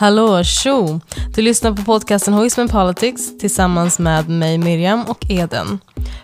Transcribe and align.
Hallå, 0.00 0.44
tjo! 0.44 1.00
Du 1.34 1.42
lyssnar 1.42 1.72
på 1.72 1.82
podcasten 1.82 2.34
Hoismen 2.34 2.68
Politics 2.68 3.38
tillsammans 3.38 3.98
med 3.98 4.28
mig 4.28 4.58
Miriam 4.58 5.02
och 5.02 5.30
Eden. 5.30 5.78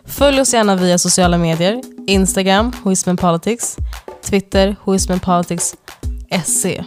Följ 0.04 0.40
oss 0.40 0.54
gärna 0.54 0.77
via 0.77 0.99
sociala 0.99 1.38
medier, 1.38 1.83
Instagram, 2.06 2.72
Hoismen 2.83 3.17
Politics, 3.17 3.76
Twitter, 4.24 4.76
Hoismen 4.81 5.21
Politics 5.21 5.74
SE. 6.45 6.85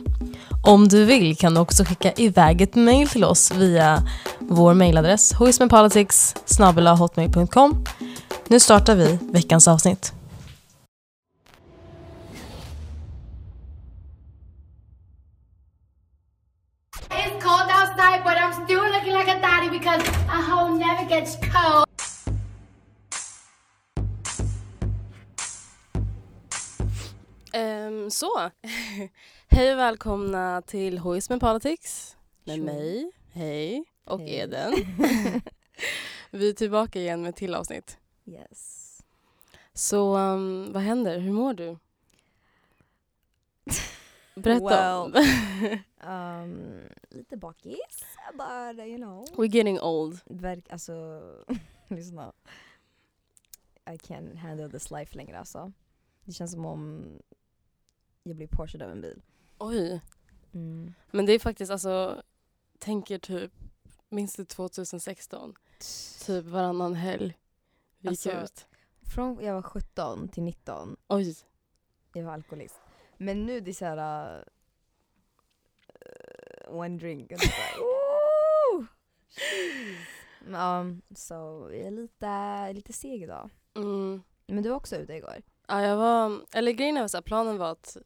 Om 0.64 0.88
du 0.88 1.06
vill 1.06 1.38
kan 1.38 1.54
du 1.54 1.60
också 1.60 1.84
skicka 1.84 2.12
iväg 2.12 2.62
ett 2.62 2.76
mejl 2.76 3.10
till 3.10 3.24
oss 3.24 3.52
via 3.52 4.04
vår 4.40 4.74
mejladress, 4.74 5.34
hoismandpoliticshotmail.com. 5.34 7.86
Nu 8.48 8.60
startar 8.60 8.96
vi 8.96 9.20
veckans 9.32 9.68
avsnitt. 9.68 10.14
Um, 27.58 28.12
så, 28.12 28.52
hej 29.48 29.74
och 29.74 29.80
välkomna 29.80 30.62
till 30.62 30.98
Hoismen 30.98 31.40
Politics 31.40 32.18
med 32.44 32.56
Tjo. 32.56 32.64
mig, 32.64 33.12
hej, 33.32 33.84
och 34.04 34.20
Hej. 34.20 34.40
Eden. 34.40 34.74
Vi 36.32 36.50
är 36.50 36.54
tillbaka 36.54 37.00
igen 37.00 37.22
med 37.22 37.30
ett 37.30 37.36
till 37.36 37.56
avsnitt. 37.56 37.98
Yes. 38.26 39.02
Så 39.74 40.18
um, 40.18 40.74
vad 40.74 40.84
händer? 40.84 41.20
Hur 41.20 41.32
mår 41.32 41.54
du? 41.54 41.78
Berätta. 44.36 45.04
Um, 46.04 46.82
lite 47.10 47.38
bakis, 47.38 48.06
but 48.34 48.86
you 48.86 48.98
know. 48.98 49.26
We're 49.36 49.56
getting 49.56 49.80
old. 49.80 50.20
Verk, 50.26 50.72
alltså, 50.72 51.22
lyssna. 51.88 52.34
I 53.90 53.98
can't 53.98 54.36
handle 54.36 54.70
this 54.70 54.92
life 54.92 55.16
längre 55.16 55.40
alltså. 55.40 55.72
Det 56.24 56.34
känns 56.34 56.52
som 56.52 56.66
om 56.66 57.06
jag 58.28 58.36
blir 58.38 58.48
påkörd 58.48 58.82
av 58.82 58.92
en 58.92 59.02
bil. 59.02 59.22
Oj. 59.58 60.02
Mm. 60.54 60.94
Men 61.12 61.26
det 61.26 61.34
är 61.34 61.40
faktiskt 61.40 61.72
alltså, 61.72 62.24
tänker 62.80 63.18
typ, 63.20 63.52
minns 64.10 64.36
du 64.36 64.46
2016? 64.46 65.54
Typ 66.26 66.46
varannan 66.46 66.96
helg. 66.96 67.38
Vi 68.00 68.10
gick 68.10 68.28
Alltså, 68.28 68.32
ut. 68.32 68.68
Från 69.14 69.40
jag 69.42 69.54
var 69.54 69.62
17 69.62 70.28
till 70.30 70.44
19, 70.44 70.98
Oj. 71.08 71.36
jag 72.14 72.24
var 72.24 72.34
alkoholist. 72.34 72.80
Men 73.18 73.46
nu 73.46 73.60
det 73.60 73.72
är 73.72 73.74
såhär... 73.74 74.38
Uh, 76.68 76.76
one 76.80 76.98
drink. 76.98 77.32
Och 77.32 77.38
um, 80.54 81.02
så 81.16 81.34
jag 81.72 81.76
är 81.76 81.92
lite, 81.92 82.74
lite 82.74 82.94
seg 82.94 83.24
idag. 83.24 83.50
Mm. 83.76 84.24
Men 84.48 84.64
du 84.64 84.70
var 84.70 84.76
också 84.76 84.96
ute 84.96 85.14
igår? 85.14 85.42
Ja, 85.68 85.82
jag 85.82 85.98
var, 85.98 86.42
eller 86.54 86.72
grejen 86.72 86.96
var 86.96 87.08
så 87.08 87.18
här, 87.18 87.22
planen 87.22 87.58
var 87.58 87.72
att 87.72 87.98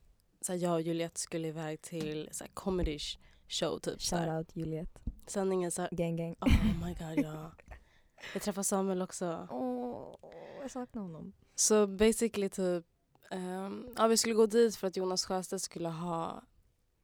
så 0.42 0.52
här, 0.54 0.60
jag 0.60 0.74
och 0.74 0.82
Juliette 0.82 1.20
skulle 1.20 1.48
iväg 1.48 1.82
till 1.82 2.30
så 2.32 2.44
här, 2.44 2.52
comedy 2.54 2.98
sh- 2.98 3.18
show 3.48 3.80
typ. 3.80 4.02
Så 4.02 4.16
här. 4.16 4.26
Shoutout 4.28 4.56
Juliet. 4.56 5.00
Sändningen 5.28 5.72
så 5.72 5.82
här, 5.82 5.90
Gang 5.92 6.16
gang. 6.16 6.36
oh 6.42 6.86
my 6.88 6.94
god 6.94 7.26
ja. 7.26 7.52
Jag 8.34 8.42
träffade 8.42 8.64
Samuel 8.64 9.02
också. 9.02 9.48
Åh, 9.52 10.16
jag 10.62 10.72
saknar 10.72 11.02
honom. 11.02 11.34
Så 11.56 11.88
basically 11.88 12.50
typ, 12.50 12.86
ehm, 13.32 13.88
ja 13.98 14.08
vi 14.08 14.18
skulle 14.18 14.36
gå 14.36 14.46
dit 14.46 14.76
för 14.76 14.88
att 14.88 14.98
Jonas 14.98 15.26
Sjöstedt 15.26 15.62
skulle 15.64 15.90
ha 15.90 16.44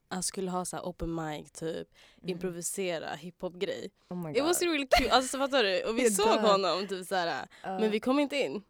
han 0.10 0.24
skulle 0.24 0.52
ha 0.52 0.66
så 0.66 0.76
här 0.76 0.84
open 0.84 1.16
mic, 1.16 1.52
typ 1.52 1.88
Mm. 2.22 2.30
improvisera 2.30 3.16
hiphop-grej. 3.16 3.90
Oh 4.09 4.31
It 4.38 4.44
was 4.44 4.62
really 4.62 4.88
cute, 4.88 5.12
alltså 5.12 5.38
fattar 5.38 5.64
du? 5.64 5.84
Och 5.84 5.97
vi 5.97 6.09
såg 6.12 6.40
honom 6.40 6.88
typ 6.88 7.08
såhär, 7.08 7.42
Uh, 7.66 7.80
men 7.80 7.92
vi 7.92 8.00
kom 8.00 8.20
inte 8.20 8.36
in. 8.36 8.64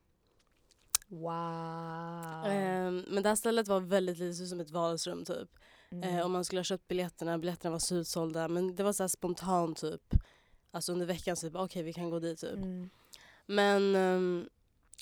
Wow. 1.07 2.45
Ehm, 2.45 3.05
men 3.07 3.23
det 3.23 3.29
här 3.29 3.35
stället 3.35 3.67
var 3.67 3.79
väldigt 3.79 4.17
lite 4.17 4.45
som 4.45 4.59
ett 4.59 4.71
vardagsrum 4.71 5.25
typ. 5.25 5.49
Mm. 5.91 6.03
Eh, 6.09 6.23
och 6.23 6.31
man 6.31 6.45
skulle 6.45 6.59
ha 6.59 6.63
köpt 6.63 6.87
biljetterna, 6.87 7.37
biljetterna 7.37 7.71
var 7.71 7.79
slutsålda 7.79 8.47
men 8.47 8.75
det 8.75 8.83
var 8.83 8.93
så 8.93 9.03
här 9.03 9.07
spontant 9.07 9.77
typ. 9.77 10.13
Alltså 10.71 10.91
under 10.91 11.05
veckan 11.05 11.35
så 11.35 11.47
typ, 11.47 11.55
okej 11.55 11.83
vi 11.83 11.93
kan 11.93 12.09
gå 12.09 12.19
dit 12.19 12.39
typ. 12.39 12.55
Mm. 12.55 12.89
Men 13.45 13.95
um, 13.95 14.49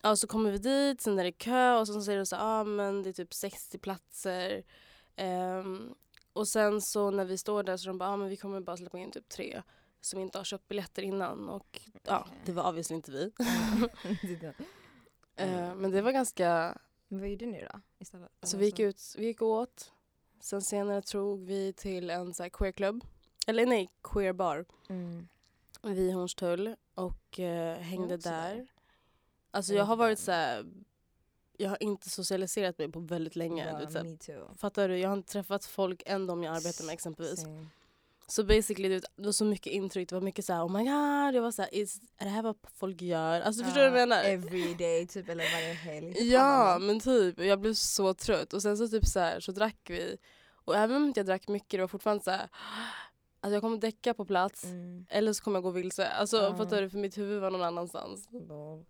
ja, 0.04 0.16
så 0.16 0.28
kommer 0.28 0.52
vi 0.52 0.58
dit, 0.58 1.02
sen 1.02 1.20
är 1.20 1.24
det 1.24 1.32
kö 1.32 1.78
och 1.78 1.88
så 1.88 2.02
säger 2.02 2.20
de 2.20 2.26
så 2.26 2.36
ah, 2.40 2.64
men 2.64 3.04
det 3.04 3.10
är 3.10 3.14
typ 3.14 3.34
60 3.34 3.78
platser. 3.78 4.64
Ehm, 5.16 5.94
och 6.34 6.48
sen 6.48 6.82
så 6.82 7.12
när 7.12 7.26
vi 7.26 7.38
står 7.38 7.64
där 7.64 7.78
så 7.78 7.88
de 7.88 7.98
bara, 7.98 8.10
ah, 8.10 8.18
men 8.18 8.30
vi 8.30 8.38
kommer 8.38 8.62
bara 8.62 8.78
släppa 8.78 8.98
in 8.98 9.12
typ 9.12 9.30
tre 9.30 9.62
som 10.02 10.20
inte 10.20 10.38
har 10.38 10.46
köpt 10.46 10.68
biljetter 10.68 11.02
innan. 11.02 11.50
Och 11.50 11.82
ja, 12.04 12.28
det 12.46 12.52
var 12.52 12.70
obviously 12.70 12.96
inte 12.96 13.12
vi. 13.12 13.32
Där. 15.36 15.70
Eh, 15.70 15.76
men 15.76 15.92
det 15.92 16.02
var 16.02 16.12
ganska, 16.12 16.78
Men 17.08 17.20
vad 17.20 17.30
gjorde 17.30 17.46
ni 17.46 17.62
då? 17.72 17.80
Istället? 18.00 18.32
så 18.44 18.58
vi 18.58 18.66
gick 18.66 18.80
ut, 18.80 19.16
vi 19.18 19.26
gick 19.26 19.42
åt. 19.42 19.92
Sen 20.40 20.62
senare 20.62 21.02
drog 21.02 21.46
vi 21.46 21.74
till 21.74 22.10
en 22.10 22.34
så 22.34 22.50
queerklubb. 22.50 23.06
Eller 23.48 23.66
nej, 23.66 23.90
queerbar. 24.04 24.66
Mm. 24.90 25.28
vid 25.82 26.14
Hornstull 26.14 26.76
och 26.94 27.40
eh, 27.40 27.78
hängde 27.78 28.18
där. 28.18 28.56
där. 28.56 28.68
Alltså 29.52 29.74
Jag 29.74 29.86
har 29.86 29.96
varit 29.96 30.20
så 30.20 30.32
här, 30.32 30.66
jag 31.58 31.70
har 31.70 31.84
inte 31.84 32.10
socialiserat 32.10 32.78
mig 32.78 32.92
på 32.92 33.00
väldigt 33.00 33.36
länge. 33.36 33.66
Ja, 33.72 33.80
du 33.80 34.18
fattar 34.58 34.90
du? 34.90 34.98
Jag 34.98 35.10
har 35.10 35.18
inte 35.18 35.32
träffat 35.32 35.66
folk 35.66 36.04
än 36.06 36.28
de 36.28 36.44
jag 36.44 36.56
arbetar 36.56 36.86
med 36.86 36.94
exempelvis. 36.94 37.42
Same. 37.42 37.66
Så 38.28 38.44
basically 38.44 38.90
det 38.90 39.02
var 39.16 39.32
så 39.32 39.46
mycket 39.46 39.74
intryck, 39.74 40.10
det 40.10 40.16
var 40.16 40.22
mycket 40.22 40.46
så 40.46 40.54
här, 40.54 40.66
oh 40.66 40.72
my 40.72 40.80
god, 40.84 41.36
jag 41.36 41.42
var 41.42 41.52
så 41.52 41.62
här, 41.62 41.76
is, 41.76 42.02
är 42.18 42.26
det 42.26 42.32
här 42.32 42.44
vad 42.44 42.56
folk 42.74 43.02
gör? 43.02 43.42
Alltså 43.42 43.64
förstår 43.64 43.82
du 43.82 43.90
vad 43.90 44.02
jag 44.02 44.10
menar? 44.10 44.24
Every 44.24 44.74
day, 44.74 45.08
typ, 45.08 45.30
eller 45.30 45.44
varje 45.56 45.74
helg. 45.74 46.32
Ja 46.34 46.78
men 46.82 47.00
typ, 47.00 47.40
jag 47.40 47.60
blev 47.60 47.74
så 47.74 48.14
trött 48.14 48.54
och 48.54 48.62
sen 48.62 48.78
så 48.78 48.88
typ 48.88 49.06
så 49.06 49.20
här, 49.20 49.40
så 49.40 49.52
drack 49.52 49.78
vi 49.90 50.18
och 50.66 50.76
även 50.76 50.96
om 50.98 51.14
jag 51.16 51.26
drack 51.26 51.48
mycket 51.48 51.70
det 51.72 51.82
var 51.82 51.88
fortfarande 51.88 52.24
så 52.24 52.32
här, 52.32 52.50
alltså 53.40 53.54
jag 53.54 53.62
kommer 53.62 53.78
däcka 53.78 54.14
på 54.14 54.26
plats 54.26 54.64
Mm. 54.64 55.06
eller 55.10 55.34
så 55.34 55.44
kommer 55.44 55.58
jag 55.58 55.64
gå 55.64 55.70
vilse. 55.72 56.08
Alltså 56.10 56.38
Ja. 56.38 56.56
fattar 56.58 56.82
du? 56.82 56.90
För 56.90 56.98
mitt 56.98 57.18
huvud 57.18 57.42
var 57.42 57.52
någon 57.52 57.64
annanstans. 57.64 58.28
Lol. 58.32 58.86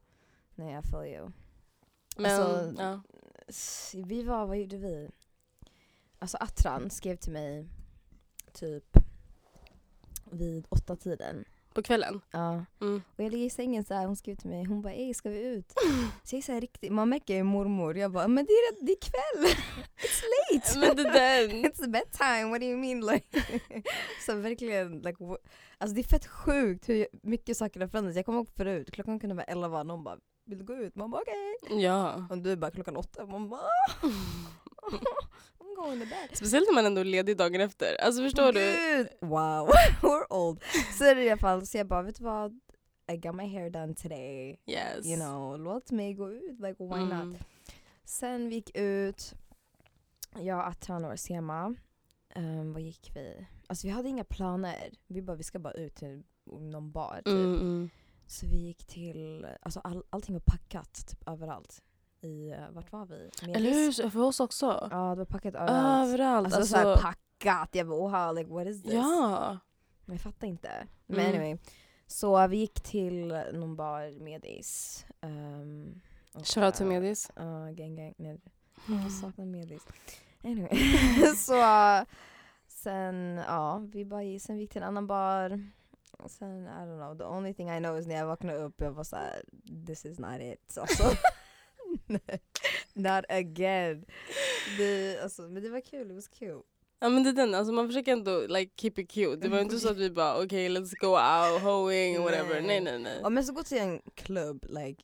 Nej, 0.56 0.74
jag 0.74 0.84
feel 0.84 1.06
you. 1.14 1.32
Men 2.18 2.42
Alltså, 2.42 2.74
ja. 2.82 3.02
Vi 4.06 4.24
var, 4.24 4.46
vad 4.46 4.58
gjorde 4.58 4.78
vi? 4.78 5.10
Alltså 6.20 6.38
Atran 6.38 6.90
skrev 6.90 7.16
till 7.16 7.32
mig 7.32 7.68
typ 8.54 8.98
vid 10.32 10.66
åtta 10.70 10.96
tiden. 10.96 11.46
På 11.74 11.84
kvällen? 11.84 12.22
Ja. 12.32 12.66
Mm. 12.82 13.02
Och 13.16 13.24
jag 13.24 13.32
ligger 13.32 13.46
i 13.46 13.50
sängen 13.50 13.84
så 13.84 13.94
här, 13.94 14.06
hon 14.06 14.16
skrev 14.16 14.36
till 14.36 14.50
mig, 14.50 14.66
hon 14.66 14.82
bara 14.82 14.94
ey 14.94 15.14
ska 15.14 15.30
vi 15.30 15.40
ut? 15.40 15.74
Så 16.24 16.36
jag 16.36 16.38
är 16.38 16.42
så 16.42 16.52
här 16.52 16.62
riktigt, 16.62 16.92
man 16.92 17.10
märker 17.10 17.36
är 17.36 17.44
mormor, 17.44 17.98
jag 17.98 18.12
bara 18.12 18.28
men 18.28 18.46
det 18.46 18.52
är, 18.52 18.86
det 18.86 18.92
är 18.92 18.98
kväll! 19.02 19.56
It's 19.98 20.80
late! 20.80 20.80
Men 20.96 20.96
det 20.96 21.04
där. 21.04 21.48
It's 21.70 21.88
bedtime, 21.92 22.50
what 22.50 22.62
do 22.62 22.68
you 22.68 22.78
mean? 22.78 23.02
Like, 23.02 23.42
så 24.26 24.36
verkligen, 24.36 25.00
like, 25.00 25.18
alltså 25.78 25.96
det 25.96 26.02
är 26.02 26.04
fett 26.04 26.28
sjukt 26.28 26.90
hur 26.90 27.08
mycket 27.24 27.58
saker 27.58 27.80
har 27.80 27.88
förändrats. 27.88 28.16
Jag 28.16 28.26
kommer 28.26 28.40
ihåg 28.40 28.50
förut, 28.50 28.92
klockan 28.92 29.20
kunde 29.20 29.36
vara 29.36 29.46
elva, 29.46 29.84
någon 29.84 30.04
bara 30.04 30.18
vill 30.46 30.58
du 30.58 30.66
gå 30.66 30.74
ut? 30.74 30.96
Man 30.96 31.12
bara 31.12 31.22
okej. 31.22 31.84
Ja. 31.84 32.28
Och 32.30 32.38
du 32.38 32.56
bara 32.56 32.72
klockan 32.72 32.98
åtta, 32.98 33.26
man 33.26 33.50
bara 33.50 33.62
I'm 35.76 35.84
going 35.84 36.00
to 36.00 36.06
bed. 36.06 36.38
Speciellt 36.38 36.68
när 36.68 36.74
man 36.76 36.86
ändå 36.86 37.02
är 37.02 37.06
ledig 37.06 37.38
dagen 37.38 37.62
efter. 37.62 38.02
Alltså 38.02 38.22
förstår 38.24 38.52
du? 38.54 38.60
Gud! 38.60 39.08
Wow, 39.30 39.70
we're 40.02 40.34
old. 40.34 40.64
Så 40.98 41.04
i 41.06 41.30
alla 41.30 41.38
fall, 41.38 41.66
så 41.68 41.78
jag 41.78 41.88
bara 41.88 42.02
vet 42.02 42.18
du 42.18 42.24
vad? 42.24 42.60
I 43.12 43.18
got 43.18 43.36
my 43.36 43.48
hair 43.48 43.70
done 43.70 43.96
today. 43.96 44.60
Yes. 44.68 45.06
You 45.06 45.16
know, 45.16 45.60
låt 45.60 45.92
mig 45.92 46.14
gå 46.14 46.32
ut, 46.32 46.60
like 46.60 46.84
why 46.84 47.02
Mm. 47.02 47.30
not? 47.32 47.40
Sen 48.04 48.50
vi 48.50 48.56
gick 48.56 48.78
ut, 48.78 49.34
jag, 50.40 50.60
Atran 50.68 51.06
och 51.06 51.20
Sema. 51.20 51.76
Um, 52.36 52.74
vad 52.74 52.82
gick 52.82 53.12
vi? 53.16 53.48
Alltså 53.68 53.88
vi 53.88 53.94
hade 53.94 54.10
inga 54.10 54.24
planer. 54.24 54.90
Vi 55.08 55.22
bara, 55.22 55.38
vi 55.38 55.44
ska 55.44 55.60
bara 55.60 55.74
ut 55.74 55.96
till 55.96 56.24
någon 56.46 56.92
bar 56.92 57.16
typ. 57.16 57.28
Mm, 57.28 57.54
mm. 57.56 57.90
Så 58.28 58.46
vi 58.48 58.58
gick 58.58 58.86
till, 58.88 59.48
alltså 59.62 59.80
all, 59.80 60.04
allting 60.10 60.36
var 60.36 60.40
packat 60.46 61.08
typ 61.08 61.28
överallt. 61.30 61.82
I, 62.26 62.54
uh, 62.54 62.72
vart 62.76 62.92
var 62.92 63.06
vi? 63.06 63.30
Medis? 63.42 63.56
Eller 63.56 63.72
hur? 64.04 64.10
För 64.10 64.20
oss 64.22 64.40
också. 64.40 64.88
Ja 64.92 65.10
det 65.10 65.16
var 65.16 65.26
packat 65.26 65.56
överallt. 65.56 66.08
Överallt. 66.10 66.46
Alltså, 66.46 66.60
Alltså, 66.60 66.74
såhär 66.74 66.96
packat, 66.96 67.70
jag 67.72 67.88
bara 67.88 68.28
wow, 68.28 68.36
like 68.36 68.52
what 68.52 68.68
is 68.68 68.84
this? 68.84 68.94
ja. 68.94 69.58
Men 70.06 70.16
jag 70.16 70.22
fattar 70.22 70.48
inte. 70.48 70.88
Men 71.08 71.20
Mm. 71.20 71.30
anyway. 71.32 71.58
Så 72.08 72.48
vi 72.48 72.58
gick 72.58 72.82
till 72.82 73.28
någon 73.54 73.76
bar, 73.76 74.20
Medis. 74.24 75.06
Um, 75.22 76.02
Shoutout 76.44 76.74
till 76.76 76.86
eh, 76.86 76.90
Medis. 76.90 77.32
Ja, 77.36 77.44
gang 77.72 77.96
gang. 77.96 78.14
Nej, 78.18 78.42
Mm. 78.88 79.02
jag 79.02 79.12
saknar 79.12 79.46
Medis. 79.46 79.84
Anyway. 80.44 80.78
så 81.38 81.54
sen, 82.68 83.42
ja, 83.48 83.78
vi 83.94 84.06
bara 84.06 84.40
sen 84.40 84.56
vi 84.56 84.62
gick 84.62 84.72
till 84.72 84.82
en 84.82 84.88
annan 84.88 85.08
bar. 85.08 85.50
Sen, 86.28 86.66
I 86.66 86.70
don't 86.70 86.98
know, 86.98 87.18
the 87.18 87.24
only 87.24 87.54
thing 87.54 87.70
I 87.72 87.80
know 87.80 87.98
is 88.00 88.08
när 88.08 88.16
jag 88.16 88.26
vaknade 88.26 88.58
upp, 88.60 88.82
jag 88.82 88.92
var 88.92 89.04
såhär, 89.04 89.44
this 89.88 90.06
is 90.06 90.20
not 90.20 90.42
it. 90.42 90.78
Alltså. 90.78 91.04
not 92.94 93.26
again. 93.30 94.06
Det, 94.78 95.20
alltså, 95.24 95.42
men 95.42 95.64
det 95.64 95.70
var 95.70 95.82
kul, 95.82 96.10
it 96.10 96.16
was 96.16 96.28
cute. 96.28 96.64
Ja 97.00 97.10
men 97.10 97.24
det 97.24 97.30
är 97.30 97.34
den, 97.34 97.56
alltså 97.56 97.74
man 97.74 97.88
försöker 97.88 98.12
ändå 98.14 98.48
like 98.48 98.72
keep 98.78 98.94
it 98.98 99.10
cute. 99.12 99.36
Det 99.36 99.50
var 99.50 99.60
inte 99.60 99.80
så 99.80 99.90
att 99.90 99.98
vi 99.98 100.10
bara 100.10 100.34
okej 100.34 100.46
okay, 100.46 100.70
let's 100.70 100.94
go 101.00 101.08
out, 101.08 101.62
hoeing, 101.62 102.24
whatever. 102.24 102.62
Nej 102.62 102.82
nej 102.82 103.00
nej. 103.00 103.24
Om 103.24 103.36
jag 103.36 103.46
ska 103.46 103.54
gå 103.54 103.64
till 103.64 103.78
en 103.78 104.02
klubb, 104.16 104.66
like 104.70 105.04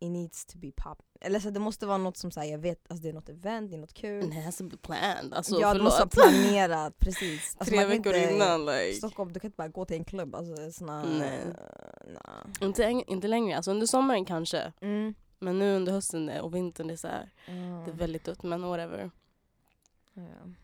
it 0.00 0.10
needs 0.10 0.46
to 0.46 0.58
be 0.58 0.72
pop. 0.76 1.02
Eller 1.20 1.40
så 1.40 1.50
det 1.50 1.60
måste 1.60 1.86
vara 1.86 1.98
något 1.98 2.16
som 2.16 2.30
säger 2.30 2.52
jag 2.52 2.58
vet, 2.58 2.78
alltså 2.88 3.02
det 3.02 3.08
är 3.08 3.12
något 3.12 3.28
event, 3.28 3.70
det 3.70 3.76
är 3.76 3.80
något 3.80 3.94
kul. 3.94 4.30
Det 4.30 4.40
has 4.40 4.56
to 4.56 4.64
be 4.64 4.76
planned. 4.76 5.34
Alltså 5.34 5.60
ja, 5.60 5.68
det 5.68 5.74
förlåt. 5.74 5.84
måste 5.84 6.00
vara 6.00 6.30
planerat, 6.30 6.98
precis. 6.98 7.56
Alltså, 7.58 7.74
Tre 7.74 7.84
veckor 7.84 8.14
inte- 8.14 8.34
innan 8.34 8.66
like. 8.66 8.92
Stockholm, 8.92 9.32
du 9.32 9.40
kan 9.40 9.48
inte 9.48 9.56
bara 9.56 9.68
gå 9.68 9.84
till 9.84 9.96
en 9.96 10.04
klubb. 10.04 10.34
Alltså, 10.34 10.72
såna, 10.72 11.04
Nej. 11.04 11.40
nah. 12.06 12.66
Inte, 12.68 13.02
inte 13.06 13.28
längre, 13.28 13.56
alltså 13.56 13.70
under 13.70 13.86
sommaren 13.86 14.24
kanske. 14.24 14.72
Mm. 14.80 15.14
Men 15.38 15.58
nu 15.58 15.76
under 15.76 15.92
hösten 15.92 16.40
och 16.40 16.54
vintern 16.54 16.86
det 16.86 16.94
är 16.94 16.96
så 16.96 17.08
här, 17.08 17.30
Ja. 17.46 17.52
det 17.84 17.90
är 17.90 17.94
väldigt 17.96 18.24
dött 18.24 18.42
men 18.42 18.62
whatever. 18.62 19.10
Ja. 20.14 20.22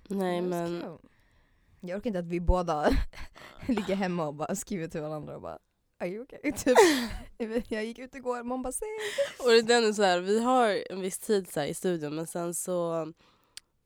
Nej 0.08 0.40
men 0.40 0.80
cute. 0.80 1.08
Jag 1.80 1.96
orkar 1.98 2.10
inte 2.10 2.18
att 2.18 2.26
vi 2.26 2.40
båda 2.40 2.90
ligger 3.68 3.94
hemma 3.94 4.26
och 4.26 4.34
bara 4.34 4.54
skriver 4.56 4.88
till 4.88 5.00
varandra 5.00 5.34
och 5.36 5.42
bara 5.42 5.58
Are 5.98 6.08
you 6.08 6.22
okay? 6.22 6.52
Typ. 6.56 6.78
Jag 7.70 7.84
gick 7.84 7.98
ut 7.98 8.14
igår, 8.14 8.42
man 8.42 8.62
bara 8.62 8.72
säg 8.72 8.88
Och 9.38 9.48
det 9.50 9.58
är 9.58 9.62
den 9.62 9.84
är 9.84 9.92
så 9.92 10.02
här, 10.02 10.20
vi 10.20 10.42
har 10.42 10.92
en 10.92 11.00
viss 11.00 11.18
tid 11.18 11.52
så 11.52 11.62
i 11.62 11.74
studion 11.74 12.14
men 12.14 12.26
sen 12.26 12.54
så 12.54 13.06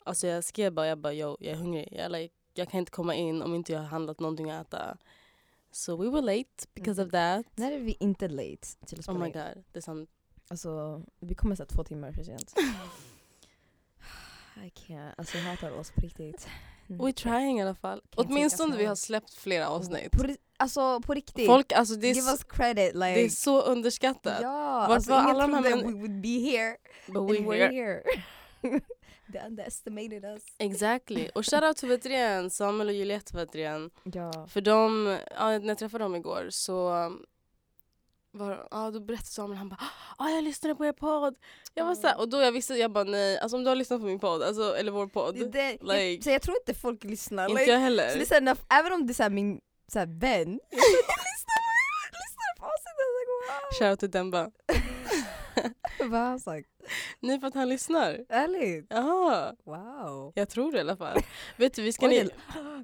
Alltså 0.05 0.27
jag 0.27 0.45
skrev 0.45 0.73
bara, 0.73 0.87
jag 0.87 0.99
bara 0.99 1.13
yo, 1.15 1.37
jag 1.41 1.53
är 1.53 1.57
hungrig. 1.57 1.89
Jag, 1.93 2.13
like, 2.13 2.35
jag 2.55 2.69
kan 2.69 2.79
inte 2.81 2.93
komma 2.93 3.15
in 3.15 3.43
om 3.43 3.55
inte 3.55 3.73
jag 3.73 3.81
har 3.81 3.87
handlat 3.87 4.21
någonting 4.21 4.51
att 4.51 4.67
äta. 4.67 4.97
So 5.71 5.97
we 5.97 6.11
were 6.11 6.21
late 6.21 6.67
because 6.75 7.03
of 7.03 7.11
that. 7.11 7.47
När 7.55 7.73
är 7.73 7.79
vi 7.79 7.97
inte 8.01 8.29
late 8.29 8.67
till 8.87 8.99
att 8.99 9.05
spela 9.05 9.19
Oh 9.19 9.23
my 9.23 9.31
god, 9.31 9.65
det 9.73 9.79
är 9.79 9.81
sant. 9.81 10.11
Alltså 10.49 11.03
vi 11.21 11.35
kommer 11.35 11.55
säga 11.57 11.67
två 11.67 11.85
timmar 11.85 12.13
för 12.13 12.23
sent. 12.23 12.55
I 14.65 14.69
can't, 14.71 15.13
alltså 15.19 15.39
jag 15.39 15.45
hatar 15.45 15.71
oss 15.71 15.91
på 15.91 16.01
riktigt. 16.01 16.49
We're 16.87 17.13
trying 17.13 17.59
i 17.59 17.63
alla 17.63 17.75
fall. 17.75 17.99
Can't 17.99 18.25
Åtminstone 18.27 18.77
vi 18.77 18.85
har 18.85 18.95
släppt 18.95 19.35
flera 19.35 19.69
avsnitt. 19.69 20.11
På, 20.13 20.25
alltså 20.57 21.01
på 21.01 21.15
riktigt, 21.15 21.47
Folk, 21.47 21.73
alltså 21.73 21.95
det 21.95 22.07
är, 22.07 22.15
give 22.15 22.21
så, 22.27 22.33
us 22.33 22.45
credit 22.45 22.95
like 22.95 23.15
det 23.15 23.25
är 23.25 23.29
så 23.29 23.63
underskattat. 23.63 24.39
Ja, 24.43 24.79
Vart 24.89 24.91
alltså 24.91 25.11
var 25.11 25.19
alla 25.19 25.43
de 25.47 25.55
här 25.55 25.63
trodde 25.63 25.77
män- 25.77 25.93
we 25.93 25.99
would 26.01 26.21
be 26.21 26.29
here 26.51 26.77
But 27.07 27.17
we're 27.17 27.47
we're 27.47 27.71
here. 27.71 28.03
here. 28.63 28.81
They 29.33 29.41
underestimated 29.47 30.25
us. 30.25 30.43
Exactly. 30.59 31.29
Och 31.35 31.45
shoutout 31.47 31.77
till 31.77 31.89
Vetrian, 31.89 32.51
Samuel 32.51 32.89
och 32.89 32.95
Juliette 32.95 33.37
Vetrian. 33.37 33.91
Ja. 34.05 34.47
För 34.49 34.61
de, 34.61 35.07
ja, 35.37 35.59
när 35.59 35.69
jag 35.69 35.79
träffade 35.79 36.05
dem 36.05 36.15
igår 36.17 36.47
så 36.51 36.91
var, 38.37 38.69
ja, 38.71 38.91
då 38.91 39.01
berättade 39.01 39.27
Samuel, 39.29 39.59
han 39.59 39.69
bara 39.69 39.81
ah, 40.19 40.29
jag 40.29 40.45
lyssnade 40.45 40.75
på 40.75 40.87
er 40.87 40.93
podd. 40.93 41.35
Jag 41.75 41.85
var 41.85 41.95
så 41.95 42.07
här, 42.07 42.19
och 42.21 42.29
då 42.29 42.41
jag 42.41 42.53
visste, 42.53 42.75
jag 42.75 42.93
bara 42.93 43.05
nej, 43.05 43.39
alltså 43.39 43.57
om 43.57 43.65
du 43.65 43.69
har 43.69 43.77
lyssnat 43.77 44.01
på 44.01 44.07
min 44.07 44.19
podd, 44.19 44.43
alltså, 44.43 44.77
eller 44.77 44.93
vår 44.93 45.07
podd, 45.07 45.35
Det, 45.35 45.47
det, 45.49 45.79
like- 45.83 46.23
så 46.23 46.31
jag 46.31 46.43
tror 46.43 46.57
inte 46.57 46.75
folk 46.75 47.05
lyssnar. 47.05 47.49
inte 47.49 47.61
Like, 47.61 47.71
jag 47.73 47.81
så 47.81 47.87
det 47.87 48.37
är 48.37 48.41
heller. 48.41 48.57
även 48.71 48.93
om 48.93 49.07
det 49.07 49.13
är 49.13 49.15
såhär 49.15 49.31
min 49.31 49.61
såhär, 49.93 50.07
vän, 50.07 50.61
jag 50.71 50.79
lyssnar 50.79 52.57
på 52.57 52.61
på 52.61 52.67
avsnittet. 52.67 53.79
Shoutout 53.79 54.01
till 54.01 54.11
Demba. 54.11 54.51
Vad 56.01 56.11
har 56.21 56.27
han 56.29 56.41
sagt? 56.41 56.69
Nej 57.21 57.41
för 57.41 57.47
att 57.47 57.55
han 57.55 57.69
lyssnar. 57.69 58.25
Ärligt? 58.29 58.87
Ja, 58.91 59.53
Wow. 59.65 60.33
jag 60.35 60.49
tror 60.49 60.73
det 60.73 60.79
i 60.79 60.81
alla 60.81 60.97
fall. 60.97 61.19
Vet 61.57 61.75
du, 61.75 61.83
vi 61.83 61.93
ska, 61.93 62.07
Oj, 62.07 62.25
ni, 62.25 62.31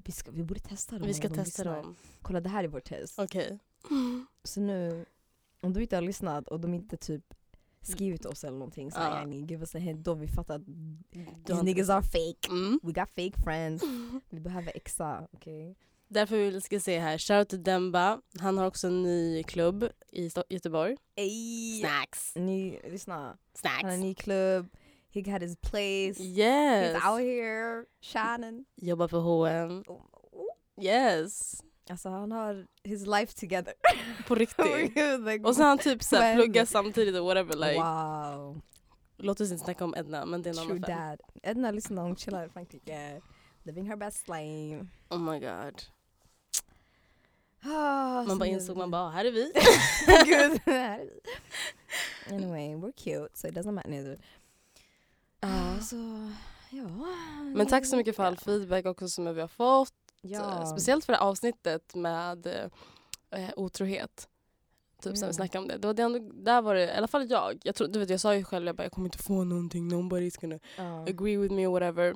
vi, 0.05 0.13
ska, 0.13 0.31
vi 0.31 0.43
borde 0.43 0.61
testa 0.61 0.99
dem. 0.99 1.07
vi 1.09 1.15
ska 1.15 1.29
de 1.29 1.35
testa 1.35 1.63
lyssnar. 1.63 1.77
dem. 1.77 1.97
Kolla 2.23 2.41
det 2.41 2.49
här 2.49 2.65
är 2.65 2.69
vårt 2.69 2.85
test. 2.85 3.19
Okej. 3.19 3.59
Så 4.45 4.61
nu, 4.61 5.05
om 5.63 5.73
du 5.73 5.83
inte 5.83 5.97
har 5.97 6.03
lyssnat 6.03 6.49
och 6.49 6.61
de 6.61 6.75
inte 6.75 6.97
typ 6.97 7.25
skrivit 7.83 8.25
oss 8.27 8.45
eller 8.45 8.59
någonting 8.59 8.91
så 8.91 8.99
Ja. 9.01 9.03
här, 9.05 9.27
ni 9.27 9.37
give 9.41 9.61
us 9.61 9.75
a 9.75 9.79
hint, 9.79 10.05
då 10.05 10.15
vi 10.15 10.29
fattar 10.29 10.55
att 10.55 10.63
these 11.47 11.63
niggas 11.63 11.89
are 11.91 12.03
fake. 12.03 12.49
Mm. 12.49 12.81
We 12.83 12.93
got 12.93 13.09
fake 13.11 13.43
friends. 13.45 13.83
Vi 14.31 14.41
behöver 14.41 14.77
exa, 14.77 15.29
okej? 15.33 15.77
Därför 16.09 16.37
vill 16.37 16.55
jag 16.55 16.63
ska 16.63 16.81
se 16.81 16.99
här, 16.99 17.19
shoutout 17.19 17.49
till 17.49 17.63
Demba. 17.63 18.21
Han 18.41 18.59
har 18.59 18.67
också 18.67 18.87
en 18.87 19.03
ny 19.03 19.43
klubb 19.43 19.89
i 20.13 20.31
Göteborg. 20.49 20.97
Ey! 21.17 21.81
Snacks. 21.81 22.33
Ny, 22.37 22.79
lyssna. 22.91 23.15
Han 23.15 23.25
har 23.25 23.37
Snacks. 23.55 23.95
en 23.95 24.01
ny 24.01 24.15
klubb, 24.15 24.69
he 25.15 25.21
got 25.21 25.43
his 25.43 25.57
place, 25.57 26.23
Yes. 26.23 26.97
he's 26.97 27.11
out 27.13 27.21
here 27.21 27.85
shining. 28.01 28.65
Jobbar 28.77 29.09
på 29.09 29.17
H&M. 29.21 29.83
Oh, 29.87 30.01
oh. 30.33 30.85
Yes. 30.85 31.63
Alltså 31.91 32.09
han 32.09 32.33
har 32.33 32.67
his 32.85 33.07
life 33.07 33.41
together. 33.41 33.75
På 34.29 34.35
riktigt. 34.35 34.67
like, 35.27 35.45
Och 35.45 35.57
så 35.57 35.63
han 35.63 35.79
typ 35.79 36.03
så 36.03 36.17
här 36.17 36.35
pluggar 36.35 36.65
samtidigt 36.65 37.17
och 37.17 37.25
whatever 37.27 37.57
like. 37.57 37.81
wow, 37.83 38.61
Låt 39.17 39.41
oss 39.41 39.51
inte 39.51 39.65
snacka 39.65 39.85
om 39.85 39.95
Edna 39.97 40.25
men 40.27 40.43
det 40.43 40.51
är 40.51 40.55
en 40.55 40.61
annan 40.61 40.81
dad. 40.81 41.21
Edna 41.43 41.71
lyssnar, 41.71 42.03
hon 42.03 42.17
chillar 42.17 42.47
i 42.47 42.49
Frankrike. 42.49 43.21
Living 43.63 43.89
her 43.89 43.97
best 43.97 44.29
life. 44.29 44.87
Oh 45.11 45.19
my 45.19 45.39
god. 45.41 45.83
Ah, 47.65 48.23
Man 48.23 48.39
bara 48.39 48.47
insåg 48.47 48.77
man 48.77 48.91
bara, 48.91 49.11
här 49.11 49.25
är 49.25 49.31
vi. 49.33 49.53
Gud, 50.25 50.61
här 50.67 50.99
är 51.01 51.05
vi. 51.05 51.21
Anyway, 52.35 52.75
we're 52.75 52.93
cute 52.93 53.29
so 53.39 53.49
it 53.49 53.55
doesn't 53.55 53.73
matter. 53.73 54.19
Ja. 55.41 55.81
Så, 55.83 56.31
ja. 56.71 56.89
Men 57.55 57.67
tack 57.67 57.87
så 57.87 57.97
mycket 57.97 58.17
för 58.17 58.25
all 58.25 58.37
feedback 58.37 58.87
också 58.87 59.09
som 59.09 59.35
vi 59.35 59.41
har 59.41 59.49
fått. 59.49 59.93
Ja. 60.23 60.67
Speciellt 60.67 61.05
för 61.05 61.13
det 61.13 61.19
avsnittet 61.19 61.95
med 61.95 62.47
eh, 63.31 63.51
otrohet. 63.57 64.29
Typ 65.03 65.17
Mm. 65.17 65.29
vi 65.29 65.35
snackade 65.35 65.63
om 65.63 65.69
det. 65.69 65.77
det, 65.79 65.87
var 65.87 65.95
det 65.95 66.03
ändå, 66.03 66.19
där 66.35 66.63
var 66.63 66.75
det, 66.75 66.85
i 66.85 66.91
alla 66.97 67.09
fall 67.09 67.31
jag. 67.31 67.61
Jag, 67.65 67.75
tror, 67.75 67.89
du 67.89 67.99
vet, 67.99 68.11
jag 68.11 68.21
sa 68.21 68.35
ju 68.35 68.45
själv 68.45 68.67
jag, 68.67 68.77
bara, 68.77 68.83
jag 68.83 68.93
kommer 68.93 69.07
inte 69.07 69.19
få 69.19 69.45
någonting, 69.45 69.91
nobody's 69.93 70.41
gonna 70.41 70.59
Ja. 70.77 71.03
agree 71.03 71.37
with 71.37 71.55
me 71.55 71.67
or 71.67 71.71
whatever. 71.73 72.15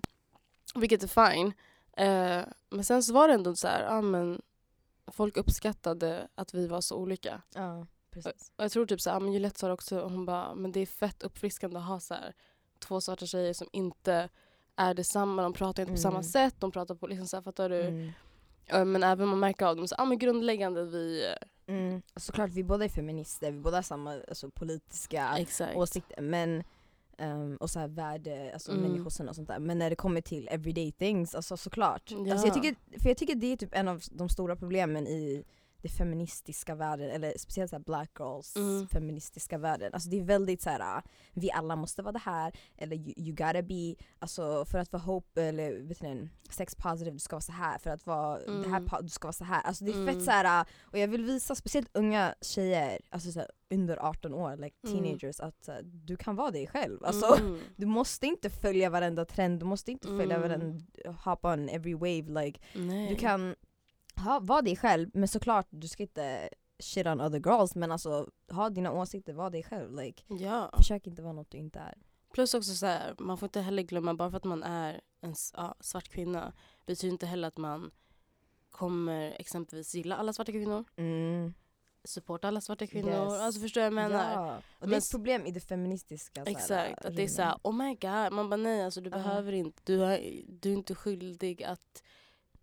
Vilket 0.74 1.02
är 1.02 1.32
fine. 1.32 1.52
Eh, 1.96 2.44
men 2.70 2.84
sen 2.84 3.02
så 3.02 3.12
var 3.12 3.28
det 3.28 3.34
ändå 3.34 3.56
så 3.56 3.68
här, 3.68 3.82
ja 3.84 4.00
men 4.00 4.42
folk 5.06 5.36
uppskattade 5.36 6.28
att 6.34 6.54
vi 6.54 6.66
var 6.66 6.80
så 6.80 6.96
olika. 6.96 7.42
Ja, 7.54 7.86
precis. 8.10 8.52
Och 8.56 8.64
jag 8.64 8.72
tror 8.72 8.86
typ 8.86 9.00
så 9.00 9.10
här, 9.10 9.16
ja, 9.16 9.20
men 9.20 9.32
Juliette 9.32 9.58
sa 9.60 9.66
det 9.66 9.72
också, 9.72 10.00
hon 10.00 10.24
bara, 10.26 10.54
men 10.54 10.72
det 10.72 10.80
är 10.80 10.86
fett 10.86 11.22
uppfriskande 11.22 11.78
att 11.78 11.84
ha 11.86 12.00
så 12.00 12.14
här, 12.14 12.34
två 12.78 13.00
svarta 13.00 13.26
tjejer 13.26 13.52
som 13.52 13.68
inte 13.72 14.28
är 14.76 14.94
detsamma, 14.94 15.42
de 15.42 15.52
pratar 15.52 15.82
inte 15.82 15.92
på 15.92 15.98
samma 16.00 16.14
Mm. 16.14 16.22
sätt, 16.24 16.54
de 16.58 16.70
pratar 16.72 16.94
på 16.94 17.06
liksom 17.06 17.26
så 17.26 17.36
här, 17.36 17.42
fattar 17.42 17.68
du? 17.68 17.80
Mm. 17.82 18.92
Men 18.92 19.02
även 19.02 19.28
man 19.28 19.38
märker 19.40 19.66
av 19.66 19.76
dem, 19.76 19.88
så, 19.88 19.94
ja 19.98 20.04
men 20.04 20.18
grundläggande 20.18 20.84
vi, 20.84 21.34
Mm. 21.68 22.02
Såklart, 22.16 22.50
vi 22.50 22.64
båda 22.64 22.84
är 22.84 22.88
feminister, 22.88 23.52
vi 23.52 23.60
båda 23.60 23.76
har 23.76 23.82
samma 23.82 24.12
alltså, 24.28 24.50
politiska 24.50 25.34
exakt. 25.38 25.76
åsikter 25.76 26.22
men, 26.22 26.62
ehm, 27.18 27.56
och 27.56 27.70
så 27.70 27.78
här 27.78 27.88
värde, 27.88 28.50
alltså 28.52 28.72
Mm. 28.72 28.82
människosyn 28.82 29.28
och 29.28 29.34
sånt 29.36 29.48
där. 29.48 29.58
Men 29.58 29.78
när 29.78 29.90
det 29.90 29.96
kommer 29.96 30.20
till 30.20 30.48
everyday 30.50 30.92
things, 30.92 31.34
alltså 31.34 31.56
såklart. 31.56 32.02
Ja. 32.10 32.32
Alltså, 32.32 32.46
jag, 32.46 32.54
tycker, 32.54 32.76
för 33.00 33.08
jag 33.08 33.16
tycker 33.16 33.34
det 33.34 33.52
är 33.52 33.56
typ 33.56 33.74
en 33.74 33.88
av 33.88 34.02
de 34.10 34.28
stora 34.28 34.56
problemen 34.56 35.06
i 35.06 35.44
det 35.86 35.92
feministiska 35.92 36.74
världen, 36.74 37.10
eller 37.10 37.34
speciellt 37.38 37.70
så 37.70 37.78
black 37.78 38.10
girls 38.18 38.56
Mm. 38.56 38.86
feministiska 38.88 39.58
världen. 39.58 39.90
Alltså 39.94 40.08
det 40.10 40.18
är 40.18 40.24
väldigt 40.24 40.62
så 40.62 40.70
här, 40.70 40.80
ah, 40.80 41.02
vi 41.32 41.50
alla 41.50 41.76
måste 41.76 42.02
vara 42.02 42.12
det 42.12 42.18
här, 42.18 42.52
eller 42.78 42.96
you, 42.96 43.14
you 43.16 43.34
gotta 43.36 43.62
be, 43.62 43.94
alltså 44.18 44.64
för 44.64 44.78
att 44.78 44.92
vara 44.92 45.02
hope, 45.02 45.42
eller 45.42 45.82
vet 45.88 46.00
det, 46.00 46.28
sex 46.50 46.74
positive, 46.74 47.10
du 47.12 47.18
ska 47.18 47.36
vara 47.36 47.40
så 47.40 47.52
här 47.52 47.78
för 47.78 47.90
att 47.90 48.06
vara 48.06 48.38
det 48.38 48.68
här, 48.68 48.76
Mm. 48.76 48.88
du 49.02 49.08
ska 49.08 49.26
vara 49.26 49.32
så 49.32 49.44
här. 49.44 49.62
Alltså 49.62 49.84
det 49.84 49.90
är 49.90 49.94
Mm. 50.02 50.06
fett 50.14 50.24
så 50.24 50.30
här, 50.30 50.60
ah, 50.60 50.64
och 50.82 50.98
jag 50.98 51.08
vill 51.08 51.24
visa 51.24 51.54
speciellt 51.54 51.88
unga 51.94 52.34
tjejer, 52.40 52.98
alltså 53.10 53.32
så 53.32 53.38
här, 53.40 53.50
under 53.70 53.96
18 53.96 54.34
år, 54.34 54.56
like 54.56 54.76
Mm. 54.86 54.96
teenagers, 55.04 55.40
att 55.40 55.68
uh, 55.68 55.74
du 55.84 56.16
kan 56.16 56.36
vara 56.36 56.50
dig 56.50 56.66
själv. 56.66 57.04
Alltså, 57.04 57.36
Mm. 57.40 57.58
Du 57.76 57.86
måste 57.86 58.26
inte 58.26 58.50
följa 58.50 58.90
varenda 58.90 59.24
trend, 59.24 59.60
du 59.60 59.66
måste 59.66 59.92
inte 59.92 60.08
följa 60.08 60.36
Mm. 60.36 60.40
varenda, 60.48 60.84
hop 61.24 61.44
on 61.44 61.68
every 61.68 61.94
wave. 61.94 62.42
Like, 62.44 62.60
Nej. 62.74 63.08
du 63.08 63.16
kan 63.16 63.54
ha, 64.16 64.40
vara 64.40 64.62
dig 64.62 64.76
själv, 64.76 65.10
men 65.14 65.28
såklart 65.28 65.66
du 65.70 65.88
ska 65.88 66.02
inte 66.02 66.48
shit 66.78 67.06
on 67.06 67.20
other 67.20 67.38
girls, 67.46 67.74
men 67.74 67.92
alltså 67.92 68.28
ha 68.50 68.70
dina 68.70 68.92
åsikter, 68.92 69.32
var 69.32 69.50
dig 69.50 69.62
själv. 69.62 69.92
Like, 70.00 70.22
Ja. 70.28 70.70
försök 70.76 71.06
inte 71.06 71.22
vara 71.22 71.32
något 71.32 71.50
du 71.50 71.58
inte 71.58 71.78
är. 71.78 71.94
Plus 72.32 72.54
också 72.54 72.74
så 72.74 72.86
här, 72.86 73.14
man 73.18 73.38
får 73.38 73.46
inte 73.46 73.60
heller 73.60 73.82
glömma, 73.82 74.14
bara 74.14 74.30
för 74.30 74.36
att 74.36 74.44
man 74.44 74.62
är 74.62 75.00
en 75.20 75.34
ja, 75.56 75.74
svart 75.80 76.08
kvinna 76.08 76.52
betyder 76.86 77.12
inte 77.12 77.26
heller 77.26 77.48
att 77.48 77.56
man 77.56 77.90
kommer 78.70 79.36
exempelvis 79.40 79.94
gilla 79.94 80.16
alla 80.16 80.32
svarta 80.32 80.52
kvinnor, 80.52 80.84
Mm. 80.96 81.54
supporta 82.04 82.48
alla 82.48 82.60
svarta 82.60 82.86
kvinnor. 82.86 83.10
Yes. 83.10 83.40
Alltså 83.42 83.60
förstår 83.60 83.82
jag 83.82 83.90
vad 83.90 84.02
jag 84.04 84.10
menar? 84.10 84.32
Ja. 84.32 84.58
Och 84.80 84.88
det 84.88 84.94
är 84.94 84.98
ett 84.98 85.10
problem 85.10 85.46
i 85.46 85.50
det 85.50 85.60
feministiska 85.60 86.44
så 86.44 86.50
här, 86.50 86.56
Exakt, 86.56 87.04
att 87.04 87.16
det 87.16 87.22
är 87.22 87.28
såhär 87.28 87.54
oh 87.62 87.74
my 87.74 87.94
god, 87.94 88.32
man 88.32 88.50
bara 88.50 88.56
nej 88.56 88.84
alltså 88.84 89.00
du 89.00 89.10
Ja. 89.10 89.16
behöver 89.16 89.52
inte, 89.52 89.82
du, 89.84 89.98
har, 89.98 90.18
du 90.48 90.68
är 90.72 90.74
inte 90.76 90.94
skyldig 90.94 91.62
att 91.64 92.02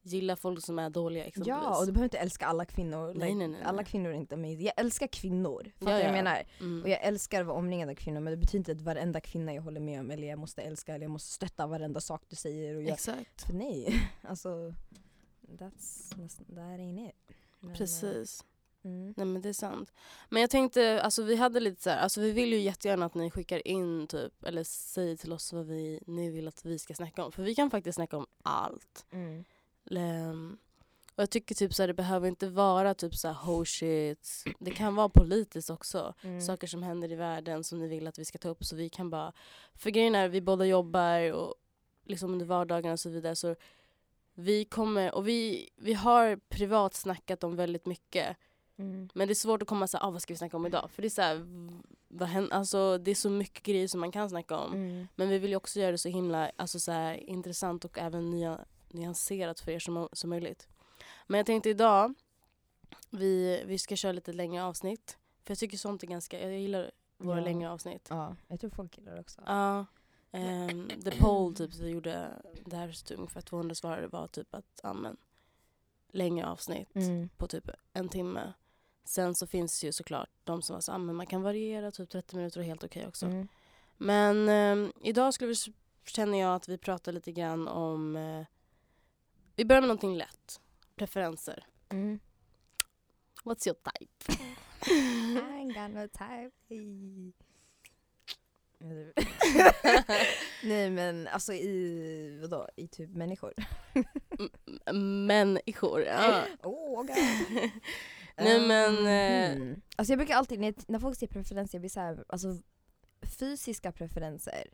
gilla 0.03 0.35
folk 0.35 0.65
som 0.65 0.79
är 0.79 0.89
dåliga 0.89 1.25
exempelvis. 1.25 1.47
Ja, 1.63 1.79
och 1.79 1.85
du 1.85 1.91
behöver 1.91 2.05
inte 2.05 2.17
älska 2.17 2.45
alla 2.45 2.65
kvinnor. 2.65 3.13
Like, 3.13 3.25
nej, 3.25 3.47
nej, 3.47 3.61
Alla 3.63 3.75
nej. 3.75 3.85
kvinnor 3.85 4.09
är 4.09 4.13
inte 4.13 4.35
amazing. 4.35 4.61
Jag 4.65 4.73
älskar 4.77 5.07
kvinnor, 5.07 5.71
fattar 5.79 5.91
Ja, 5.91 5.97
vad 5.97 5.99
jag 5.99 6.07
ja. 6.07 6.11
menar? 6.11 6.43
mm. 6.59 6.83
Och 6.83 6.89
jag 6.89 7.03
älskar 7.03 7.41
att 7.41 7.47
vara 7.47 7.57
omringad 7.57 7.89
av 7.89 7.95
kvinnor 7.95 8.19
men 8.19 8.31
det 8.31 8.37
betyder 8.37 8.57
inte 8.59 8.71
att 8.71 8.81
varenda 8.81 9.19
kvinna 9.21 9.53
jag 9.53 9.61
håller 9.61 9.81
med 9.81 9.99
om 9.99 10.11
eller 10.11 10.27
jag 10.27 10.39
måste 10.39 10.61
älska 10.61 10.95
eller 10.95 11.03
jag 11.05 11.11
måste 11.11 11.31
stötta 11.31 11.67
varenda 11.67 12.01
sak 12.01 12.23
du 12.29 12.35
säger. 12.35 12.75
Och 12.75 12.83
jag, 12.83 12.93
Exakt, 12.93 13.41
för 13.45 13.53
nej, 13.53 14.09
alltså 14.21 14.73
that's, 15.59 16.15
that's 16.15 16.37
that 16.37 16.79
ain't 16.79 17.09
it. 17.09 17.15
Men, 17.59 17.71
eh, 17.71 17.77
precis. 17.77 18.43
Mm. 18.85 19.13
Nej 19.17 19.25
men 19.25 19.41
det 19.41 19.49
är 19.49 19.53
sant. 19.53 19.93
Men 20.29 20.41
jag 20.41 20.49
tänkte, 20.49 21.01
alltså 21.01 21.23
vi 21.23 21.35
hade 21.35 21.59
lite 21.59 21.81
så 21.83 21.89
här, 21.89 21.97
alltså 21.97 22.21
vi 22.21 22.31
vill 22.31 22.53
ju 22.53 22.59
jättegärna 22.59 23.05
att 23.05 23.13
ni 23.15 23.31
skickar 23.31 23.67
in 23.67 24.07
typ, 24.07 24.43
eller 24.43 24.63
säger 24.63 25.15
till 25.17 25.33
oss 25.33 25.53
vad 25.53 25.65
vi, 25.65 25.99
ni 26.07 26.29
vill 26.31 26.47
att 26.47 26.65
vi 26.65 26.79
ska 26.79 26.93
snacka 26.93 27.25
om. 27.25 27.31
För 27.31 27.43
vi 27.43 27.55
kan 27.55 27.69
faktiskt 27.71 27.95
snacka 27.95 28.17
om 28.17 28.25
allt. 28.43 29.05
Mm. 29.11 29.43
Ehm, 29.97 30.57
och 31.15 31.21
jag 31.21 31.29
tycker 31.29 31.55
typ 31.55 31.73
så 31.73 31.83
här, 31.83 31.87
det 31.87 31.93
behöver 31.93 32.27
inte 32.27 32.47
vara 32.47 32.93
typ 32.93 33.15
så 33.15 33.27
här 33.27 33.35
oh 33.35 33.63
shit. 33.63 34.43
Det 34.59 34.71
kan 34.71 34.95
vara 34.95 35.09
politiskt 35.09 35.69
också. 35.69 36.13
Mm. 36.21 36.41
Saker 36.41 36.67
som 36.67 36.83
händer 36.83 37.11
i 37.11 37.15
världen 37.15 37.63
som 37.63 37.79
ni 37.79 37.87
vill 37.87 38.07
att 38.07 38.19
vi 38.19 38.25
ska 38.25 38.37
ta 38.37 38.49
upp 38.49 38.65
så 38.65 38.75
vi 38.75 38.89
kan 38.89 39.09
bara, 39.09 39.33
för 39.75 39.89
grejen 39.89 40.15
är 40.15 40.27
vi 40.27 40.41
båda 40.41 40.65
jobbar 40.65 41.31
och 41.31 41.55
liksom 42.05 42.33
under 42.33 42.45
vardagen 42.45 42.91
och 42.91 42.99
så 42.99 43.09
vidare 43.09 43.35
så 43.35 43.55
vi 44.33 44.65
kommer, 44.65 45.15
och 45.15 45.27
vi, 45.27 45.69
vi 45.75 45.93
har 45.93 46.35
privat 46.49 46.93
snackat 46.93 47.43
om 47.43 47.55
väldigt 47.55 47.85
mycket 47.85 48.37
Mm. 48.77 49.09
men 49.13 49.27
det 49.27 49.31
är 49.31 49.35
svårt 49.35 49.61
att 49.61 49.67
komma 49.67 49.87
så 49.87 49.97
här, 49.97 50.07
ah, 50.07 50.11
vad 50.11 50.21
ska 50.21 50.33
vi 50.33 50.37
snacka 50.37 50.57
om 50.57 50.65
idag? 50.65 50.91
För 50.91 51.01
det 51.01 51.07
är 51.07 51.09
så 51.09 51.21
här, 51.21 51.45
vad 52.07 52.27
händer? 52.27 52.55
Alltså, 52.55 52.97
det 52.97 53.11
är 53.11 53.15
så 53.15 53.29
mycket 53.29 53.63
grejer 53.63 53.87
som 53.87 53.99
man 53.99 54.11
kan 54.11 54.29
snacka 54.29 54.57
om. 54.57 54.73
Mm. 54.73 55.07
Men 55.15 55.29
vi 55.29 55.39
vill 55.39 55.49
ju 55.49 55.55
också 55.55 55.79
göra 55.79 55.91
det 55.91 55.97
så 55.97 56.09
himla 56.09 56.51
alltså, 56.55 56.79
så 56.79 56.91
här, 56.91 57.29
intressant 57.29 57.85
och 57.85 57.97
även 57.97 58.29
nya, 58.29 58.59
nyanserat 58.93 59.59
för 59.59 59.71
er 59.71 59.79
som, 59.79 60.09
som 60.11 60.29
möjligt. 60.29 60.67
Men 61.27 61.37
jag 61.37 61.45
tänkte 61.45 61.69
idag, 61.69 62.13
vi, 63.09 63.63
vi 63.65 63.77
ska 63.79 63.95
köra 63.95 64.11
lite 64.11 64.33
längre 64.33 64.63
avsnitt. 64.63 65.17
För 65.43 65.51
jag 65.51 65.57
tycker 65.59 65.77
sånt 65.77 66.03
är 66.03 66.07
ganska, 66.07 66.41
jag 66.49 66.59
gillar 66.59 66.91
våra 67.17 67.37
Ja. 67.37 67.43
längre 67.43 67.71
avsnitt. 67.71 68.07
Ja, 68.09 68.35
jag 68.47 68.59
tror 68.59 68.69
folk 68.69 68.97
gillar 68.97 69.13
det 69.13 69.19
också. 69.19 69.41
Ja. 69.45 69.85
ehm, 70.31 70.89
the 71.03 71.11
poll 71.11 71.55
typ 71.55 71.75
vi 71.75 71.89
gjorde, 71.89 72.29
det 72.65 72.75
här 72.75 72.91
stod 72.91 73.17
ungefär 73.17 73.41
200 73.41 73.75
svarare 73.75 74.07
var 74.07 74.27
typ 74.27 74.55
att, 74.55 74.79
ja 74.83 74.93
men, 74.93 75.17
längre 76.11 76.47
avsnitt 76.47 76.95
Mm. 76.95 77.29
på 77.37 77.47
typ 77.47 77.69
en 77.93 78.09
timme. 78.09 78.53
Sen 79.03 79.35
så 79.35 79.47
finns 79.47 79.79
det 79.81 79.87
ju 79.87 79.93
såklart 79.93 80.29
de 80.43 80.61
som 80.61 80.73
var 80.73 80.81
så, 80.81 80.97
men 80.97 81.15
man 81.15 81.25
kan 81.25 81.41
variera, 81.41 81.91
typ 81.91 82.09
30 82.09 82.35
minuter 82.35 82.59
är 82.59 82.63
helt 82.63 82.83
okej 82.83 83.07
också. 83.07 83.25
Mm. 83.25 83.47
Men 83.97 84.49
eh, 84.49 84.89
idag 85.01 85.33
skulle 85.33 85.49
vi, 85.49 85.55
känner 86.05 86.39
jag 86.39 86.55
att 86.55 86.67
vi 86.69 86.77
pratar 86.77 87.11
lite 87.11 87.31
grann 87.31 87.67
om, 87.67 88.15
eh, 88.15 88.45
vi 89.55 89.65
börjar 89.65 89.81
med 89.81 89.87
någonting 89.87 90.15
lätt. 90.17 90.61
Preferenser. 90.95 91.65
Mm. 91.89 92.19
What's 93.43 93.67
your 93.67 93.75
type? 93.75 94.33
I 94.85 95.39
ain't 95.39 95.73
got 95.73 95.91
no 95.91 96.07
time. 96.07 96.51
Nej 100.63 100.89
men 100.89 101.27
alltså 101.27 101.53
i 101.53 102.39
vadå? 102.41 102.69
I 102.75 102.87
typ 102.87 103.09
människor? 103.09 103.53
M- 104.85 105.25
Människor. 105.27 106.01
Ja. 106.01 106.43
Oh, 106.63 106.97
God. 107.03 107.09
Nej 108.37 108.67
men, 108.67 108.97
eh, 108.97 109.33
Mm. 109.55 109.81
Alltså 109.95 110.11
jag 110.11 110.17
brukar 110.19 110.35
alltid, 110.35 110.59
när, 110.59 110.73
när 110.87 110.99
folk 110.99 111.17
säger 111.17 111.33
preferenser, 111.33 111.75
jag 111.77 111.81
blir 111.81 111.89
såhär, 111.89 112.23
alltså 112.29 112.47
fysiska 113.39 113.91
preferenser 113.91 114.67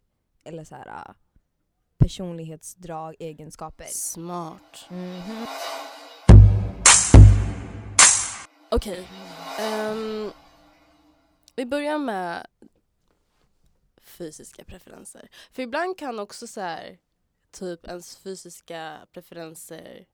eller 0.43 0.63
så 0.63 0.75
här 0.75 0.87
uh, 0.87 1.15
personlighetsdrag, 1.99 3.15
egenskaper. 3.19 3.85
smart. 3.85 4.85
Mhm. 4.89 5.45
Okej. 8.71 9.07
ehm, 9.59 10.31
vi 11.55 11.65
börjar 11.65 11.97
med 11.97 12.47
fysiska 13.97 14.63
preferenser. 14.63 15.29
För 15.51 15.61
ibland 15.63 15.97
kan 15.97 16.19
också 16.19 16.47
så 16.47 16.61
här, 16.61 16.97
typ 17.51 17.87
ens 17.87 18.17
fysiska 18.17 19.07
preferenser 19.11 20.05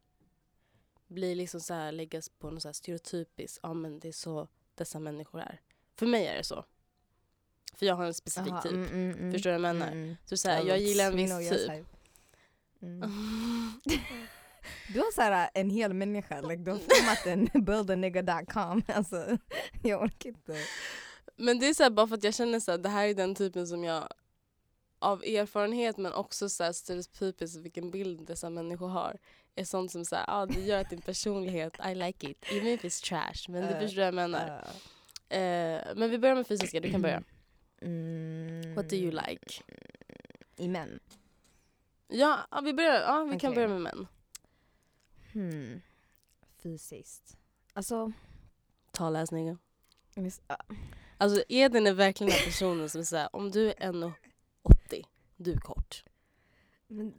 bli 1.07 1.35
liksom 1.35 1.61
så 1.61 1.73
här, 1.73 1.91
läggas 1.91 2.29
på 2.29 2.49
något 2.51 2.61
så 2.61 2.67
här 2.67 2.73
stereotypiskt, 2.73 3.59
ja 3.63 3.73
men 3.73 3.99
det 3.99 4.07
är 4.07 4.11
så 4.11 4.47
dessa 4.75 4.99
människor 4.99 5.41
är. 5.41 5.61
För 5.95 6.05
mig 6.05 6.27
är 6.27 6.35
det 6.37 6.43
så. 6.43 6.65
För 7.75 7.85
jag 7.85 7.95
har 7.95 8.05
en 8.05 8.13
specifik 8.13 8.51
Aha, 8.51 8.61
typ. 8.61 8.71
mm, 8.71 8.87
mm, 8.87 9.17
mm. 9.17 9.31
Förstår 9.31 9.49
du 9.51 9.57
vad 9.57 9.69
jag 9.69 9.75
menar? 9.75 9.91
Mm. 9.91 10.15
Så, 10.25 10.37
så 10.37 10.49
här, 10.49 10.57
Ja, 10.57 10.63
jag 10.65 10.79
gillar 10.79 11.05
en 11.05 11.17
viss 11.17 11.49
typ. 11.49 11.71
Mm. 12.81 13.11
Du 14.93 14.99
har 14.99 15.11
såhär 15.11 15.49
en 15.53 15.69
hel 15.69 15.93
människa, 15.93 16.41
like, 16.41 16.63
du 16.63 16.71
har 16.71 16.77
filmat 16.77 17.25
en 17.25 17.49
buildanigga.com. 17.65 18.81
Alltså, 18.95 19.37
jag 19.83 20.01
orkar 20.01 20.29
inte. 20.29 20.55
Men 21.35 21.59
det 21.59 21.67
är 21.69 21.73
så 21.73 21.83
här, 21.83 21.89
bara 21.89 22.07
för 22.07 22.15
att 22.15 22.23
jag 22.23 22.33
känner 22.33 22.59
så 22.59 22.71
här, 22.71 22.77
det 22.77 22.89
här 22.89 23.07
är 23.07 23.13
den 23.13 23.35
typen 23.35 23.67
som 23.67 23.83
jag 23.83 24.07
av 24.99 25.23
erfarenhet 25.23 25.97
men 25.97 26.13
också 26.13 26.49
så 26.49 26.63
här, 26.63 26.71
stereotypiskt 26.71 27.57
vilken 27.57 27.91
bild 27.91 28.27
dessa 28.27 28.49
människor 28.49 28.87
har 28.87 29.17
är 29.55 29.65
sånt 29.65 29.91
som 29.91 30.05
så 30.05 30.15
här, 30.15 30.25
ah, 30.27 30.45
det 30.45 30.61
gör 30.61 30.81
att 30.81 30.89
din 30.89 31.01
personlighet, 31.01 31.77
I 31.91 31.95
like 31.95 32.29
it, 32.29 32.45
even 32.51 32.67
if 32.67 32.83
it's 32.83 33.03
trash. 33.03 33.51
Men 33.51 33.61
du 33.61 33.69
Eh, 33.69 33.79
förstår 33.79 34.03
jag 34.03 34.13
menar. 34.13 34.47
Uh, 34.47 34.69
Eh, 35.29 35.81
men 35.95 36.09
vi 36.09 36.17
börjar 36.17 36.35
med 36.35 36.47
fysiska, 36.47 36.79
du 36.79 36.91
kan 36.91 37.01
börja. 37.01 37.23
Mm, 37.85 38.75
What 38.75 38.89
do 38.89 38.95
you 38.95 39.11
like? 39.11 39.63
I 40.55 40.67
män? 40.67 40.99
Ja, 42.07 42.47
vi, 42.63 42.73
börjar, 42.73 43.01
ja 43.01 43.23
vi 43.23 43.39
kan 43.39 43.51
Okej. 43.51 43.55
börja 43.55 43.67
med 43.67 43.81
män. 43.81 44.07
Hmm. 45.33 45.81
Fysiskt. 46.63 47.37
Alltså, 47.73 48.11
Tala 48.91 49.25
snygga. 49.27 49.57
visst, 50.15 50.41
ah, 50.47 50.55
Alltså 51.17 51.43
Edin 51.49 51.87
är 51.87 51.93
verkligen 51.93 52.31
den 52.33 52.45
personen 52.45 52.89
som 52.89 53.05
såhär, 53.05 53.35
om 53.35 53.51
du 53.51 53.69
är 53.69 53.73
1,80, 53.91 55.05
du 55.37 55.51
är 55.51 55.57
kort. 55.57 56.03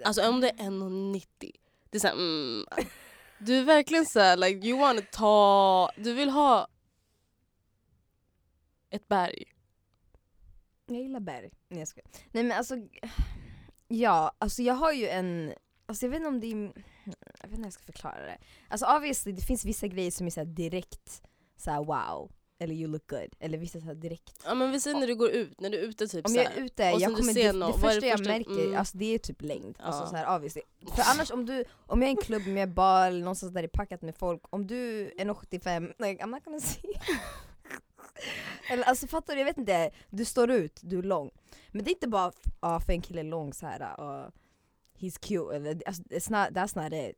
Alltså 0.05 0.29
om 0.29 0.41
det 0.41 0.49
är 0.51 0.55
1,90, 0.71 1.53
det 1.91 1.99
är 1.99 2.01
såhär 2.01 2.15
mm, 2.15 2.67
Du 3.39 3.59
är 3.59 3.65
verkligen 3.65 4.07
såhär, 4.07 4.37
like 4.37 4.67
you 4.67 4.79
wanna 4.79 5.01
ta, 5.13 5.91
du 5.97 6.13
vill 6.13 6.31
ha 6.31 6.69
ett 8.91 9.09
berg. 9.09 9.45
Jag 10.87 11.01
gillar 11.03 11.21
berg. 11.21 11.51
Nej 11.69 11.79
jag 11.79 11.89
skojar. 11.89 12.07
Nej 12.33 12.45
men 12.45 12.59
alltså, 12.59 12.75
ja, 13.89 14.33
alltså 14.39 14.63
jag 14.63 14.75
har 14.75 14.93
ju 14.93 15.09
en, 15.09 15.55
alltså 15.87 16.07
jag 16.07 16.11
vet 16.11 16.17
inte 16.17 16.29
om 16.29 16.41
det 16.41 16.47
är, 16.47 16.57
jag 17.41 17.49
vet 17.49 17.51
inte 17.51 17.57
hur 17.57 17.65
jag 17.65 17.73
ska 17.73 17.83
förklara 17.83 18.23
det. 18.23 18.39
Alltså 18.69 18.87
obviously 18.97 19.33
det 19.33 19.43
finns 19.43 19.65
vissa 19.65 19.87
grejer 19.87 20.11
som 20.11 20.27
är 20.27 20.31
så 20.31 20.41
här 20.41 20.45
direkt 20.47 21.23
så 21.57 21.71
här 21.71 21.85
wow, 21.85 22.33
eller 22.59 22.75
you 22.75 22.87
look 22.91 23.07
good, 23.11 23.35
eller 23.41 23.59
vissa 23.59 23.81
så 23.81 23.87
här 23.87 23.95
direkt. 23.95 24.43
Ja 24.45 24.55
men 24.55 24.71
vi 24.73 24.81
säger 24.81 25.01
när 25.01 25.07
du 25.07 25.15
går 25.17 25.31
ut, 25.31 25.61
när 25.61 25.71
du 25.71 25.79
är 25.79 25.83
ute 25.83 26.07
typ 26.09 26.27
Om 26.27 26.33
så 26.35 26.37
jag 26.41 26.45
är 26.53 26.57
ute, 26.65 26.93
och 26.93 27.01
jag 27.01 27.11
du 27.11 27.17
kommer, 27.17 27.33
ser 27.33 27.53
det, 27.53 27.59
någon, 27.59 27.73
det 27.73 27.79
första 27.79 28.01
det 28.01 28.07
jag 28.07 28.19
första- 28.19 28.33
märker, 28.33 28.65
mm. 28.65 28.77
alltså 28.79 28.99
det 28.99 29.15
är 29.15 29.19
typ 29.19 29.43
längd. 29.43 29.77
Alltså 29.81 30.03
Ja. 30.03 30.07
så 30.11 30.17
här, 30.17 30.37
obviously. 30.37 30.63
För 30.95 31.03
annars 31.15 31.31
om 31.31 31.47
du, 31.47 31.65
om 31.87 32.03
jag 32.03 32.09
är 32.11 32.15
i 32.15 32.17
en 32.19 32.23
klubb 32.23 32.47
med 32.47 32.75
bar 32.75 33.07
eller 33.07 33.21
någonstans 33.21 33.53
där 33.53 33.63
det 33.63 33.67
är 33.67 33.79
packat 33.79 34.03
med 34.03 34.17
folk, 34.17 34.43
om 34.51 34.67
du 34.67 35.13
är 35.19 35.31
85, 35.31 35.85
like 35.99 36.23
I'm 36.25 36.27
not 36.27 36.45
gonna 36.45 36.61
see 36.61 36.93
Eller 38.71 38.85
alltså 38.85 39.07
fattar 39.07 39.35
du, 39.35 39.41
jag 39.41 39.47
vet 39.47 39.59
inte, 39.59 39.91
du 40.11 40.25
står 40.25 40.51
ut, 40.51 40.81
du 40.83 40.99
är 40.99 41.03
lång. 41.03 41.31
Men 41.71 41.85
det 41.85 41.91
är 41.91 41.93
inte 41.93 42.09
bara 42.09 42.33
ja, 42.61 42.81
för 42.81 42.93
en 42.93 43.03
kille 43.03 43.21
är 43.21 43.25
lång 43.25 43.53
såhär, 43.53 43.81
uh, 44.01 44.29
he's 44.99 45.19
cute, 45.21 45.57
eller, 45.57 45.83
alltså, 45.87 46.03
it's 46.03 46.31
not, 46.33 46.51
that's 46.57 46.83
not 46.83 46.93
it. 46.93 47.17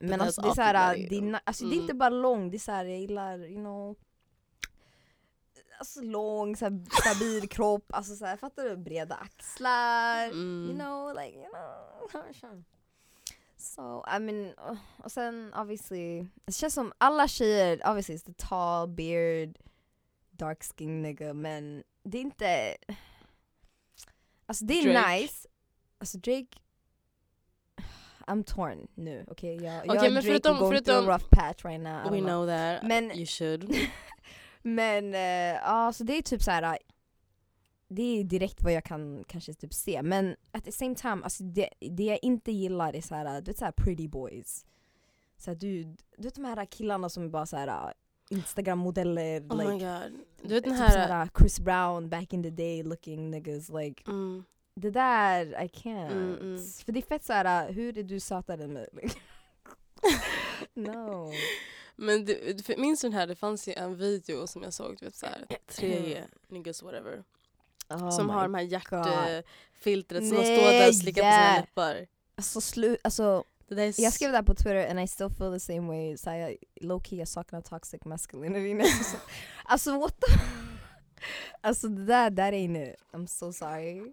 Men 0.00 0.20
alltså, 0.20 0.40
det 0.42 0.48
är 0.48 0.52
såhär, 0.54 0.96
det 1.10 1.16
är, 1.18 1.40
alltså, 1.44 1.64
det 1.64 1.70
är 1.70 1.72
Mm. 1.72 1.82
inte 1.82 1.94
bara 1.94 2.08
lång, 2.08 2.50
det 2.50 2.56
är 2.56 2.58
såhär, 2.58 2.84
jag 2.84 2.98
gillar, 2.98 3.38
you 3.38 3.54
know 3.60 3.96
Alltså 5.78 6.00
lång, 6.00 6.56
såhär, 6.56 6.84
stabil 7.02 7.48
kropp, 7.50 7.92
alltså 7.92 8.16
såhär, 8.16 8.36
fattar 8.36 8.64
du? 8.64 8.76
Breda 8.76 9.14
axlar, 9.14 10.24
Mm. 10.26 10.66
you 10.70 10.78
know, 10.78 11.14
like 11.14 11.38
you 11.38 11.46
know. 11.48 12.64
So 13.56 14.04
I 14.16 14.18
mean, 14.18 14.54
och 15.04 15.12
sen 15.12 15.54
obviously, 15.54 16.26
det 16.44 16.52
känns 16.52 16.74
som 16.74 16.92
alla 16.98 17.28
tjejer, 17.28 17.80
obviously 17.88 18.14
it's 18.16 18.24
the 18.26 18.32
tall 18.48 18.88
beard, 18.88 19.58
dark 20.38 20.62
skin 20.64 21.02
nigga, 21.02 21.34
men 21.34 21.82
det 22.02 22.18
är 22.18 22.22
inte, 22.22 22.76
alltså 24.46 24.64
det 24.64 24.74
är 24.80 24.92
Drake. 24.92 25.12
nice, 25.20 25.48
alltså 25.98 26.18
Drake 26.18 26.46
I'm 28.26 28.42
torn 28.44 28.88
nu, 28.94 29.24
okej? 29.28 29.56
Jag, 29.56 29.78
Okej, 29.78 29.94
jag 29.94 30.02
men 30.02 30.12
Drake 30.12 30.26
förutom- 30.26 30.58
going 30.58 30.70
through 30.70 30.84
förutom- 30.84 31.08
a 31.08 31.12
rough 31.14 31.28
patch 31.30 31.64
right 31.64 31.80
now. 31.80 32.06
I 32.06 32.10
We 32.10 32.18
know. 32.20 32.26
know 32.26 32.46
that, 32.46 32.82
Men- 32.82 33.10
you 33.12 33.26
should. 33.26 33.74
Men 34.62 35.14
eh, 35.14 35.20
ja, 35.62 35.92
så 35.92 36.04
det 36.04 36.12
är 36.18 36.22
typ 36.22 36.42
så 36.42 36.50
här. 36.50 36.78
Det 37.90 38.02
är 38.02 38.24
direkt 38.24 38.62
vad 38.62 38.72
jag 38.72 38.84
kan 38.84 39.24
kanske 39.28 39.54
typ 39.54 39.74
se, 39.74 40.02
men 40.02 40.36
at 40.50 40.64
the 40.64 40.72
same 40.72 40.94
time, 40.94 41.20
alltså 41.24 41.44
det, 41.44 41.68
det 41.80 42.04
jag 42.04 42.18
inte 42.22 42.52
gillar 42.52 42.96
är 42.96 43.00
så 43.00 43.14
här, 43.14 43.40
du 43.40 43.50
vet 43.50 43.58
så 43.58 43.64
här 43.64 43.72
pretty 43.72 44.08
boys. 44.08 44.66
Så 45.36 45.50
här, 45.50 45.56
du, 45.58 45.84
du 46.16 46.22
vet 46.22 46.34
de 46.34 46.44
här 46.44 46.64
killarna 46.64 47.08
som 47.08 47.24
är 47.24 47.28
bara 47.28 47.46
så 47.46 47.56
här 47.56 47.94
Instagram-modeller, 48.30 49.40
Oh 49.40 49.56
my 49.56 49.64
like, 49.64 49.84
god. 49.84 50.20
Du 50.42 50.54
vet 50.54 50.64
den 50.64 50.72
typ 50.72 50.82
här... 50.82 51.08
här 51.08 51.28
Chris 51.38 51.60
Brown 51.60 52.08
back 52.08 52.32
in 52.32 52.42
the 52.42 52.50
day 52.50 52.82
looking 52.82 53.30
niggas, 53.30 53.68
like 53.68 54.02
Mm. 54.06 54.44
det 54.74 54.90
där, 54.90 55.62
I 55.64 55.68
can't. 55.68 56.12
Mm, 56.12 56.38
mm. 56.40 56.64
För 56.84 56.92
det 56.92 57.00
är 57.00 57.02
fett 57.02 57.24
så 57.24 57.32
här, 57.32 57.72
hur 57.72 57.98
är 57.98 58.02
du 58.02 58.20
sötare 58.20 58.64
än 58.64 58.72
mig? 58.72 58.88
No. 60.74 61.32
Men 61.96 62.24
det, 62.24 62.66
för- 62.66 62.76
minns 62.76 63.00
du 63.00 63.08
den 63.08 63.18
här, 63.18 63.26
det 63.26 63.34
fanns 63.34 63.68
ju 63.68 63.72
en 63.72 63.96
video 63.96 64.46
som 64.46 64.62
jag 64.62 64.72
såg, 64.72 64.96
du 64.98 65.04
vet 65.04 65.14
såhär, 65.14 65.46
tre 65.66 66.24
niggas 66.48 66.82
whatever. 66.82 67.24
Oh 67.90 68.10
som 68.10 68.26
my 68.26 68.32
har 68.32 68.42
de 68.42 68.54
här 68.54 68.62
hjärtfiltret 68.62 70.28
som 70.28 70.36
står 70.36 70.72
där 70.72 70.88
och 70.88 70.94
slickar 70.94 71.22
på 71.22 71.26
sina 71.26 71.42
yeah. 71.42 71.60
läppar. 71.60 72.06
Alltså, 72.34 72.60
slu, 72.60 72.96
alltså 73.04 73.44
Det 73.68 73.74
där 73.74 73.82
är 73.82 74.02
Jag 74.02 74.12
skrev 74.12 74.30
det 74.30 74.36
här 74.36 74.42
på 74.42 74.54
Twitter 74.54 74.90
and 74.90 75.00
I 75.00 75.06
still 75.06 75.30
feel 75.30 75.52
the 75.52 75.60
same 75.60 75.88
way. 75.88 76.16
Så 76.16 76.30
jag, 76.30 76.56
low 76.80 77.00
key 77.00 77.18
jag 77.18 77.28
saknar 77.28 77.60
toxic 77.60 78.04
masculinity. 78.04 78.90
alltså 79.64 79.98
what 79.98 80.20
the... 80.20 80.38
Alltså 81.60 81.88
det 81.88 82.04
där, 82.04 82.30
that 82.30 82.54
ain't 82.54 82.92
it. 82.92 82.96
I'm 83.12 83.26
so 83.26 83.52
sorry. 83.52 84.12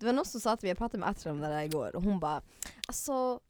Det 0.00 0.06
var 0.06 0.12
någon 0.12 0.24
som 0.24 0.40
sa 0.40 0.56
till 0.56 0.66
mig, 0.66 0.70
jag 0.70 0.78
pratade 0.78 0.98
med 0.98 1.08
Atra 1.08 1.32
om 1.32 1.40
det 1.40 1.48
där 1.48 1.62
igår 1.62 1.96
och 1.96 2.02
hon 2.02 2.20
bara 2.20 2.42
Alltså, 2.88 3.40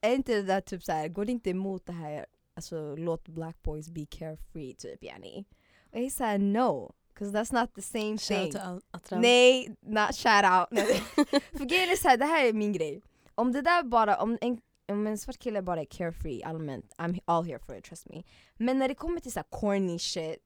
är 0.00 0.14
inte 0.14 0.34
det 0.34 0.42
där 0.42 0.60
typ 0.60 0.84
så 0.84 0.92
här, 0.92 1.08
går 1.08 1.24
det 1.24 1.32
inte 1.32 1.50
emot 1.50 1.86
det 1.86 1.92
här, 1.92 2.26
alltså 2.54 2.96
låt 2.96 3.28
black 3.28 3.62
boys 3.62 3.88
be 3.88 4.06
carefree 4.06 4.74
typ 4.74 5.04
yani? 5.04 5.44
Och 5.92 6.00
jag 6.00 6.12
såhär 6.12 6.38
no, 6.38 6.94
cause 7.14 7.38
that's 7.38 7.60
not 7.60 7.74
the 7.74 7.82
same 7.82 8.18
Shout 8.18 8.40
out 8.40 8.52
thing. 8.52 8.80
Atram. 8.90 9.20
Nej, 9.20 9.76
not 9.80 10.14
shout 10.14 10.44
out. 10.44 10.80
För 11.58 11.64
grejen 11.64 11.90
är 11.90 11.96
såhär, 11.96 12.16
det 12.16 12.24
här 12.24 12.44
är 12.44 12.52
min 12.52 12.72
grej. 12.72 13.02
Om 13.38 13.52
det 13.52 13.62
där 13.62 13.82
bara, 13.82 14.16
om 14.16 14.38
en, 14.40 14.58
om 14.88 15.06
en 15.06 15.18
svart 15.18 15.38
kille 15.38 15.62
bara 15.62 15.80
är 15.80 15.84
carefree 15.84 16.44
allmänt, 16.44 16.94
I'm 16.98 17.20
all 17.24 17.44
here 17.44 17.58
for 17.58 17.76
it, 17.76 17.84
trust 17.84 18.08
me. 18.08 18.22
Men 18.56 18.78
när 18.78 18.88
det 18.88 18.94
kommer 18.94 19.20
till 19.20 19.32
så 19.32 19.42
corny 19.50 19.98
shit, 19.98 20.38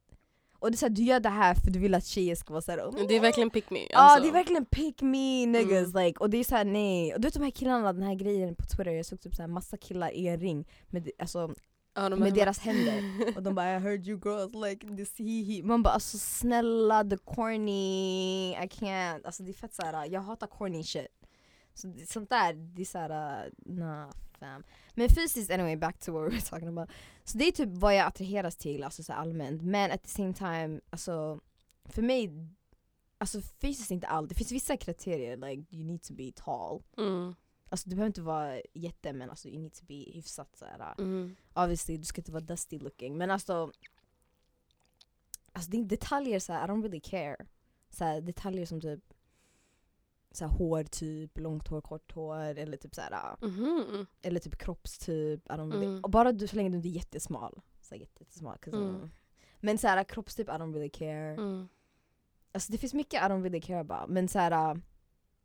och 0.58 0.70
det 0.70 0.74
är 0.74 0.78
så 0.78 0.86
här, 0.86 0.90
du 0.90 1.02
gör 1.02 1.20
det 1.20 1.28
här 1.28 1.54
för 1.54 1.70
du 1.70 1.78
vill 1.78 1.94
att 1.94 2.06
tjejer 2.06 2.34
ska 2.34 2.52
vara 2.52 2.62
såhär 2.62 3.08
Det 3.08 3.16
är 3.16 3.20
verkligen 3.20 3.50
pick 3.50 3.70
me. 3.70 3.78
Ja 3.90 3.98
Alltså. 3.98 4.22
det 4.22 4.28
är 4.28 4.32
verkligen 4.32 4.64
pick 4.64 5.02
me 5.02 5.46
niggas 5.46 5.94
Mm. 5.94 6.04
like, 6.04 6.18
och 6.18 6.30
det 6.30 6.36
är 6.38 6.44
såhär 6.44 6.64
nej. 6.64 7.14
Och 7.14 7.20
du 7.20 7.26
vet 7.28 7.34
de 7.34 7.42
här 7.42 7.50
killarna, 7.50 7.92
den 7.92 8.02
här 8.02 8.14
grejen 8.14 8.54
på 8.54 8.62
Twitter, 8.62 8.90
jag 8.92 9.06
såg 9.06 9.20
typ 9.20 9.34
såhär 9.34 9.48
massa 9.48 9.76
killar 9.76 10.10
i 10.10 10.28
en 10.28 10.40
ring 10.40 10.68
med, 10.90 11.10
alltså, 11.18 11.54
ja, 11.94 12.08
de 12.08 12.20
med 12.20 12.34
deras 12.34 12.58
händer. 12.58 13.02
Och 13.36 13.42
de 13.42 13.54
bara 13.54 13.76
I 13.76 13.78
heard 13.78 14.06
you 14.08 14.20
girls 14.24 14.54
like 14.70 14.96
this 14.96 15.18
he 15.18 15.42
he. 15.42 15.62
Man 15.62 15.82
bara 15.82 15.94
alltså 15.94 16.18
snälla 16.18 17.04
the 17.04 17.16
corny, 17.16 18.50
I 18.52 18.68
can't. 18.68 19.20
Alltså 19.24 19.42
det 19.42 19.50
är 19.50 19.54
fett 19.54 19.74
såhär, 19.74 20.06
jag 20.06 20.20
hatar 20.20 20.46
corny 20.46 20.82
shit. 20.84 21.06
Så 21.74 21.94
sånt 22.08 22.30
där, 22.30 22.52
det 22.52 22.82
är 22.82 22.86
såhär, 22.86 23.50
nah 23.56 24.10
fam. 24.42 24.64
Men 24.94 25.08
fysiskt 25.08 25.50
anyway, 25.50 25.76
back 25.76 25.98
to 25.98 26.12
what 26.12 26.22
we 26.22 26.28
were 26.30 26.40
talking 26.40 26.68
about. 26.68 26.90
Så 27.24 27.38
det 27.38 27.44
är 27.48 27.52
typ 27.52 27.68
vad 27.68 27.94
jag 27.94 28.06
attraheras 28.06 28.56
till 28.56 28.84
alltså 28.84 29.02
så 29.02 29.12
allmänt. 29.12 29.62
Men 29.62 29.90
at 29.90 30.02
the 30.02 30.08
same 30.08 30.34
time, 30.34 30.80
alltså 30.90 31.40
för 31.84 32.02
mig, 32.02 32.30
alltså 33.18 33.40
fysiskt 33.40 33.90
inte 33.90 34.06
allt. 34.06 34.28
Det 34.28 34.34
finns 34.34 34.52
vissa 34.52 34.76
kriterier, 34.76 35.36
like 35.36 35.76
you 35.76 35.84
need 35.84 36.02
to 36.02 36.14
be 36.14 36.32
tall. 36.32 36.82
Mm. 36.98 37.34
Alltså 37.68 37.88
du 37.88 37.96
behöver 37.96 38.06
inte 38.06 38.22
vara 38.22 38.60
jätte 38.74 39.12
men 39.12 39.30
alltså 39.30 39.48
you 39.48 39.58
need 39.58 39.72
to 39.72 39.84
be 39.84 39.94
hyfsat 39.94 40.56
såhär 40.56 40.94
Mm. 40.98 41.36
obviously 41.54 41.96
du 41.96 42.04
ska 42.04 42.20
inte 42.20 42.32
vara 42.32 42.44
dusty 42.44 42.78
looking 42.78 43.18
men 43.18 43.30
alltså 43.30 43.72
Alltså 45.52 45.70
det 45.70 45.76
är 45.76 45.84
detaljer 45.84 46.38
så 46.38 46.52
här, 46.52 46.64
I 46.64 46.70
don't 46.70 46.82
really 46.82 47.00
care 47.00 47.36
så 47.90 48.04
här, 48.04 48.20
Detaljer 48.20 48.66
som 48.66 48.80
typ 48.80 49.11
så 50.36 50.46
här, 50.46 50.52
hår 50.52 50.84
typ, 50.84 51.38
långt 51.38 51.68
hår, 51.68 51.80
kort 51.80 52.12
hår 52.12 52.36
eller 52.58 52.76
typ 52.76 52.94
så 52.94 53.00
här, 53.00 53.36
Mhm. 53.46 54.06
eller 54.22 54.40
typ 54.40 54.56
kroppstyp 54.58 55.40
really, 55.50 55.72
Mm. 55.82 56.00
och 56.04 56.10
bara 56.10 56.32
du, 56.32 56.46
så 56.48 56.56
länge 56.56 56.68
du 56.70 56.76
inte 56.76 56.88
är 56.88 56.90
jättesmal 56.90 57.60
så 57.80 57.94
här, 57.94 58.00
jätte- 58.00 58.22
jättesmal 58.22 58.58
Mm. 58.72 58.94
mm. 58.94 59.10
Men 59.60 59.78
så 59.78 59.88
här, 59.88 60.04
kroppstyp 60.04 60.48
I 60.48 60.52
don't 60.52 60.72
really 60.74 60.90
care 60.90 61.32
Mm. 61.34 61.68
Alltså 62.54 62.72
det 62.72 62.78
finns 62.78 62.94
mycket 62.94 63.22
I 63.22 63.24
don't 63.24 63.42
really 63.42 63.60
care 63.60 63.80
about 63.80 64.08
men 64.10 64.28
så 64.28 64.38
här, 64.38 64.80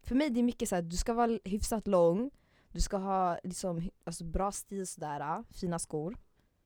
för 0.04 0.16
mig 0.16 0.30
det 0.30 0.40
är 0.40 0.44
mycket 0.44 0.70
så 0.70 0.76
här, 0.76 0.82
du 0.82 0.98
ska 0.98 1.14
vara 1.14 1.40
hyfsat 1.44 1.88
lång 1.88 2.32
Du 2.72 2.82
ska 2.82 2.98
ha 2.98 3.40
liksom, 3.44 3.90
alltså, 4.04 4.24
bra 4.24 4.52
stil 4.52 4.88
sådär, 4.88 5.44
fina 5.54 5.80
skor 5.80 6.18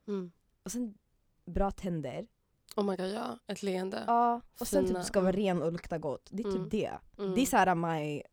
Mm. 0.08 0.32
och 0.64 0.72
sen 0.72 0.98
bra 1.46 1.72
tänder 1.72 2.28
Oh 2.76 2.84
my 2.86 2.96
god 2.96 3.10
ja, 3.10 3.38
ett 3.48 3.64
leende. 3.64 4.04
Ja, 4.08 4.42
och 4.60 4.68
sen 4.68 4.84
typ 4.84 4.88
Fina, 4.88 5.04
ska 5.04 5.22
vara 5.22 5.32
ren 5.32 5.62
och 5.62 5.72
lukta 5.72 5.98
gott. 5.98 6.28
Det 6.32 6.42
är 6.44 6.52
typ 6.52 6.56
Mm. 6.56 6.70
det. 6.70 6.92
Mm. 7.20 7.36
Det 7.36 7.42
är 7.42 7.46
såhär 7.46 7.76
my 7.76 8.24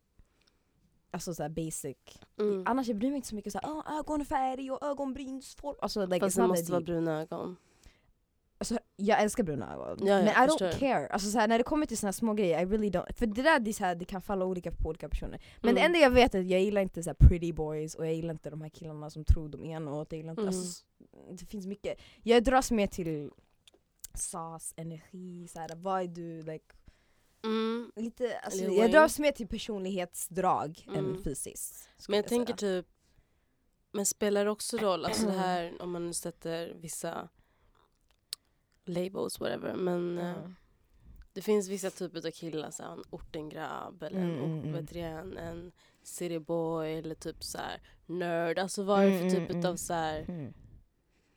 Alltså 1.11 1.35
såhär 1.35 1.49
basic. 1.51 1.97
Mm. 2.41 2.63
Annars 2.67 2.89
jag 2.89 2.97
bryr 2.97 3.09
mig 3.09 3.17
inte 3.17 3.29
så 3.29 3.35
mycket 3.35 3.53
såhär 3.53 3.67
oh, 3.69 3.99
ögonfärg 3.99 4.71
och 4.71 4.83
ögonbrynsform. 4.83 5.77
Alltså 5.83 6.07
like 6.07 6.21
Fast 6.27 6.37
det 6.37 6.47
måste 6.47 6.63
that 6.65 6.71
vara 6.71 6.81
deep. 6.81 6.87
bruna 6.87 7.21
ögon. 7.21 7.57
Alltså, 8.59 8.79
jag 8.97 9.23
älskar 9.23 9.45
bruna 9.45 9.75
ögon. 9.75 9.99
Ja, 10.07 10.15
ja, 10.19 10.19
men 10.19 10.29
I 10.29 10.49
don't 10.49 10.79
care. 10.79 11.07
Alltså 11.09 11.31
såhär, 11.31 11.49
när 11.49 11.59
det 11.59 11.65
kommer 11.65 11.87
till 11.87 11.99
såna 11.99 12.13
små 12.13 12.35
grejer, 12.35 12.61
I 12.63 12.65
really 12.65 12.91
don't. 12.91 13.13
För 13.15 13.27
det 13.27 13.43
där 13.43 13.59
det, 13.61 13.71
är 13.71 13.73
såhär, 13.73 13.95
det 13.95 14.05
kan 14.05 14.21
falla 14.23 14.45
olika 14.45 14.73
på 14.73 14.89
olika 14.89 15.09
personer. 15.09 15.41
Men 15.63 15.75
det 15.75 15.81
Mm. 15.81 15.87
enda 15.87 15.99
jag 15.99 16.11
vet 16.11 16.35
är 16.35 16.41
att 16.41 16.47
jag 16.47 16.61
gillar 16.61 16.83
inte 16.83 17.03
såhär 17.03 17.15
pretty 17.15 17.53
boys 17.53 17.95
och 17.95 18.07
jag 18.07 18.15
gillar 18.15 18.31
inte 18.31 18.51
de 18.51 18.61
här 18.61 18.69
killarna 18.69 19.11
som 19.11 19.25
tror 19.25 19.49
de 19.49 19.65
är 19.65 19.81
något. 19.81 20.13
Jag 20.13 20.17
gillar 20.17 20.31
inte, 20.31 20.43
Mm. 20.43 20.55
alltså, 20.55 20.85
det 21.31 21.47
finns 21.47 21.67
mycket. 21.67 22.01
Jag 22.23 22.45
dras 22.45 22.71
mer 22.71 22.87
till 22.87 23.31
sas, 24.15 24.75
energi, 24.77 25.49
såhär, 25.49 25.71
vad 25.77 26.03
är 26.03 26.07
du 26.09 26.43
like 26.43 26.75
Mm. 27.45 27.93
Lite, 27.97 28.39
alltså, 28.39 28.61
Lil 28.65 28.77
jag 28.77 28.91
dras 28.91 29.19
mer 29.19 29.33
till 29.33 29.49
personlighetsdrag 29.49 30.85
Mm. 30.89 30.99
än 31.17 31.23
fysiskt. 31.25 31.89
Men 32.09 32.17
jag 32.17 32.27
tänker 32.27 32.57
säga. 32.57 32.83
typ, 32.83 32.87
men 33.93 34.07
spelar 34.07 34.45
det 34.45 34.51
också 34.51 34.77
roll, 34.77 35.05
alltså 35.05 35.27
det 35.27 35.33
Mm. 35.33 35.45
här 35.45 35.77
om 35.83 35.91
man 35.93 36.15
sätter 36.15 36.75
vissa 36.75 37.29
labels 38.85 39.41
whatever, 39.41 39.75
men 39.75 40.17
Ja. 40.17 40.35
det 41.33 41.43
finns 41.43 41.69
vissa 41.69 41.91
typer 41.91 42.27
av 42.27 42.31
killar, 42.31 42.71
så 42.71 42.83
här, 42.83 42.93
en 42.93 43.03
ortengrabb 43.11 44.03
eller 44.03 44.21
en, 44.21 44.39
Mm, 44.39 44.45
mm, 44.59 44.69
mm. 44.75 44.87
det, 44.91 45.01
en, 45.01 45.73
cityboy 46.03 46.95
eller 46.95 47.15
typ 47.15 47.45
så 47.45 47.59
här 47.59 47.81
nörd, 48.07 48.59
alltså 48.59 48.83
vad 48.83 49.05
är 49.05 49.11
det 49.11 49.19
för 49.19 49.25
Mm, 49.27 49.31
typ 49.31 49.51
mm, 49.51 49.59
av 49.59 49.65
mm. 49.65 49.79
så 49.79 49.93
här, 49.93 50.25
Mm. 50.29 50.55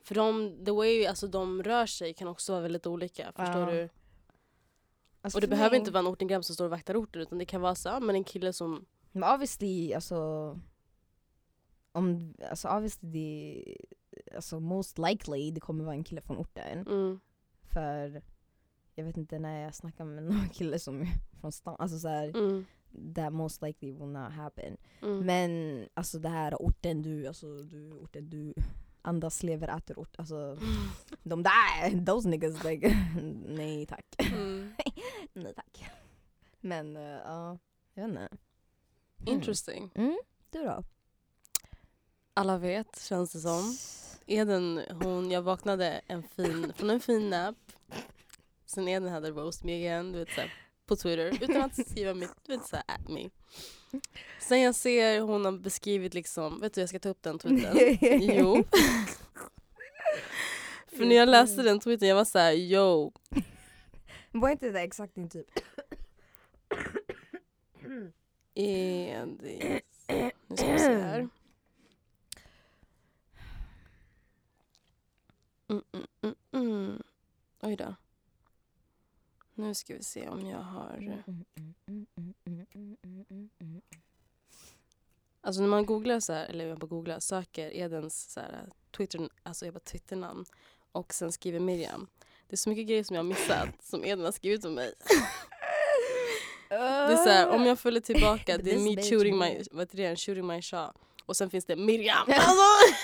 För 0.03 0.15
de, 0.15 0.57
the 0.65 0.71
way 0.71 1.05
alltså, 1.05 1.27
de 1.27 1.63
rör 1.63 1.85
sig 1.85 2.13
kan 2.13 2.27
också 2.27 2.51
vara 2.51 2.61
väldigt 2.61 2.87
olika, 2.87 3.31
förstår 3.35 3.61
Ja. 3.61 3.71
du? 3.71 3.89
Alltså 5.21 5.37
Och 5.37 5.41
det 5.41 5.47
behöver 5.47 5.75
inte 5.77 5.91
vara 5.91 5.99
en 5.99 6.07
ortengrabb 6.07 6.45
som 6.45 6.55
står 6.55 6.65
och 6.65 6.71
vaktar 6.71 6.95
orten 7.03 7.21
utan 7.21 7.37
det 7.37 7.45
kan 7.45 7.61
vara 7.61 7.75
så, 7.75 7.89
ja, 7.89 7.99
men 7.99 8.15
en 8.15 8.23
kille 8.23 8.53
som 8.53 8.85
Men 9.11 9.23
obviously, 9.33 9.93
alltså... 9.93 10.59
Om, 11.91 12.33
alltså 12.49 12.67
obviously, 12.67 13.09
det, 13.11 13.77
alltså 14.35 14.59
most 14.59 14.97
likely 14.97 15.51
det 15.51 15.59
kommer 15.59 15.83
vara 15.83 15.95
en 15.95 16.03
kille 16.03 16.21
från 16.21 16.37
orten. 16.37 16.87
mm, 16.87 17.19
För 17.61 18.21
jag 18.95 19.03
vet 19.05 19.17
inte 19.17 19.39
när 19.39 19.63
jag 19.63 19.75
snackar 19.75 20.05
med 20.05 20.23
någon 20.33 20.49
kille 20.49 20.79
som 20.79 21.01
är 21.01 21.07
från 21.41 21.51
stan, 21.51 21.75
alltså 21.79 21.99
såhär, 21.99 22.27
mm, 22.37 22.65
that 23.15 23.33
most 23.33 23.61
likely 23.61 23.91
will 23.91 24.07
not 24.07 24.31
happen. 24.31 24.77
mm. 25.01 25.19
Men 25.25 25.85
alltså 25.93 26.19
det 26.19 26.29
här 26.29 26.55
orten 26.61 27.01
du, 27.01 27.27
alltså 27.27 27.63
du, 27.63 27.91
orten 27.93 28.29
du 28.29 28.53
andas, 29.01 29.43
lever, 29.43 29.77
äter 29.77 29.99
ort, 29.99 30.15
alltså 30.17 30.57
de 31.23 31.43
där, 31.43 32.05
those 32.05 32.29
niggas 32.29 32.63
like, 32.63 32.97
nej 33.45 33.85
tack. 33.85 34.05
Mm. 34.19 34.73
nej 35.33 35.53
tack. 35.53 35.85
Men 36.59 36.97
eh, 36.97 37.03
ja, 37.03 37.57
jag 37.93 38.03
vet 38.03 38.09
inte. 38.09 38.37
Interesting. 39.25 39.91
Mm, 39.95 40.17
du 40.49 40.63
då? 40.63 40.83
Alla 42.33 42.57
vet, 42.57 43.01
känns 43.01 43.31
det 43.33 43.39
som. 43.39 43.77
Eden, 44.25 44.81
hon, 45.03 45.31
jag 45.31 45.41
vaknade 45.41 46.01
en 46.07 46.23
fin, 46.23 46.73
från 46.75 46.89
en 46.89 46.99
fin 46.99 47.29
nap. 47.29 47.55
Sen 48.65 48.87
Eden 48.87 49.09
hade 49.09 49.31
roast 49.31 49.63
me 49.63 49.75
igen, 49.75 50.11
du 50.11 50.19
vet 50.19 50.29
såhär, 50.29 50.53
på 50.91 50.95
Twitter 50.95 51.43
utan 51.43 51.61
att 51.61 51.87
skriva 51.87 52.13
mitt, 52.13 52.31
du 52.45 52.57
vet 52.57 52.67
såhär 52.67 52.83
at 52.87 53.09
me. 53.09 53.29
Sen 54.39 54.61
jag 54.61 54.75
ser 54.75 55.21
hon 55.21 55.45
har 55.45 55.51
beskrivit 55.51 56.13
liksom, 56.13 56.59
vet 56.59 56.73
du 56.73 56.81
jag 56.81 56.89
ska 56.89 56.99
ta 56.99 57.09
upp 57.09 57.21
den 57.23 57.39
tweeten. 57.39 57.97
Jo. 58.37 58.63
För 60.87 61.05
när 61.05 61.15
jag 61.15 61.29
läste 61.29 61.63
den 61.63 61.79
tweeten 61.79 62.07
jag 62.07 62.15
var 62.15 62.25
såhär 62.25 62.51
yo, 62.51 63.11
Var 64.31 64.49
inte 64.49 64.69
det 64.69 64.81
exakt 64.81 65.15
din 65.15 65.29
typ? 65.29 65.47
Edis. 68.53 70.07
Nu 70.47 70.57
ska 70.57 70.71
vi 70.71 70.79
se 70.79 70.95
här. 70.95 71.29
Mm, 75.69 75.83
mm, 75.93 76.07
mm, 76.21 76.35
mm. 76.51 77.03
Oj 77.61 77.75
då. 77.75 77.95
Nu 79.61 79.73
ska 79.73 79.93
vi 79.93 80.03
se 80.03 80.27
om 80.27 80.47
jag 80.47 80.57
har... 80.57 81.23
Alltså 85.41 85.61
när 85.61 85.69
man 85.69 85.85
googlar 85.85 86.19
så 86.19 86.33
här, 86.33 86.45
eller 86.45 86.65
jag 86.65 86.79
bara 86.79 86.87
googlar, 86.87 87.19
söker 87.19 87.75
Edens 87.75 88.31
så 88.33 88.39
här, 88.39 88.69
Twitter, 88.97 89.29
alltså 89.43 89.65
jag 89.65 89.73
bara 89.73 89.79
Twitternamn 89.79 90.45
och 90.91 91.13
sen 91.13 91.31
skriver 91.31 91.59
Miriam. 91.59 92.07
Det 92.47 92.55
är 92.55 92.57
så 92.57 92.69
mycket 92.69 92.87
grejer 92.87 93.03
som 93.03 93.15
jag 93.15 93.23
har 93.23 93.29
missat 93.29 93.69
som 93.83 94.03
Eden 94.03 94.25
har 94.25 94.31
skrivit 94.31 94.65
om 94.65 94.73
mig. 94.73 94.93
Det 96.69 96.75
är 96.75 97.15
så 97.15 97.29
här, 97.29 97.49
om 97.49 97.65
jag 97.65 97.79
följer 97.79 98.01
tillbaka, 98.01 98.57
det 98.63 98.71
är 98.71 98.79
me 98.79 99.03
shooting 99.03 99.37
my, 99.37 99.63
vad 99.71 99.81
heter 99.81 99.97
det, 99.97 100.15
shooting 100.15 100.47
my 100.47 100.61
shot. 100.61 100.95
Och 101.25 101.37
sen 101.37 101.49
finns 101.49 101.65
det 101.65 101.75
Miriam. 101.75 102.27
Alltså. 102.27 102.95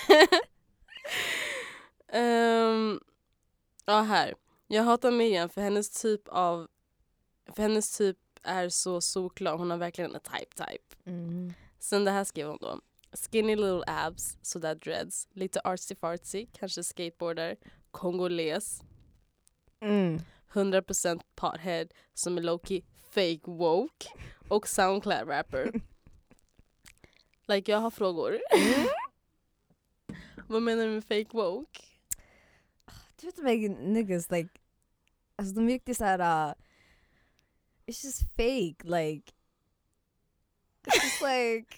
Ehm, 2.12 3.00
ja 3.84 4.00
här. 4.00 4.34
Jag 4.70 4.82
hatar 4.82 5.10
Miriam 5.10 5.48
för 5.48 5.60
hennes 5.60 5.90
typ 5.90 6.28
av, 6.28 6.68
för 7.54 7.62
hennes 7.62 7.98
typ 7.98 8.16
är 8.42 8.68
så 8.68 9.00
solklar. 9.00 9.56
Hon 9.56 9.70
har 9.70 9.78
verkligen 9.78 10.14
en 10.14 10.20
type 10.20 10.66
type. 10.66 10.96
Mm. 11.04 11.52
Sen 11.78 12.04
det 12.04 12.10
här 12.10 12.24
skrev 12.24 12.48
hon 12.48 12.58
då. 12.60 12.80
Skinny 13.12 13.56
little 13.56 13.82
abs, 13.86 14.36
sådär 14.42 14.74
dreads. 14.74 15.28
Lite 15.32 15.60
artsy 15.64 15.94
fartsy, 15.94 16.46
kanske 16.52 16.84
skateboarder. 16.84 17.56
Kongoles. 17.90 18.82
Mm. 19.80 20.20
100% 20.52 21.20
pothead 21.34 21.88
som 22.14 22.38
är 22.38 22.42
lowkey 22.42 22.82
fake 23.10 23.50
woke 23.50 24.08
och 24.48 24.68
Soundcloud 24.68 25.28
rapper. 25.28 25.72
like 27.46 27.72
jag 27.72 27.78
har 27.78 27.90
frågor. 27.90 28.38
Vad 30.46 30.62
menar 30.62 30.84
du 30.84 30.90
med 30.90 31.04
fake 31.04 31.36
woke? 31.36 31.87
Du 33.20 33.26
vet 33.26 33.36
de 33.36 33.68
niggas 33.68 34.30
like, 34.30 34.50
alltså 35.36 35.54
de 35.54 35.64
är 35.64 35.72
riktigt 35.72 35.96
såhär, 35.96 36.18
uh, 36.18 36.54
it's 37.86 38.04
just 38.04 38.20
fake 38.36 38.84
like. 38.84 39.32
It's 40.86 41.04
just 41.04 41.22
like, 41.22 41.76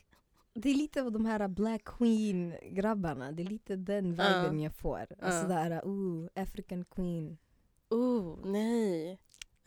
det 0.54 0.70
är 0.70 0.74
lite 0.74 1.02
av 1.02 1.12
de 1.12 1.26
här 1.26 1.48
Black 1.48 1.84
Queen 1.84 2.54
grabbarna, 2.70 3.32
det 3.32 3.42
är 3.42 3.46
lite 3.46 3.76
den 3.76 4.10
viben 4.10 4.60
jag 4.60 4.74
får. 4.74 5.06
Alltså 5.20 5.48
det 5.48 5.54
här, 5.54 5.86
ooh, 5.86 6.28
African 6.34 6.84
Queen. 6.84 7.38
Oh, 7.90 8.46
nej. 8.46 9.12
I 9.12 9.18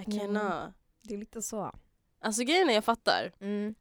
Mm. 0.06 0.20
cannot. 0.20 0.74
Det 1.02 1.14
är 1.14 1.18
lite 1.18 1.42
så. 1.42 1.72
Alltså 2.20 2.44
grejen 2.44 2.70
är 2.70 2.74
jag 2.74 2.86
fattar. 2.86 3.32
Mm. 3.40 3.76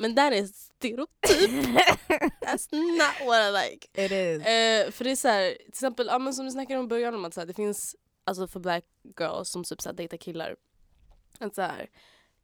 Men 0.00 0.14
där 0.14 0.32
är 0.32 0.44
stereotyp. 0.46 1.50
That's 2.40 2.68
not 2.72 3.26
what 3.26 3.40
I 3.42 3.50
like. 3.70 4.04
It 4.04 4.12
is. 4.12 4.46
Eh, 4.46 4.90
för 4.90 5.04
det 5.04 5.10
är 5.10 5.16
så 5.16 5.28
här, 5.28 5.54
till 5.54 5.68
exempel 5.68 6.06
ja, 6.06 6.18
men 6.18 6.34
som 6.34 6.44
vi 6.44 6.50
snackade 6.50 6.78
om 6.80 6.84
i 6.84 6.88
början 6.88 7.14
om 7.14 7.24
att 7.24 7.34
så 7.34 7.40
här, 7.40 7.46
det 7.46 7.54
finns 7.54 7.96
alltså 8.24 8.48
för 8.48 8.60
black 8.60 8.84
girls 9.20 9.48
som 9.48 9.64
typ 9.64 9.82
så 9.82 9.88
här, 9.88 9.96
dejtar 9.96 10.16
killar. 10.16 10.56
En 11.40 11.50
så 11.54 11.62
här 11.62 11.90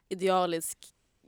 idealisk 0.09 0.79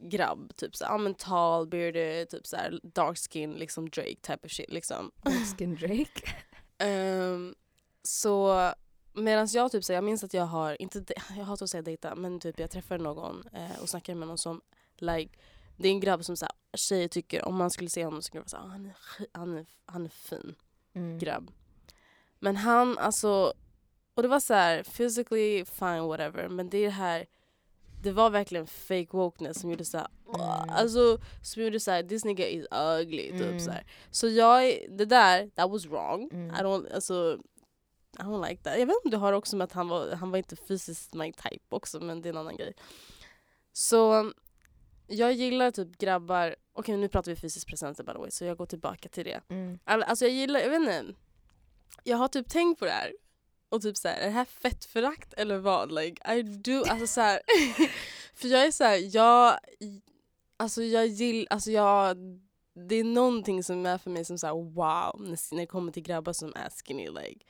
grabb, 0.00 0.56
typ 0.56 0.76
så 0.76 0.84
här, 0.84 0.92
ja, 0.92 0.98
men 0.98 1.14
tall, 1.14 1.66
bearded, 1.66 2.28
typ 2.28 2.46
så 2.46 2.56
här, 2.56 2.80
dark 2.82 3.18
skin, 3.18 3.52
liksom 3.52 3.88
Drake 3.90 4.16
type 4.22 4.46
of 4.46 4.52
shit 4.52 4.72
liksom. 4.72 5.10
Skin 5.58 5.74
Drake. 5.76 6.34
Ehm, 6.78 7.54
så 8.02 8.72
medan 9.12 9.48
jag 9.50 9.72
typ 9.72 9.84
så 9.84 9.92
här, 9.92 9.96
jag 9.96 10.04
minns 10.04 10.24
att 10.24 10.34
jag 10.34 10.44
har, 10.46 10.82
inte, 10.82 11.00
de- 11.00 11.14
jag 11.36 11.44
hatar 11.44 11.64
att 11.64 11.70
säga 11.70 11.82
dejta, 11.82 12.14
men 12.14 12.40
typ 12.40 12.58
jag 12.60 12.70
träffade 12.70 13.04
någon 13.04 13.44
eh, 13.52 13.80
och 13.82 13.88
snackade 13.88 14.18
med 14.18 14.28
någon 14.28 14.38
som 14.38 14.60
like 14.96 15.38
det 15.76 15.88
är 15.88 15.92
en 15.92 16.00
grabb 16.00 16.24
som 16.24 16.36
så 16.36 16.44
här, 16.44 16.78
tjejer 16.78 17.08
tycker, 17.08 17.44
om 17.44 17.56
man 17.56 17.70
skulle 17.70 17.90
se 17.90 18.04
honom 18.04 18.22
så 18.22 18.26
skulle 18.26 18.40
man 18.40 18.48
säga 18.48 18.62
ah, 18.62 18.66
han, 18.68 18.86
är, 18.86 18.94
han, 19.32 19.56
är, 19.58 19.66
han 19.86 20.04
är 20.04 20.08
fin 20.10 20.54
Mm. 20.94 21.18
grabb. 21.18 21.50
Men 22.38 22.56
han 22.56 22.98
alltså, 22.98 23.52
och 24.14 24.22
det 24.22 24.28
var 24.28 24.40
så 24.40 24.54
här 24.54 24.82
physically 24.82 25.64
fine 25.64 26.02
whatever 26.08 26.48
men 26.48 26.68
det 26.70 26.78
är 26.78 26.84
det 26.84 26.90
här 26.90 27.26
det 28.02 28.12
var 28.12 28.30
verkligen 28.30 28.66
fake 28.66 29.06
wokeness 29.10 29.60
som 29.60 29.70
gjorde 29.70 29.84
så 29.84 29.98
här, 29.98 30.06
"Åh", 30.26 30.62
Mm. 30.62 30.74
alltså 30.76 31.18
som 31.42 31.62
gjorde 31.62 31.80
så 31.80 31.90
här, 31.90 32.02
this 32.02 32.24
nigga 32.24 32.46
is 32.48 32.66
ugly 32.70 33.28
Mm. 33.30 33.38
typ 33.38 33.60
så 33.62 33.70
här. 33.70 33.86
Så 34.10 34.28
jag, 34.28 34.78
det 34.90 35.04
där, 35.04 35.48
that 35.54 35.70
was 35.70 35.86
wrong. 35.86 36.28
Mm. 36.32 36.50
I 36.54 36.58
don't, 36.58 36.94
alltså 36.94 37.38
I 38.18 38.22
don't 38.22 38.48
like 38.48 38.62
that. 38.62 38.78
Jag 38.78 38.86
vet 38.86 38.94
inte 38.96 39.04
om 39.04 39.10
det 39.10 39.16
har 39.16 39.32
också 39.32 39.56
med 39.56 39.64
att 39.64 39.72
han 39.72 39.88
var, 39.88 40.12
han 40.14 40.30
var 40.30 40.38
inte 40.38 40.56
fysiskt 40.56 41.14
my 41.14 41.32
type 41.32 41.64
också 41.76 42.00
men 42.00 42.22
det 42.22 42.28
är 42.28 42.30
en 42.30 42.36
annan 42.36 42.56
grej. 42.56 42.74
Så 43.72 44.32
jag 45.06 45.32
gillar 45.32 45.70
typ 45.70 45.98
grabbar, 45.98 46.56
okej 46.72 46.96
nu 46.96 47.08
pratar 47.08 47.32
vi 47.32 47.36
fysisk 47.36 47.68
presenter 47.68 48.04
by 48.04 48.12
the 48.12 48.18
way 48.18 48.30
så 48.30 48.44
jag 48.44 48.56
går 48.56 48.66
tillbaka 48.66 49.08
till 49.08 49.24
det. 49.24 49.40
Mm. 49.48 49.78
All- 49.84 50.02
Alltså 50.02 50.24
jag 50.24 50.34
gillar, 50.34 50.60
jag 50.60 50.70
vet 50.70 50.80
inte. 50.80 51.04
Jag 52.04 52.16
har 52.16 52.28
typ 52.28 52.48
tänkt 52.48 52.78
på 52.78 52.84
det 52.84 52.90
här. 52.90 53.12
Och 53.68 53.82
typ 53.82 53.96
så 53.96 54.08
här, 54.08 54.20
är 54.20 54.24
det 54.26 54.30
här 54.32 54.44
fettförakt 54.44 55.32
eller 55.32 55.58
vad? 55.58 55.92
Like 55.92 56.34
I 56.34 56.42
do, 56.42 56.84
alltså 56.88 57.06
så 57.06 57.20
här, 57.20 57.40
För 58.34 58.48
jag 58.48 58.66
är 58.66 58.70
så 58.70 58.84
här, 58.84 59.16
jag, 59.16 59.58
alltså 60.56 60.82
jag 60.82 61.06
gillar, 61.06 61.46
alltså 61.50 61.70
jag, 61.70 62.16
det 62.88 62.94
är 62.94 63.04
någonting 63.04 63.64
som 63.64 63.86
är 63.86 63.98
för 63.98 64.10
mig 64.10 64.24
som 64.24 64.38
så 64.38 64.62
wow 64.62 65.16
när 65.20 65.54
när 65.54 65.60
det 65.62 65.66
kommer 65.66 65.92
till 65.92 66.02
grabbar 66.02 66.32
som 66.32 66.52
är 66.56 66.70
skinny 66.70 67.08
like. 67.08 67.44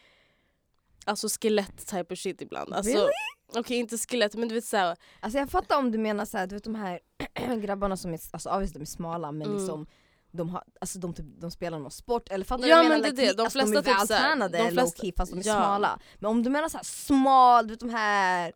Alltså 1.06 1.28
skelett 1.28 1.86
type 1.86 2.14
of 2.14 2.18
shit 2.18 2.42
ibland. 2.42 2.72
Alltså, 2.74 2.92
Really? 2.92 3.10
Okej 3.54 3.76
inte 3.76 3.98
skelett 3.98 4.34
men 4.34 4.48
du 4.48 4.54
vet 4.54 4.64
såhär, 4.64 4.96
Alltså 5.20 5.38
jag 5.38 5.50
fattar 5.50 5.78
om 5.78 5.92
du 5.92 5.98
menar 5.98 6.24
såhär, 6.24 6.46
du 6.46 6.54
vet 6.56 6.64
de 6.64 6.74
här 6.74 7.00
grabbarna 7.62 7.96
som 7.96 8.14
är, 8.14 8.20
alltså 8.30 8.50
obviously 8.50 8.78
de 8.78 8.82
är 8.82 8.86
smala 8.86 9.32
men 9.32 9.46
Mm. 9.46 9.58
liksom 9.58 9.86
de, 10.32 10.48
har, 10.48 10.62
alltså 10.80 10.98
de, 10.98 11.14
typ, 11.14 11.26
de 11.40 11.50
spelar 11.50 11.78
någon 11.78 11.90
sport 11.90 12.28
eller 12.28 12.44
fattar 12.44 12.62
du 12.62 12.68
Ja, 12.68 12.76
jag 12.76 12.88
men 12.88 13.00
menar? 13.00 13.02
det 13.02 13.08
är 13.08 13.12
det. 13.16 13.22
Like, 13.22 13.34
De 13.36 13.42
alltså, 13.42 13.58
flesta 13.58 13.82
de 13.82 13.90
är 13.90 14.00
typ 14.00 14.10
vältränade 14.10 14.58
de 14.58 14.64
low 14.64 14.70
flesta- 14.72 15.00
key 15.02 15.12
fast 15.16 15.32
de 15.32 15.38
är 15.40 15.46
ja. 15.46 15.54
smala. 15.54 15.98
Men 16.18 16.30
om 16.30 16.42
du 16.42 16.50
menar 16.50 16.68
såhär 16.68 16.84
smal, 16.84 17.66
du 17.66 17.72
vet 17.72 17.80
de 17.80 17.90
här... 17.90 18.52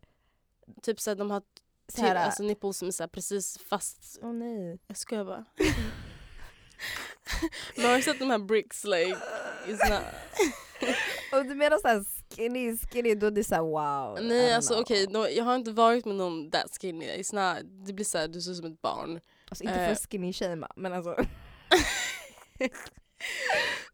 typ 0.82 1.00
såhär 1.00 1.14
de 1.16 1.30
har 1.30 1.42
till, 1.94 2.04
alltså 2.04 2.42
nipples 2.42 2.78
som 2.78 2.88
är 2.88 2.92
såhär 2.92 3.08
precis 3.08 3.58
fast 3.68 4.18
Åh 4.22 4.32
nej. 4.32 4.78
Jag 4.86 4.96
skojar 4.96 5.24
bara. 5.24 5.44
Men 7.76 7.86
har 7.86 7.96
du 7.96 8.02
sett 8.02 8.18
de 8.18 8.30
här 8.30 8.38
bricks 8.38 8.84
like? 8.84 9.16
It's 9.66 9.90
not... 9.90 10.02
Om 11.32 11.48
du 11.48 11.54
menar 11.54 11.78
såhär 11.78 12.04
skinny 12.36 12.76
skinny 12.76 13.14
då 13.14 13.26
är 13.26 13.30
det 13.30 13.44
såhär 13.44 13.62
wow. 13.62 14.18
Nej 14.22 14.54
alltså 14.54 14.80
okej, 14.80 15.06
okay, 15.06 15.32
jag 15.36 15.44
har 15.44 15.54
inte 15.54 15.70
varit 15.70 16.04
med 16.04 16.14
någon 16.16 16.50
that 16.50 16.78
skinny. 16.80 17.06
It's 17.06 17.34
not, 17.34 17.86
det 17.86 17.92
blir 17.92 18.04
såhär, 18.04 18.28
du 18.28 18.40
ser 18.40 18.50
ut 18.50 18.56
som 18.56 18.66
ett 18.66 18.82
barn. 18.82 19.20
Alltså 19.48 19.64
inte 19.64 19.74
för 19.96 20.08
skinny 20.10 20.32
shama 20.32 20.68
men 20.76 20.92
alltså. 20.92 21.16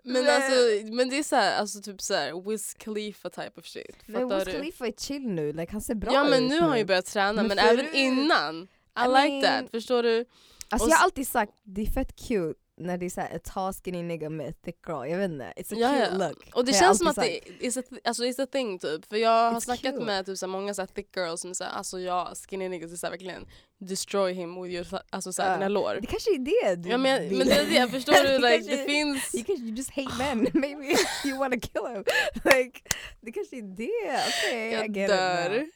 Men 0.02 0.24
Nej. 0.24 0.34
alltså, 0.36 0.86
men 0.94 1.08
det 1.08 1.18
är 1.18 1.22
såhär, 1.22 1.58
alltså 1.58 1.80
typ 1.80 2.00
såhär 2.02 2.50
Wiz 2.50 2.74
Khalifa 2.74 3.30
type 3.30 3.60
of 3.60 3.66
shit. 3.66 3.96
Men 4.06 4.28
Wiz 4.28 4.44
du? 4.44 4.52
Khalifa 4.52 4.86
är 4.86 4.92
chill 4.92 5.28
nu, 5.28 5.52
like, 5.52 5.72
han 5.72 5.80
ser 5.80 5.94
bra 5.94 6.12
Ja 6.12 6.24
men 6.24 6.44
ut 6.44 6.50
nu 6.50 6.60
har 6.60 6.68
han 6.68 6.78
ju 6.78 6.84
börjat 6.84 7.06
träna 7.06 7.32
Men 7.32 7.48
men, 7.48 7.58
även 7.58 7.76
förut- 7.86 7.94
innan. 7.94 8.56
I, 8.62 9.04
I 9.04 9.08
like 9.08 9.18
mean- 9.28 9.42
that, 9.42 9.70
förstår 9.70 10.02
du? 10.02 10.24
Alltså 10.70 10.86
Och 10.86 10.92
jag 10.92 10.96
har 10.96 11.04
alltid 11.04 11.28
sagt 11.28 11.52
det 11.62 11.82
är 11.82 11.86
fett 11.86 12.16
cute 12.16 12.60
när 12.78 12.98
det 12.98 13.06
är 13.06 13.10
såhär 13.10 13.36
a 13.36 13.40
tall 13.44 13.72
skinny 13.72 14.02
nigga 14.02 14.30
med 14.30 14.48
a 14.48 14.52
thick 14.64 14.78
girl, 14.88 15.06
jag 15.10 15.18
vet 15.18 15.30
inte. 15.30 15.44
It's 15.56 15.72
a 15.74 15.76
Ja, 15.78 15.88
cute 15.92 16.08
ja. 16.20 16.28
look. 16.28 16.50
Och 16.54 16.64
det 16.64 16.70
jag 16.72 16.80
känns 16.80 16.98
som 16.98 17.06
att 17.06 17.16
det 17.16 17.64
is 17.64 17.76
a, 17.76 17.82
alltså, 18.04 18.22
it's 18.24 18.42
a 18.42 18.46
thing 18.52 18.78
typ. 18.78 19.06
För 19.06 19.16
jag 19.16 19.50
har 19.50 19.52
It's 19.52 19.60
snackat 19.60 19.92
cute. 19.94 20.04
med 20.04 20.26
typ, 20.26 20.38
så 20.38 20.46
här, 20.46 20.50
många 20.50 20.74
så 20.74 20.82
här, 20.82 20.86
thick 20.86 21.16
girls 21.16 21.40
som 21.40 21.54
säger 21.54 21.70
alltså 21.70 22.00
ja, 22.00 22.32
skinny 22.48 22.68
niggas 22.68 22.92
är 22.92 22.96
så 22.96 23.06
här, 23.06 23.10
verkligen 23.10 23.46
destroy 23.78 24.32
him 24.32 24.62
with 24.62 24.74
your, 24.74 24.86
alltså, 25.10 25.32
så 25.32 25.42
här, 25.42 25.48
Ja. 25.50 25.56
dina 25.56 25.68
lår. 25.68 25.98
Det 26.00 26.06
kanske 26.06 26.30
är 26.34 26.38
det 26.38 26.74
du 26.82 26.88
Ja, 26.88 26.98
men, 26.98 27.28
vill. 27.28 27.38
men 27.38 27.46
det 27.46 27.54
är 27.54 27.86
det, 27.86 27.88
förstår 27.92 28.12
du? 28.32 28.38
Like, 28.38 28.56
kanske- 28.56 28.76
det 28.76 28.84
finns... 28.84 29.34
You 29.34 29.44
kanske 29.44 29.64
you 29.64 29.74
just 29.76 29.90
hate 29.90 30.14
men, 30.18 30.38
maybe 30.60 30.94
you 31.24 31.38
wanna 31.38 31.56
kill 31.60 31.82
him. 31.94 32.04
Like, 32.44 32.80
det 33.20 33.32
kanske 33.32 33.56
är 33.56 33.62
det, 33.62 34.20
okej 34.28 34.68
I 34.70 34.72
Jag 34.72 34.96
get 34.96 35.08
dör. 35.08 35.66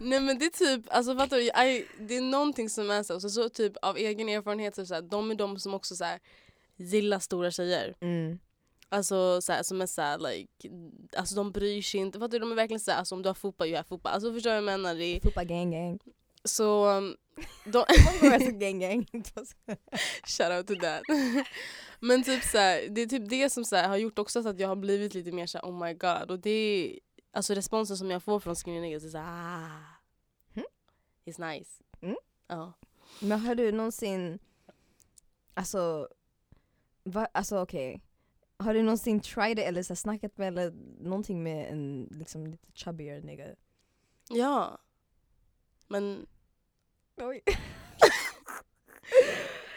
Nej 0.00 0.20
men 0.20 0.38
det 0.38 0.44
är 0.44 0.50
typ, 0.76 0.86
alltså 0.88 1.16
fattar 1.16 1.36
du? 1.36 1.42
I, 1.42 1.86
det 1.98 2.16
är 2.16 2.20
någonting 2.20 2.70
som 2.70 2.90
är 2.90 3.02
så, 3.02 3.20
så, 3.20 3.30
så 3.30 3.48
typ 3.48 3.72
av 3.82 3.96
egen 3.96 4.28
erfarenhet 4.28 4.74
så, 4.74 4.86
så 4.86 4.94
här, 4.94 5.02
de 5.02 5.30
är 5.30 5.34
de 5.34 5.58
som 5.58 5.74
också 5.74 5.96
så 5.96 6.04
här, 6.04 6.18
gillar 6.76 7.18
stora 7.18 7.50
tjejer. 7.50 7.94
Mm. 8.00 8.38
Alltså 8.88 9.40
så 9.40 9.52
här, 9.52 9.62
som 9.62 9.80
är 9.82 9.86
såhär 9.86 10.18
like, 10.18 10.68
alltså 11.16 11.34
de 11.34 11.52
bryr 11.52 11.82
sig 11.82 12.00
inte, 12.00 12.18
fattar 12.18 12.32
du? 12.32 12.38
De 12.38 12.52
är 12.52 12.56
verkligen 12.56 12.80
såhär, 12.80 12.98
alltså 12.98 13.14
om 13.14 13.22
du 13.22 13.28
har 13.28 13.34
fotboll, 13.34 13.68
jag 13.68 13.78
har 13.78 13.84
fotboll. 13.84 14.12
Alltså 14.12 14.32
förstår 14.32 14.50
du 14.50 14.60
vad 14.60 14.72
jag 14.72 14.80
menar? 14.80 15.20
Fupa 15.20 15.44
gang 15.44 15.70
gang. 15.70 15.98
Så, 16.44 17.00
de, 17.64 17.84
så 18.40 18.50
gang 18.52 18.78
gang. 18.80 19.06
Shout 20.24 20.52
out 20.52 20.66
to 20.66 20.74
that. 20.80 21.02
Men 22.00 22.22
typ 22.22 22.42
så 22.44 22.58
här, 22.58 22.88
det 22.88 23.00
är 23.00 23.06
typ 23.06 23.28
det 23.30 23.50
som 23.50 23.64
så 23.64 23.76
här, 23.76 23.88
har 23.88 23.96
gjort 23.96 24.18
också 24.18 24.42
så 24.42 24.48
att 24.48 24.60
jag 24.60 24.68
har 24.68 24.76
blivit 24.76 25.14
lite 25.14 25.32
mer 25.32 25.46
så 25.46 25.58
här, 25.58 25.64
oh 25.64 25.84
my 25.86 25.94
god. 25.94 26.30
Och 26.30 26.38
det 26.38 26.50
är, 26.50 26.98
alltså 27.32 27.54
responsen 27.54 27.96
som 27.96 28.10
jag 28.10 28.22
får 28.22 28.40
från 28.40 28.56
skinny 28.56 28.80
niggas 28.80 29.04
är 29.04 29.08
såhär 29.08 29.24
ah, 29.26 29.80
Mm. 30.54 30.66
it's 31.24 31.52
nice. 31.52 31.70
Mm. 32.00 32.16
Ja. 32.46 32.72
Men 33.20 33.40
har 33.40 33.54
du 33.54 33.72
någonsin, 33.72 34.38
alltså, 35.54 36.08
va, 37.04 37.28
alltså 37.34 37.62
okej. 37.62 38.02
Har 38.56 38.74
du 38.74 38.82
någonsin 38.82 39.20
tried 39.20 39.56
det 39.56 39.64
eller 39.64 39.82
så 39.82 39.92
här, 39.92 39.96
snackat 39.96 40.38
med 40.38 40.48
eller 40.48 40.70
någonting 41.00 41.42
med 41.42 41.72
en 41.72 42.08
liksom 42.10 42.46
lite 42.46 42.68
chubbier 42.74 43.22
nigga? 43.22 43.46
ja. 44.28 44.78
Men 45.90 46.26
Oj. 47.16 47.42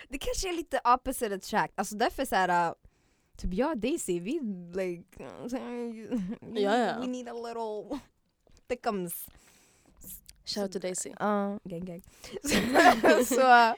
det 0.09 0.17
kanske 0.17 0.49
är 0.49 0.53
lite 0.53 0.81
opposite 0.83 1.35
attract, 1.35 1.73
alltså 1.75 1.95
därför 1.95 2.25
såhär 2.25 2.69
uh, 2.69 2.73
Typ 3.37 3.53
jag 3.53 3.69
och 3.71 3.77
Daisy, 3.77 4.19
vi 4.19 4.39
like, 4.73 5.23
we, 6.41 6.61
Ja, 6.61 6.77
ja. 6.77 6.99
we 6.99 7.07
need 7.07 7.29
a 7.29 7.33
little 7.33 7.99
thickums. 8.67 9.27
shout 10.45 10.63
out 10.63 10.71
to 10.71 10.79
Daisy. 10.79 11.13
Ja, 11.19 11.59
gang 11.63 11.85
gang. 11.85 12.01
så, 12.43 13.25
så, 13.35 13.75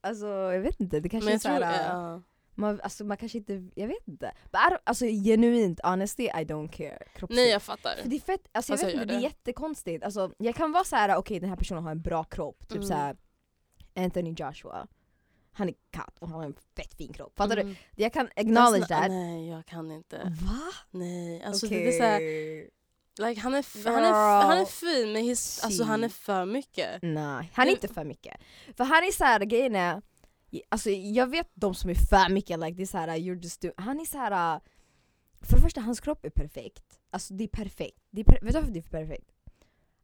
alltså 0.00 0.26
jag 0.26 0.60
vet 0.60 0.80
inte, 0.80 1.00
det 1.00 1.08
kanske 1.08 1.24
Men 1.24 1.34
är 1.34 1.38
såhär. 1.38 2.22
Man, 2.54 2.80
alltså, 2.80 3.04
man 3.04 3.16
kanske 3.16 3.38
inte, 3.38 3.68
jag 3.74 3.88
vet 3.88 4.08
inte. 4.08 4.32
But 4.44 4.78
alltså 4.84 5.04
genuint, 5.04 5.80
honestly 5.82 6.24
I 6.24 6.30
don't 6.44 6.68
care. 6.68 6.98
Kroppsligt. 7.14 7.36
Nej 7.42 7.50
jag 7.50 7.62
fattar. 7.62 7.96
För 8.02 8.08
det 8.08 8.16
är 8.16 8.20
fett, 8.20 8.48
alltså 8.52 8.72
jag 8.72 8.78
Fast 8.80 8.88
vet 8.88 8.94
jag 8.94 9.02
inte, 9.02 9.14
det 9.14 9.18
är 9.20 9.22
jättekonstigt. 9.22 10.04
Alltså, 10.04 10.32
jag 10.38 10.54
kan 10.54 10.72
vara 10.72 10.84
så 10.84 10.96
här: 10.96 11.16
okej 11.16 11.40
den 11.40 11.48
här 11.48 11.56
personen 11.56 11.82
har 11.84 11.90
en 11.90 12.02
bra 12.02 12.24
kropp, 12.24 12.60
typ 12.68 12.72
Mm. 12.76 12.86
så 12.88 12.94
här 12.94 13.16
Anthony 13.96 14.34
Joshua. 14.38 14.86
Han 15.54 15.68
är 15.68 15.74
katt 15.90 16.18
och 16.18 16.28
han 16.28 16.36
har 16.36 16.44
en 16.44 16.54
fett 16.76 16.94
fin 16.94 17.12
kropp. 17.12 17.32
Fattar 17.36 17.56
du? 17.56 17.62
Mm. 17.62 17.74
Jag 17.96 18.12
kan 18.12 18.28
acknowledge 18.36 18.78
Fast- 18.88 18.88
that. 19.02 19.10
Nej 19.10 19.48
jag 19.48 19.66
kan 19.66 19.90
inte. 19.90 20.16
Va? 20.18 20.58
Nej. 20.90 21.42
Alltså 21.42 21.66
Okej. 21.66 21.84
det 21.84 21.88
är 21.96 21.98
såhär, 21.98 22.20
like, 23.28 23.40
han, 23.40 23.54
är 23.54 23.84
han, 23.92 24.04
är 24.04 24.42
han 24.46 24.58
är 24.58 24.64
fin 24.64 25.12
men 25.12 25.22
his, 25.24 25.64
alltså, 25.64 25.84
han 25.84 26.04
är 26.04 26.08
för 26.08 26.44
mycket. 26.44 26.98
Nej, 27.02 27.50
han 27.54 27.62
är 27.66 27.66
Du- 27.66 27.72
inte 27.72 27.88
för 27.88 28.04
mycket. 28.04 28.40
För 28.76 28.84
han 28.84 29.04
är 29.04 29.12
såhär, 29.12 29.40
grejen 29.40 29.74
är, 29.76 30.02
alltså 30.68 30.90
jag 30.90 31.26
vet 31.26 31.50
de 31.54 31.74
som 31.74 31.90
är 31.90 31.94
för 31.94 32.32
mycket, 32.32 32.58
like 32.58 32.72
det 32.76 32.82
är 32.82 32.86
såhär, 32.86 33.08
you're 33.08 33.42
just 33.42 33.64
han 33.76 34.00
är 34.00 34.04
såhär, 34.04 34.60
för 35.40 35.56
det 35.56 35.62
första 35.62 35.80
hans 35.80 36.00
kropp 36.00 36.24
är 36.24 36.30
perfekt. 36.30 36.84
Alltså 37.10 37.34
det 37.34 37.44
är 37.44 37.48
perfekt. 37.48 37.98
Det 38.10 38.20
är 38.20 38.24
per- 38.24 38.40
vet 38.42 38.52
du 38.52 38.58
varför 38.60 38.72
det 38.72 38.78
är 38.80 38.82
perfekt? 38.82 39.30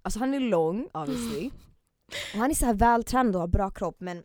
Alltså 0.02 0.18
han 0.20 0.34
är 0.34 0.40
lång 0.40 0.88
obviously, 0.94 1.50
och 2.34 2.38
han 2.40 2.50
är 2.50 2.54
såhär 2.54 2.74
vältränad 2.74 3.34
och 3.34 3.40
har 3.40 3.48
bra 3.48 3.70
kropp 3.70 3.96
men 4.00 4.22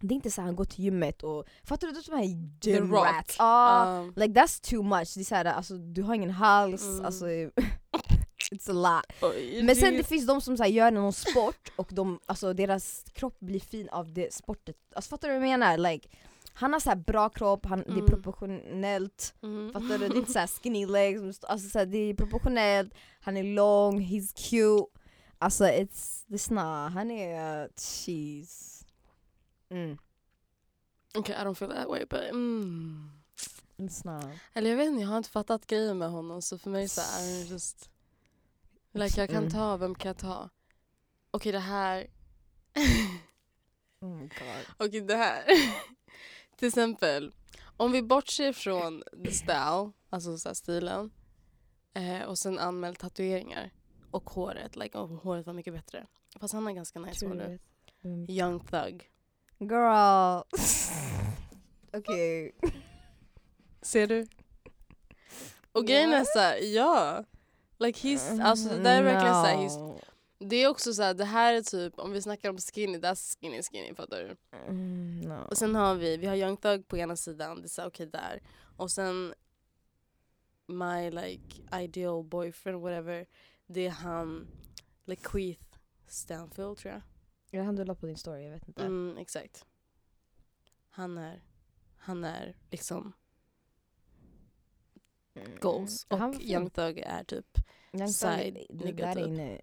det 0.00 0.14
är 0.14 0.16
inte 0.16 0.30
så 0.30 0.40
att 0.40 0.46
han 0.46 0.56
går 0.56 0.64
till 0.64 0.84
gymmet 0.84 1.22
och, 1.22 1.44
fattar 1.64 1.86
du? 1.88 1.92
De 1.92 2.16
här 2.16 2.24
gym 2.62 2.92
rats. 2.92 3.36
Ah, 3.38 3.98
Um, 4.00 4.12
like 4.16 4.40
that's 4.40 4.70
too 4.70 4.82
much. 4.82 5.14
Det 5.14 5.20
är 5.20 5.24
så 5.24 5.34
här, 5.34 5.44
alltså, 5.44 5.74
du 5.78 6.02
har 6.02 6.14
ingen 6.14 6.30
hals, 6.30 6.82
Mm. 6.86 7.04
alltså 7.04 7.26
it's 8.52 8.70
a 8.70 8.72
lot. 8.72 9.16
oj, 9.30 9.62
Men 9.62 9.76
sen 9.76 9.94
det- 9.94 10.04
finns 10.04 10.26
de 10.26 10.40
som 10.40 10.56
så 10.56 10.62
här, 10.62 10.70
gör 10.70 10.90
någon 10.90 11.12
sport 11.12 11.72
och 11.76 11.88
de, 11.92 12.20
alltså, 12.26 12.52
deras 12.52 13.04
kropp 13.12 13.40
blir 13.40 13.60
fin 13.60 13.88
av 13.88 14.12
det 14.12 14.34
sportet. 14.34 14.76
Alltså, 14.94 15.08
fattar 15.08 15.28
du 15.28 15.34
vad 15.34 15.42
jag 15.48 15.58
menar? 15.60 15.78
Like, 15.78 16.08
han 16.54 16.72
har 16.72 16.80
så 16.80 16.88
här 16.88 16.96
bra 16.96 17.28
kropp, 17.28 17.66
han, 17.66 17.78
det 17.78 17.84
är 17.86 17.92
Mm. 17.92 18.06
proportionellt. 18.06 19.34
Mm. 19.42 19.72
Fattar 19.72 19.98
du? 19.98 19.98
Det 19.98 20.14
är 20.14 20.18
inte 20.18 20.32
såhär 20.32 20.46
skinny 20.46 20.86
legs, 20.86 21.44
alltså 21.44 21.68
såhär, 21.68 21.86
det 21.86 21.98
är 21.98 22.14
proportionellt, 22.14 22.94
han 23.20 23.36
är 23.36 23.42
lång, 23.44 24.00
he's 24.00 24.32
cute. 24.50 24.98
Alltså 25.38 25.64
it's, 25.64 26.24
not, 26.52 26.92
han 26.92 27.10
är 27.10 27.68
cheese. 27.76 28.84
Mm, 29.70 29.98
Okay, 31.14 31.34
I 31.34 31.38
don't 31.44 31.54
feel 31.54 31.70
that 31.70 31.88
way 31.88 32.04
but 32.10 32.20
mm. 32.30 33.10
it's 33.76 34.06
not. 34.14 34.24
Eller 34.54 34.70
jag 34.70 34.76
vet 34.76 34.88
inte, 34.88 35.00
jag 35.02 35.08
har 35.08 35.16
inte 35.18 35.30
fattat 35.30 35.66
grejen 35.66 35.98
med 35.98 36.10
honom 36.10 36.42
så 36.42 36.58
för 36.58 36.70
mig 36.70 36.88
så 36.88 37.00
är 37.00 37.38
det 37.44 37.50
just 37.50 37.90
Like 38.92 39.20
jag 39.20 39.28
kan 39.28 39.38
Mm. 39.38 39.50
ta, 39.50 39.76
vem 39.76 39.94
kan 39.94 40.08
jag 40.08 40.18
ta? 40.18 40.50
Okej 41.30 41.52
det 41.52 41.58
här 41.58 42.06
Oh. 44.00 44.22
Okej 44.76 45.00
det 45.00 45.16
här 45.16 45.44
Till 46.56 46.68
exempel 46.68 47.32
Om 47.76 47.92
vi 47.92 48.02
bortser 48.02 48.52
från 48.52 49.02
the 49.24 49.30
style, 49.32 49.92
alltså 50.10 50.38
så 50.38 50.54
stilen 50.54 51.10
eh, 51.94 52.22
och 52.22 52.38
sen 52.38 52.58
anmält 52.58 52.98
tatueringar 52.98 53.70
och 54.10 54.30
håret, 54.30 54.76
like 54.76 54.98
oh, 54.98 55.22
håret 55.22 55.46
var 55.46 55.54
mycket 55.54 55.74
bättre. 55.74 56.06
Fast 56.40 56.54
han 56.54 56.66
har 56.66 56.72
ganska 56.72 56.98
nice 56.98 57.26
hår 57.26 57.34
nu. 57.34 57.58
Mm. 58.04 58.26
Young 58.30 58.60
thug. 58.60 59.10
Girl. 59.58 60.42
Okej. 61.92 62.54
Ser 63.82 64.06
du? 64.06 64.26
Och 65.72 65.86
grejen 65.86 66.12
är 66.12 66.24
såhär, 66.24 66.56
ja. 66.74 67.24
Like 67.82 68.08
he's, 68.08 68.42
alltså 68.42 68.68
det 68.68 68.78
där 68.82 68.98
är 68.98 69.02
verkligen 69.02 69.34
såhär, 69.34 69.56
he's, 69.56 69.78
No. 69.78 70.00
det 70.38 70.56
är 70.56 70.68
också 70.68 70.94
såhär, 70.94 71.14
det 71.14 71.24
här 71.24 71.54
är 71.54 71.62
typ, 71.62 71.98
om 71.98 72.12
vi 72.12 72.22
snackar 72.22 72.50
om 72.50 72.58
skinny, 72.58 72.98
that's 72.98 73.38
skinny 73.40 73.62
skinny 73.62 73.94
fattar 73.94 74.18
du? 74.18 74.36
Mm, 74.68 75.20
no. 75.20 75.46
Och 75.50 75.56
sen 75.56 75.74
har 75.74 75.94
vi, 75.94 76.16
vi 76.16 76.26
har 76.26 76.36
Young 76.36 76.56
Thug 76.56 76.88
på 76.88 76.96
ena 76.96 77.16
sidan, 77.16 77.60
det 77.62 77.66
är 77.66 77.68
såhär 77.68 77.88
okej 77.88 78.06
där. 78.06 78.42
Och 78.76 78.90
sen 78.90 79.34
my 80.66 81.10
like 81.10 81.62
ideal 81.82 82.24
boyfriend 82.24 82.80
whatever, 82.82 83.26
det 83.66 83.86
är 83.86 83.90
han, 83.90 84.46
like 85.04 85.22
Queeth 85.22 85.78
Stanfield 86.08 86.76
tror 86.78 86.92
jag. 86.92 87.02
Jag 87.50 87.64
hann 87.64 87.76
du 87.76 87.84
la 87.84 87.94
på 87.94 88.06
din 88.06 88.16
story, 88.16 88.44
jag 88.44 88.50
vet 88.52 88.68
inte. 88.68 88.82
Mm, 88.84 89.16
exakt. 89.18 89.66
Han 90.90 91.18
är, 91.18 91.42
han 91.96 92.24
är 92.24 92.56
liksom 92.70 92.98
Mm. 92.98 93.12
Goals. 95.60 96.06
Och 96.10 96.18
Han. 96.18 96.40
Young 96.40 96.70
Thug 96.70 96.98
är 96.98 97.24
typ 97.24 97.58
Young 97.92 98.08
side 98.08 98.58
nigga 98.70 99.14
typ. 99.14 99.26
inne. 99.26 99.60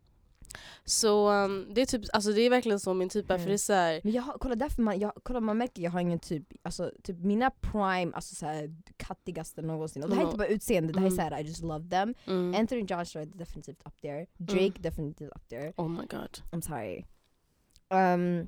Så 0.86 1.30
um, 1.32 1.68
det 1.74 1.82
är 1.82 1.86
typ, 1.86 2.02
alltså 2.14 2.32
det 2.32 2.42
är 2.42 2.50
verkligen 2.50 2.80
så 2.80 2.94
min 2.94 3.10
typ 3.10 3.26
är 3.26 3.28
för 3.28 3.36
Mm. 3.36 3.48
det 3.48 3.54
är 3.54 3.58
såhär, 3.58 4.02
Men 4.04 4.14
jag 4.14 4.22
har, 4.22 4.34
kolla 4.38 4.56
därför 4.56 4.82
man, 4.82 5.00
jag, 5.00 5.12
kolla 5.24 5.40
man 5.40 5.58
märker 5.58 5.82
jag 5.82 5.92
har 5.92 6.00
ingen 6.00 6.20
typ, 6.20 6.44
alltså 6.62 6.92
typ 7.04 7.18
mina 7.20 7.50
prime, 7.52 8.12
alltså 8.16 8.36
såhär 8.36 8.76
kattigaste 8.98 9.62
någonsin. 9.62 10.04
Och 10.04 10.10
det 10.10 10.16
här 10.16 10.22
är 10.22 10.26
inte 10.26 10.38
bara 10.38 10.48
utseende, 10.48 10.94
det 10.94 11.00
här 11.00 11.08
är 11.08 11.12
Mm. 11.12 11.18
såhär 11.30 11.42
I 11.42 11.48
just 11.48 11.64
love 11.64 11.90
them. 11.90 12.14
mm, 12.28 12.56
Anthony 12.62 12.82
Joshua 12.82 13.22
är 13.22 13.26
definitivt 13.26 13.82
up 13.86 14.02
there. 14.02 14.26
Drake 14.38 14.62
Mm. 14.66 14.74
definitivt 14.82 15.32
up 15.36 15.48
there. 15.50 15.74
oh 15.76 15.90
my 15.90 16.06
god. 16.10 16.40
I'm 16.52 16.62
sorry. 16.62 17.06
Um, 17.92 18.48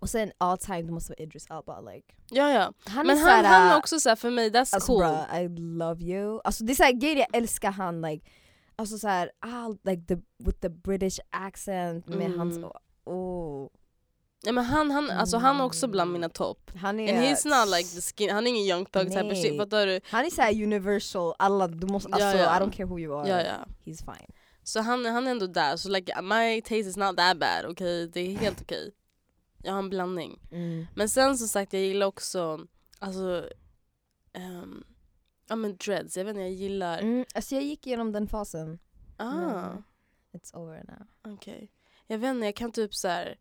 och 0.00 0.10
sen 0.10 0.32
all 0.38 0.58
time 0.58 0.82
det 0.82 0.92
måste 0.92 1.12
vara 1.12 1.22
Idris 1.22 1.46
Elba 1.50 1.80
like. 1.80 2.14
Ja 2.30 2.52
ja, 2.52 2.72
Han 2.86 3.06
men 3.06 3.16
är 3.16 3.20
han, 3.20 3.28
såhär, 3.30 3.44
han 3.44 3.68
är 3.72 3.76
också 3.78 4.00
såhär 4.00 4.16
för 4.16 4.30
mig, 4.30 4.50
that's 4.50 4.74
alltså 4.74 4.80
cool. 4.92 4.98
bruh, 4.98 5.42
I 5.42 5.48
love 5.58 6.04
you. 6.04 6.40
Alltså 6.44 6.64
det 6.64 6.72
är 6.72 6.74
såhär 6.74 6.92
grejer 6.92 7.16
jag 7.16 7.36
älskar 7.36 7.70
han 7.70 8.00
like, 8.02 8.30
alltså 8.76 8.98
såhär, 8.98 9.30
ah, 9.40 9.68
like 9.82 10.02
the, 10.08 10.16
with 10.38 10.58
the 10.60 10.68
British 10.68 11.18
accent 11.30 12.06
med 12.08 12.26
Mm. 12.26 12.38
hans, 12.38 12.58
oh. 13.04 13.68
Ja, 14.42 14.52
men 14.52 14.64
han, 14.64 14.90
han, 14.90 15.10
alltså, 15.10 15.36
han 15.36 15.60
är 15.60 15.64
också 15.64 15.88
bland 15.88 16.12
mina 16.12 16.28
topp. 16.28 16.70
Han 16.76 17.00
är, 17.00 17.14
And 17.14 17.24
he's 17.24 17.48
not 17.60 17.76
like 17.76 17.88
the 17.88 18.00
skin, 18.00 18.30
han 18.30 18.46
är 18.46 18.50
ingen 18.50 18.66
young 18.66 18.84
thug 18.86 19.08
type 19.08 19.22
of 19.32 19.36
shit, 19.38 19.56
fattar 19.56 19.86
du? 19.86 20.00
han 20.10 20.24
är 20.26 20.30
såhär 20.30 20.62
universal, 20.62 21.34
alla, 21.38 21.68
du 21.68 21.86
måste, 21.86 22.08
Ja, 22.10 22.24
alltså 22.24 22.38
ja. 22.38 22.56
I 22.56 22.60
don't 22.60 22.72
care 22.72 22.86
who 22.86 22.98
you 22.98 23.20
are, 23.20 23.28
Ja 23.28 23.40
ja. 23.42 23.56
he's 23.84 24.04
fine. 24.14 24.26
Så 24.62 24.80
han, 24.80 25.04
han 25.06 25.26
är 25.26 25.30
ändå 25.30 25.46
där, 25.46 25.76
så 25.76 25.88
like 25.88 26.22
my 26.22 26.60
taste 26.62 26.76
is 26.76 26.96
not 26.96 27.16
that 27.16 27.36
bad, 27.38 27.64
okej? 27.70 28.08
Det 28.08 28.20
är 28.20 28.36
helt 28.36 28.60
okej. 28.62 28.90
Jag 29.62 29.72
har 29.72 29.78
en 29.78 29.90
blandning. 29.90 30.40
Mm. 30.50 30.86
Men 30.94 31.08
sen 31.08 31.38
som 31.38 31.48
sagt, 31.48 31.72
jag 31.72 31.82
gillar 31.82 32.06
också, 32.06 32.66
alltså, 32.98 33.48
ehm, 34.32 34.84
ja 35.48 35.56
men 35.56 35.76
dreads, 35.76 36.16
jag 36.16 36.24
vet 36.24 36.30
inte, 36.30 36.40
jag 36.42 36.50
gillar, 36.52 36.98
Mm, 36.98 37.24
alltså 37.34 37.54
jag 37.54 37.64
gick 37.64 37.86
igenom 37.86 38.12
den 38.12 38.26
fasen. 38.28 38.78
ah, 39.16 39.30
Men 39.30 39.82
it's 40.32 40.56
over 40.56 40.84
now. 40.84 41.34
okej. 41.34 41.70
Jag 42.06 42.18
vet 42.18 42.30
inte, 42.30 42.46
jag 42.46 42.54
kan 42.56 42.72
typ 42.72 42.94
så 42.94 43.08
här. 43.08 43.38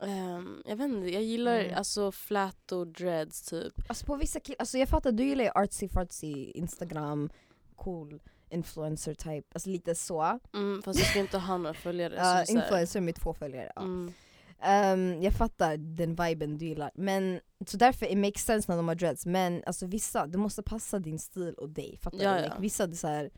ehm, 0.00 0.62
jag 0.66 0.76
vet 0.76 0.84
inte, 0.90 1.08
jag 1.08 1.22
gillar 1.22 1.60
Mm. 1.60 1.74
alltså 1.78 2.12
flat 2.12 2.72
och 2.72 2.86
dreads 2.86 3.42
typ. 3.42 3.72
Alltså 3.88 4.06
på 4.06 4.16
vissa 4.16 4.40
killar, 4.40 4.56
alltså 4.58 4.78
jag 4.78 4.88
fattar 4.88 5.12
du 5.12 5.24
gillar 5.24 5.44
ju 5.44 5.50
artsy 5.50 5.88
fartsy, 5.88 6.50
instagram, 6.54 7.30
cool 7.76 8.22
influencer 8.50 9.14
type, 9.14 9.48
alltså 9.52 9.70
lite 9.70 9.94
så. 9.94 10.38
Mm, 10.54 10.82
fast 10.82 10.98
jag 10.98 11.08
ska 11.08 11.18
inte 11.18 11.38
ha 11.38 11.56
några 11.58 11.74
följare. 11.74 12.16
Här- 12.18 12.50
influencer 12.50 13.00
med 13.00 13.14
två 13.14 13.34
följare. 13.34 13.72
Ja. 13.76 13.82
Mm. 13.82 14.12
Ehm, 14.62 15.22
jag 15.22 15.32
fattar 15.32 15.76
den 15.76 16.14
viben 16.14 16.58
du 16.58 16.66
gillar, 16.66 16.90
men 16.94 17.40
så 17.66 17.76
därför 17.76 18.12
it 18.12 18.18
makes 18.18 18.44
sense 18.44 18.72
när 18.72 18.76
de 18.76 18.88
har 18.88 18.94
dreads, 18.94 19.26
men 19.26 19.62
alltså 19.66 19.86
vissa, 19.86 20.26
det 20.26 20.38
måste 20.38 20.62
passa 20.62 20.98
din 20.98 21.18
stil 21.18 21.54
och 21.54 21.70
dig, 21.70 21.98
fattar 22.02 22.18
Ja, 22.18 22.32
du? 22.32 22.36
ja. 22.38 22.44
Like, 22.44 22.56
vissa 22.60 22.86
det 22.86 23.04
är 23.04 23.08
här, 23.08 23.30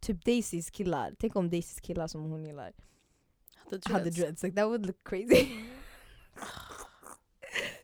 typ 0.00 0.24
Daisys 0.24 0.70
killar, 0.70 1.14
tänk 1.18 1.36
om 1.36 1.50
Daisys 1.50 1.80
killar 1.80 2.06
som 2.06 2.22
hon 2.30 2.44
gillar 2.44 2.72
Hade 3.56 3.70
dreads. 3.78 3.86
hade 3.92 4.10
dreads, 4.10 4.42
like, 4.42 4.56
that 4.56 4.66
would 4.66 4.86
look 4.86 5.08
crazy. 5.08 5.46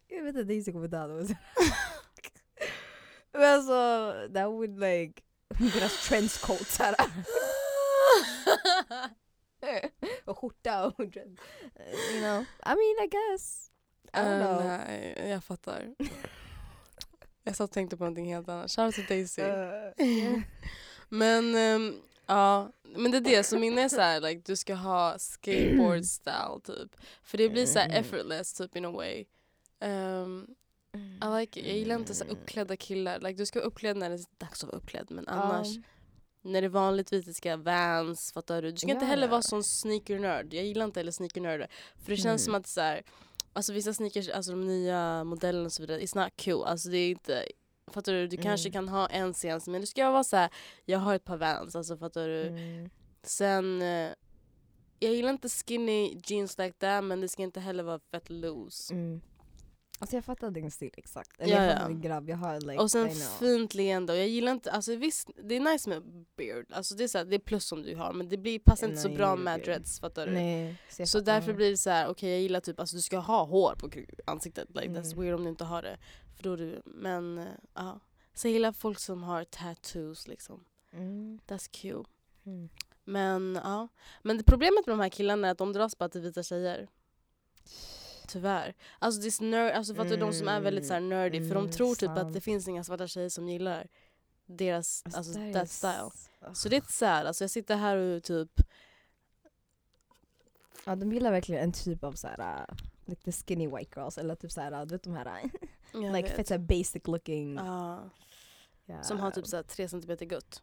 jag 0.08 0.22
vet 0.24 0.36
att 0.36 0.48
Daisy 0.48 0.72
kommer 0.72 0.88
dö 0.88 1.06
då. 1.08 1.14
Men 3.32 3.54
alltså, 3.54 4.12
that 4.34 4.46
would 4.46 4.80
like, 4.80 5.22
deras 5.74 6.08
trenchcoat 6.08 6.66
såhär. 6.68 6.94
och 10.24 10.38
skjorta 10.38 10.86
och 10.86 11.08
dreads. 11.08 11.40
Uh, 11.80 12.14
you 12.14 12.20
know, 12.20 12.40
I 12.42 12.68
mean 12.68 13.04
I 13.04 13.08
guess. 13.10 13.70
I 14.12 14.16
don't 14.16 14.40
Eh, 14.40 14.46
know. 14.46 14.64
nej, 14.64 15.28
jag 15.30 15.44
fattar. 15.44 15.94
jag 17.44 17.56
satt 17.56 17.70
och 17.70 17.74
tänkte 17.74 17.96
på 17.96 18.04
någonting 18.04 18.34
helt 18.34 18.48
annat. 18.48 18.70
Shoutout 18.70 18.94
till 18.94 19.04
Daisy. 19.08 19.42
Uh, 19.42 20.06
yeah. 20.06 20.40
Men 21.08 21.54
ehm, 21.54 22.00
ja, 22.26 22.72
men 22.82 23.10
det 23.10 23.16
är 23.16 23.20
det. 23.20 23.42
Så 23.44 23.58
min 23.58 23.78
är 23.78 23.88
såhär, 23.88 24.20
like, 24.20 24.42
du 24.46 24.56
ska 24.56 24.74
ha 24.74 25.18
skateboard 25.18 26.04
style 26.04 26.60
typ. 26.64 26.96
För 27.22 27.38
det 27.38 27.48
blir 27.48 27.66
såhär 27.66 27.86
Mm. 27.86 27.96
effortless 28.00 28.52
typ 28.52 28.76
in 28.76 28.84
a 28.84 28.90
way. 28.90 29.24
Um, 29.80 30.46
I 31.22 31.40
like, 31.40 31.60
jag 31.68 31.76
gillar 31.78 31.94
inte 31.96 32.14
så 32.14 32.24
uppklädda 32.24 32.76
killar. 32.76 33.18
Like, 33.20 33.32
du 33.38 33.46
ska 33.46 33.58
vara 33.58 33.66
uppklädd 33.66 33.96
när 33.96 34.08
det 34.10 34.14
är 34.14 34.20
dags 34.38 34.64
att 34.64 34.68
vara 34.68 34.76
uppklädd. 34.78 35.06
Men 35.10 35.28
annars, 35.28 35.76
Um, 35.76 35.82
när 36.42 36.62
det 36.62 36.68
vanligtvis 36.68 37.36
ska 37.36 37.56
vans, 37.56 38.32
fattar 38.32 38.62
du? 38.62 38.70
Du 38.70 38.76
ska 38.78 38.90
inte 38.90 39.04
Ja, 39.04 39.08
heller 39.08 39.28
vara 39.28 39.42
sån 39.42 39.64
sneaker-nörd. 39.64 40.54
Jag 40.54 40.64
gillar 40.64 40.84
inte 40.84 41.00
heller 41.00 41.12
sneaker-nördar. 41.12 41.68
För 42.04 42.10
det 42.10 42.16
känns 42.16 42.26
Mm. 42.26 42.38
som 42.38 42.54
att 42.54 42.66
så 42.66 42.80
här, 42.80 43.02
alltså 43.52 43.72
vissa 43.72 43.94
sneakers, 43.94 44.28
alltså 44.28 44.50
de 44.50 44.66
nya 44.66 45.24
modellerna 45.24 45.64
och 45.66 45.72
så 45.72 45.82
vidare, 45.82 46.00
it's 46.00 46.24
not 46.24 46.44
cool. 46.44 46.64
Alltså 46.64 46.88
det 46.88 46.98
är 46.98 47.10
inte, 47.10 47.44
fattar 47.90 48.12
du? 48.12 48.26
Du 48.28 48.36
kanske 48.36 48.68
Mm. 48.68 48.72
kan 48.72 48.88
ha 48.88 49.06
en 49.06 49.34
seans 49.34 49.68
men 49.68 49.80
du 49.80 49.86
ska 49.86 50.10
vara 50.10 50.24
så 50.24 50.36
här, 50.36 50.50
jag 50.84 50.98
har 50.98 51.14
ett 51.14 51.24
par 51.24 51.36
vans, 51.36 51.76
alltså 51.76 51.96
fattar 51.96 52.28
du? 52.28 52.42
mm. 52.46 52.90
Sen, 53.22 53.82
eh, 53.82 54.08
jag 54.98 55.14
gillar 55.14 55.30
inte 55.30 55.48
skinny 55.48 56.20
jeans 56.26 56.58
like 56.58 56.72
that 56.78 57.04
men 57.04 57.20
det 57.20 57.28
ska 57.28 57.42
inte 57.42 57.60
heller 57.60 57.82
vara 57.82 58.00
fett 58.10 58.30
loose. 58.30 58.94
Mm. 58.94 59.20
Alltså 60.02 60.16
jag 60.16 60.24
fattar 60.24 60.50
din 60.50 60.70
stil 60.70 60.90
exakt. 60.96 61.40
Eller 61.40 61.54
Ja, 61.56 61.62
jag 61.62 61.70
ja. 61.70 61.76
fattar 61.76 61.88
din 61.88 62.00
grabb, 62.00 62.28
jag 62.28 62.36
har 62.36 62.60
like, 62.60 62.78
och 62.82 62.90
sen 62.90 63.10
fint 63.38 63.74
leende. 63.74 64.12
Och 64.12 64.18
jag 64.18 64.28
gillar 64.28 64.52
inte, 64.52 64.70
alltså 64.72 64.96
visst 64.96 65.30
det 65.44 65.56
är 65.56 65.60
nice 65.72 65.88
med 65.88 66.02
beard, 66.36 66.66
alltså 66.72 66.94
det 66.94 67.04
är, 67.04 67.08
så 67.08 67.18
här, 67.18 67.24
det 67.24 67.34
är 67.36 67.38
plus 67.38 67.64
som 67.64 67.82
du 67.82 67.96
har 67.96 68.12
men 68.12 68.28
det 68.28 68.36
blir, 68.36 68.58
passar 68.58 68.88
inte 68.88 69.00
så 69.00 69.08
bra 69.08 69.36
med 69.36 69.60
dreads 69.60 70.00
fattar 70.00 70.26
du? 70.26 70.32
Nej, 70.32 70.76
Så 70.90 71.06
fattar. 71.06 71.20
därför 71.32 71.52
blir 71.52 71.70
det 71.70 71.76
så 71.76 71.90
här, 71.90 72.08
okej 72.08 72.30
jag 72.30 72.40
gillar 72.40 72.60
typ, 72.60 72.80
alltså 72.80 72.96
du 72.96 73.02
ska 73.02 73.18
ha 73.18 73.44
hår 73.44 73.74
på 73.78 73.90
ansiktet, 74.26 74.68
like 74.74 74.88
that's 74.88 75.12
Mm. 75.12 75.20
weird 75.20 75.34
om 75.34 75.44
du 75.44 75.50
inte 75.50 75.64
har 75.64 75.82
det. 75.82 75.96
För 76.36 76.42
då 76.42 76.56
du, 76.56 76.82
men 76.84 77.38
eh, 77.38 77.44
ja. 77.74 78.00
Så 78.34 78.46
jag 78.48 78.52
gillar 78.52 78.72
folk 78.72 78.98
som 78.98 79.22
har 79.22 79.44
tattoos 79.44 80.28
liksom, 80.28 80.64
Mm. 80.92 81.38
that's 81.46 81.70
cute. 81.70 82.10
Mm. 82.46 82.68
Men 83.04 83.58
ja, 83.64 83.88
men 84.22 84.38
det 84.38 84.44
problemet 84.44 84.86
med 84.86 84.92
de 84.98 85.00
här 85.00 85.08
killarna 85.08 85.46
är 85.48 85.52
att 85.52 85.58
de 85.58 85.72
dras 85.72 85.98
bara 85.98 86.08
till 86.08 86.20
vita 86.20 86.42
tjejer. 86.42 86.88
Tyvärr. 88.32 88.74
Alltså, 88.98 89.20
det 89.20 89.26
är 89.28 89.44
nerd, 89.50 89.74
alltså 89.74 89.94
fattar 89.94 90.10
du 90.10 90.16
de 90.16 90.32
som 90.32 90.48
är 90.48 90.60
väldigt 90.60 90.86
så 90.86 90.92
här 90.92 91.00
nerdy 91.00 91.38
för 91.48 91.54
de 91.54 91.64
Mm, 91.64 91.70
tror 91.72 91.94
typ 91.94 92.10
att 92.10 92.18
sant. 92.18 92.34
det 92.34 92.40
finns 92.40 92.68
inga 92.68 92.84
svarta 92.84 93.06
tjejer 93.06 93.28
som 93.28 93.48
gillar 93.48 93.88
deras, 94.46 95.02
alltså, 95.14 95.38
är 95.38 95.52
that 95.52 95.64
s- 95.64 95.76
style. 95.78 96.10
ah. 96.40 96.54
Så 96.54 96.68
det 96.68 96.76
är 96.76 96.82
sad, 96.88 97.26
alltså 97.26 97.44
jag 97.44 97.50
sitter 97.50 97.76
här 97.76 97.96
och 97.96 98.22
typ 98.22 98.50
Ja 100.86 100.96
de 100.96 101.12
gillar 101.12 101.30
verkligen 101.30 101.62
en 101.64 101.72
typ 101.72 102.04
av 102.04 102.12
såhär, 102.12 102.40
uh, 102.60 102.76
Like 103.04 103.22
the 103.22 103.32
skinny 103.32 103.66
white 103.68 104.00
girls 104.00 104.18
eller 104.18 104.34
typ 104.34 104.52
såhär, 104.52 104.86
du 104.86 104.94
vet 104.94 105.02
de 105.02 105.14
här 105.14 105.50
Jag 105.92 106.12
like 106.12 106.28
fett 106.28 106.48
såhär 106.48 106.58
basic 106.58 107.06
looking. 107.06 107.54
Ja. 107.54 108.10
som 109.02 109.18
har 109.20 109.30
typ 109.30 109.46
såhär 109.46 109.62
tre 109.62 109.88
centimeter 109.88 110.26
gutt. 110.26 110.62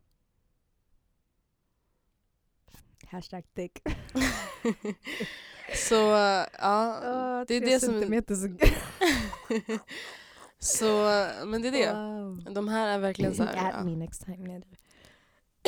Hashtag 3.07 3.43
thick. 3.53 3.79
Så 5.75 5.95
ja, 6.59 7.45
det 7.47 7.55
är 7.55 7.61
det 7.61 7.79
som... 7.79 7.99
Så, 10.59 10.85
men 11.45 11.61
det 11.61 11.67
är 11.67 11.71
det. 11.71 11.93
Wow. 11.93 12.53
De 12.53 12.67
här 12.67 12.87
är 12.87 12.99
verkligen 12.99 13.35
så 13.35 13.43
här, 13.43 13.69
At 13.69 13.73
ja. 13.77 13.83
me 13.83 13.95
next 13.95 14.25
time. 14.25 14.37
Nej, 14.47 14.59
det- 14.59 14.77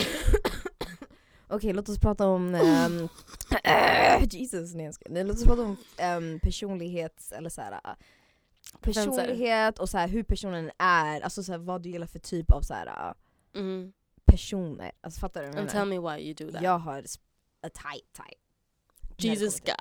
Okej, 1.48 1.74
låt 1.74 1.90
oss 1.90 2.00
prata 2.00 2.28
om... 2.28 2.56
ehm, 3.64 4.22
Jesus, 4.30 4.74
nej 4.74 4.86
jag. 4.86 4.96
Nej, 5.10 5.24
Låt 5.24 5.36
oss 5.38 5.44
prata 5.44 5.62
om 5.62 5.78
um, 6.18 6.40
personlighets... 6.40 7.32
Eller 7.32 7.50
så 7.50 7.62
här, 7.62 7.80
Preferenser. 8.82 9.12
personlighet 9.22 9.80
och 9.80 9.90
så 9.90 9.98
här, 9.98 10.08
hur 10.08 10.24
personen 10.24 10.72
är. 10.78 11.22
Alltså 11.22 11.44
så 11.44 11.52
här, 11.52 11.60
vad 11.60 11.82
du 11.82 11.90
gillar 11.90 12.08
för 12.08 12.20
typ 12.20 12.52
av 12.52 12.62
så 12.62 12.74
här, 12.74 12.88
uh, 13.10 13.14
Mm. 13.62 13.92
personer. 14.26 14.92
Alltså 15.02 15.20
fattar 15.20 15.44
du 15.44 15.60
And 15.60 15.70
tell 15.70 15.86
me 15.88 16.00
why 16.00 16.24
you 16.24 16.34
do 16.34 16.52
that. 16.52 16.62
Jag 16.62 16.80
har 16.80 17.00
a 17.62 17.70
type 17.70 18.08
type. 18.14 18.42
Jesus 19.20 19.60
God. 19.60 19.76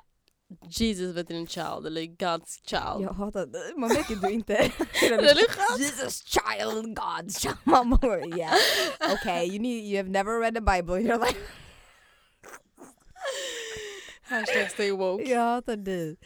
Jesus 0.69 1.15
vet 1.15 1.27
din 1.27 1.47
child, 1.47 1.85
eller 1.85 2.01
God's 2.01 2.59
child. 2.65 3.03
Jag 3.03 3.13
hatar 3.13 3.79
Man 3.79 3.89
märker 3.89 4.15
att 4.15 4.21
du 4.21 4.29
inte 4.29 4.53
Religiös. 5.09 5.79
Jesus 5.79 6.23
child, 6.23 6.97
God's 6.97 7.39
child. 7.39 7.57
Man 7.63 7.89
bara, 7.89 8.25
yeah. 8.25 8.55
Okay, 9.13 9.45
you, 9.45 9.59
need, 9.59 9.83
you 9.83 9.97
have 9.97 10.09
never 10.09 10.39
read 10.39 10.55
the 10.55 10.61
Bible 10.61 10.99
in 10.99 11.07
your 11.07 11.19
life. 11.19 11.39
Hashtag 14.21 14.71
stay 14.71 14.91
woke. 14.91 15.23
Jag 15.23 15.39
hatar 15.39 15.75
dig. 15.75 16.17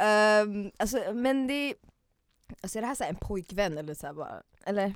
Um, 0.00 0.70
alltså, 0.76 1.14
men 1.14 1.46
det... 1.46 1.74
Alltså 2.62 2.78
är 2.78 2.82
det 2.82 2.86
här 2.88 2.94
så 2.94 3.04
en 3.04 3.16
pojkvän 3.16 3.78
eller 3.78 3.94
så 3.94 4.06
här 4.06 4.14
bara? 4.14 4.42
Eller? 4.66 4.94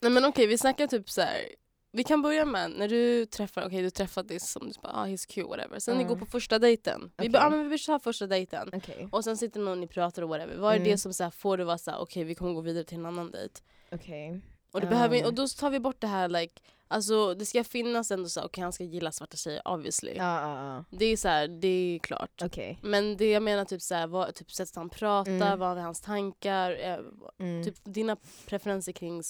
Nej 0.00 0.12
men 0.12 0.24
okej 0.24 0.46
vi 0.46 0.58
snackar 0.58 0.86
typ 0.86 1.10
så 1.10 1.20
här. 1.20 1.48
Vi 1.92 2.04
kan 2.04 2.22
börja 2.22 2.44
med 2.44 2.70
när 2.70 2.88
du 2.88 3.26
träffar, 3.26 3.66
okej 3.66 3.82
du 3.82 3.90
träffar 3.90 4.22
this 4.22 4.50
som 4.50 4.68
du 4.68 4.72
bara 4.82 4.92
ah 4.92 5.06
he's 5.06 5.28
cute 5.28 5.48
whatever. 5.48 5.78
Sen 5.78 5.96
ni 5.96 6.02
Mm. 6.02 6.08
går 6.14 6.20
på 6.20 6.26
första 6.26 6.58
dejten. 6.58 7.00
Vi 7.02 7.08
Okej. 7.22 7.28
bara 7.30 7.46
ah, 7.46 7.50
men 7.50 7.68
vi 7.68 7.78
ta 7.78 7.98
första 7.98 8.26
dejten. 8.26 8.70
Okej. 8.72 9.08
Och 9.12 9.24
sen 9.24 9.36
sitter 9.36 9.60
någon 9.60 9.68
och 9.72 9.78
ni 9.78 9.86
pratar 9.86 10.22
och 10.22 10.28
whatever. 10.28 10.56
Vad 10.56 10.72
är 10.72 10.76
Mm. 10.76 10.88
det 10.88 10.98
som 10.98 11.12
så 11.14 11.24
här, 11.24 11.30
får 11.30 11.56
du 11.56 11.64
vara 11.64 11.78
så 11.78 11.90
här, 11.90 11.98
okej 11.98 12.24
vi 12.24 12.34
kommer 12.34 12.52
gå 12.52 12.60
vidare 12.60 12.84
till 12.84 12.98
en 12.98 13.06
annan 13.06 13.30
dejt. 13.30 13.60
Okej. 13.92 14.40
Och, 14.72 14.80
det 14.80 14.86
behöver, 14.86 15.18
Um. 15.20 15.24
och 15.26 15.34
då 15.34 15.48
tar 15.48 15.70
vi 15.70 15.80
bort 15.80 16.00
det 16.00 16.06
här 16.06 16.28
like, 16.28 16.60
alltså 16.88 17.34
det 17.34 17.46
ska 17.46 17.64
finnas 17.64 18.10
ändå 18.10 18.28
så 18.28 18.40
här, 18.40 18.46
okej 18.46 18.62
han 18.62 18.72
ska 18.72 18.84
gilla 18.84 19.12
svarta 19.12 19.36
tjejer 19.36 19.68
obviously. 19.68 20.12
Ja, 20.16 20.40
ja, 20.40 20.64
ja. 20.74 20.84
Det 20.98 21.04
är 21.04 21.16
så 21.16 21.28
här, 21.28 21.48
det 21.48 21.68
är 21.68 21.98
klart. 21.98 22.42
Okej. 22.44 22.78
Men 22.82 23.16
det 23.16 23.30
jag 23.30 23.42
menar 23.42 23.64
typ 23.64 23.82
så 23.82 23.94
här, 23.94 24.06
vad, 24.06 24.34
typ 24.34 24.52
sättet 24.52 24.76
han 24.76 24.90
pratar, 24.90 25.30
Mm. 25.32 25.58
vad 25.58 25.78
är 25.78 25.82
hans 25.82 26.00
tankar, 26.00 26.70
eh, 26.80 26.98
Mm. 27.38 27.64
typ 27.64 27.74
dina 27.84 28.16
preferenser 28.46 28.92
kring 28.92 29.22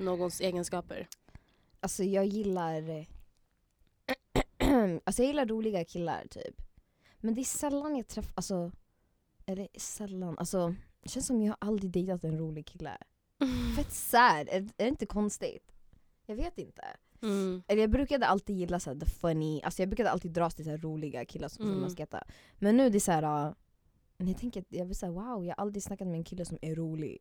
någons 0.00 0.40
egenskaper. 0.40 1.08
Alltså 1.84 2.04
jag 2.04 2.26
gillar... 2.26 3.06
alltså 5.04 5.22
jag 5.22 5.26
gillar 5.26 5.46
roliga 5.46 5.84
killar 5.84 6.26
typ. 6.30 6.62
Men 7.20 7.34
det 7.34 7.40
är 7.40 7.44
sällan 7.44 7.96
jag 7.96 8.08
träffar, 8.08 8.32
alltså... 8.34 8.72
Eller 9.46 9.68
sällan, 9.76 10.38
alltså... 10.38 10.74
Det 11.00 11.08
känns 11.08 11.26
som 11.26 11.42
jag 11.42 11.56
aldrig 11.58 11.90
dejtat 11.90 12.24
en 12.24 12.38
rolig 12.38 12.66
kille. 12.66 12.98
Fett 13.76 13.92
sad, 13.92 14.48
är, 14.48 14.56
är 14.56 14.70
det 14.76 14.88
inte 14.88 15.06
konstigt? 15.06 15.72
Jag 16.26 16.36
vet 16.36 16.58
inte. 16.58 16.82
Mm. 17.22 17.62
Eller 17.66 17.80
jag 17.80 17.90
brukade 17.90 18.26
alltid 18.26 18.56
gilla 18.56 18.80
så 18.80 18.90
här, 18.92 19.00
the 19.00 19.06
funny, 19.06 19.60
alltså 19.62 19.82
jag 19.82 19.88
brukade 19.88 20.10
alltid 20.10 20.32
dras 20.32 20.54
till 20.54 20.64
så 20.64 20.70
här, 20.70 20.78
roliga 20.78 21.24
killar 21.24 21.48
som, 21.48 21.64
Mm. 21.64 21.80
man 21.80 21.90
skrattar. 21.90 22.22
Men 22.58 22.76
nu 22.76 22.90
det 22.90 22.98
är 22.98 23.00
så 23.00 23.12
här. 23.12 23.54
När 24.16 24.26
jag 24.26 24.38
tänker, 24.38 24.64
jag 24.68 24.86
blir 24.86 24.94
såhär 24.96 25.12
wow, 25.12 25.44
jag 25.44 25.56
har 25.56 25.62
aldrig 25.62 25.82
snackat 25.82 26.08
med 26.08 26.16
en 26.16 26.24
kille 26.24 26.44
som 26.44 26.58
är 26.62 26.74
rolig. 26.74 27.18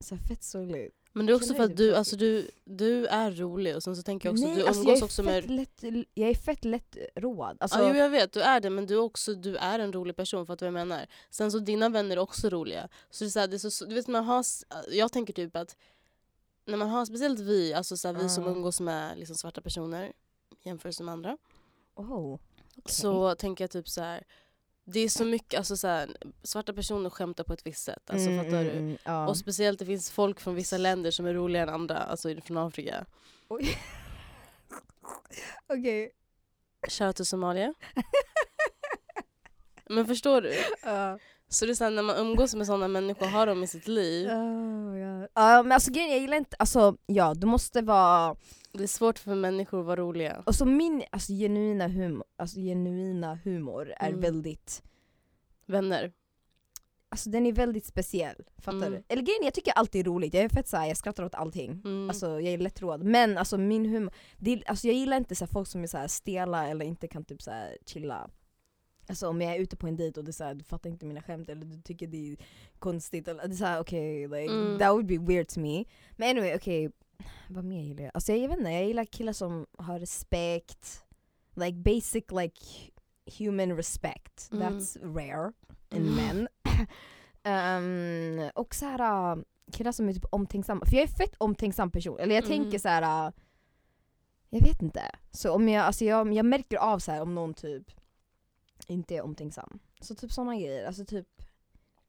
Så 0.00 0.14
här, 0.14 0.22
fett 0.22 0.42
sorgligt. 0.42 1.05
Men 1.16 1.26
det 1.26 1.32
är 1.32 1.34
också 1.34 1.54
för 1.54 1.66
du 1.66 1.72
att 1.72 1.76
du, 1.76 1.90
det? 1.90 1.98
alltså, 1.98 2.16
du, 2.16 2.50
du 2.64 3.06
är 3.06 3.30
rolig 3.30 3.76
och 3.76 3.82
sen 3.82 3.96
så 3.96 4.02
tänker 4.02 4.28
jag 4.28 4.34
också 4.34 4.48
att 4.48 4.56
du 4.56 4.66
alltså, 4.66 4.82
umgås 4.82 4.98
jag, 4.98 5.04
också 5.04 5.22
är 5.22 5.26
med... 5.26 5.50
lätt, 5.50 6.06
jag 6.14 6.30
är 6.30 6.34
fett 6.34 6.64
lättroad. 6.64 7.56
Alltså, 7.60 7.78
ja, 7.78 7.88
jo, 7.88 7.94
jag 7.96 8.10
vet, 8.10 8.32
du 8.32 8.40
är 8.40 8.60
det 8.60 8.70
men 8.70 8.86
du 8.86 8.96
också 8.96 9.34
du 9.34 9.56
är 9.56 9.78
en 9.78 9.92
rolig 9.92 10.16
person, 10.16 10.46
för 10.46 10.54
att 10.54 10.60
vad 10.60 10.66
jag 10.66 10.74
menar. 10.74 11.06
Sen 11.30 11.52
så 11.52 11.58
dina 11.58 11.88
vänner 11.88 12.16
är 12.16 12.20
också 12.20 12.48
roliga. 12.48 12.88
Så 13.10 13.24
det 13.24 13.28
är 13.28 13.30
så 13.30 13.40
här, 13.40 13.46
det 13.46 13.56
är 13.56 13.70
så, 13.70 13.84
du 13.84 13.94
vet, 13.94 14.06
man 14.06 14.24
har, 14.24 14.44
jag 14.90 15.12
tänker 15.12 15.32
typ 15.32 15.56
att 15.56 15.76
när 16.64 16.76
man 16.76 16.88
har, 16.88 17.06
speciellt 17.06 17.40
vi, 17.40 17.74
alltså 17.74 17.96
så 17.96 18.08
här, 18.08 18.14
vi 18.14 18.28
som 18.28 18.46
umgås 18.46 18.80
med 18.80 19.18
liksom, 19.18 19.36
svarta 19.36 19.60
personer 19.60 20.12
jämfört 20.62 21.00
med 21.00 21.12
andra. 21.12 21.38
oh, 21.94 22.34
okej. 22.34 22.94
Så 22.94 23.34
tänker 23.34 23.64
jag 23.64 23.70
typ 23.70 23.88
så 23.88 24.00
här. 24.00 24.24
Det 24.88 25.00
är 25.00 25.08
så 25.08 25.24
mycket, 25.24 25.58
alltså 25.58 25.76
så 25.76 25.86
här, 25.86 26.16
svarta 26.42 26.72
personer 26.72 27.10
skämtar 27.10 27.44
på 27.44 27.52
ett 27.52 27.66
visst 27.66 27.84
sätt. 27.84 28.10
Alltså, 28.10 28.28
Mm, 28.30 28.44
fattar 28.44 28.60
mm, 28.60 28.72
du? 28.72 28.78
mm, 28.78 28.98
ja. 29.04 29.28
Och 29.28 29.36
speciellt 29.36 29.78
det 29.78 29.86
finns 29.86 30.10
folk 30.10 30.40
från 30.40 30.54
vissa 30.54 30.78
länder 30.78 31.10
som 31.10 31.26
är 31.26 31.34
roligare 31.34 31.68
än 31.68 31.74
andra, 31.74 31.96
alltså 31.98 32.34
från 32.44 32.56
Afrika. 32.56 33.04
Okej. 35.66 36.10
Shoutout 36.88 37.16
till 37.16 37.26
Somalia. 37.26 37.74
Men 39.88 40.06
förstår 40.06 40.40
du? 40.40 40.54
Ja. 40.84 41.18
Så 41.48 41.66
det 41.66 41.72
är 41.72 41.74
så 41.74 41.84
här, 41.84 41.90
när 41.90 42.02
man 42.02 42.16
umgås 42.16 42.54
med 42.54 42.66
sådana 42.66 42.88
människor, 42.88 43.26
har 43.26 43.46
dem 43.46 43.62
i 43.62 43.66
sitt 43.66 43.88
liv. 43.88 44.28
Oh 44.28 44.44
my 44.44 45.00
God. 45.20 45.28
Ja 45.34 45.62
men 45.62 45.72
alltså 45.72 45.92
grejen 45.92 46.10
jag 46.10 46.20
gillar 46.20 46.36
inte, 46.36 46.56
alltså 46.58 46.96
ja 47.06 47.34
du 47.34 47.46
måste 47.46 47.82
vara, 47.82 48.36
Det 48.76 48.82
är 48.84 48.86
svårt 48.88 49.18
för 49.18 49.34
människor 49.34 49.80
att 49.80 49.86
vara 49.86 50.00
roliga. 50.00 50.42
alltså 50.46 50.64
min 50.64 51.04
alltså, 51.10 51.32
genuina, 51.32 51.88
humor, 51.88 52.24
alltså, 52.36 52.56
genuina 52.60 53.34
humor 53.44 53.92
är 53.96 54.08
Mm. 54.08 54.20
väldigt 54.20 54.82
Vänner. 55.66 56.12
Alltså 57.08 57.30
den 57.30 57.46
är 57.46 57.52
väldigt 57.52 57.84
speciell, 57.84 58.36
fattar 58.58 58.76
Mm. 58.86 58.92
du? 58.92 59.02
Eller 59.08 59.22
grejen 59.22 59.40
är, 59.42 59.46
jag 59.46 59.54
tycker 59.54 59.72
allt 59.72 59.94
är 59.94 60.04
roligt, 60.04 60.34
jag 60.34 60.44
är 60.44 60.48
fett 60.48 60.68
såhär, 60.68 60.86
jag 60.86 60.96
skrattar 60.96 61.24
åt 61.24 61.34
allting. 61.34 61.82
Mm. 61.84 62.08
Alltså 62.10 62.26
jag 62.40 62.52
är 62.54 62.58
lättroad. 62.58 63.02
Men 63.04 63.38
alltså 63.38 63.58
min 63.58 63.86
humor, 63.86 64.12
det, 64.38 64.52
är- 64.52 64.70
alltså, 64.70 64.86
jag 64.86 64.96
gillar 64.96 65.16
inte 65.16 65.34
så 65.34 65.44
här, 65.44 65.52
folk 65.52 65.68
som 65.68 65.82
är 65.82 65.86
så 65.86 65.98
här, 65.98 66.08
stela 66.08 66.68
eller 66.68 66.84
inte 66.86 67.08
kan 67.08 67.24
typ 67.24 67.42
så 67.42 67.50
här, 67.50 67.78
chilla. 67.86 68.30
Alltså 69.08 69.28
om 69.28 69.40
jag 69.40 69.54
är 69.56 69.60
ute 69.60 69.76
på 69.76 69.86
en 69.86 69.96
dejt 69.96 70.20
och 70.20 70.24
det 70.24 70.30
är 70.30 70.32
så 70.32 70.44
här, 70.44 70.54
du 70.54 70.64
fattar 70.64 70.90
inte 70.90 71.06
mina 71.06 71.22
skämt 71.22 71.48
eller 71.48 71.64
du 71.64 71.80
tycker 71.82 72.06
det 72.06 72.32
är 72.32 72.36
konstigt. 72.78 73.28
Eller, 73.28 73.48
det 73.48 73.54
är 73.54 73.56
såhär 73.56 73.80
okej, 73.80 74.28
like, 74.28 74.52
Mm. 74.52 74.78
that 74.78 74.92
would 74.92 75.06
be 75.06 75.18
weird 75.18 75.48
to 75.48 75.60
me. 75.60 75.84
Men 76.16 76.30
anyway, 76.30 76.54
okej, 76.56 76.90
vad 77.48 77.64
mer 77.64 77.82
gillar 77.82 78.02
jag? 78.02 78.10
Alltså 78.14 78.32
jag 78.32 78.48
vet 78.48 78.58
inte, 78.58 78.70
jag 78.70 78.84
gillar 78.86 79.04
killar 79.04 79.32
som 79.32 79.66
har 79.78 79.98
respekt. 79.98 81.02
Like 81.54 81.72
basic 81.76 82.24
like 82.30 82.60
human 83.38 83.76
respect. 83.76 84.48
Mm. 84.52 84.62
That's 84.78 85.14
rare 85.14 85.52
in 85.90 86.08
Mm. 86.08 86.14
men. 86.14 86.48
Ehm, 87.42 88.50
och 88.54 88.74
så 88.74 88.84
här, 88.86 89.32
uh, 89.36 89.42
killar 89.72 89.92
som 89.92 90.08
är 90.08 90.12
typ 90.12 90.24
omtänksamma. 90.30 90.86
För 90.86 90.94
jag 90.96 91.02
är 91.02 91.06
fett 91.16 91.34
omtänksam 91.38 91.90
person. 91.90 92.18
Eller 92.18 92.34
jag 92.34 92.44
Mm. 92.44 92.58
tänker 92.62 92.78
så 92.78 92.88
här. 92.88 93.26
uh, 93.28 93.32
jag 94.50 94.60
vet 94.62 94.82
inte. 94.82 95.02
Så 95.30 95.52
om 95.52 95.68
jag, 95.68 95.84
alltså 95.84 96.04
jag, 96.04 96.32
jag 96.34 96.46
märker 96.46 96.76
av 96.76 96.98
så 96.98 97.12
här 97.12 97.22
om 97.22 97.34
någon 97.34 97.54
typ 97.54 97.90
inte 98.86 99.14
är 99.16 99.22
omtänksam. 99.22 99.78
Så 100.00 100.14
typ 100.14 100.32
såna 100.32 100.56
grejer. 100.56 100.86
Alltså 100.86 101.04
typ, 101.04 101.26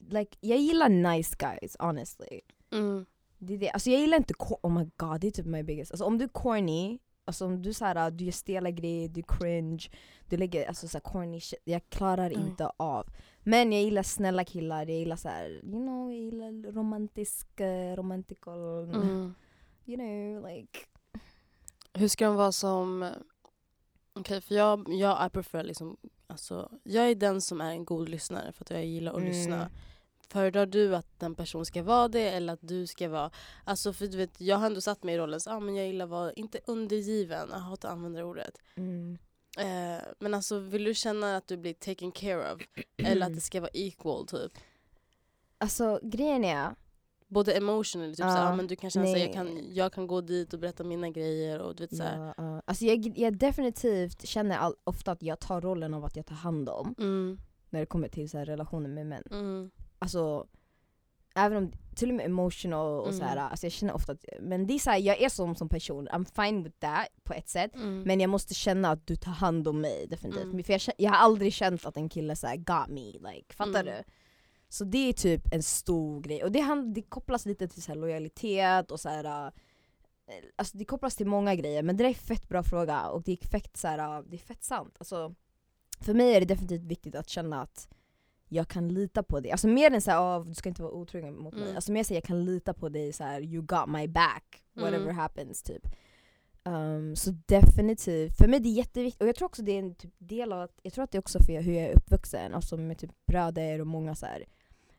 like, 0.09 0.37
jag 0.41 0.57
gillar 0.57 0.89
nice 0.89 1.35
guys 1.39 1.75
honestly. 1.79 2.41
Mm. 2.71 3.05
Det 3.39 3.53
är 3.53 3.57
det. 3.57 3.69
Alltså 3.71 3.89
jag 3.89 4.01
gillar 4.01 4.17
inte, 4.17 4.33
oh 4.39 4.71
my 4.71 4.89
god 4.97 5.21
det 5.21 5.27
är 5.27 5.31
typ 5.31 5.45
my 5.45 5.63
biggest. 5.63 5.91
Alltså 5.91 6.05
om 6.05 6.17
du 6.17 6.23
är 6.25 6.29
corny, 6.29 6.99
alltså 7.25 7.45
om 7.45 7.61
du, 7.61 7.73
så 7.73 7.85
här, 7.85 8.11
du 8.11 8.23
gör 8.25 8.31
stela 8.31 8.71
grejer, 8.71 9.09
du 9.09 9.19
är 9.19 9.25
cringe, 9.39 9.89
du 10.29 10.37
lägger 10.37 10.67
alltså, 10.67 10.87
så 10.87 10.97
här, 10.97 11.01
corny 11.01 11.41
shit, 11.41 11.59
jag 11.63 11.81
klarar 11.89 12.29
Mm. 12.31 12.47
inte 12.47 12.71
av. 12.77 13.07
Men 13.43 13.71
jag 13.73 13.81
gillar 13.83 14.03
snälla 14.03 14.43
killar, 14.43 14.79
jag 14.85 14.97
gillar 14.99 15.15
så 15.15 15.29
här, 15.29 15.49
you 15.49 15.61
know, 15.85 16.11
jag 16.13 16.21
gillar 16.21 16.71
romantisk, 16.71 17.61
uh, 17.61 17.95
romantical, 17.95 18.89
Mm. 18.89 19.35
you 19.85 19.97
know, 19.97 20.49
like 20.51 20.79
Hur 21.93 22.07
ska 22.07 22.25
de 22.25 22.35
vara 22.35 22.51
som... 22.51 23.11
Okej, 24.13 24.41
för 24.41 24.55
jag, 24.55 24.85
jag 24.89 25.27
I 25.27 25.29
prefer 25.29 25.63
liksom... 25.63 25.97
Alltså, 26.27 26.71
jag 26.83 27.09
är 27.09 27.15
den 27.15 27.41
som 27.41 27.61
är 27.61 27.71
en 27.71 27.85
god 27.85 28.09
lyssnare 28.09 28.51
för 28.51 28.63
att 28.63 28.69
jag 28.69 28.85
gillar 28.85 29.11
att 29.11 29.17
Mm. 29.17 29.29
lyssna. 29.29 29.69
Föredrar 30.29 30.65
du 30.65 30.95
att 30.95 31.19
den 31.19 31.35
person 31.35 31.65
ska 31.65 31.83
vara 31.83 32.07
det 32.07 32.29
eller 32.29 32.53
att 32.53 32.59
du 32.61 32.87
ska 32.87 33.09
vara... 33.09 33.31
Alltså 33.63 33.93
för 33.93 34.07
du 34.07 34.17
vet, 34.17 34.41
jag 34.41 34.57
har 34.57 34.65
ändå 34.65 34.81
satt 34.81 35.03
mig 35.03 35.15
i 35.15 35.17
rollen 35.17 35.39
så 35.39 35.51
ah, 35.51 35.59
men 35.59 35.75
jag 35.75 35.87
gillar 35.87 36.05
att 36.05 36.11
vara, 36.11 36.33
inte 36.33 36.59
undergiven, 36.67 37.47
jag 37.51 37.59
hatar 37.59 37.89
att 37.89 37.93
använda 37.93 38.19
det 38.19 38.25
ordet. 38.25 38.57
mm. 38.75 39.17
Eh, 39.59 40.01
men 40.19 40.33
alltså 40.33 40.59
vill 40.59 40.83
du 40.83 40.93
känna 40.93 41.37
att 41.37 41.47
du 41.47 41.57
blir 41.57 41.73
taken 41.73 42.11
care 42.11 42.53
of? 42.53 42.61
eller 42.97 43.25
att 43.27 43.33
det 43.33 43.41
ska 43.41 43.61
vara 43.61 43.71
equal 43.73 44.27
typ? 44.27 44.51
Alltså 45.57 45.99
grejen 46.03 46.43
är, 46.43 46.75
Både 47.27 47.53
emotionally, 47.53 48.11
typ 48.15 48.19
Ja, 48.19 48.29
såhär, 48.31 48.51
ah, 48.51 48.55
men 48.55 48.67
du 48.67 48.75
kan 48.75 48.89
känna 48.89 49.05
att 49.11 49.19
jag 49.19 49.33
kan, 49.33 49.73
jag 49.73 49.93
kan 49.93 50.07
gå 50.07 50.21
dit 50.21 50.53
och 50.53 50.59
berätta 50.59 50.83
mina 50.83 51.09
grejer 51.09 51.59
och 51.59 51.75
du 51.75 51.83
vet 51.83 51.97
såhär. 51.97 52.17
ja, 52.25 52.33
ja. 52.37 52.61
alltså 52.65 52.85
jag, 52.85 53.17
jag 53.17 53.37
definitivt 53.37 54.25
känner 54.27 54.57
all, 54.57 54.75
ofta 54.83 55.11
att 55.11 55.23
jag 55.23 55.39
tar 55.39 55.61
rollen 55.61 55.93
av 55.93 56.05
att 56.05 56.15
jag 56.15 56.25
tar 56.25 56.35
hand 56.35 56.69
om 56.69 56.95
Mm, 56.97 57.39
när 57.69 57.79
det 57.79 57.85
kommer 57.85 58.07
till 58.07 58.29
så 58.29 58.37
relationer 58.37 58.89
med 58.89 59.05
män. 59.07 59.23
mm, 59.31 59.71
Alltså, 59.99 60.47
även 61.35 61.57
om, 61.57 61.71
till 61.95 62.09
och 62.09 62.15
med 62.15 62.25
emotional 62.25 62.99
och 62.99 63.07
Mm. 63.07 63.19
såhär, 63.19 63.37
alltså 63.37 63.65
jag 63.65 63.73
känner 63.73 63.93
ofta 63.93 64.11
att, 64.11 64.25
men 64.41 64.67
det 64.67 64.73
är 64.73 64.79
såhär, 64.79 64.97
jag 64.97 65.21
är 65.21 65.29
som 65.29 65.55
som 65.55 65.69
person, 65.69 66.07
I'm 66.09 66.43
fine 66.45 66.63
with 66.63 66.77
that 66.79 67.07
på 67.23 67.33
ett 67.33 67.49
sätt 67.49 67.75
Mm. 67.75 68.01
Men 68.01 68.19
jag 68.19 68.29
måste 68.29 68.53
känna 68.53 68.91
att 68.91 69.07
du 69.07 69.15
tar 69.15 69.31
hand 69.31 69.67
om 69.67 69.81
mig 69.81 70.07
definitivt, 70.07 70.43
Mm. 70.43 70.63
för 70.63 70.73
jag, 70.73 70.81
jag 70.97 71.11
har 71.11 71.17
aldrig 71.17 71.53
känt 71.53 71.85
att 71.85 71.97
en 71.97 72.09
kille 72.09 72.35
såhär 72.35 72.55
got 72.57 72.87
me, 72.89 73.31
like, 73.31 73.53
fattar 73.55 73.81
Mm. 73.81 73.85
du? 73.85 74.03
Så 74.69 74.83
det 74.83 75.09
är 75.09 75.13
typ 75.13 75.53
en 75.53 75.63
stor 75.63 76.21
grej, 76.21 76.43
och 76.43 76.51
det, 76.51 76.59
hand, 76.59 76.93
det 76.93 77.01
kopplas 77.01 77.45
lite 77.45 77.67
till 77.67 77.81
så 77.83 77.93
lojalitet 77.95 78.91
och 78.91 78.99
så 78.99 79.09
här. 79.09 79.23
äh, 79.47 79.51
Alltså 80.55 80.77
det 80.77 80.85
kopplas 80.85 81.15
till 81.15 81.27
många 81.27 81.55
grejer, 81.55 81.83
men 81.83 81.97
det 81.97 82.03
där 82.03 82.09
är 82.09 82.13
fett 82.13 82.47
bra 82.49 82.63
fråga 82.63 83.07
och 83.09 83.23
det 83.23 83.31
är 83.31 83.47
fett, 83.47 83.77
så 83.77 83.87
här, 83.87 84.23
det 84.23 84.35
är 84.35 84.39
fett 84.39 84.63
sant. 84.63 84.95
Alltså, 84.99 85.35
för 86.01 86.13
mig 86.13 86.35
är 86.35 86.39
det 86.39 86.45
definitivt 86.45 86.83
viktigt 86.83 87.15
att 87.15 87.29
känna 87.29 87.61
att 87.61 87.89
jag 88.49 88.67
kan 88.67 88.87
lita 88.89 89.23
på 89.23 89.39
dig. 89.39 89.51
Alltså 89.51 89.67
mer 89.67 89.91
än 89.93 90.01
såhär, 90.01 90.19
oh, 90.19 90.45
du 90.47 90.53
ska 90.53 90.69
inte 90.69 90.81
vara 90.81 90.91
otrogen 90.93 91.37
mot 91.37 91.53
mig. 91.53 91.63
Mm. 91.63 91.75
Alltså 91.75 91.91
mer 91.91 92.03
såhär, 92.03 92.15
jag 92.17 92.23
kan 92.23 92.45
lita 92.45 92.73
på 92.73 92.89
dig, 92.89 93.13
så 93.13 93.23
här, 93.23 93.41
you 93.41 93.61
got 93.61 93.87
my 93.89 94.07
back, 94.07 94.63
whatever 94.73 95.03
Mm. 95.03 95.15
happens 95.15 95.63
typ. 95.63 95.87
Um, 96.63 97.15
så 97.15 97.31
definitivt, 97.45 98.37
för 98.37 98.47
mig 98.47 98.59
det 98.59 98.69
är 98.69 98.73
jätteviktigt, 98.73 99.21
och 99.21 99.27
jag 99.27 99.35
tror 99.35 99.45
också 99.45 99.61
det 99.61 99.71
är 99.71 99.79
en 99.79 99.95
typ 99.95 100.13
del 100.17 100.51
av 100.53 100.61
att, 100.61 100.79
jag 100.83 100.93
tror 100.93 101.03
att 101.03 101.11
det 101.11 101.17
är 101.17 101.19
också 101.19 101.39
för 101.43 101.61
hur 101.61 101.73
jag 101.73 101.83
är 101.83 101.97
uppvuxen, 101.97 102.53
alltså 102.53 102.77
med 102.77 102.97
typ 102.97 103.11
bröder 103.25 103.81
och 103.81 103.87
många 103.87 104.15
så 104.15 104.25
här. 104.25 104.45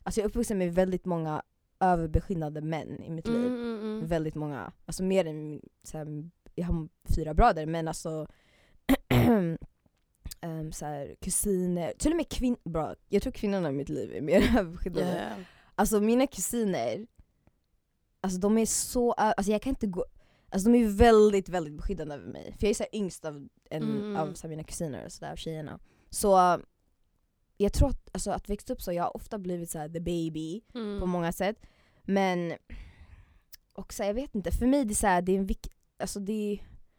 Alltså 0.03 0.21
jag 0.21 0.25
är 0.25 0.29
uppvuxen 0.29 0.59
med 0.59 0.75
väldigt 0.75 1.05
många 1.05 1.43
överbeskyddande 1.81 2.61
män 2.61 3.03
i 3.03 3.11
mitt 3.11 3.29
Mm, 3.29 3.43
liv. 3.43 3.53
mm, 3.53 3.81
mm. 3.81 4.07
Väldigt 4.07 4.35
många, 4.35 4.73
alltså 4.87 5.03
mer 5.03 5.25
än, 5.25 5.61
så 5.83 5.99
här, 5.99 6.31
jag 6.55 6.67
har 6.67 6.89
fyra 7.17 7.35
bröder 7.35 7.67
men 7.67 7.89
alltså 7.89 8.27
um, 10.43 10.73
så 10.73 10.85
här, 10.87 11.17
kusiner, 11.21 11.93
till 11.99 12.11
och 12.11 12.17
med 12.17 12.29
kvinnor, 12.29 12.97
jag 13.09 13.23
tror 13.23 13.33
kvinnorna 13.33 13.69
i 13.69 13.73
mitt 13.73 13.89
liv 13.89 14.13
är 14.15 14.21
mer. 14.21 14.41
Ja, 14.85 15.01
ja. 15.01 15.29
Alltså 15.75 16.01
mina 16.01 16.27
kusiner, 16.27 17.07
alltså 18.21 18.39
de 18.41 18.59
är 18.59 18.67
så, 18.67 19.13
alltså 19.13 19.53
jag 19.53 19.63
kan 19.63 19.71
inte 19.71 19.87
gå, 19.87 20.05
alltså 20.51 20.71
de 20.71 20.79
är 20.85 20.89
väldigt 20.89 21.49
väldigt 21.49 21.75
beskyddande 21.77 22.15
över 22.15 22.27
mig. 22.29 22.55
För 22.59 22.67
jag 22.67 22.71
är 22.71 22.75
så 22.75 22.83
här 22.83 22.95
yngst 23.01 23.25
av, 23.25 23.49
en, 23.71 23.83
Mm. 23.83 24.17
av 24.17 24.35
så 24.35 24.43
här, 24.43 24.49
mina 24.49 24.65
kusiner 24.65 25.05
och 25.05 25.13
sådär, 25.13 25.37
tjejerna. 25.37 25.79
Så 26.11 26.61
jag 27.57 27.73
tror 27.73 27.89
att, 27.89 28.09
alltså, 28.13 28.31
att 28.31 28.49
växa 28.49 28.73
upp 28.73 28.83
så, 28.83 28.93
jag 28.93 29.03
har 29.05 29.17
ofta 29.17 29.39
blivit 29.39 29.71
så 29.71 29.79
här, 29.79 29.89
the 29.89 30.01
baby 30.01 30.61
Mm. 30.75 31.01
på 31.01 31.07
många 31.07 31.33
sätt. 31.33 31.57
Men, 32.05 32.55
och 33.75 33.93
så 33.93 34.03
här, 34.03 34.11
jag 34.11 34.15
vet 34.15 34.35
inte, 34.35 34.51
för 34.51 34.67
mig 34.67 34.85
det 34.85 34.93
är 34.93 34.95
så 34.95 35.07
här, 35.07 35.23
det 35.23 35.33
är 35.33 35.39
en 35.39 35.47
viktig, 35.47 35.73
alltså 35.99 36.21
det 36.21 36.53
är, 36.53 36.59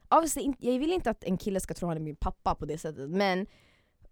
obviously, 0.10 0.54
jag 0.60 0.80
vill 0.80 0.94
inte 0.94 1.10
att 1.10 1.24
en 1.24 1.38
kille 1.38 1.60
ska 1.60 1.74
tro 1.74 1.88
att 1.88 1.90
han 1.90 1.98
är 1.98 2.02
min 2.06 2.16
pappa 2.16 2.56
på 2.56 2.66
det 2.66 2.78
sättet, 2.78 3.10
men 3.10 3.46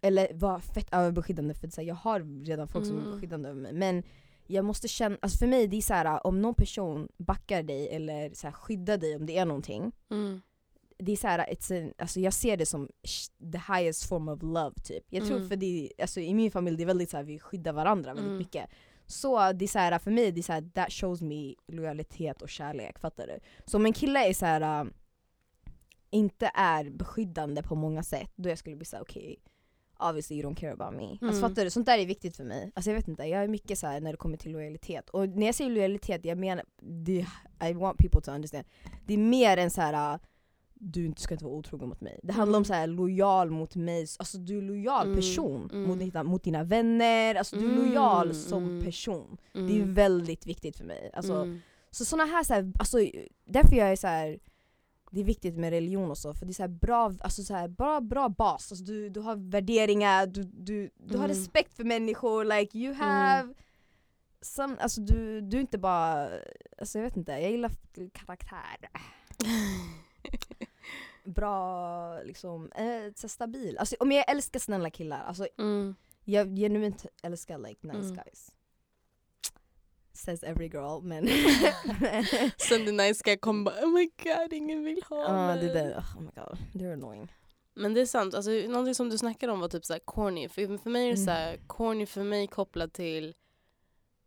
eller 0.01 0.33
vara 0.33 0.59
fett 0.59 0.87
överbeskyddande 0.93 1.53
för 1.53 1.67
så 1.67 1.81
här, 1.81 1.87
jag 1.87 1.95
har 1.95 2.43
redan 2.45 2.67
folk 2.67 2.85
som 2.85 2.97
är 2.97 3.01
Mm. 3.01 3.13
beskyddande 3.13 3.49
över 3.49 3.61
mig. 3.61 3.73
Men 3.73 4.03
jag 4.47 4.65
måste 4.65 4.87
känna, 4.87 5.17
alltså 5.21 5.37
för 5.37 5.47
mig 5.47 5.67
det 5.67 5.77
är 5.77 5.81
så 5.81 5.93
här, 5.93 6.27
om 6.27 6.41
någon 6.41 6.55
person 6.55 7.07
backar 7.17 7.63
dig 7.63 7.89
eller 7.95 8.29
så 8.33 8.47
här, 8.47 8.51
skyddar 8.51 8.97
dig 8.97 9.15
om 9.15 9.25
det 9.25 9.37
är 9.37 9.45
någonting, 9.45 9.91
Mm. 10.11 10.41
det 10.97 11.11
är 11.11 11.15
så 11.15 11.27
här, 11.27 11.39
it's 11.53 11.89
a, 11.89 11.93
alltså 11.97 12.19
jag 12.19 12.33
ser 12.33 12.57
det 12.57 12.65
som 12.65 12.89
the 13.51 13.57
highest 13.73 14.05
form 14.09 14.27
of 14.29 14.41
love 14.43 14.75
typ. 14.83 15.03
Jag 15.09 15.25
tror 15.25 15.37
Mm. 15.37 15.49
för 15.49 15.55
det, 15.55 15.91
alltså 16.01 16.19
i 16.19 16.33
min 16.33 16.51
familj 16.51 16.77
det 16.77 16.83
är 16.83 16.87
väldigt 16.87 17.09
så 17.09 17.17
här, 17.17 17.23
vi 17.23 17.39
skyddar 17.39 17.73
varandra 17.73 18.09
väldigt 18.13 18.25
Mm. 18.25 18.37
mycket. 18.37 18.69
Så 19.05 19.51
det 19.51 19.65
är 19.65 19.67
så 19.67 19.79
här, 19.79 19.99
för 19.99 20.11
mig 20.11 20.31
det 20.31 20.41
är 20.41 20.43
så 20.43 20.53
här, 20.53 20.69
that 20.73 20.91
shows 20.91 21.21
me 21.21 21.53
lojalitet 21.67 22.41
och 22.41 22.49
kärlek, 22.49 22.99
fattar 22.99 23.27
du? 23.27 23.39
Så 23.65 23.77
om 23.77 23.85
en 23.85 23.93
kille 23.93 24.27
är 24.29 24.33
så 24.33 24.45
här 24.45 24.87
inte 26.09 26.51
är 26.53 26.89
beskyddande 26.89 27.63
på 27.63 27.75
många 27.75 28.03
sätt, 28.03 28.31
då 28.35 28.49
jag 28.49 28.57
skulle 28.57 28.75
bli 28.75 28.85
såhär 28.85 29.03
okej, 29.03 29.39
obviously 29.99 30.37
you 30.37 30.49
don't 30.51 30.55
care 30.55 30.73
about 30.73 30.93
me. 30.93 31.09
Alltså 31.11 31.25
Mm. 31.25 31.39
fattar 31.41 31.63
du? 31.63 31.69
Sånt 31.69 31.85
där 31.85 31.97
är 31.97 32.05
viktigt 32.05 32.35
för 32.37 32.43
mig. 32.43 32.71
Alltså 32.75 32.89
jag 32.91 32.95
vet 32.95 33.07
inte, 33.07 33.23
jag 33.23 33.43
är 33.43 33.47
mycket 33.47 33.79
så 33.79 33.87
här 33.87 34.01
när 34.01 34.11
det 34.11 34.17
kommer 34.17 34.37
till 34.37 34.51
lojalitet. 34.51 35.09
Och 35.09 35.29
när 35.29 35.45
jag 35.45 35.55
säger 35.55 35.71
lojalitet, 35.71 36.25
jag 36.25 36.37
menar, 36.37 36.65
det, 36.81 37.25
I 37.69 37.73
want 37.73 37.97
people 37.97 38.21
to 38.21 38.31
understand. 38.31 38.65
Det 39.05 39.13
är 39.13 39.17
mer 39.17 39.57
än 39.57 39.69
så 39.71 39.81
här. 39.81 40.13
äh, 40.13 40.19
du 40.79 41.05
inte 41.05 41.21
ska 41.21 41.33
inte 41.33 41.45
vara 41.45 41.55
otrogen 41.55 41.89
mot 41.89 42.01
mig. 42.01 42.19
Det 42.23 42.33
handlar 42.33 42.57
om 42.57 42.61
Mm. 42.61 42.65
så 42.65 42.73
här 42.73 42.87
lojal 42.87 43.49
mot 43.49 43.75
mig, 43.75 44.07
alltså 44.19 44.37
du 44.37 44.57
är 44.57 44.61
lojal 44.61 45.05
Mm, 45.05 45.15
person 45.17 45.69
mm. 45.73 45.87
Mot, 45.87 45.99
dina, 45.99 46.23
mot 46.23 46.43
dina 46.43 46.63
vänner, 46.63 47.35
alltså 47.35 47.55
du 47.55 47.65
är 47.65 47.69
Mm, 47.71 47.85
lojal 47.85 48.33
som 48.35 48.63
mm. 48.63 48.85
person. 48.85 49.37
Mm. 49.53 49.67
Det 49.67 49.81
är 49.81 49.85
väldigt 49.85 50.45
viktigt 50.47 50.77
för 50.77 50.85
mig. 50.85 51.11
Alltså, 51.13 51.33
Mm. 51.33 51.59
så 51.91 52.05
såna 52.05 52.25
här, 52.25 52.43
så 52.43 52.53
här 52.53 52.71
alltså, 52.79 52.97
därför 53.45 53.75
jag 53.75 53.91
är 53.91 53.95
så 53.95 54.07
här. 54.07 54.39
Det 55.11 55.19
är 55.19 55.23
viktigt 55.23 55.55
med 55.57 55.69
religion 55.69 56.11
och 56.11 56.17
så, 56.17 56.33
för 56.33 56.45
det 56.45 56.51
är 56.51 56.53
så 56.53 56.63
här 56.63 56.67
bra, 56.69 57.13
alltså 57.19 57.43
så 57.43 57.53
här, 57.53 57.67
bra, 57.67 58.01
bra 58.01 58.29
bas. 58.29 58.71
Alltså 58.71 58.85
du, 58.85 59.09
du 59.09 59.19
har 59.19 59.35
värderingar, 59.35 60.25
du, 60.27 60.43
du, 60.43 60.89
du 60.97 61.17
har 61.17 61.25
Mm. 61.25 61.37
respekt 61.37 61.73
för 61.73 61.83
människor, 61.83 62.43
like 62.45 62.77
you 62.77 62.93
have 62.93 63.53
some, 64.41 64.77
alltså 64.79 65.01
du, 65.01 65.41
du 65.41 65.57
är 65.57 65.61
inte 65.61 65.77
bara, 65.77 66.29
alltså 66.77 66.97
jag 66.97 67.03
vet 67.03 67.17
inte, 67.17 67.31
jag 67.31 67.51
gillar 67.51 67.71
karaktär. 68.13 68.89
Bra, 71.23 72.21
liksom, 72.23 72.71
eh, 72.71 73.13
så 73.15 73.29
stabil. 73.29 73.77
Alltså, 73.77 73.95
om 73.99 74.11
jag 74.11 74.29
älskar 74.31 74.59
snälla 74.59 74.89
killar, 74.89 75.23
alltså 75.23 75.47
Mm. 75.59 75.95
jag 76.23 76.55
genuint 76.57 77.05
älskar 77.23 77.57
like 77.57 77.87
nice 77.87 77.97
Mm. 77.99 78.15
guys. 78.15 78.51
Says 80.17 80.43
every 80.43 80.67
girl 80.67 81.01
men... 81.01 81.27
Sen 82.57 82.85
the 82.85 82.91
nice 82.91 83.21
guy 83.23 83.37
kom 83.37 83.63
bara 83.63 83.75
oh 83.85 83.89
my 83.93 84.09
god 84.23 84.53
ingen 84.53 84.83
vill 84.83 85.03
ha 85.09 85.23
Ja 85.23 85.47
mig. 85.55 85.59
det 85.67 85.73
där, 85.73 85.97
oh 86.17 86.21
my 86.21 86.31
god, 86.35 86.57
they're 86.73 86.93
annoying. 86.93 87.31
Men 87.73 87.93
det 87.93 88.01
är 88.01 88.05
sant, 88.05 88.33
alltså, 88.33 88.51
någonting 88.51 88.95
som 88.95 89.09
du 89.09 89.17
snackade 89.17 89.51
om 89.53 89.59
var 89.59 89.69
typ 89.69 89.85
så 89.85 89.93
här 89.93 89.99
corny. 89.99 90.49
För, 90.49 90.77
för 90.77 90.89
mig 90.89 91.01
är 91.01 91.07
det 91.07 91.13
Mm. 91.13 91.25
så 91.25 91.31
här, 91.31 91.57
corny 91.67 92.05
för 92.05 92.23
mig 92.23 92.47
kopplat 92.47 92.93
till 92.93 93.35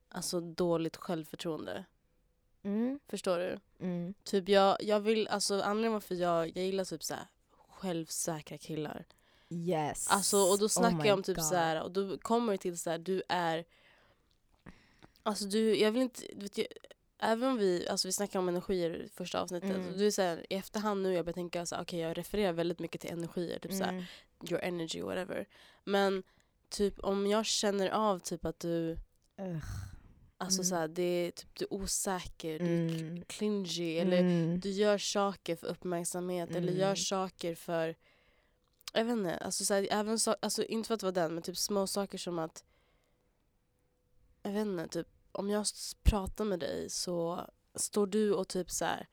alltså, 0.09 0.41
dåligt 0.41 0.97
självförtroende. 0.97 1.85
Mm, 2.63 3.01
Förstår 3.09 3.39
du? 3.39 3.59
mm, 3.81 4.15
Typ 4.25 4.49
jag, 4.49 4.77
jag 4.83 5.01
vill, 5.01 5.29
alltså 5.29 5.55
anledningen 5.61 5.93
varför 5.93 6.15
jag, 6.15 6.47
jag 6.57 6.65
gillar 6.67 6.85
typ 6.85 7.03
så 7.03 7.15
här 7.15 7.25
självsäkra 7.69 8.59
killar. 8.59 9.05
yes. 9.51 10.11
Alltså 10.11 10.37
och 10.37 10.59
då 10.59 10.65
Oh 10.65 10.69
snackar 10.69 10.97
my 10.99 11.07
jag 11.09 11.15
om 11.17 11.23
typ 11.23 11.37
God. 11.37 11.45
så 11.45 11.55
här 11.55 11.83
och 11.83 11.91
då 11.91 12.19
kommer 12.19 12.53
det 12.53 12.59
till 12.59 12.79
så 12.79 12.91
här, 12.91 12.99
du 12.99 13.23
är 13.29 13.65
Alltså 15.23 15.45
du, 15.45 15.77
jag 15.77 15.93
vill 15.93 16.03
inte, 16.03 16.23
vet, 16.37 16.59
jag, 16.59 16.67
även 17.19 17.49
om 17.51 17.57
vi, 17.59 17.89
alltså 17.89 18.09
vi 18.09 18.13
snackar 18.13 18.39
om 18.39 18.49
energier 18.49 18.91
i 19.03 19.09
första 19.09 19.41
avsnittet, 19.43 19.71
Mm. 19.71 19.99
du 19.99 20.07
är 20.07 20.11
så 20.11 20.23
här, 20.23 20.47
i 20.51 20.55
efterhand 20.55 21.03
nu 21.03 21.15
jag 21.15 21.25
börjar 21.25 21.35
tänka 21.35 21.67
så 21.67 21.77
okej 21.81 22.01
jag 22.01 22.19
refererar 22.19 22.53
väldigt 22.53 22.79
mycket 22.79 23.01
till 23.01 23.11
energier, 23.11 23.59
typ 23.59 23.73
så 23.73 23.85
här, 23.85 23.93
Mm, 23.93 24.05
your 24.51 24.61
energy 24.63 25.03
whatever. 25.03 25.49
Men 25.85 26.23
typ 26.69 26.99
om 27.01 27.27
jag 27.27 27.47
känner 27.47 27.91
av 27.91 28.19
typ 28.19 28.45
att 28.45 28.61
du, 28.61 28.97
ugh, 29.41 29.65
alltså 30.39 30.61
Mm. 30.61 30.65
så 30.69 30.75
här, 30.75 30.89
det 30.89 31.03
är 31.03 31.31
typ 31.31 31.55
du 31.59 31.65
är 31.65 31.75
osäker, 31.75 32.59
du 32.59 32.65
är 32.65 32.69
Mm. 32.89 33.17
cl- 33.17 33.25
clingy 33.27 33.97
eller 33.99 34.21
mm, 34.21 34.61
du 34.61 34.71
gör 34.71 34.99
saker 34.99 35.57
för 35.57 35.67
uppmärksamhet 35.67 36.51
eller 36.51 36.73
gör 36.73 36.85
Mm. 36.87 36.97
saker 36.97 37.55
för 37.55 37.95
jag 38.93 39.05
vet 39.05 39.13
inte, 39.13 39.37
alltså, 39.37 39.65
så 39.65 39.75
här, 39.75 39.89
även 39.91 40.19
så, 40.19 40.37
alltså 40.43 40.65
inte 40.65 40.87
för 40.87 40.95
att 40.95 41.03
vara 41.03 41.13
den 41.13 41.35
men 41.35 41.43
typ 41.43 41.57
små 41.57 41.87
saker 41.87 42.19
som 42.19 42.39
att 42.39 42.65
jag 44.43 44.51
vet 44.51 44.67
inte, 44.67 44.89
typ 44.89 45.09
om 45.33 45.51
jag 45.51 45.67
pratar 46.03 46.45
med 46.45 46.61
dig 46.61 46.91
så 46.91 47.47
står 47.75 48.07
du 48.07 48.35
och 48.35 48.49
typ 48.49 48.71
så 48.71 48.85
här 48.85 49.07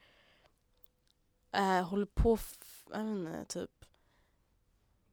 äh, 1.52 1.88
håller 1.88 2.06
på, 2.06 2.38
jag 2.92 3.04
vet 3.04 3.08
inte, 3.08 3.46
typ 3.46 3.72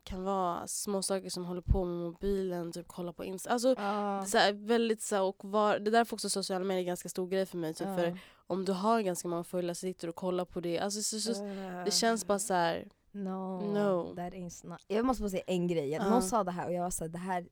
kan 0.05 0.25
vara 0.25 0.67
små 0.67 1.03
saker 1.03 1.31
som 1.31 1.45
håller 1.45 1.61
på 1.61 1.85
med 1.85 1.97
mobilen, 1.97 2.73
typ 2.73 2.89
kolla 2.89 3.13
på 3.13 3.25
Insta. 3.25 3.51
Alltså 3.51 3.75
Ja, 3.79 4.25
så 4.27 4.39
här, 4.39 4.53
väldigt 4.53 5.03
så 5.03 5.15
här, 5.15 5.23
och 5.23 5.45
var, 5.45 5.79
det 5.79 5.91
är 5.91 5.93
därför 5.93 6.17
också 6.17 6.31
sociala 6.31 6.65
medier 6.65 6.79
är 6.79 6.81
en 6.81 6.87
ganska 6.87 7.09
stor 7.09 7.29
grej 7.29 7.47
för 7.47 7.59
mig. 7.59 7.75
Typ, 7.75 7.89
ja. 7.89 7.97
för 7.97 8.19
om 8.47 8.65
du 8.65 8.73
har 8.73 9.01
ganska 9.01 9.29
många 9.29 9.45
följare 9.45 9.75
så 9.75 9.81
sitter 9.81 10.07
du 10.07 10.11
och 10.11 10.17
kollar 10.17 10.45
på 10.45 10.61
det. 10.61 10.79
Alltså, 10.79 11.03
så, 11.03 11.21
så, 11.21 11.45
Ugh. 11.45 11.85
det 11.85 11.91
känns 11.91 12.27
bara 12.27 12.39
så 12.39 12.55
här. 12.55 12.89
No, 13.11 13.73
No. 13.73 14.15
that 14.17 14.35
is 14.35 14.65
not. 14.65 14.81
Jag 14.87 15.05
måste 15.05 15.23
bara 15.23 15.31
säga 15.31 15.45
en 15.47 15.69
grej, 15.69 15.99
någon 15.99 16.23
sa 16.23 16.45
det 16.45 16.51
här 16.51 16.67
och 16.67 16.73
jag 16.73 16.83
var 16.83 16.91
såhär, 16.91 17.09
det 17.09 17.19
här, 17.19 17.49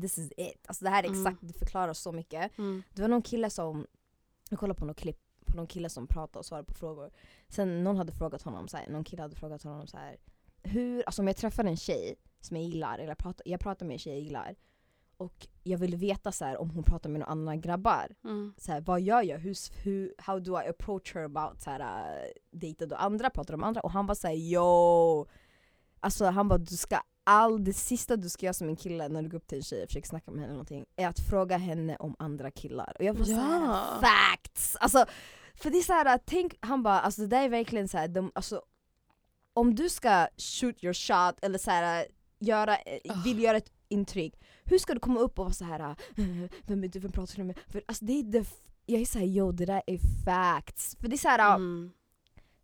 this 0.00 0.18
is 0.18 0.32
it. 0.36 0.66
Alltså 0.66 0.84
det 0.84 0.90
här 0.90 1.02
är 1.04 1.08
Mm. 1.08 1.20
exakt, 1.20 1.38
det 1.40 1.52
förklarar 1.58 1.92
så 1.92 2.12
mycket. 2.12 2.58
Mm, 2.58 2.82
Det 2.94 3.02
var 3.02 3.08
någon 3.08 3.22
kille 3.22 3.50
som, 3.50 3.86
jag 4.50 4.58
kollade 4.58 4.78
på 4.80 4.84
något 4.86 4.96
klipp 4.96 5.20
på 5.46 5.56
någon 5.56 5.66
kille 5.66 5.88
som 5.88 6.06
pratade 6.06 6.38
och 6.38 6.46
svarade 6.46 6.66
på 6.66 6.74
frågor. 6.74 7.10
Sen 7.48 7.84
någon 7.84 7.96
hade 7.96 8.12
frågat 8.12 8.42
honom, 8.42 8.68
så 8.68 8.76
här, 8.76 8.88
någon 8.88 9.04
kille 9.04 9.22
hade 9.22 9.36
frågat 9.36 9.62
honom 9.62 9.86
så 9.86 9.96
här. 9.96 10.16
Hur, 10.62 11.02
alltså 11.06 11.22
om 11.22 11.26
jag 11.26 11.36
träffar 11.36 11.64
en 11.64 11.76
tjej 11.76 12.14
som 12.40 12.56
jag 12.56 12.66
gillar, 12.66 12.98
eller 12.98 13.08
jag 13.08 13.18
pratar, 13.18 13.48
jag 13.48 13.60
pratar 13.60 13.86
med 13.86 13.94
en 13.94 13.98
tjej 13.98 14.12
jag 14.12 14.22
gillar 14.22 14.54
och 15.16 15.46
jag 15.62 15.78
vill 15.78 15.96
veta 15.96 16.32
så 16.32 16.44
här, 16.44 16.56
om 16.60 16.70
hon 16.70 16.84
pratar 16.84 17.10
med 17.10 17.18
några 17.20 17.32
andra 17.32 17.56
grabbar, 17.56 18.14
mm, 18.24 18.54
så 18.58 18.72
här, 18.72 18.80
vad 18.80 19.00
gör 19.00 19.22
jag? 19.22 19.38
Hur, 19.38 19.82
hur, 19.84 20.14
how 20.18 20.38
do 20.40 20.60
I 20.62 20.68
approach 20.68 21.14
her 21.14 21.22
about 21.24 21.60
så 21.62 21.70
här, 21.70 21.80
uh, 22.24 22.30
dejten 22.50 22.92
och 22.92 23.02
andra 23.02 23.30
pratar 23.30 23.54
om 23.54 23.64
andra? 23.64 23.80
Och 23.80 23.90
han 23.90 24.06
var 24.06 24.14
såhär 24.14 24.34
yo! 24.34 25.26
Alltså 26.00 26.24
han 26.24 26.48
bara 26.48 26.58
du 26.58 26.76
ska 26.76 27.00
all, 27.24 27.64
det 27.64 27.72
sista 27.72 28.16
du 28.16 28.28
ska 28.28 28.46
göra 28.46 28.54
som 28.54 28.68
en 28.68 28.76
kille 28.76 29.08
när 29.08 29.22
du 29.22 29.28
går 29.28 29.38
upp 29.38 29.46
till 29.46 29.58
en 29.58 29.64
tjej 29.64 29.82
och 29.82 29.88
försöker 29.88 30.08
snacka 30.08 30.30
med 30.30 30.40
henne 30.40 30.46
eller 30.46 30.54
någonting 30.54 30.86
är 30.96 31.08
att 31.08 31.20
fråga 31.30 31.56
henne 31.56 31.96
om 31.96 32.16
andra 32.18 32.50
killar. 32.50 32.96
Och 32.98 33.04
jag 33.04 33.14
var 33.14 33.26
Ja. 33.26 33.36
såhär 33.36 34.00
facts! 34.00 34.76
Alltså, 34.76 35.06
för 35.54 35.70
det 35.70 35.78
är 35.78 35.82
såhär, 35.82 36.18
tänk, 36.24 36.54
han 36.60 36.82
bara 36.82 37.00
alltså 37.00 37.20
det 37.20 37.26
där 37.26 37.42
är 37.44 37.48
verkligen 37.48 37.88
såhär, 37.88 38.08
de, 38.08 38.30
alltså, 38.34 38.62
om 39.54 39.74
du 39.74 39.88
ska 39.88 40.28
shoot 40.36 40.84
your 40.84 40.94
shot 40.94 41.44
eller 41.44 41.58
såhär, 41.58 42.06
göra, 42.38 42.74
Ah. 43.08 43.22
vill 43.24 43.42
göra 43.42 43.56
ett 43.56 43.72
intryck 43.88 44.34
hur 44.64 44.78
ska 44.78 44.94
du 44.94 45.00
komma 45.00 45.20
upp 45.20 45.38
och 45.38 45.44
vara 45.44 45.52
så 45.54 45.64
här 45.64 45.80
"Ah, 45.80 45.96
vem 46.66 46.84
är 46.84 46.88
du, 46.88 46.98
vem 46.98 47.12
pratar 47.12 47.36
du 47.36 47.44
med? 47.44 47.58
För 47.68 47.82
alltså 47.88 48.04
det 48.04 48.12
är 48.12 48.40
f- 48.40 48.54
jag 48.86 49.00
är 49.00 49.04
såhär 49.06 49.26
yo 49.26 49.52
det 49.52 49.66
där 49.66 49.82
är 49.86 49.98
facts. 50.24 50.96
För 51.00 51.08
det 51.08 51.14
är 51.16 51.18
såhär, 51.18 51.54
Mm. 51.56 51.90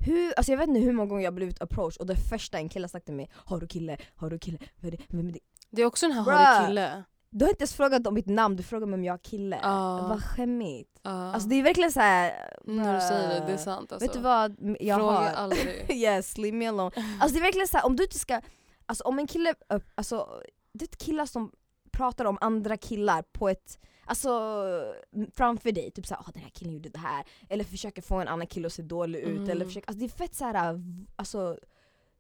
Hur, 0.01 0.33
alltså 0.37 0.53
jag 0.53 0.59
vet 0.59 0.69
inte 0.69 0.81
hur 0.81 0.93
många 0.93 1.09
gånger 1.09 1.25
jag 1.25 1.35
blivit 1.35 1.63
approached 1.63 2.01
och 2.01 2.07
det 2.07 2.17
första 2.17 2.59
en 2.59 2.69
kille 2.69 2.89
sagt 2.89 3.05
till 3.05 3.15
mig 3.15 3.31
Har 3.35 3.61
du 3.61 3.67
kille? 3.67 3.97
Har 4.17 4.31
du 4.31 4.39
kille? 4.39 4.59
Vem 4.81 4.93
är 4.93 4.97
det? 4.97 5.03
Vem 5.09 5.29
är 5.29 5.33
det? 5.33 5.41
Det 5.71 5.83
är 5.83 5.87
också 5.87 6.07
den 6.07 6.17
här 6.17 6.25
Bruh. 6.25 6.37
har 6.37 6.61
du 6.61 6.67
kille? 6.67 7.05
Du 7.33 7.45
har 7.45 7.51
inte 7.51 7.63
ens 7.63 7.75
frågat 7.75 8.07
om 8.07 8.15
mitt 8.15 8.27
namn, 8.27 8.57
du 8.57 8.63
frågar 8.63 8.87
mig 8.87 8.95
om 8.95 9.05
jag 9.05 9.13
har 9.13 9.19
kille. 9.19 9.59
Ja. 9.63 10.07
Vad 10.09 10.25
skämmigt. 10.25 11.01
Ja. 11.03 11.11
Alltså 11.11 11.49
det 11.49 11.55
är 11.55 11.63
verkligen 11.63 11.93
så 11.93 12.01
här. 12.01 12.33
När 12.65 12.95
du 12.95 13.01
säger 13.01 13.29
det, 13.29 13.47
det 13.47 13.53
är 13.53 13.57
sant 13.57 13.93
alltså. 13.93 14.07
Vet 14.07 14.15
du 14.15 14.21
vad? 14.21 14.77
Jag 14.81 14.99
Fråga 14.99 15.13
har... 15.13 15.27
aldrig. 15.27 15.91
yes, 15.91 16.39
leave 16.39 16.57
me 16.57 16.67
alone. 16.67 16.91
Alltså 17.21 17.35
det 17.35 17.41
är 17.41 17.43
verkligen 17.43 17.69
så 17.69 17.77
här, 17.77 17.87
om 17.87 17.97
du 17.97 18.03
inte 18.03 18.19
ska, 18.19 18.41
alltså 18.87 19.05
om 19.05 19.19
en 19.19 19.27
kille, 19.27 19.55
alltså 19.95 20.29
det 20.73 20.85
är 20.85 20.97
killar 20.97 21.27
som 21.27 21.53
pratar 21.93 22.25
om 22.25 22.39
andra 22.41 22.77
killar 22.77 23.23
på 23.33 23.49
ett, 23.49 23.79
alltså 24.11 24.95
framför 25.35 25.73
dig, 25.73 25.91
typ 25.91 26.07
såhär 26.07 26.21
ah, 26.27 26.31
den 26.35 26.43
här 26.43 26.51
killen 26.51 26.75
gjorde 26.75 26.89
det 26.89 26.99
här, 26.99 27.25
eller 27.49 27.65
försöker 27.65 28.03
få 28.03 28.15
en 28.17 28.29
annan 28.29 28.47
kille 28.47 28.67
att 28.67 28.73
se 28.73 28.83
dålig 28.83 29.19
ut, 29.21 29.39
Mm. 29.39 29.51
eller 29.51 29.65
försöker, 29.65 29.89
alltså 29.89 29.99
det 30.01 30.05
är 30.07 30.17
fett 30.19 30.35
såhär, 30.35 30.81
alltså 31.17 31.59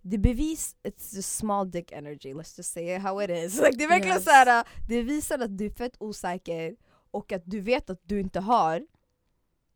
det 0.02 0.18
bevis, 0.18 0.76
it's 0.82 1.16
just 1.16 1.36
small 1.36 1.70
dick 1.70 1.92
energy, 1.92 2.34
let's 2.34 2.54
just 2.58 2.72
say 2.72 2.96
it 2.96 3.02
how 3.02 3.22
it 3.22 3.30
is. 3.30 3.60
Like, 3.62 3.76
det 3.76 3.84
är 3.84 3.88
verkligen 3.88 4.16
Yes. 4.16 4.24
såhär, 4.24 4.64
det 4.88 5.02
visar 5.02 5.38
att 5.38 5.58
du 5.58 5.66
är 5.66 5.70
fett 5.70 5.96
osäker 6.00 6.76
och 7.10 7.32
att 7.32 7.42
du 7.44 7.60
vet 7.60 7.90
att 7.90 8.00
du 8.02 8.20
inte 8.20 8.40
har 8.40 8.78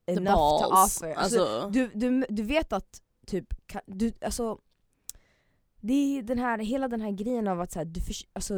The 0.06 0.12
enough 0.12 0.62
to 0.62 0.66
offer. 0.66 1.14
Alltså, 1.14 1.14
Alltså, 1.16 1.70
du, 1.72 1.90
du, 1.94 2.24
du 2.28 2.42
vet 2.42 2.72
att 2.72 3.02
typ, 3.26 3.54
du, 3.86 4.12
alltså 4.20 4.58
det 5.80 6.18
är 6.18 6.22
den 6.22 6.38
här, 6.38 6.58
hela 6.58 6.88
den 6.88 7.00
här 7.00 7.10
grejen 7.10 7.48
av 7.48 7.60
att 7.60 7.72
så 7.72 7.78
här, 7.78 7.86
du, 7.86 8.00
förs- 8.00 8.26
alltså, 8.32 8.54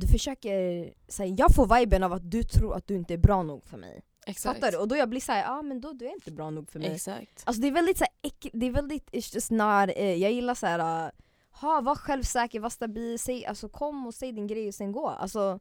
du 0.00 0.06
försöker, 0.06 0.92
så 1.08 1.22
här, 1.22 1.34
jag 1.38 1.54
får 1.54 1.78
viben 1.78 2.02
av 2.02 2.12
att 2.12 2.30
du 2.30 2.42
tror 2.42 2.74
att 2.76 2.86
du 2.86 2.96
inte 2.96 3.14
är 3.14 3.18
bra 3.18 3.42
nog 3.42 3.64
för 3.64 3.76
mig. 3.76 4.02
exakt. 4.26 4.56
Fattar 4.56 4.72
du? 4.72 4.78
Och 4.78 4.88
då 4.88 4.96
jag 4.96 5.08
blir 5.08 5.20
såhär, 5.20 5.42
ja 5.42 5.58
ah, 5.58 5.62
men 5.62 5.80
då 5.80 5.92
du 5.92 6.06
är 6.06 6.12
inte 6.12 6.32
bra 6.32 6.50
nog 6.50 6.70
för 6.70 6.78
mig. 6.78 6.92
Exakt. 6.92 7.42
Alltså 7.44 7.62
det 7.62 7.68
är 7.68 7.72
väldigt 7.72 7.98
såhär 7.98 8.12
det 8.52 8.66
är 8.66 8.70
väldigt, 8.70 9.10
it's 9.10 9.34
just 9.34 9.50
not, 9.50 9.96
eh, 9.96 10.14
jag 10.14 10.32
gillar 10.32 10.54
såhär, 10.54 11.06
uh, 11.06 11.10
ha, 11.50 11.80
var 11.80 11.94
självsäker, 11.94 12.60
var 12.60 12.70
stabil, 12.70 13.18
säg, 13.18 13.46
alltså 13.46 13.68
kom 13.68 14.06
och 14.06 14.14
säg 14.14 14.32
din 14.32 14.46
grej 14.46 14.68
och 14.68 14.74
sen 14.74 14.92
gå. 14.92 15.08
Alltså, 15.08 15.60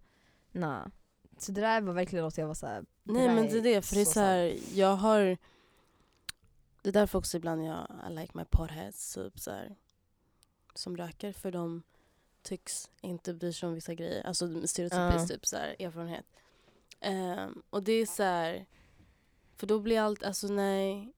nah. 0.52 0.88
Så 1.38 1.52
det 1.52 1.62
där 1.62 1.82
var 1.82 1.94
verkligen 1.94 2.26
något 2.26 2.38
jag 2.38 2.48
var 2.48 2.54
såhär, 2.54 2.86
Nej 3.04 3.28
men 3.28 3.46
det 3.48 3.58
är 3.58 3.62
det, 3.62 3.82
för 3.82 3.96
det 3.96 4.02
är 4.02 4.06
så 4.06 4.12
så 4.14 4.76
jag 4.80 4.96
har 4.96 5.38
Det 6.82 6.90
är 6.90 6.94
därför 6.94 7.20
också 7.20 7.38
ibland 7.38 7.66
jag 7.66 7.88
I 8.10 8.14
like 8.14 8.32
my 8.34 8.46
potheads 8.46 9.14
typ 9.14 9.40
så 9.40 9.52
Som 10.76 10.98
röker 10.98 11.32
för 11.32 11.52
de 11.52 11.84
tycks 12.46 12.90
inte 13.02 13.34
bry 13.34 13.54
sig 13.54 13.68
om 13.68 13.74
vissa 13.76 13.94
grejer. 13.94 14.24
Alltså 14.28 14.46
stereotypiskt 14.68 15.30
Ja. 15.32 15.36
typ 15.36 15.46
så 15.46 15.58
här, 15.58 15.76
erfarenhet. 15.80 16.26
Ehm, 17.00 17.62
och 17.70 17.84
det 17.84 17.92
är 17.92 18.06
så 18.06 18.24
här, 18.24 18.66
För 19.58 19.68
då 19.68 19.80
blir 19.80 20.00
allt, 20.00 20.24
alltså 20.24 20.48
nej 20.48 21.14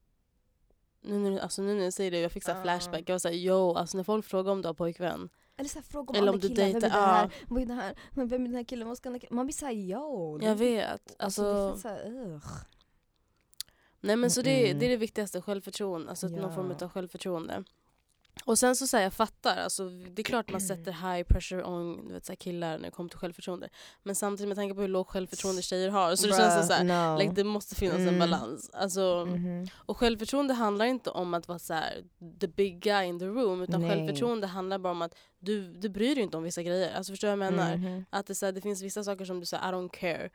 nu 1.01 1.17
när, 1.19 1.31
du- 1.31 1.39
alltså 1.39 1.61
nu 1.61 1.83
jag 1.83 1.93
säger 1.93 2.11
det, 2.11 2.19
jag 2.19 2.31
fick 2.31 2.43
så 2.43 2.51
här 2.51 2.57
Ja. 2.57 2.63
flashback. 2.63 3.03
Jag 3.09 3.13
var 3.13 3.19
såhär 3.19 3.35
yo, 3.35 3.75
alltså 3.75 3.97
när 3.97 4.03
folk 4.03 4.25
frågar 4.25 4.51
om 4.51 4.61
du 4.61 4.67
har 4.67 4.73
pojkvän. 4.73 5.29
Eller 5.57 5.69
så 5.69 5.79
här, 5.79 5.83
fråga 5.83 6.09
om 6.09 6.15
Eller 6.15 6.19
andra 6.19 6.33
om 6.33 6.39
du 6.39 6.47
killar, 6.47 6.65
vem 6.67 6.75
är 6.75 6.81
det 6.81 6.89
här? 6.89 7.23
ja. 7.23 7.29
Vad 7.47 7.61
är 7.61 7.65
det 7.65 7.73
här? 7.73 7.95
Vem 8.13 8.33
är 8.33 8.47
den 8.47 8.55
här 8.55 8.63
killen? 8.63 8.87
Vad 8.87 8.97
ska 8.97 9.09
den 9.09 9.19
här? 9.21 9.29
Man 9.35 9.45
blir 9.45 9.53
såhär 9.53 9.73
yo. 9.73 10.39
Jag 10.41 10.55
vet. 10.55 11.15
Alltså, 11.19 11.45
Alltså, 11.45 11.81
så 11.81 11.87
här, 11.87 12.05
ugh. 12.07 12.47
Nej 14.01 14.15
men 14.15 14.31
så 14.31 14.41
det, 14.41 14.65
Mm. 14.67 14.79
det 14.79 14.85
är 14.85 14.89
det 14.89 14.97
viktigaste, 14.97 15.41
självförtroende. 15.41 16.09
Alltså 16.09 16.27
någon 16.27 16.55
form 16.55 16.75
Ja. 16.79 16.85
av 16.85 16.91
självförtroende. 16.91 17.63
Och 18.45 18.59
sen 18.59 18.75
så 18.75 18.87
säger 18.87 19.03
jag 19.03 19.13
fattar, 19.13 19.57
alltså, 19.57 19.89
det 19.89 20.21
är 20.21 20.23
klart 20.23 20.51
man 20.51 20.61
sätter 20.61 20.91
high 20.91 21.23
pressure 21.27 21.63
on 21.63 22.07
du 22.07 22.13
vet, 22.13 22.25
så 22.25 22.35
killar 22.35 22.77
när 22.77 22.85
det 22.85 22.91
kommer 22.91 23.09
till 23.09 23.19
självförtroende. 23.19 23.69
Men 24.03 24.15
samtidigt 24.15 24.47
med 24.47 24.57
tanke 24.57 24.75
på 24.75 24.81
hur 24.81 24.87
lågt 24.87 25.07
självförtroende 25.07 25.61
tjejer 25.61 25.89
har 25.89 26.15
så 26.15 26.27
det 26.27 26.33
känns 26.33 26.55
det 26.55 26.63
så 26.63 26.73
här, 26.73 26.83
no. 27.15 27.19
like, 27.19 27.31
det 27.33 27.43
måste 27.43 27.75
finnas 27.75 27.97
en 27.97 28.07
Mm. 28.07 28.19
balans. 28.19 28.69
Alltså, 28.73 29.25
Mhm. 29.29 29.67
Och 29.75 29.97
självförtroende 29.97 30.53
handlar 30.53 30.85
inte 30.85 31.09
om 31.09 31.33
att 31.33 31.47
vara 31.47 31.59
så 31.59 31.73
här, 31.73 32.03
the 32.39 32.47
big 32.47 32.79
guy 32.79 33.05
in 33.05 33.19
the 33.19 33.25
room 33.25 33.61
utan 33.61 33.81
Nej. 33.81 33.89
självförtroende 33.89 34.47
handlar 34.47 34.77
bara 34.77 34.91
om 34.91 35.01
att 35.01 35.15
du, 35.39 35.73
du 35.73 35.89
bryr 35.89 36.15
dig 36.15 36.23
inte 36.23 36.37
om 36.37 36.43
vissa 36.43 36.63
grejer. 36.63 36.95
Alltså 36.95 37.13
förstår 37.13 37.27
du 37.27 37.35
vad 37.35 37.45
jag 37.47 37.53
menar? 37.53 37.75
Mhm. 37.77 38.05
Att 38.09 38.25
det, 38.27 38.35
så 38.35 38.45
här, 38.45 38.53
det 38.53 38.61
finns 38.61 38.81
vissa 38.81 39.03
saker 39.03 39.25
som 39.25 39.39
du 39.39 39.45
säger 39.45 39.63
I 39.69 39.73
don't 39.75 39.89
care. 39.89 40.29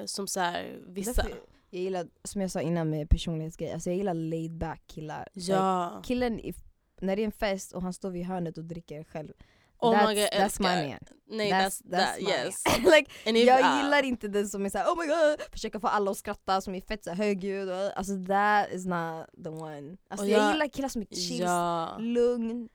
Eh, 0.00 0.04
som 0.06 0.26
så 0.26 0.40
här, 0.40 0.78
vissa... 0.86 1.26
Jag 1.74 1.82
gillar, 1.82 2.06
som 2.24 2.40
jag 2.40 2.50
sa 2.50 2.60
innan 2.60 2.90
med 2.90 3.08
personlighetsgrejer, 3.08 3.74
alltså 3.74 3.90
jag 3.90 3.96
gillar 3.96 4.14
laid 4.14 4.52
back 4.58 4.82
killar. 4.86 5.28
Like, 5.32 5.52
Ja. 5.52 6.00
killen, 6.04 6.40
i, 6.40 6.54
när 7.02 7.16
det 7.16 7.22
är 7.22 7.24
en 7.26 7.32
fest 7.32 7.72
och 7.72 7.82
han 7.82 7.92
står 7.92 8.10
vid 8.10 8.26
hörnet 8.26 8.58
och 8.58 8.64
dricker 8.64 9.04
själv, 9.04 9.32
Oh 9.78 9.94
that's, 9.94 10.08
my 10.08 10.14
God, 10.14 10.28
that's 10.32 10.62
my 10.62 10.88
man. 10.90 10.98
Nej, 11.26 11.52
that's, 11.52 11.90
that, 11.90 12.20
my 12.20 12.28
yes. 12.28 12.62
man. 12.66 12.82
like, 12.92 13.10
if- 13.24 13.36
jag 13.44 13.60
ah. 13.64 13.82
gillar 13.82 14.02
inte 14.02 14.28
den 14.28 14.48
som 14.48 14.64
är 14.66 14.70
såhär 14.70 14.86
oh 14.86 14.98
my 14.98 15.06
god, 15.06 15.40
försöker 15.52 15.78
få 15.78 15.86
alla 15.86 16.10
att 16.10 16.16
skratta, 16.16 16.60
som 16.60 16.74
är 16.74 16.80
fett 16.80 17.04
såhär 17.04 17.16
högljudd, 17.16 17.70
alltså 17.70 18.12
that 18.28 18.72
is 18.72 18.86
not 18.86 19.26
the 19.44 19.48
one. 19.50 19.96
Alltså 20.10 20.26
jag, 20.26 20.40
jag- 20.40 20.52
gillar 20.52 20.68
killar 20.68 20.88
som 20.88 21.02
är 21.02 21.06
chill, 21.16 21.40
Ja. 21.40 21.96
lugn, 21.98 22.68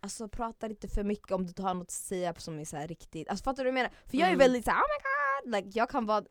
alltså 0.00 0.28
pratar 0.28 0.70
inte 0.70 0.88
för 0.88 1.04
mycket 1.04 1.32
om 1.32 1.46
du 1.46 1.62
har 1.62 1.74
något 1.74 1.82
att 1.86 1.90
säga 1.90 2.34
som 2.38 2.58
är 2.58 2.64
såhär 2.64 2.88
riktigt, 2.88 3.28
alltså 3.28 3.44
fattar 3.44 3.64
du 3.64 3.70
vad 3.70 3.78
jag 3.78 3.82
menar? 3.82 3.90
För 4.06 4.16
jag 4.16 4.28
är 4.28 4.32
Mm. 4.32 4.38
väldigt 4.38 4.64
såhär 4.64 4.78
oh 4.78 4.82
my 4.88 5.50
god, 5.50 5.64
like, 5.64 5.78
jag 5.78 5.90
kan 5.90 6.06
vara 6.06 6.24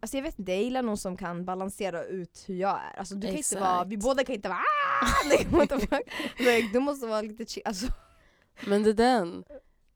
Alltså 0.00 0.16
jag 0.16 0.22
vet 0.22 0.38
inte, 0.38 0.52
jag 0.52 0.62
gillar 0.62 0.82
någon 0.82 0.98
som 0.98 1.16
kan 1.16 1.44
balansera 1.44 2.04
ut 2.04 2.44
hur 2.46 2.54
jag 2.54 2.70
är. 2.70 2.98
Alltså 2.98 3.14
du 3.14 3.26
kan 3.26 3.36
inte 3.36 3.58
vara, 3.60 3.70
Exakt. 3.72 3.90
vi 3.90 3.96
båda 3.96 4.24
kan 4.24 4.34
inte 4.34 4.48
vara 4.48 4.58
ah! 4.58 4.85
Like, 5.30 5.48
what 5.50 5.68
the 5.68 5.78
fuck? 5.80 6.02
like, 6.38 6.68
Du 6.72 6.80
måste 6.80 7.06
vara 7.06 7.22
lite 7.22 7.46
chill, 7.46 7.62
alltså, 7.64 7.86
Men 8.66 8.82
det 8.82 8.90
är 8.90 8.94
den. 8.94 9.44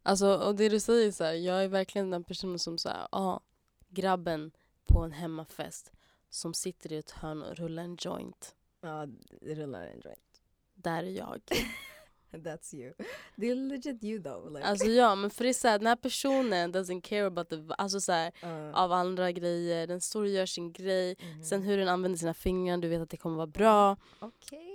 Alltså, 0.02 0.34
och 0.36 0.54
det 0.54 0.68
du 0.68 0.80
säger 0.80 1.12
så 1.12 1.24
här, 1.24 1.32
jag 1.32 1.64
är 1.64 1.68
verkligen 1.68 2.10
den 2.10 2.24
personen 2.24 2.58
som 2.58 2.78
säger, 2.78 3.08
ja, 3.12 3.40
grabben 3.88 4.50
på 4.86 5.00
en 5.00 5.12
hemmafest 5.12 5.92
som 6.30 6.54
sitter 6.54 6.92
i 6.92 6.96
ett 6.96 7.10
hörn 7.10 7.42
och 7.42 7.56
rullar 7.56 7.82
en 7.82 7.96
joint. 8.00 8.54
ja 8.82 9.06
rullar 9.42 9.82
en 9.86 10.00
joint. 10.04 10.40
Där 10.74 11.02
är 11.04 11.10
jag. 11.10 11.40
That's 12.32 12.74
you. 12.74 12.92
Det 13.36 13.50
är 13.50 13.54
legit 13.54 14.04
you 14.04 14.22
though. 14.22 14.52
Like. 14.52 14.64
Alltså 14.66 14.86
ja, 14.86 15.14
men 15.14 15.30
för 15.30 15.44
det 15.44 15.50
är 15.50 15.54
så 15.54 15.68
här, 15.68 15.78
den 15.78 15.86
här 15.86 15.96
personen 15.96 16.74
doesn't 16.74 17.00
care 17.00 17.26
about 17.26 17.48
the, 17.48 17.56
alltså 17.78 18.00
så 18.00 18.12
här, 18.12 18.32
Uh, 18.44 18.74
av 18.74 18.92
andra 18.92 19.32
grejer, 19.32 19.86
den 19.86 20.00
står 20.00 20.22
och 20.22 20.28
gör 20.28 20.46
sin 20.46 20.72
grej. 20.72 21.16
mhm. 21.20 21.42
Sen 21.44 21.62
hur 21.62 21.76
den 21.78 21.88
använder 21.88 22.18
sina 22.18 22.34
fingrar, 22.34 22.76
du 22.76 22.88
vet 22.88 23.00
att 23.02 23.10
det 23.10 23.16
kommer 23.16 23.36
vara 23.36 23.46
bra. 23.46 23.96
Okej. 24.18 24.69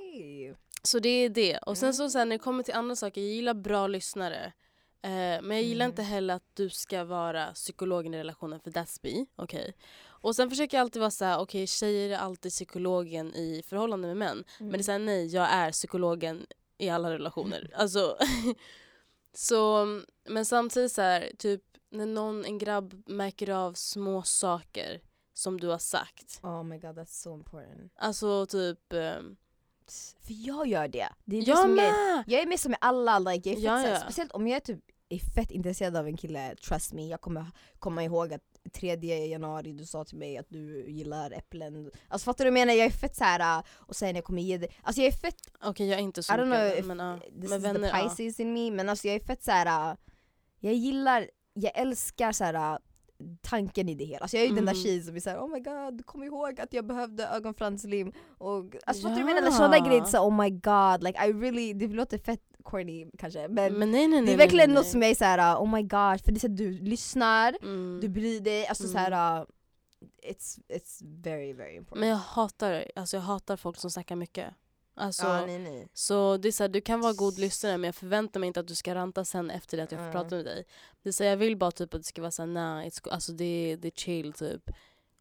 Så 0.84 1.00
det 1.00 1.10
är 1.10 1.30
det. 1.30 1.58
Och 1.58 1.78
sen 1.78 1.86
Mm. 1.88 1.94
så 1.94 2.10
sen 2.10 2.30
när 2.30 2.36
det 2.38 2.44
kommer 2.44 2.64
till 2.64 2.74
andra 2.74 2.96
saker, 2.96 3.22
jag 3.22 3.30
gillar 3.30 3.54
bra 3.54 3.88
lyssnare. 3.88 4.54
Eh, 5.02 5.42
men 5.42 5.52
jag 5.52 5.64
gillar 5.64 5.86
Mm. 5.86 5.92
inte 5.92 6.04
heller 6.04 6.34
att 6.34 6.50
du 6.54 6.70
ska 6.70 7.04
vara 7.04 7.54
psykologen 7.54 8.14
i 8.14 8.18
relationen 8.18 8.60
för 8.60 8.72
that's 8.72 9.00
me. 9.04 9.26
Okej. 9.36 9.74
Och 10.06 10.36
sen 10.36 10.50
försöker 10.50 10.78
jag 10.78 10.82
alltid 10.82 11.00
vara 11.00 11.12
så 11.12 11.26
här: 11.26 11.40
okej 11.40 11.68
tjejer 11.68 12.10
är 12.10 12.18
alltid 12.18 12.52
psykologen 12.52 13.36
i 13.36 13.64
förhållande 13.68 14.08
med 14.08 14.18
män. 14.18 14.44
Men 14.60 14.72
det 14.72 14.78
är 14.78 14.84
såhär 14.84 15.00
nej, 15.00 15.26
jag 15.28 15.48
är 15.52 15.72
psykologen 15.72 16.46
i 16.78 16.90
alla 16.90 17.12
relationer. 17.12 17.72
Alltså, 17.76 18.18
så, 19.34 19.86
men 20.30 20.46
samtidigt 20.46 20.92
så 20.92 21.02
här, 21.02 21.32
typ 21.38 21.62
när 21.90 22.06
någon, 22.06 22.46
en 22.46 22.58
grabb 22.58 23.04
märker 23.10 23.50
av 23.50 23.74
små 23.74 24.24
saker 24.24 25.02
som 25.34 25.60
du 25.60 25.68
har 25.68 25.78
sagt. 25.78 26.40
Oh 26.44 26.64
my 26.64 26.78
god 26.78 26.98
that's 26.98 27.22
so 27.24 27.34
important. 27.34 27.92
Alltså 27.96 28.46
typ, 28.46 28.94
ehm, 28.94 29.36
För 30.22 30.48
jag 30.48 30.68
gör 30.68 30.88
det. 30.88 31.08
det, 31.26 31.38
är 31.38 31.42
det 31.42 31.48
jag 31.48 31.64
är, 31.64 31.68
med! 31.68 32.24
jag 32.28 32.42
är 32.42 32.46
med 32.46 32.60
som 32.60 32.72
med 32.72 32.78
alla, 32.82 33.20
like, 33.20 33.50
jag 33.50 33.58
är 33.60 33.88
Ja, 33.88 33.90
ja. 33.90 34.00
speciellt 34.00 34.32
om 34.32 34.48
jag 34.48 34.56
är 34.56 34.60
typ 34.60 34.80
är 35.10 35.20
fett 35.20 35.52
intresserad 35.52 35.96
av 35.96 36.08
en 36.08 36.18
kille, 36.18 36.56
trust 36.56 36.94
me, 36.94 37.08
jag 37.08 37.22
kommer 37.22 37.46
komma 37.80 38.04
ihåg 38.04 38.34
att 38.34 38.42
3 38.74 38.96
januari 39.28 39.74
du 39.74 39.86
sa 39.86 40.04
till 40.04 40.18
mig 40.18 40.38
att 40.38 40.50
du 40.50 40.90
gillar 40.90 41.32
äpplen. 41.32 41.92
Alltså 42.08 42.26
fattar 42.26 42.46
du 42.46 42.52
vad 42.52 42.60
jag 42.60 42.68
menar? 42.68 42.78
Jag 42.78 42.86
är 42.86 42.92
fett 42.92 43.16
såhär, 43.16 43.64
och 43.74 43.96
sen 43.96 44.16
jag 44.16 44.24
kommer 44.24 44.42
ge 44.42 44.58
dig, 44.58 44.70
alltså 44.84 45.02
jag 45.02 45.08
är 45.08 45.18
fett 45.18 45.36
Okej 45.62 45.88
jag 45.88 46.00
är 46.00 46.04
inte 46.04 46.24
så 46.24 46.34
I 46.34 46.38
don't 46.38 46.56
know 46.56 46.80
if 46.80 46.86
men, 46.86 47.00
ja. 47.00 47.20
this 47.42 47.52
is 47.52 47.64
vänner, 47.64 47.92
the. 47.92 48.10
Pisces 48.10 48.40
in 48.40 48.54
me, 48.54 48.72
men 48.72 48.90
alltså 48.90 49.08
jag 49.08 49.16
är 49.16 49.20
fett 49.20 49.44
såhär, 49.44 49.98
jag 50.60 50.74
gillar, 50.74 51.30
jag 51.54 51.72
älskar 51.76 52.32
såhär 52.32 52.80
tanken 53.42 53.90
i 53.90 53.96
det 53.96 54.06
hela. 54.06 54.20
Alltså 54.20 54.38
jag 54.38 54.44
är 54.46 54.50
ju 54.50 54.56
den 54.56 54.66
där 54.66 54.74
Mm. 54.74 54.84
tjejen 54.84 55.04
som 55.04 55.16
är 55.16 55.20
såhär 55.20 55.38
oh 55.40 55.48
my 55.50 55.60
god, 55.60 56.06
kom 56.06 56.24
ihåg 56.24 56.60
att 56.62 56.74
jag 56.74 56.86
behövde 56.88 57.28
ögonfranslim 57.28 58.12
och 58.38 58.76
alltså 58.86 59.08
du 59.08 59.10
Ja. 59.14 59.22
vad 59.24 59.30
jag 59.30 59.36
menar? 59.36 59.52
Sådana 59.52 59.80
grejer, 59.80 60.04
så 60.04 60.20
oh 60.28 60.38
my 60.44 60.50
god, 60.50 61.04
like 61.04 61.26
I 61.28 61.34
really, 61.34 61.74
det 61.74 61.88
låter 61.88 62.18
fett 62.18 62.42
corny 62.64 63.06
kanske 63.18 63.48
men, 63.48 63.74
Men 63.74 63.92
nej 63.92 64.08
nej 64.08 64.22
nej. 64.22 64.26
det 64.26 64.34
är 64.34 64.38
verkligen 64.38 64.72
något 64.74 64.88
som 64.88 65.04
är 65.04 65.16
såhär 65.16 65.56
oh 65.56 65.72
my 65.76 65.82
god, 65.82 66.22
för 66.22 66.32
det 66.32 66.38
är 66.38 66.40
så 66.40 66.48
du 66.48 66.72
lyssnar, 66.72 67.56
Mm. 67.62 68.00
du 68.02 68.10
bryr 68.10 68.40
dig, 68.40 68.68
alltså 68.68 68.84
Mm. 68.84 68.94
såhär 68.94 69.12
uh, 69.42 69.46
it's, 70.32 70.60
it's 70.70 71.02
very 71.24 71.54
very 71.54 71.76
important. 71.76 72.00
Men 72.00 72.10
jag 72.10 72.18
hatar, 72.18 72.86
alltså 72.96 73.18
jag 73.18 73.22
hatar 73.22 73.58
folk 73.58 73.78
som 73.78 73.90
snackar 73.92 74.16
mycket. 74.16 74.54
Alltså, 74.98 75.24
ja, 75.24 75.46
nej, 75.46 75.60
nej. 75.60 75.88
Så 75.94 76.38
det 76.38 76.48
är 76.48 76.52
så 76.52 76.64
här, 76.64 76.70
du 76.70 76.82
kan 76.82 77.02
vara 77.02 77.14
god 77.14 77.40
lyssnare 77.40 77.78
men 77.78 77.88
jag 77.88 77.96
förväntar 77.96 78.40
mig 78.40 78.48
inte 78.48 78.60
att 78.60 78.68
du 78.68 78.76
ska 78.76 78.96
ranta 78.96 79.26
sen 79.26 79.50
efter 79.52 79.78
det 79.78 79.84
att 79.84 79.92
jag 79.92 80.00
får 80.00 80.08
Ja. 80.08 80.12
prata 80.12 80.36
med 80.36 80.46
dig. 80.46 80.66
Det 81.04 81.10
är 81.10 81.14
så 81.14 81.24
här, 81.24 81.30
jag 81.30 81.38
vill 81.38 81.58
bara 81.58 81.72
typ 81.72 81.94
att 81.94 82.02
det 82.02 82.08
ska 82.08 82.22
vara 82.22 82.32
såhär, 82.32 82.48
nah, 82.48 82.86
alltså 83.12 83.32
det, 83.32 83.76
det 83.80 83.88
är 83.88 83.92
chill 83.92 84.34
typ. 84.34 84.72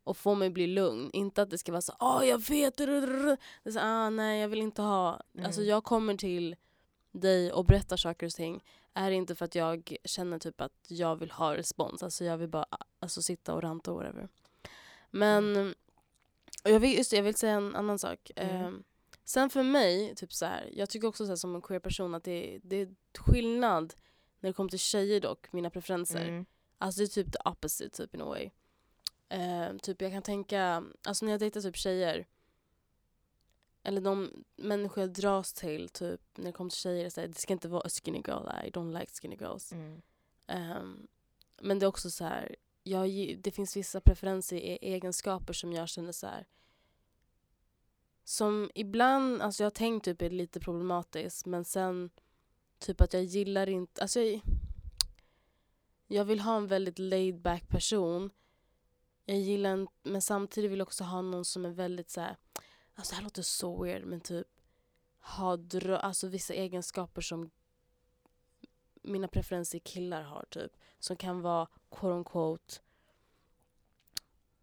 Och 0.04 0.16
få 0.16 0.34
mig 0.34 0.50
bli 0.50 0.66
lugn. 0.66 1.10
Inte 1.12 1.42
att 1.42 1.50
det 1.50 1.58
ska 1.58 1.72
vara 1.72 1.82
så 1.82 1.92
åh 2.00 2.26
jag 2.26 2.38
vet, 2.48 2.80
rrrr." 2.80 3.36
det 3.62 3.68
är 3.68 3.72
så, 3.72 3.80
ah, 3.82 4.10
nej 4.10 4.40
jag 4.40 4.48
vill 4.48 4.62
inte 4.62 4.82
ha. 4.82 5.20
Alltså 5.44 5.60
Mm. 5.60 5.70
jag 5.70 5.84
kommer 5.84 6.14
till 6.16 6.56
dig 7.12 7.52
och 7.52 7.64
berättar 7.64 7.96
saker 7.96 8.26
och 8.26 8.32
ting. 8.32 8.64
är 8.96 9.10
det 9.10 9.16
inte 9.16 9.34
för 9.34 9.44
att 9.44 9.54
jag 9.54 9.96
känner 10.04 10.38
typ 10.38 10.60
att 10.60 10.72
jag 10.88 11.16
vill 11.16 11.30
ha 11.30 11.56
respons. 11.56 12.02
Alltså 12.02 12.24
jag 12.24 12.36
vill 12.38 12.48
bara 12.48 12.66
alltså, 13.00 13.22
sitta 13.22 13.54
och 13.54 13.62
ranta 13.62 13.92
och 13.92 13.96
whatever. 13.96 14.28
Men 15.10 15.74
och 16.64 16.70
jag, 16.70 16.80
vill, 16.80 16.96
just 16.98 17.10
det, 17.10 17.16
jag 17.16 17.24
vill 17.24 17.34
säga 17.34 17.52
en 17.52 17.76
annan 17.76 17.98
sak. 17.98 18.30
Mm. 18.36 18.64
Eh, 18.64 18.70
sen 19.24 19.50
för 19.50 19.62
mig, 19.62 20.14
typ 20.14 20.32
så 20.32 20.46
här, 20.46 20.70
jag 20.72 20.88
tycker 20.90 21.08
också 21.08 21.24
så 21.24 21.30
här, 21.30 21.36
som 21.36 21.54
en 21.54 21.62
queer 21.62 21.80
person 21.80 22.14
att 22.14 22.24
det, 22.24 22.60
det 22.62 22.76
är 22.76 22.94
skillnad 23.18 23.94
när 24.40 24.50
det 24.50 24.54
kommer 24.54 24.70
till 24.70 24.78
tjejer 24.78 25.20
dock, 25.20 25.52
mina 25.52 25.70
preferenser. 25.70 26.28
Mm. 26.28 26.46
Alltså 26.78 27.00
det 27.00 27.04
är 27.04 27.08
typ 27.08 27.32
the 27.32 27.38
opposite 27.50 27.96
typ 27.96 28.14
in 28.14 28.20
a 28.20 28.24
way. 28.24 28.50
Eh, 29.28 29.76
typ 29.76 30.02
jag 30.02 30.12
kan 30.12 30.22
tänka, 30.22 30.84
alltså 31.02 31.24
när 31.24 31.32
jag 31.32 31.40
dejtar 31.40 31.60
typ 31.60 31.76
tjejer 31.76 32.26
eller 33.82 34.00
de 34.00 34.44
människor 34.56 35.00
jag 35.02 35.12
dras 35.12 35.52
till 35.52 35.88
typ 35.88 36.20
när 36.34 36.44
det 36.44 36.52
kommer 36.52 36.70
till 36.70 36.78
tjejer, 36.78 37.10
så 37.10 37.20
här, 37.20 37.28
det 37.28 37.38
ska 37.38 37.52
inte 37.52 37.68
vara 37.68 37.82
a 37.82 37.88
skinny 37.88 38.22
girl, 38.26 38.48
I 38.66 38.70
don't 38.70 38.98
like 38.98 39.12
skinny 39.12 39.36
girls. 39.36 39.72
Mm. 39.72 40.02
Ehm, 40.46 41.06
men 41.60 41.78
det 41.78 41.86
är 41.86 41.88
också 41.88 42.10
så 42.10 42.24
här, 42.24 42.56
jag, 42.82 43.38
det 43.42 43.50
finns 43.50 43.76
vissa 43.76 44.00
preferenser 44.00 44.56
egenskaper 44.82 45.52
som 45.52 45.72
jag 45.72 45.88
känner 45.88 46.12
så 46.12 46.26
här. 46.26 46.46
Som 48.24 48.70
ibland, 48.74 49.42
alltså 49.42 49.62
jag 49.62 49.66
har 49.66 49.70
tänkt 49.70 50.04
typ 50.04 50.22
är 50.22 50.30
lite 50.30 50.60
problematiskt 50.60 51.46
men 51.46 51.64
sen 51.64 52.10
typ 52.78 53.00
att 53.00 53.12
jag 53.12 53.24
gillar 53.24 53.68
inte, 53.68 54.02
alltså 54.02 54.20
jag, 54.20 54.40
jag 56.06 56.24
vill 56.24 56.40
ha 56.40 56.56
en 56.56 56.66
väldigt 56.66 56.98
laid 56.98 57.40
back 57.40 57.68
person. 57.68 58.30
Jag 59.24 59.38
gillar 59.38 59.70
en, 59.70 59.88
men 60.02 60.22
samtidigt 60.22 60.70
vill 60.70 60.78
jag 60.78 60.88
också 60.88 61.04
ha 61.04 61.22
någon 61.22 61.44
som 61.44 61.64
är 61.64 61.70
väldigt 61.70 62.10
så 62.10 62.20
här. 62.20 62.36
alltså 62.94 63.12
det 63.12 63.16
här 63.16 63.22
låter 63.24 63.42
så 63.42 63.82
weird 63.82 64.04
men 64.04 64.20
typ 64.20 64.46
ha 65.20 65.56
drö- 65.56 65.98
alltså 65.98 66.28
vissa 66.28 66.54
egenskaper 66.54 67.20
som 67.22 67.50
mina 69.02 69.28
preferenser 69.28 69.78
i 69.78 69.80
killar 69.80 70.22
har 70.22 70.44
typ. 70.50 70.72
Som 70.98 71.16
kan 71.16 71.40
vara 71.40 71.68
quote 71.90 72.14
unquote 72.14 72.74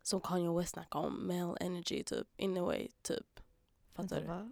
som 0.02 0.22
Kanye 0.22 0.58
West 0.58 0.72
snackar 0.72 1.00
om, 1.00 1.28
male 1.28 1.58
energy 1.60 2.04
typ, 2.04 2.28
in 2.38 2.58
a 2.58 2.62
way 2.62 2.88
typ. 3.02 3.40
Fattar 3.96 4.22
du? 4.22 4.52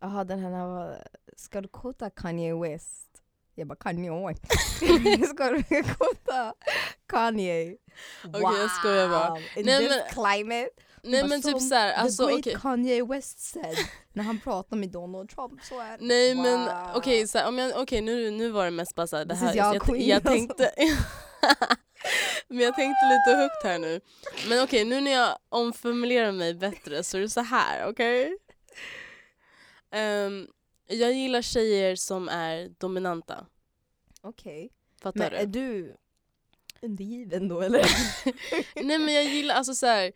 Jaha 0.00 0.24
den 0.24 0.38
här 0.38 0.50
var, 0.66 1.02
ska 1.36 1.60
du 1.60 1.68
quota 1.68 2.10
Kanye 2.10 2.54
West? 2.54 3.08
Jag 3.54 3.66
bara 3.68 3.76
Kanye 3.76 4.10
West. 4.28 4.42
ska 5.34 5.48
du 5.50 5.62
quota 5.62 6.54
Kanye? 7.08 7.76
Okej, 8.24 8.40
jag 8.42 8.70
skojar 8.70 9.08
bara. 9.08 9.38
In 9.56 9.66
Nej, 9.66 9.78
this 9.88 9.90
men- 9.96 10.08
climate. 10.24 10.70
Nej 11.04 11.20
Bara 11.22 11.28
men 11.28 11.42
typ 11.42 11.60
såhär, 11.60 11.92
alltså 11.92 12.24
okej. 12.24 12.40
great 12.40 12.62
Kanye 12.62 13.04
West 13.04 13.38
said 13.38 13.76
när 14.12 14.22
han 14.24 14.40
pratade 14.40 14.80
med 14.80 14.90
Donald 14.90 15.28
Trump 15.30 15.62
så 15.62 15.80
är 15.80 15.98
Nej 16.00 16.34
men 16.34 16.60
Wow. 16.64 16.90
okej, 16.94 17.28
så 17.28 17.38
här, 17.38 17.48
om 17.48 17.58
jag, 17.58 17.80
okej 17.82 18.00
nu, 18.00 18.30
nu 18.30 18.48
var 18.50 18.64
det 18.64 18.70
mest 18.70 18.94
bara 18.94 19.06
såhär, 19.06 19.24
det 19.24 19.34
här, 19.34 19.54
jag, 19.56 19.82
queen, 19.82 20.08
jag 20.08 20.16
alltså. 20.16 20.30
tänkte 20.32 20.72
Men 22.48 22.58
jag 22.58 22.74
tänkte 22.74 23.06
lite 23.06 23.36
högt 23.40 23.64
här 23.64 23.78
nu. 23.78 24.00
Men 24.48 24.62
okej, 24.64 24.84
nu 24.84 25.00
när 25.00 25.10
jag 25.12 25.38
omformulerar 25.48 26.32
mig 26.32 26.54
bättre 26.54 27.04
så 27.04 27.16
är 27.16 27.20
det 27.20 27.28
så 27.28 27.40
här, 27.40 27.86
okej? 27.88 28.38
Ehm, 29.92 30.48
jag 30.86 31.12
gillar 31.12 31.42
tjejer 31.42 31.96
som 31.96 32.28
är 32.28 32.68
dominanta. 32.78 33.46
Okej. 34.20 34.72
Fattar 35.00 35.20
Men 35.20 35.30
du? 35.30 35.36
är 35.36 35.46
du 35.46 35.96
undergiven 36.82 37.48
då 37.48 37.60
eller? 37.60 37.84
Nej 38.84 38.98
men 38.98 39.14
jag 39.14 39.24
gillar 39.24 39.54
alltså 39.54 39.74
så 39.74 39.86
här. 39.86 40.12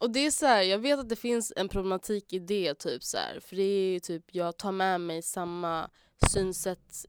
Och 0.00 0.10
det 0.10 0.26
är 0.26 0.30
så 0.30 0.46
här, 0.46 0.62
jag 0.62 0.78
vet 0.78 0.98
att 0.98 1.08
det 1.08 1.16
finns 1.16 1.52
en 1.56 1.68
problematik 1.68 2.32
i 2.32 2.38
det 2.38 2.74
typ 2.74 3.02
så 3.02 3.18
här, 3.18 3.40
För 3.40 3.56
det 3.56 3.62
är 3.62 3.92
ju 3.92 4.00
typ, 4.00 4.24
jag 4.34 4.56
tar 4.56 4.72
med 4.72 5.00
mig 5.00 5.22
samma 5.22 5.90
synsätt 6.32 7.06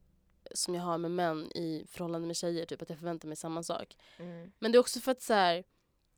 som 0.51 0.75
jag 0.75 0.81
har 0.81 0.97
med 0.97 1.11
män 1.11 1.51
i 1.55 1.85
förhållande 1.89 2.27
med 2.27 2.35
tjejer, 2.35 2.65
typ 2.65 2.81
att 2.81 2.89
jag 2.89 2.99
förväntar 2.99 3.27
mig 3.27 3.37
samma 3.37 3.63
sak. 3.63 3.97
Mm. 4.17 4.51
Men 4.59 4.71
det 4.71 4.77
är 4.77 4.79
också 4.79 4.99
för 4.99 5.11
att 5.11 5.21
så 5.21 5.33
här, 5.33 5.63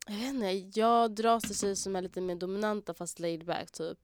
jag 0.07 0.15
vet 0.15 0.33
inte, 0.33 0.79
jag 0.79 1.11
dras 1.15 1.43
till 1.43 1.57
tjejer 1.57 1.75
som 1.75 1.95
är 1.95 2.01
lite 2.01 2.21
mer 2.21 2.35
dominanta 2.35 2.93
fast 2.93 3.19
laid 3.19 3.45
back 3.45 3.71
typ. 3.71 3.97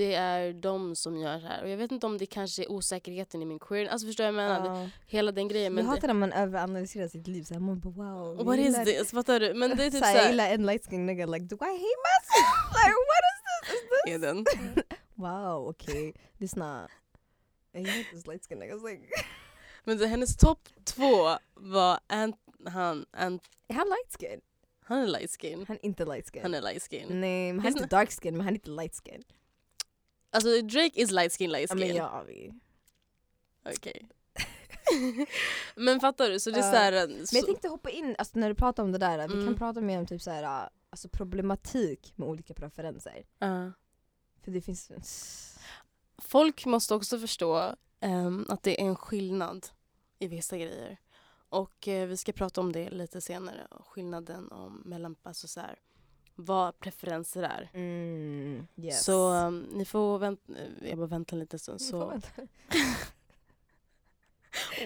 Det 0.00 0.14
är 0.14 0.52
de 0.52 0.96
som 0.96 1.16
gör 1.18 1.40
så 1.40 1.46
här. 1.46 1.62
Och 1.62 1.68
jag 1.68 1.76
vet 1.76 1.92
inte 1.92 2.06
om 2.06 2.18
det 2.18 2.26
kanske 2.26 2.62
är 2.62 2.70
osäkerheten 2.70 3.42
i 3.42 3.44
min 3.44 3.58
queer, 3.58 3.86
alltså 3.88 4.06
förstår 4.06 4.26
jag 4.26 4.32
vad 4.32 4.44
jag 4.44 4.62
menar? 4.62 4.74
Det, 4.74 4.82
Ja. 4.82 4.88
hela 5.06 5.32
den 5.32 5.48
grejen. 5.48 5.64
jag 5.64 5.72
Men 5.72 5.86
hatar 5.86 6.00
det, 6.00 6.06
när 6.06 6.14
man 6.14 6.32
överanalyserar 6.32 7.08
sitt 7.08 7.26
liv 7.26 7.42
såhär, 7.42 7.60
man 7.60 7.80
bara 7.80 7.90
wow. 7.90 8.36
jag 8.36 8.44
what 8.44 8.58
is 8.58 8.84
this? 8.84 9.10
Fattar 9.10 9.40
du? 9.40 9.54
Men 9.54 9.76
det 9.76 9.84
är 9.84 9.90
typ 9.90 10.00
Såhär, 10.00 10.12
jag 10.14 10.20
såhär, 10.22 10.30
gillar 10.30 10.50
en 10.50 10.66
light 10.66 10.86
skin 10.86 11.06
nigga 11.06 11.26
like 11.26 11.44
do 11.44 11.56
I 11.56 11.64
hate 11.64 12.00
myself? 12.08 12.74
like 12.84 12.94
what 13.10 13.22
is 13.30 13.40
this? 13.46 13.74
Is 13.74 13.88
this? 13.90 14.14
Eden. 14.14 14.44
Wow 15.14 15.68
okej, 15.68 16.14
lyssna. 16.38 16.88
Jag 17.72 17.82
gillar 17.82 18.10
this 18.12 18.26
light 18.26 18.44
skin 18.48 18.58
niggas 18.58 18.82
like. 18.90 19.02
Men 19.84 19.98
det, 19.98 20.06
hennes 20.06 20.36
topp 20.36 20.68
två 20.84 21.28
var 21.54 21.98
Ant, 22.06 22.36
han, 22.66 23.06
Ant, 23.12 23.42
Är 23.68 23.74
han 23.74 23.86
light 23.88 24.16
skin? 24.20 24.40
han 24.84 24.98
är 24.98 25.06
light 25.06 25.30
skin. 25.40 25.64
Han 25.68 25.76
är 25.76 25.84
inte 25.86 26.04
light 26.04 26.30
skin. 26.32 26.42
Han 26.42 26.54
är 26.54 26.62
light 26.62 26.82
skin. 26.90 27.06
Nej 27.20 27.52
men 27.52 27.60
han 27.64 27.72
är 27.72 27.76
inte 27.82 27.96
dark 27.96 28.10
skin 28.22 28.36
men 28.36 28.40
han 28.46 28.54
är 28.54 28.58
inte 28.58 28.70
light 28.70 28.94
skin. 29.04 29.22
Alltså 30.30 30.62
Drake 30.62 31.00
is 31.00 31.10
light 31.10 31.32
skin, 31.38 31.50
light 31.50 31.70
Ja 31.70 31.76
skin. 31.76 31.86
men 31.88 31.96
ja 31.96 32.22
vi. 32.26 32.52
Okej. 33.76 34.08
men 35.76 36.00
fattar 36.00 36.30
du? 36.30 36.40
Så 36.40 36.50
det 36.50 36.56
är 36.58 36.64
Ja. 36.64 36.70
såhär... 36.72 37.06
Men 37.08 37.26
jag 37.32 37.46
tänkte 37.46 37.68
hoppa 37.68 37.90
in, 37.90 38.14
alltså 38.18 38.38
när 38.38 38.48
du 38.48 38.54
pratar 38.54 38.82
om 38.82 38.92
det 38.92 38.98
där, 38.98 39.28
vi 39.28 39.34
Mm. 39.34 39.46
kan 39.46 39.54
prata 39.56 39.80
mer 39.80 39.98
om 39.98 40.06
typ 40.06 40.22
så 40.22 40.30
här, 40.30 40.68
alltså 40.90 41.08
problematik 41.08 42.12
med 42.16 42.28
olika 42.28 42.54
preferenser. 42.54 43.24
För 44.44 44.50
det 44.50 44.60
finns... 44.60 44.90
Folk 46.18 46.66
måste 46.66 46.94
också 46.94 47.18
förstå 47.18 47.74
ehm, 48.00 48.46
att 48.48 48.62
det 48.62 48.80
är 48.80 48.84
en 48.86 48.96
skillnad 48.96 49.66
i 50.18 50.26
vissa 50.26 50.56
grejer. 50.58 50.96
Och 51.48 51.88
eh, 51.88 52.06
vi 52.08 52.16
ska 52.16 52.32
prata 52.32 52.60
om 52.60 52.72
det 52.72 52.90
lite 52.90 53.20
senare. 53.20 53.66
Skillnaden 53.70 54.50
om, 54.52 54.82
mellan 54.86 55.16
alltså 55.22 55.48
så 55.48 55.60
här, 55.60 55.78
vad 56.44 56.78
preferenser 56.78 57.42
är. 57.42 57.70
Mm, 57.74 58.66
yes. 58.76 59.04
Så 59.04 59.32
ehm, 59.32 59.66
ni 59.72 59.84
får 59.84 60.18
vänta, 60.18 60.52
jag 60.82 60.98
bara 60.98 61.06
vänta 61.06 61.36
en 61.36 61.40
liten 61.40 61.58
stund. 61.58 61.82
Så. 61.82 62.20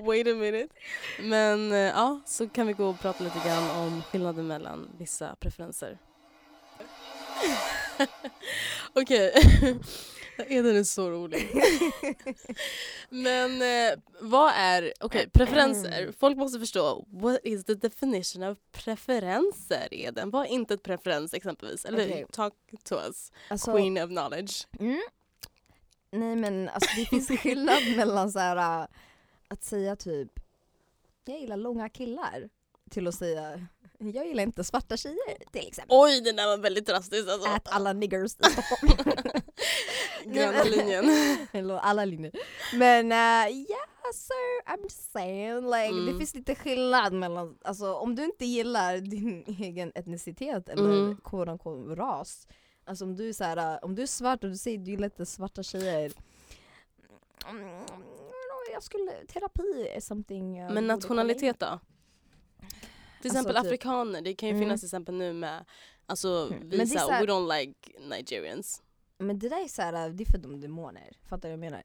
Wait 0.02 0.26
a 0.26 0.34
minute. 0.34 0.74
Men 1.20 1.72
eh, 1.72 1.78
ja, 1.78 2.20
så 2.26 2.48
kan 2.48 2.66
vi 2.66 2.72
gå 2.72 2.86
och 2.86 3.00
prata 3.00 3.24
lite 3.24 3.38
grann 3.46 3.70
om 3.70 4.02
skillnaden 4.02 4.46
mellan 4.46 4.88
vissa 4.98 5.36
preferenser. 5.40 5.98
Okej, 8.94 9.32
Eden 10.36 10.76
är 10.76 10.84
så 10.84 11.10
rolig. 11.10 11.48
Men 13.08 13.62
eh, 13.62 13.98
vad 14.20 14.52
är, 14.56 14.92
okej 15.00 15.30
preferenser. 15.30 16.12
Folk 16.18 16.36
måste 16.36 16.58
förstå, 16.58 17.06
what 17.10 17.40
is 17.44 17.64
the 17.64 17.74
definition 17.74 18.42
of 18.42 18.58
preferenser 18.72 19.88
Eden? 19.90 20.30
Vad 20.30 20.46
är 20.46 20.50
inte 20.50 20.74
ett 20.74 20.82
preferens 20.82 21.34
exempelvis? 21.34 21.84
Eller 21.84 22.04
Okej. 22.08 22.26
talk 22.32 22.54
to 22.84 22.94
us, 22.94 23.32
Alltså, 23.48 23.72
queen 23.72 23.98
of 23.98 24.10
knowledge. 24.10 24.66
Mm. 24.80 25.02
Nej 26.10 26.36
men 26.36 26.68
alltså 26.68 26.90
det 26.96 27.06
finns 27.06 27.28
skillnad 27.28 27.82
mellan 27.96 28.32
så 28.32 28.38
här, 28.38 28.80
äh, 28.80 28.86
att 29.48 29.64
säga 29.64 29.96
typ 29.96 30.40
jag 31.24 31.40
gillar 31.40 31.56
långa 31.56 31.88
killar 31.88 32.48
till 32.90 33.06
att 33.08 33.14
säga 33.14 33.66
jag 33.98 34.26
gillar 34.26 34.42
inte 34.42 34.64
svarta 34.64 34.96
tjejer 34.96 35.50
till 35.52 35.68
exempel. 35.68 35.96
Alltså. 37.34 37.48
Ät 37.56 37.68
alla 37.68 37.92
niggers 37.92 38.24
i 38.24 38.28
Stockholm. 38.28 39.42
Gröna 40.26 40.62
linjen. 40.64 41.04
Alla 41.82 42.04
linjer. 42.04 42.32
Men 42.74 43.06
uh, 43.06 43.56
yeah 43.56 43.88
sir, 44.14 44.62
I'm 44.72 44.82
just 44.82 45.12
saying. 45.12 45.64
Like, 45.64 45.88
Mm. 45.88 46.06
Det 46.06 46.18
finns 46.18 46.34
lite 46.34 46.54
skillnad 46.54 47.12
mellan, 47.12 47.58
alltså 47.64 47.94
om 47.94 48.14
du 48.14 48.24
inte 48.24 48.44
gillar 48.44 48.96
din 48.98 49.44
egen 49.60 49.92
etnicitet 49.94 50.68
eller 50.68 50.84
Mm. 50.84 51.08
unquote 51.10 51.94
ras. 51.94 52.48
Alltså 52.84 53.04
om 53.04 53.16
du 53.16 53.28
är 53.28 53.32
så 53.32 53.44
här, 53.44 53.72
uh, 53.74 53.78
om 53.82 53.94
du 53.94 54.02
är 54.02 54.06
svart 54.06 54.44
och 54.44 54.50
du 54.50 54.56
säger 54.56 54.78
du 54.78 54.90
gillar 54.90 55.04
inte 55.04 55.26
svarta 55.26 55.62
tjejer. 55.62 56.12
Mm, 57.50 57.84
jag 58.72 58.82
skulle, 58.82 59.12
terapi 59.28 59.88
är 59.96 60.00
something 60.00 60.52
Men 60.66 60.86
nationalitet 60.86 61.58
då? 61.60 61.66
Till 61.66 62.66
Alltså, 62.66 63.28
exempel 63.28 63.54
typ- 63.54 63.64
afrikaner, 63.64 64.20
det 64.20 64.34
kan 64.34 64.48
ju 64.48 64.54
Mm. 64.54 64.64
finna 64.64 64.76
till 64.78 64.86
exempel 64.86 65.14
nu 65.14 65.32
med 65.32 65.64
Alltså 66.06 66.48
Mm. 66.52 66.68
vi 66.70 66.86
så 66.86 66.98
här- 67.10 67.20
we 67.26 67.32
don't 67.32 67.58
like 67.58 67.74
Nigerians. 68.00 68.82
Men 69.18 69.38
det 69.38 69.48
där 69.48 69.64
är 69.64 69.68
så 69.68 69.82
här, 69.82 70.10
det 70.10 70.22
är 70.22 70.30
för 70.30 70.38
de 70.38 70.60
demoner. 70.60 71.16
Fattar 71.28 71.48
du 71.48 71.56
vad 71.56 71.64
jag 71.64 71.70
menar? 71.72 71.82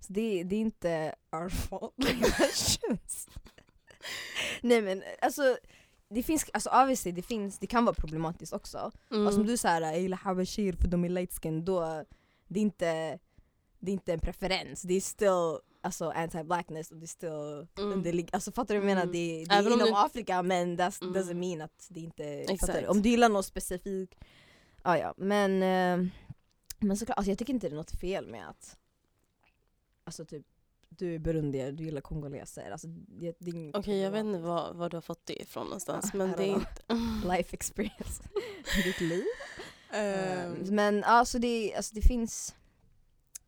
Så 0.00 0.12
det, 0.12 0.42
det 0.44 0.56
är 0.56 0.60
inte 0.60 1.14
our 1.32 1.48
fault. 1.48 1.94
Nej 4.60 4.82
men 4.82 5.02
alltså 5.20 5.56
det 6.08 6.22
finns, 6.22 6.46
alltså 6.52 6.70
obviously 6.70 7.12
det 7.12 7.22
finns, 7.22 7.58
det 7.58 7.66
kan 7.66 7.84
vara 7.84 7.94
problematiskt 7.94 8.52
också. 8.52 8.90
Mm. 9.10 9.26
Alltså 9.26 9.40
om 9.40 9.46
du 9.46 9.56
säger 9.56 9.80
jag 9.80 10.00
gillar 10.00 10.16
habashir 10.18 10.72
för 10.72 10.88
de 10.88 11.04
är 11.04 11.08
light 11.08 11.32
skin, 11.42 11.64
då 11.64 12.04
det 12.48 12.58
är 12.60 12.62
inte, 12.62 13.18
det 13.78 13.90
är 13.90 13.92
inte 13.92 14.12
en 14.12 14.20
preferens. 14.20 14.82
Det 14.82 14.94
är 14.94 15.00
still 15.00 15.58
alltså 15.80 16.10
anti-blackness 16.10 16.90
och 16.92 16.96
det 16.98 17.04
är 17.04 17.06
still 17.06 17.28
Mm. 17.78 17.92
underlig, 17.92 18.28
alltså 18.32 18.52
fattar 18.52 18.74
du 18.74 18.80
vad 18.80 18.90
jag 18.90 18.94
menar? 18.96 19.02
Mm. 19.02 19.12
Det, 19.12 19.44
det 19.48 19.54
är 19.54 19.66
inom 19.66 19.78
du- 19.78 19.92
Afrika 19.94 20.42
men 20.42 20.76
that 20.76 21.02
Mm. 21.02 21.14
doesn't 21.14 21.34
mean 21.34 21.60
att 21.60 21.86
det 21.90 22.00
inte, 22.00 22.56
fattar 22.60 22.80
du? 22.82 22.86
Om 22.86 23.02
du 23.02 23.08
gillar 23.08 23.28
något 23.28 23.46
specifikt, 23.46 24.24
ja 24.84 24.98
ja 24.98 25.14
men, 25.16 25.62
eh, 25.62 26.08
men 26.82 26.96
såklart, 26.96 27.18
alltså 27.18 27.30
jag 27.30 27.38
tycker 27.38 27.52
inte 27.52 27.68
det 27.68 27.74
är 27.74 27.76
något 27.76 28.00
fel 28.00 28.26
med 28.26 28.48
att 28.48 28.76
Alltså 30.04 30.24
typ 30.24 30.46
du 30.88 31.14
är 31.14 31.18
burundier, 31.18 31.72
du 31.72 31.84
gillar 31.84 32.00
kongoleser. 32.00 32.70
Alltså, 32.70 32.86
Okej 33.74 33.98
jag 34.00 34.10
vet 34.10 34.24
inte 34.24 34.38
var, 34.38 34.72
var 34.74 34.90
du 34.90 34.96
har 34.96 35.02
fått 35.02 35.26
det 35.26 35.42
ifrån 35.42 35.64
någonstans 35.64 36.10
Ja, 36.12 36.18
men 36.18 36.30
I 36.30 36.34
det 36.36 36.42
är 36.44 36.54
inte... 36.54 36.82
Life 37.28 37.54
experience. 37.54 38.22
Ditt 38.84 39.00
liv. 39.00 39.24
Um, 39.94 40.74
men 40.74 41.04
alltså 41.04 41.38
det, 41.38 41.74
alltså 41.76 41.94
det 41.94 42.02
finns 42.02 42.54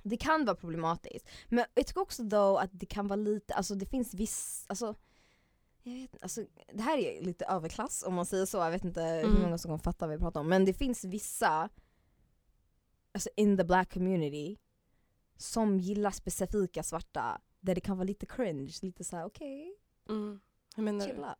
Det 0.03 0.17
kan 0.17 0.45
vara 0.45 0.57
problematiskt. 0.57 1.29
Men 1.49 1.65
jag 1.75 1.87
tycker 1.87 2.01
också 2.01 2.23
då 2.23 2.59
att 2.59 2.71
det 2.73 2.87
kan 2.87 3.07
vara 3.09 3.17
lite, 3.17 3.55
alltså 3.55 3.75
det 3.75 3.87
finns 3.87 4.15
viss, 4.15 4.65
alltså 4.67 4.95
jag 5.83 5.93
vet 5.93 6.01
inte, 6.03 6.19
alltså 6.23 6.45
det 6.73 6.83
här 6.83 6.99
är 6.99 7.23
lite 7.23 7.45
överklass 7.45 8.03
om 8.07 8.15
man 8.15 8.27
säger 8.27 8.47
så, 8.47 8.59
jag 8.59 8.71
vet 8.71 8.85
inte 8.85 9.03
hur 9.03 9.25
Mm. 9.25 9.43
många 9.43 9.59
som 9.59 9.69
kommer 9.69 9.79
fatta 9.79 10.07
vad 10.07 10.17
vi 10.17 10.21
pratar 10.23 10.41
om. 10.41 10.49
Men 10.49 10.65
det 10.65 10.75
finns 10.75 11.05
vissa, 11.05 11.69
alltså 13.15 13.31
in 13.37 13.57
the 13.57 13.65
black 13.65 13.93
community, 13.93 14.57
som 15.37 15.79
gillar 15.81 16.11
specifika 16.11 16.83
svarta 16.83 17.41
där 17.61 17.75
det 17.75 17.81
kan 17.81 17.97
vara 17.97 18.05
lite 18.07 18.27
cringe, 18.27 18.73
lite 18.83 19.05
såhär 19.05 19.25
okej, 19.25 19.75
mm. 20.09 20.41
Hur 20.77 20.83
menar 20.83 21.07
du? 21.07 21.13
chilla. 21.13 21.37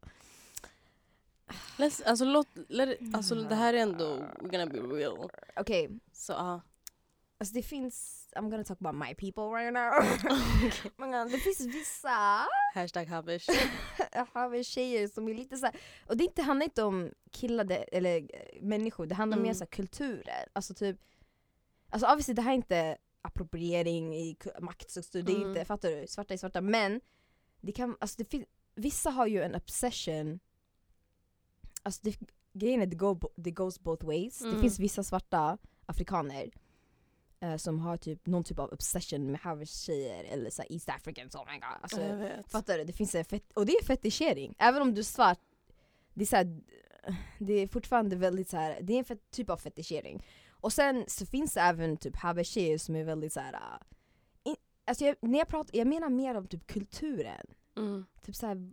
Let's, 1.79 2.03
alltså, 2.07 2.25
låt, 2.25 2.49
let 2.69 2.99
alltså 3.15 3.35
det 3.35 3.55
här 3.55 3.75
är 3.75 3.79
ändå 3.79 4.05
we're 4.17 4.51
gonna 4.51 4.67
be 4.67 4.79
real. 4.97 5.31
Okej, 5.57 5.91
Så 6.13 6.33
ja. 6.33 6.61
Alltså 7.39 7.55
det 7.55 7.63
finns, 7.63 8.29
I'm 8.37 8.51
gonna 8.51 8.65
talk 8.65 8.79
about 8.81 8.95
my 9.09 9.15
people 9.15 9.43
right 9.45 9.73
now. 9.73 9.93
Men 10.97 11.31
det 11.31 11.39
finns 11.39 11.61
vissa 11.61 12.47
Hashtag 12.75 13.07
habish. 13.07 13.47
har 14.33 14.49
vi 14.49 14.65
tjejer 14.65 15.09
som 15.09 15.29
är 15.29 15.35
lite 15.35 15.57
såhär, 15.57 15.77
och 16.07 16.17
det 16.17 16.25
inte, 16.25 16.43
handlar 16.43 16.65
inte 16.65 16.83
om 16.83 17.11
killar 17.31 17.85
eller 17.93 18.17
eh, 18.17 18.63
människor, 18.63 19.07
det 19.07 19.15
handlar 19.15 19.39
mer 19.39 19.45
Mm. 19.51 19.61
om 19.61 19.67
kulturer. 19.67 20.47
Alltså 20.53 20.75
typ, 20.75 20.97
alltså 21.95 22.07
obviously 22.13 22.35
det 22.35 22.43
här 22.43 22.51
är 22.51 22.55
inte 22.57 22.97
appropriering 23.23 24.15
i 24.17 24.37
maktstruktur, 24.61 25.23
det 25.23 25.33
är 25.33 25.37
Mm. 25.37 25.49
inte, 25.49 25.65
fattar 25.65 25.91
du? 25.91 26.07
Svarta 26.07 26.35
är 26.35 26.39
svarta, 26.39 26.61
men 26.61 27.01
det 27.61 27.73
kan, 27.73 27.97
alltså 28.01 28.23
det 28.31 28.45
vissa 28.75 29.11
har 29.11 29.27
ju 29.27 29.43
en 29.43 29.55
obsession, 29.55 30.41
alltså 31.83 32.01
det, 32.05 32.17
grejen 32.53 32.83
är 32.83 32.87
det, 32.87 32.97
go, 32.97 33.21
det 33.37 33.51
goes 33.51 33.81
both 33.81 34.07
ways. 34.07 34.39
Det 34.39 34.49
Mm. 34.49 34.61
finns 34.61 34.79
vissa 34.79 35.03
svarta 35.03 35.59
afrikaner 35.87 36.51
eh, 37.41 37.57
som 37.57 37.79
har 37.79 37.97
typ 37.97 38.27
någon 38.27 38.45
typ 38.45 38.59
av 38.59 38.73
obsession 38.73 39.31
med 39.31 39.41
Harvard-tjejer 39.41 40.25
eller 40.25 40.51
så 40.51 40.63
East 40.71 40.89
Africans, 40.89 41.35
oh 41.35 41.45
my 41.53 41.59
god. 41.59 41.79
Alltså. 41.83 42.01
Fattar 42.49 42.79
du? 42.79 42.85
Det 42.85 42.93
finns 42.93 43.15
en 43.15 43.25
fet- 43.25 43.53
och 43.55 43.67
det 43.67 43.73
är 43.73 43.85
fetischering. 43.85 44.55
Även 44.59 44.83
om 44.83 44.95
du 44.95 45.01
är 45.01 45.05
svart, 45.05 45.41
det 46.15 46.23
är, 46.23 46.27
så 46.27 46.37
här, 46.37 46.61
det 47.39 47.53
är 47.53 47.69
fortfarande 47.69 48.17
väldigt 48.17 48.49
så 48.49 48.57
här, 48.57 48.79
det 48.83 48.93
är 48.99 49.11
en 49.13 49.19
typ 49.31 49.51
av 49.51 49.57
fetischering. 49.57 50.25
Och 50.65 50.73
sen 50.73 51.05
så 51.09 51.27
finns 51.27 51.55
det 51.55 51.61
även 51.61 51.97
typ 51.97 52.17
habertjejer 52.17 52.79
som 52.79 52.97
är 52.97 53.05
väldigt 53.05 53.33
så 53.33 53.41
här. 53.41 53.53
äh, 53.53 53.79
In, 54.45 54.57
alltså 54.85 55.05
jag, 55.05 55.17
när 55.21 55.39
jag 55.39 55.49
pratar, 55.49 55.79
jag 55.79 55.87
menar 55.87 56.09
mer 56.09 56.35
om 56.35 56.47
typ 56.49 56.67
kulturen. 56.67 57.47
Mm. 57.77 58.07
Typ 58.23 58.35
så 58.37 58.47
här. 58.47 58.73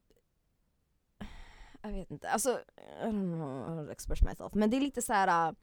Jag 1.81 1.91
vet 1.91 2.11
inte, 2.11 2.29
alltså 2.29 2.59
I 3.03 3.05
don't 3.05 3.33
know 3.35 3.67
how 3.75 3.85
to 3.85 3.91
express 3.91 4.21
myself. 4.21 4.53
Men 4.53 4.69
det 4.69 4.77
är 4.77 4.81
lite 4.81 5.01
så 5.01 5.13
här. 5.13 5.49
äh, 5.49 5.55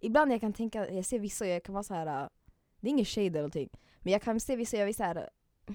ibland 0.00 0.32
jag 0.32 0.40
kan 0.40 0.52
tänka, 0.52 0.90
jag 0.90 1.04
ser 1.04 1.18
vissa 1.18 1.44
och 1.44 1.50
jag 1.50 1.62
kan 1.64 1.72
vara 1.72 1.82
så 1.84 1.94
här. 1.94 2.06
äh, 2.22 2.28
det 2.80 2.88
är 2.88 2.90
ingen 2.90 3.04
shade 3.04 3.26
eller 3.26 3.38
någonting. 3.38 3.70
Men 4.00 4.12
jag 4.12 4.22
kan 4.22 4.40
se 4.40 4.56
vissa 4.56 4.76
och 4.76 4.80
jag 4.80 4.86
vill 4.86 4.94
så 4.94 5.02
här. 5.04 5.16
äh, 5.16 5.74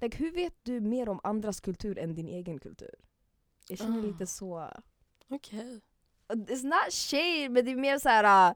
Like, 0.00 0.16
hur 0.18 0.32
vet 0.32 0.54
du 0.62 0.80
mer 0.80 1.08
om 1.08 1.20
andras 1.22 1.60
kultur 1.60 1.98
än 1.98 2.14
din 2.14 2.28
egen 2.28 2.58
kultur? 2.58 2.94
Jag 3.68 3.78
känner 3.78 3.98
Ah. 3.98 4.02
lite 4.02 4.26
så. 4.26 4.68
Okej. 5.28 5.80
It's 6.28 6.64
not 6.64 6.92
shade 6.92 7.48
men 7.48 7.64
det 7.64 7.70
är 7.70 7.76
mer 7.76 7.98
så 7.98 8.08
här. 8.08 8.54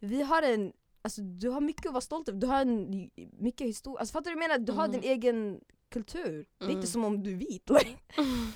Vi 0.00 0.22
har 0.22 0.42
en, 0.42 0.72
alltså 1.02 1.22
du 1.22 1.48
har 1.48 1.60
mycket 1.60 1.86
att 1.86 1.92
vara 1.92 2.00
stolt 2.00 2.28
över, 2.28 2.38
du 2.40 2.46
har 2.46 2.60
en, 2.60 3.10
mycket 3.38 3.66
historia, 3.66 4.00
alltså 4.00 4.12
fattar 4.12 4.30
du 4.30 4.34
vad 4.36 4.44
jag 4.44 4.48
menar? 4.50 4.64
Du 4.66 4.72
har 4.72 4.84
Mm. 4.84 5.00
din 5.00 5.10
egen 5.10 5.60
kultur. 5.90 6.46
Det 6.58 6.64
är 6.64 6.68
Mm. 6.68 6.76
inte 6.76 6.86
som 6.88 7.04
om 7.04 7.22
du 7.22 7.32
är 7.32 7.36
vit. 7.36 7.70
Like, 7.70 7.96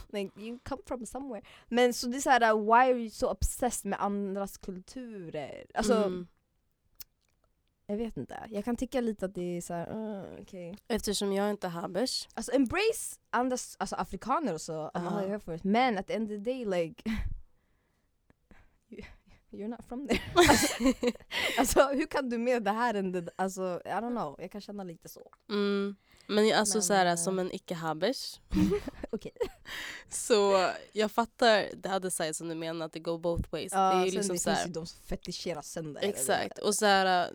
like, 0.08 0.40
you 0.40 0.58
come 0.64 0.82
from 0.86 1.06
somewhere. 1.06 1.42
Men 1.68 1.94
så 1.94 2.06
det 2.06 2.16
är 2.16 2.20
så 2.20 2.30
här, 2.30 2.52
uh, 2.54 2.64
why 2.64 2.72
are 2.92 2.98
you 2.98 3.10
so 3.10 3.26
obsessed 3.30 3.90
med 3.90 4.02
andras 4.02 4.58
kulturer? 4.58 5.66
Alltså, 5.74 5.94
Mm. 5.94 6.26
jag 7.86 7.96
vet 7.96 8.16
inte. 8.16 8.46
Jag 8.50 8.64
kan 8.64 8.76
tycka 8.76 9.00
lite 9.00 9.26
att 9.26 9.34
det 9.34 9.56
är 9.56 9.60
så 9.60 9.74
här, 9.74 9.96
uh, 9.96 10.24
okej. 10.42 10.76
Eftersom 10.88 11.32
jag 11.32 11.50
inte 11.50 11.66
är 11.66 11.70
habish. 11.70 12.28
Alltså 12.34 12.52
embrace 12.52 13.16
andra, 13.30 13.56
alltså 13.78 13.96
afrikaner 13.96 14.54
och 14.54 14.60
så, 14.60 14.90
uh 14.96 15.38
förut. 15.38 15.64
Men 15.64 15.98
at 15.98 16.06
the 16.06 16.12
end 16.14 16.24
of 16.24 16.28
the 16.44 16.50
day 16.50 16.64
like 16.64 17.02
You're 19.52 19.68
not 19.68 19.84
from 19.88 20.08
there. 20.08 20.20
alltså 21.58 21.88
hur 21.88 22.06
kan 22.06 22.28
du 22.28 22.38
med 22.38 22.62
det 22.62 22.70
här 22.70 22.94
än 22.94 23.28
alltså 23.36 23.82
I 23.84 23.88
don't 23.88 24.10
know, 24.10 24.36
jag 24.40 24.50
kan 24.50 24.60
känna 24.60 24.84
lite 24.84 25.08
så. 25.08 25.30
Mm. 25.50 25.96
Men 26.26 26.54
alltså 26.54 26.76
Men, 26.76 26.82
så 26.82 26.92
här, 26.92 27.06
eh, 27.06 27.16
som 27.16 27.38
en 27.38 27.52
icke-habish. 27.52 28.40
Okej. 29.10 29.32
Så 30.08 30.68
jag 30.92 31.10
fattar 31.10 31.66
det 31.76 31.96
other 31.96 32.10
side 32.10 32.36
som 32.36 32.48
du 32.48 32.54
menar 32.54 32.86
att 32.86 32.92
det 32.92 33.00
go 33.00 33.18
both 33.18 33.48
ways. 33.50 33.72
det 33.72 33.78
är 33.78 34.04
ju 34.04 34.10
liksom 34.10 34.36
det 34.36 34.40
så 34.40 34.50
här, 34.50 34.56
finns 34.56 34.68
ju 34.68 34.72
de 34.72 34.86
som 34.86 35.00
fetischerar 35.04 35.62
sönder. 35.62 36.02
Exakt. 36.02 36.58
Och 36.58 36.74
så 36.74 36.86
här, 36.86 37.30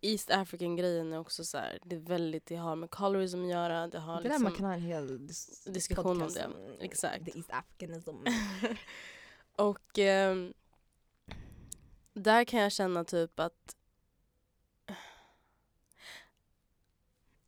East 0.00 0.30
African 0.30 0.76
grejen 0.76 1.12
är 1.12 1.18
också 1.18 1.44
så 1.44 1.58
här, 1.58 1.78
det 1.84 1.96
är 1.96 2.00
väldigt, 2.00 2.46
det 2.46 2.56
har 2.56 2.76
med 2.76 2.90
colorism 2.90 3.42
att 3.42 3.50
göra. 3.50 3.88
Det 3.88 3.98
har 3.98 4.16
Det 4.16 4.22
där 4.22 4.28
liksom, 4.28 4.42
man 4.42 4.52
kan 4.52 4.66
ha 4.66 4.74
en 4.74 4.80
hel 4.80 5.18
dis- 5.18 5.70
diskussion 5.70 6.22
om 6.22 6.32
det. 6.32 6.50
Exakt. 6.80 7.24
The 7.24 7.38
East 7.38 7.50
Africanism. 7.52 8.16
Och 9.56 9.98
ehm, 9.98 10.54
där 12.14 12.44
kan 12.44 12.60
jag 12.60 12.72
känna 12.72 13.04
typ 13.04 13.40
att 13.40 13.76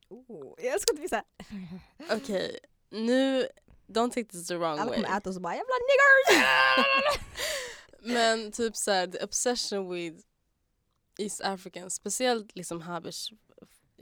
oh, 0.09 0.55
jag 0.59 0.73
älskar 0.75 0.95
att 0.95 1.01
vi 1.01 1.09
såhär, 1.09 1.25
okej, 2.17 2.59
nu, 2.91 3.49
don't 3.87 4.09
take 4.11 4.25
this 4.25 4.47
the 4.47 4.55
wrong 4.57 4.79
alla 4.79 4.91
way. 4.91 5.03
kommer 5.03 5.17
äta 5.17 5.31
oss 5.31 5.37
och 5.37 5.43
bara 5.43 5.55
jävla 5.55 5.75
niggers! 5.89 7.21
Men 8.15 8.53
typ 8.53 8.77
så 8.77 8.91
här, 8.91 9.07
the 9.07 9.25
obsession 9.25 9.91
with 9.91 10.27
East 11.19 11.41
Africans, 11.41 11.95
speciellt 11.95 12.57
liksom 12.57 12.81
habish 12.81 13.33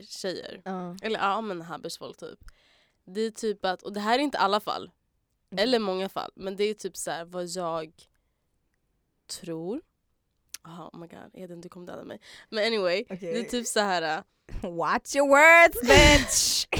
tjejer. 0.01 0.61
Ja. 0.65 0.97
Eller 1.01 1.19
ja 1.19 1.41
men 1.41 1.61
habish 1.61 1.97
folk 1.99 2.17
typ. 2.17 2.39
Det 3.05 3.21
är 3.21 3.31
typ 3.31 3.65
att, 3.65 3.81
och 3.83 3.93
det 3.93 3.99
här 3.99 4.19
är 4.19 4.23
inte 4.23 4.37
alla 4.37 4.59
fall, 4.59 4.91
Mm. 5.51 5.63
eller 5.63 5.79
många 5.79 6.09
fall, 6.09 6.31
men 6.35 6.55
det 6.55 6.63
är 6.63 6.73
typ 6.73 6.97
så 6.97 7.11
här 7.11 7.25
vad 7.25 7.45
jag 7.47 7.91
tror. 9.27 9.81
Oh 10.65 10.99
my 10.99 11.07
god, 11.07 11.29
Eden 11.33 11.61
du 11.61 11.69
kommer 11.69 11.87
döda 11.87 12.03
mig. 12.03 12.19
Men 12.49 12.67
anyway, 12.67 13.03
Okej. 13.09 13.33
det 13.33 13.39
är 13.39 13.43
typ 13.43 13.67
så 13.67 13.79
här. 13.79 14.23
Watch 14.61 15.15
your 15.15 15.27
words 15.27 15.81
bitch! 15.81 16.65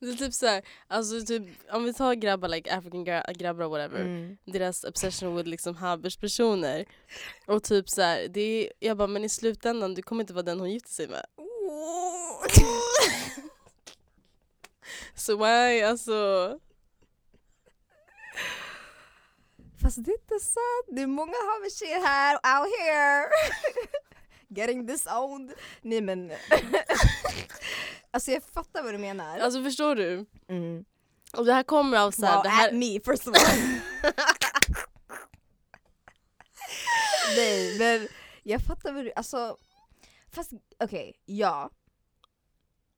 Det 0.00 0.10
är 0.10 0.14
typ 0.14 0.34
så 0.34 0.46
här, 0.46 0.62
alltså 0.88 1.20
typ, 1.20 1.42
om 1.72 1.84
vi 1.84 1.94
tar 1.94 2.14
grabbar, 2.14 2.48
like 2.48 2.74
African 2.76 3.06
gra- 3.06 3.32
grabbar 3.32 3.64
or 3.64 3.68
whatever. 3.68 4.00
Mm. 4.00 4.36
Deras 4.44 4.84
obsession 4.84 5.36
with 5.36 5.48
liksom 5.48 5.76
habish 5.76 6.20
personer. 6.20 6.84
Och 7.46 7.62
typ 7.62 7.88
så 7.88 8.02
här, 8.02 8.28
det 8.28 8.40
är, 8.40 8.72
jag 8.78 8.96
bara 8.96 9.08
men 9.08 9.24
i 9.24 9.28
slutändan 9.28 9.94
du 9.94 10.02
kommer 10.02 10.22
inte 10.22 10.32
vara 10.32 10.42
den 10.42 10.60
hon 10.60 10.70
gifter 10.70 10.90
sig 10.90 11.08
med. 11.08 11.24
Så 15.14 15.36
why 15.36 15.82
alltså. 15.82 16.58
Fast 19.84 20.04
det 20.04 20.10
är 20.10 20.20
inte 20.20 20.44
sant, 20.44 20.86
det 20.92 21.02
är 21.02 21.06
många 21.06 21.34
havertjejer 21.52 22.00
här, 22.06 22.34
out 22.34 22.72
here! 22.78 23.28
Getting 24.48 24.86
disowned. 24.86 25.52
Nej 25.82 26.00
men... 26.00 26.32
alltså 28.10 28.30
jag 28.30 28.42
fattar 28.42 28.82
vad 28.82 28.94
du 28.94 28.98
menar. 28.98 29.38
Alltså 29.38 29.62
förstår 29.62 29.96
du? 29.96 30.26
Mm. 30.48 30.84
Och 31.36 31.44
det 31.44 31.52
här 31.52 31.62
kommer 31.62 31.98
av 31.98 32.10
så 32.10 32.26
här, 32.26 32.34
Wow, 32.34 32.42
det 32.42 32.48
här, 32.48 32.68
at 32.68 32.74
me 32.74 33.00
first 33.00 33.28
of 33.28 33.34
all. 33.36 33.58
Nej 37.36 37.78
men 37.78 38.08
jag 38.42 38.62
fattar 38.62 38.92
vad 38.92 39.04
du, 39.04 39.12
alltså 39.12 39.56
Fast 40.32 40.52
okej, 40.78 41.20
ja 41.24 41.70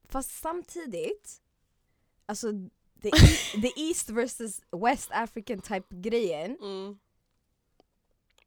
Fast 0.08 0.40
samtidigt 0.40 1.40
Alltså 2.26 2.52
the, 3.02 3.08
e- 3.08 3.60
the 3.60 3.72
East 3.80 4.10
versus 4.10 4.60
West 4.70 5.08
African 5.12 5.60
type 5.60 5.86
grejen 5.90 6.56
mm, 6.60 6.98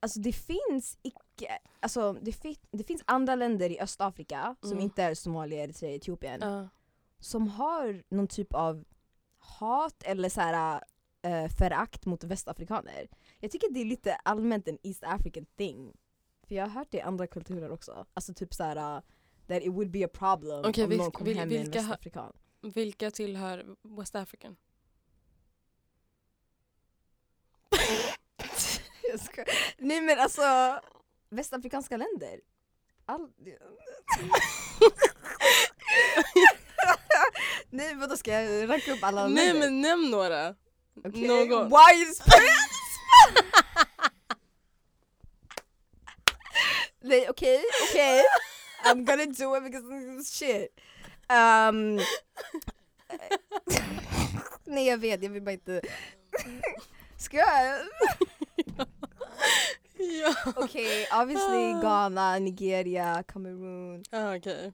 Alltså 0.02 0.20
det 0.20 0.34
finns 0.34 0.98
icke, 1.02 1.60
alltså 1.80 2.14
det, 2.14 2.32
fi, 2.32 2.58
det 2.72 2.84
finns 2.84 3.02
andra 3.06 3.36
länder 3.36 3.70
i 3.70 3.80
Östafrika 3.80 4.56
som 4.62 4.72
Mm. 4.72 4.84
inte 4.84 5.04
är 5.04 5.14
Somalia, 5.16 5.64
Eritrea, 5.64 5.96
Etiopien 5.96 6.40
ja. 6.42 6.68
som 7.20 7.48
har 7.48 8.04
någon 8.10 8.28
typ 8.28 8.54
av 8.54 8.86
hat 9.38 10.04
eller 10.04 10.30
så 10.30 10.42
här, 10.42 10.84
eh, 11.22 11.48
förakt 11.50 12.06
mot 12.06 12.24
västafrikaner. 12.24 13.08
Jag 13.40 13.52
tycker 13.52 13.74
det 13.74 13.80
är 13.82 13.86
lite 13.86 14.16
allmänt 14.16 14.68
en 14.68 14.78
East 14.84 15.04
African 15.04 15.46
thing. 15.58 15.94
För 16.48 16.56
jag 16.56 16.64
har 16.64 16.70
hört 16.70 16.88
det 16.92 16.98
i 16.98 17.02
andra 17.02 17.28
kulturer 17.28 17.72
också. 17.72 18.06
Alltså 18.14 18.34
typ 18.34 18.54
så 18.54 18.64
här, 18.64 18.96
uh, 18.98 19.02
that 19.48 19.62
it 19.64 19.74
would 19.74 19.92
be 19.92 20.06
a 20.06 20.10
problem 20.14 20.62
Okej, 20.66 20.84
om 20.84 20.90
någon 20.98 21.12
kom 21.12 21.26
vil- 21.26 21.38
hem 21.38 21.50
med 21.50 21.66
en 21.66 21.72
västafrikan. 21.72 22.34
Vilka 22.62 23.12
tillhör 23.12 23.76
West 23.98 24.16
African? 24.16 24.56
Jag 29.12 29.20
skojar. 29.20 29.50
Nej 29.78 30.02
men 30.02 30.20
alltså, 30.20 30.42
västafrikanska 31.30 31.98
länder. 31.98 32.40
All... 33.06 33.30
Nej 37.70 37.96
vadå 37.96 38.18
ska 38.18 38.32
jag 38.32 38.70
ranka 38.70 38.94
upp 38.94 39.04
alla 39.04 39.28
Nej 39.28 39.46
länder? 39.46 39.60
men 39.60 39.82
nämn 39.82 40.12
några. 40.12 40.56
Okej, 41.06 41.28
någon. 41.28 41.64
Widespread! 41.70 42.42
Nej 47.02 47.30
okej, 47.30 47.64
okej. 47.90 48.24
I'm 48.86 49.06
gonna 49.06 49.26
do 49.26 49.58
it 49.58 49.64
because 49.64 49.86
shit. 50.26 50.80
Um, 51.30 52.00
nej 54.66 54.88
jag 54.88 54.98
vet, 54.98 55.24
jag 55.24 55.30
vill 55.30 55.42
bara 55.42 55.52
inte... 55.52 55.82
Ska 57.18 57.38
jag? 57.38 57.80
ja. 59.98 60.36
Okej, 60.56 61.08
obviously 61.22 61.82
Ghana, 61.82 62.40
Nigeria, 62.40 63.24
Cameroon. 63.28 64.04
Ah, 64.12 64.36
okej. 64.36 64.74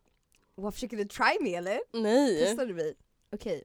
Vad 0.55 0.73
försöker 0.73 0.97
du 0.97 1.05
try 1.05 1.37
me 1.41 1.55
eller? 1.55 1.79
Nej, 1.93 2.39
Testar 2.45 2.65
du 2.65 2.73
mig? 2.73 2.95
Okej. 3.33 3.63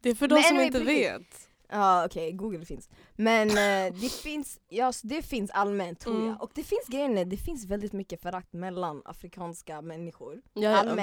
det 0.00 0.10
är 0.10 0.14
för 0.14 0.28
de 0.28 0.34
Men 0.34 0.42
som 0.42 0.56
anyway, 0.56 0.66
inte 0.66 0.80
vet. 0.84 1.48
Ja 1.68 2.06
okej, 2.06 2.32
google 2.32 2.64
finns. 2.64 2.88
Men 3.16 3.48
eh, 3.50 3.94
det 4.00 4.12
finns, 4.12 4.60
ja 4.68 4.92
det 5.02 5.22
finns 5.22 5.50
allmänt 5.50 6.00
tror 6.00 6.14
Mm. 6.14 6.26
jag. 6.26 6.42
Och 6.42 6.50
det 6.54 6.62
finns 6.64 6.86
grejen 6.86 7.18
är, 7.18 7.24
det 7.24 7.36
finns 7.36 7.64
väldigt 7.64 7.92
mycket 7.92 8.22
förakt 8.22 8.52
mellan 8.52 9.02
afrikanska 9.04 9.82
människor. 9.82 10.42
Ja, 10.54 10.84
ja. 10.86 10.94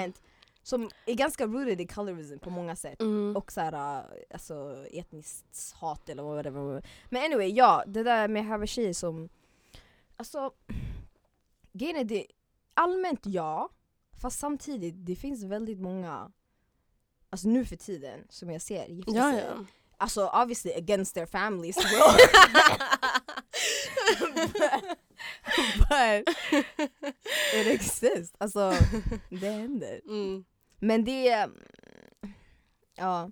Som 0.69 0.89
är 1.05 1.13
ganska 1.13 1.47
rooted 1.47 1.81
i 1.81 1.87
colorism 1.87 2.39
på 2.39 2.49
många 2.49 2.75
sätt. 2.75 3.01
Mm. 3.01 3.35
Och 3.35 3.51
såhär, 3.51 3.73
uh, 3.73 4.05
alltså 4.33 4.85
etniskt 4.91 5.75
hat 5.75 6.09
eller 6.09 6.23
whatever. 6.23 6.83
Men 7.09 7.23
anyway, 7.23 7.47
ja 7.47 7.83
det 7.87 8.03
där 8.03 8.27
med 8.27 8.45
hawashi 8.45 8.93
som, 8.93 9.29
alltså 10.17 10.51
grejen 11.73 11.95
är 11.95 12.03
det, 12.03 12.25
allmänt 12.73 13.19
ja, 13.23 13.69
fast 14.21 14.39
samtidigt 14.39 14.95
det 14.97 15.15
finns 15.15 15.43
väldigt 15.43 15.79
många, 15.79 16.31
alltså 17.29 17.47
nu 17.47 17.65
för 17.65 17.75
tiden 17.75 18.19
som 18.29 18.49
jag 18.51 18.61
ser 18.61 18.85
gifta 18.85 19.11
ja, 19.11 19.31
sig. 19.31 19.43
ja. 19.47 19.65
Alltså 19.97 20.27
obviously 20.27 20.73
against 20.73 21.13
their 21.13 21.25
families 21.25 21.77
will. 21.91 22.01
but 25.89 26.29
it 27.55 27.67
exists. 27.67 28.35
Alltså 28.37 28.73
det 29.29 29.49
händer. 29.49 30.01
Mm. 30.07 30.43
Men 30.79 31.03
det. 31.05 31.49
Ja. 32.95 33.31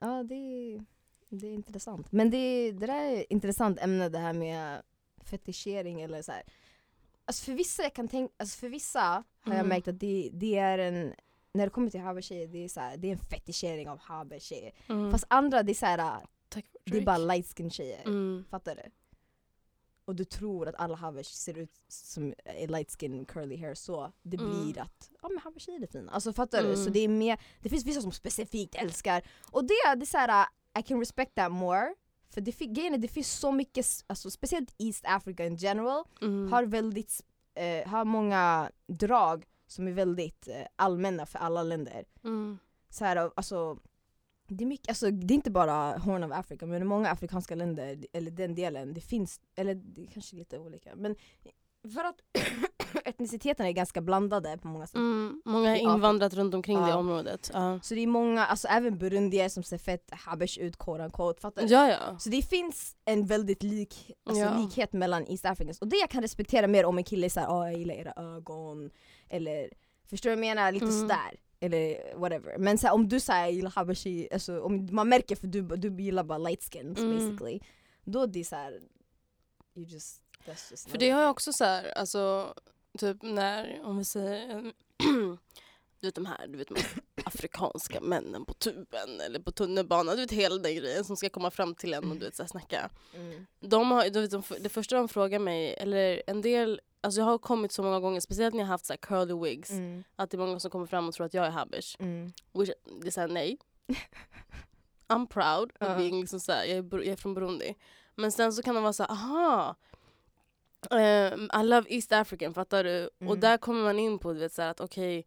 Ja 0.00 0.22
det, 0.22 0.80
det 1.28 1.46
är 1.46 1.52
intressant. 1.52 2.12
Men 2.12 2.30
det, 2.30 2.72
det 2.72 2.86
där 2.86 3.02
är 3.12 3.20
ett 3.20 3.26
intressant 3.28 3.80
ämne 3.80 4.08
det 4.08 4.18
här 4.18 4.32
med 4.32 4.82
fetischering 5.24 6.00
eller 6.00 6.22
så 6.22 6.32
här. 6.32 6.42
Alltså 7.24 7.44
för 7.44 7.52
vissa 7.52 7.82
jag 7.82 7.94
kan 7.94 8.08
tänka, 8.08 8.34
alltså 8.36 8.58
för 8.58 8.68
vissa 8.68 9.00
har 9.00 9.52
jag 9.52 9.54
Mm. 9.54 9.68
märkt 9.68 9.88
att 9.88 10.00
det, 10.00 10.30
det 10.32 10.58
är 10.58 10.78
en 10.78 11.14
när 11.52 11.64
det 11.66 11.70
kommer 11.70 11.90
till 11.90 12.00
habertjejer, 12.00 12.48
det 12.48 12.64
är, 12.64 12.68
så 12.68 12.80
här, 12.80 12.96
det 12.96 13.08
är 13.08 13.12
en 13.12 13.18
fetischering 13.18 13.88
av 13.88 13.98
habertjejer. 13.98 14.72
Mm. 14.88 15.10
Fast 15.10 15.24
andra, 15.28 15.62
det 15.62 15.72
är 15.72 15.74
så 15.74 15.86
här, 15.86 16.20
det 16.84 16.98
är 16.98 17.02
bara 17.04 17.18
light 17.18 17.56
skin 17.56 17.70
tjejer. 17.70 18.00
Mm. 18.06 18.44
Fattar 18.50 18.74
du? 18.74 18.82
Och 20.06 20.14
du 20.16 20.24
tror 20.24 20.68
att 20.68 20.74
alla 20.74 20.96
havers 20.96 21.26
ser 21.26 21.58
ut 21.58 21.80
som 21.88 22.34
light 22.68 22.90
skin 23.00 23.24
curly 23.24 23.56
hair 23.56 23.74
så 23.74 24.12
det 24.22 24.36
Mm. 24.36 24.50
blir 24.50 24.78
att 24.82 25.10
ja 25.22 25.28
men 25.28 25.38
havers 25.38 25.68
är 25.68 25.86
fina. 25.86 26.12
Alltså 26.12 26.32
fattar 26.32 26.62
du? 26.62 26.68
Mm. 26.72 26.84
Så 26.84 26.90
det 26.90 27.00
är 27.00 27.08
mer, 27.08 27.38
det 27.60 27.68
finns 27.68 27.84
vissa 27.86 28.00
som 28.00 28.12
specifikt 28.12 28.74
älskar 28.74 29.22
och 29.50 29.64
det, 29.64 29.74
det 29.96 30.02
är 30.04 30.06
såhär 30.06 30.46
I 30.78 30.82
can 30.82 30.98
respect 30.98 31.34
that 31.34 31.52
more 31.52 31.94
för 32.30 32.40
det, 32.40 32.52
grejen 32.52 32.94
är, 32.94 32.98
det 32.98 33.08
finns 33.08 33.32
så 33.32 33.52
mycket, 33.52 33.86
alltså 34.06 34.30
speciellt 34.30 34.74
East 34.78 35.04
Africa 35.08 35.44
in 35.46 35.56
general 35.56 36.04
Mm. 36.22 36.52
har 36.52 36.64
väldigt, 36.64 37.20
eh, 37.54 37.88
har 37.88 38.04
många 38.04 38.70
drag 38.86 39.44
som 39.66 39.88
är 39.88 39.92
väldigt 39.92 40.48
eh, 40.48 40.66
allmänna 40.76 41.26
för 41.26 41.38
alla 41.38 41.62
länder 41.62 42.04
Mm. 42.24 42.58
så 42.90 43.04
här, 43.04 43.30
alltså, 43.36 43.78
det, 44.48 44.64
är 44.64 44.68
mycket, 44.68 44.88
alltså, 44.88 45.10
det 45.10 45.32
är 45.32 45.36
inte 45.36 45.50
bara 45.50 45.98
Horn 45.98 46.24
of 46.24 46.32
Africa 46.32 46.66
men 46.66 46.82
i 46.82 46.84
många 46.84 47.10
afrikanska 47.10 47.54
länder, 47.54 48.06
eller 48.12 48.30
den 48.30 48.54
delen, 48.54 48.94
det 48.94 49.00
finns, 49.00 49.40
eller 49.56 49.74
det 49.74 50.02
är 50.02 50.06
kanske 50.06 50.36
lite 50.36 50.58
olika 50.58 50.94
men 50.96 51.16
för 51.94 52.04
att 52.04 52.14
etniciteterna 53.04 53.68
är 53.68 53.72
ganska 53.72 54.00
blandade 54.00 54.58
på 54.58 54.68
många 54.68 54.86
sätt 54.86 54.96
Mm. 54.96 55.42
Många 55.44 55.68
har 55.68 55.76
invandrat 55.76 56.34
runt 56.34 56.54
omkring 56.54 56.76
det 56.80 56.88
Ja. 56.88 56.96
området. 56.96 57.50
Ja. 57.54 57.80
Så 57.82 57.94
det 57.94 58.00
är 58.00 58.06
många, 58.06 58.46
alltså 58.46 58.68
även 58.68 58.98
burundier 58.98 59.48
som 59.48 59.62
ser 59.62 59.78
fett 59.78 60.10
habesh 60.12 60.58
ut 60.58 60.76
quote 60.78 61.02
unquote, 61.04 61.40
fattar 61.40 61.62
du? 61.62 61.68
ja, 61.68 61.88
ja. 61.88 62.18
Så 62.18 62.28
det 62.30 62.42
finns 62.42 62.96
en 63.04 63.26
väldigt 63.26 63.62
lik, 63.62 64.10
alltså 64.26 64.58
likhet 64.58 64.92
mellan 64.92 65.26
East 65.26 65.44
Africans 65.44 65.78
och 65.78 65.88
det 65.88 65.96
jag 65.96 66.10
kan 66.10 66.22
respektera 66.22 66.66
mer 66.66 66.84
om 66.84 66.98
en 66.98 67.04
kille 67.04 67.26
är 67.26 67.30
såhär 67.30 67.50
åh 67.50 67.64
jag 67.70 67.78
gillar 67.78 67.94
era 67.94 68.12
ögon 68.36 68.90
eller 69.28 69.70
förstår 70.10 70.30
du 70.30 70.36
vad 70.36 70.44
jag 70.44 70.54
menar? 70.56 70.72
Lite 70.72 70.84
Mm. 70.86 71.00
sådär 71.00 71.36
eller 71.60 72.14
whatever. 72.16 72.58
Men 72.58 72.78
så 72.78 72.86
här, 72.86 72.94
om 72.94 73.08
du 73.08 73.20
säger 73.20 73.48
gillar 73.48 73.70
habashi, 73.70 74.28
alltså, 74.32 74.60
om 74.60 74.88
man 74.92 75.08
märker 75.08 75.36
för 75.36 75.46
du, 75.46 75.62
du 75.62 76.02
gillar 76.02 76.24
bara 76.24 76.38
light 76.38 76.62
skins 76.72 76.98
Mm. 76.98 77.16
basically 77.16 77.60
då 78.04 78.22
är 78.22 78.26
det 78.26 78.44
såhär 78.44 78.80
you 79.74 79.86
just, 79.86 80.22
just 80.70 80.90
För 80.90 80.98
det 80.98 81.10
har 81.10 81.22
jag 81.22 81.30
också 81.30 81.52
så 81.52 81.64
här, 81.64 81.98
alltså 81.98 82.54
typ 82.98 83.22
när, 83.22 83.80
om 83.84 83.98
vi 83.98 84.04
säger, 84.04 84.72
du 86.04 86.08
vet 86.08 86.14
de 86.14 86.26
här, 86.26 86.46
du 86.46 86.58
vet 86.58 86.68
de 86.68 86.74
här 86.74 86.86
afrikanska 87.24 88.00
männen 88.00 88.44
på 88.44 88.54
tuben 88.54 89.20
eller 89.20 89.38
på 89.40 89.52
tunnelbanan, 89.52 90.16
du 90.16 90.22
vet 90.22 90.30
hela 90.32 90.58
den 90.58 90.74
grejen 90.76 91.04
som 91.04 91.16
ska 91.16 91.28
komma 91.28 91.50
fram 91.50 91.74
till 91.74 91.94
en 91.94 92.10
och 92.10 92.16
du 92.16 92.24
vet 92.24 92.36
så 92.36 92.42
här, 92.42 92.48
snacka. 92.48 92.90
mm. 93.14 93.46
De 93.60 93.90
har, 93.90 94.10
du 94.10 94.20
vet, 94.20 94.30
de, 94.30 94.42
det 94.60 94.68
första 94.68 94.96
de 94.96 95.08
frågar 95.08 95.38
mig, 95.38 95.74
eller 95.74 96.22
en 96.26 96.40
del, 96.42 96.80
alltså 97.00 97.20
jag 97.20 97.26
har 97.26 97.38
kommit 97.38 97.72
så 97.72 97.82
många 97.82 98.00
gånger, 98.00 98.20
speciellt 98.20 98.54
när 98.54 98.60
jag 98.60 98.66
har 98.66 98.70
haft 98.74 98.86
så 98.86 98.92
här 98.92 98.98
curly 98.98 99.34
wigs, 99.34 99.70
Mm. 99.70 100.04
att 100.16 100.30
det 100.30 100.36
är 100.36 100.38
många 100.38 100.60
som 100.60 100.70
kommer 100.70 100.86
fram 100.86 101.08
och 101.08 101.14
tror 101.14 101.26
att 101.26 101.34
jag 101.34 101.46
är 101.46 101.50
habish. 101.50 101.96
Mm. 101.98 102.32
Which, 102.52 102.70
det 103.02 103.06
är 103.06 103.10
såhär 103.10 103.28
nej. 103.28 103.58
I'm 105.08 105.26
proud 105.26 105.72
of 105.80 105.96
being 105.98 106.20
liksom 106.20 106.40
såhär, 106.40 106.64
jag, 106.64 106.78
är, 106.78 106.98
jag 106.98 107.06
är 107.06 107.16
från 107.16 107.34
Burundi. 107.34 107.74
Men 108.14 108.32
sen 108.32 108.52
så 108.52 108.62
kan 108.62 108.74
de 108.74 108.82
vara 108.82 108.92
såhär, 108.92 109.10
aha. 109.10 109.76
ehm, 110.90 111.50
I 111.60 111.64
love 111.64 111.86
East 111.94 112.12
African, 112.12 112.54
fattar 112.54 112.84
du? 112.84 113.06
Och 113.06 113.22
Mm. 113.22 113.40
där 113.40 113.56
kommer 113.56 113.82
man 113.82 113.98
in 113.98 114.18
på 114.18 114.32
du 114.32 114.38
vet, 114.40 114.52
såhär, 114.52 114.70
att 114.70 114.80
okej, 114.80 115.26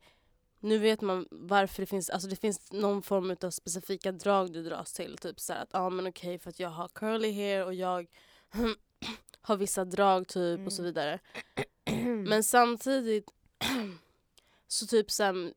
nu 0.60 0.78
vet 0.78 1.01
man 1.01 1.28
varför 1.32 1.82
det 1.82 1.86
finns, 1.86 2.10
alltså 2.10 2.28
det 2.28 2.36
finns 2.36 2.72
någon 2.72 3.01
form 3.01 3.36
av 3.41 3.49
specifika 3.51 4.12
drag 4.12 4.53
du 4.53 4.64
dras 4.64 4.93
till. 4.93 5.18
Typ 5.18 5.39
såhär 5.39 5.62
att, 5.64 5.70
ja 5.74 5.80
ah, 5.80 5.89
men 5.89 6.08
okej 6.08 6.39
för 6.39 6.49
att 6.49 6.60
jag 6.60 6.70
har 6.70 6.88
curly 6.88 7.32
hair 7.34 7.66
och 7.66 7.74
jag 7.74 8.08
har 9.41 9.58
vissa 9.58 9.86
drag 9.86 10.28
typ 10.28 10.66
och 10.66 10.74
så 10.74 10.82
Mm. 10.82 10.86
vidare. 10.93 11.20
Men 12.28 12.43
samtidigt 12.43 13.26
så 14.68 14.88
typ 14.88 15.12
sen 15.12 15.53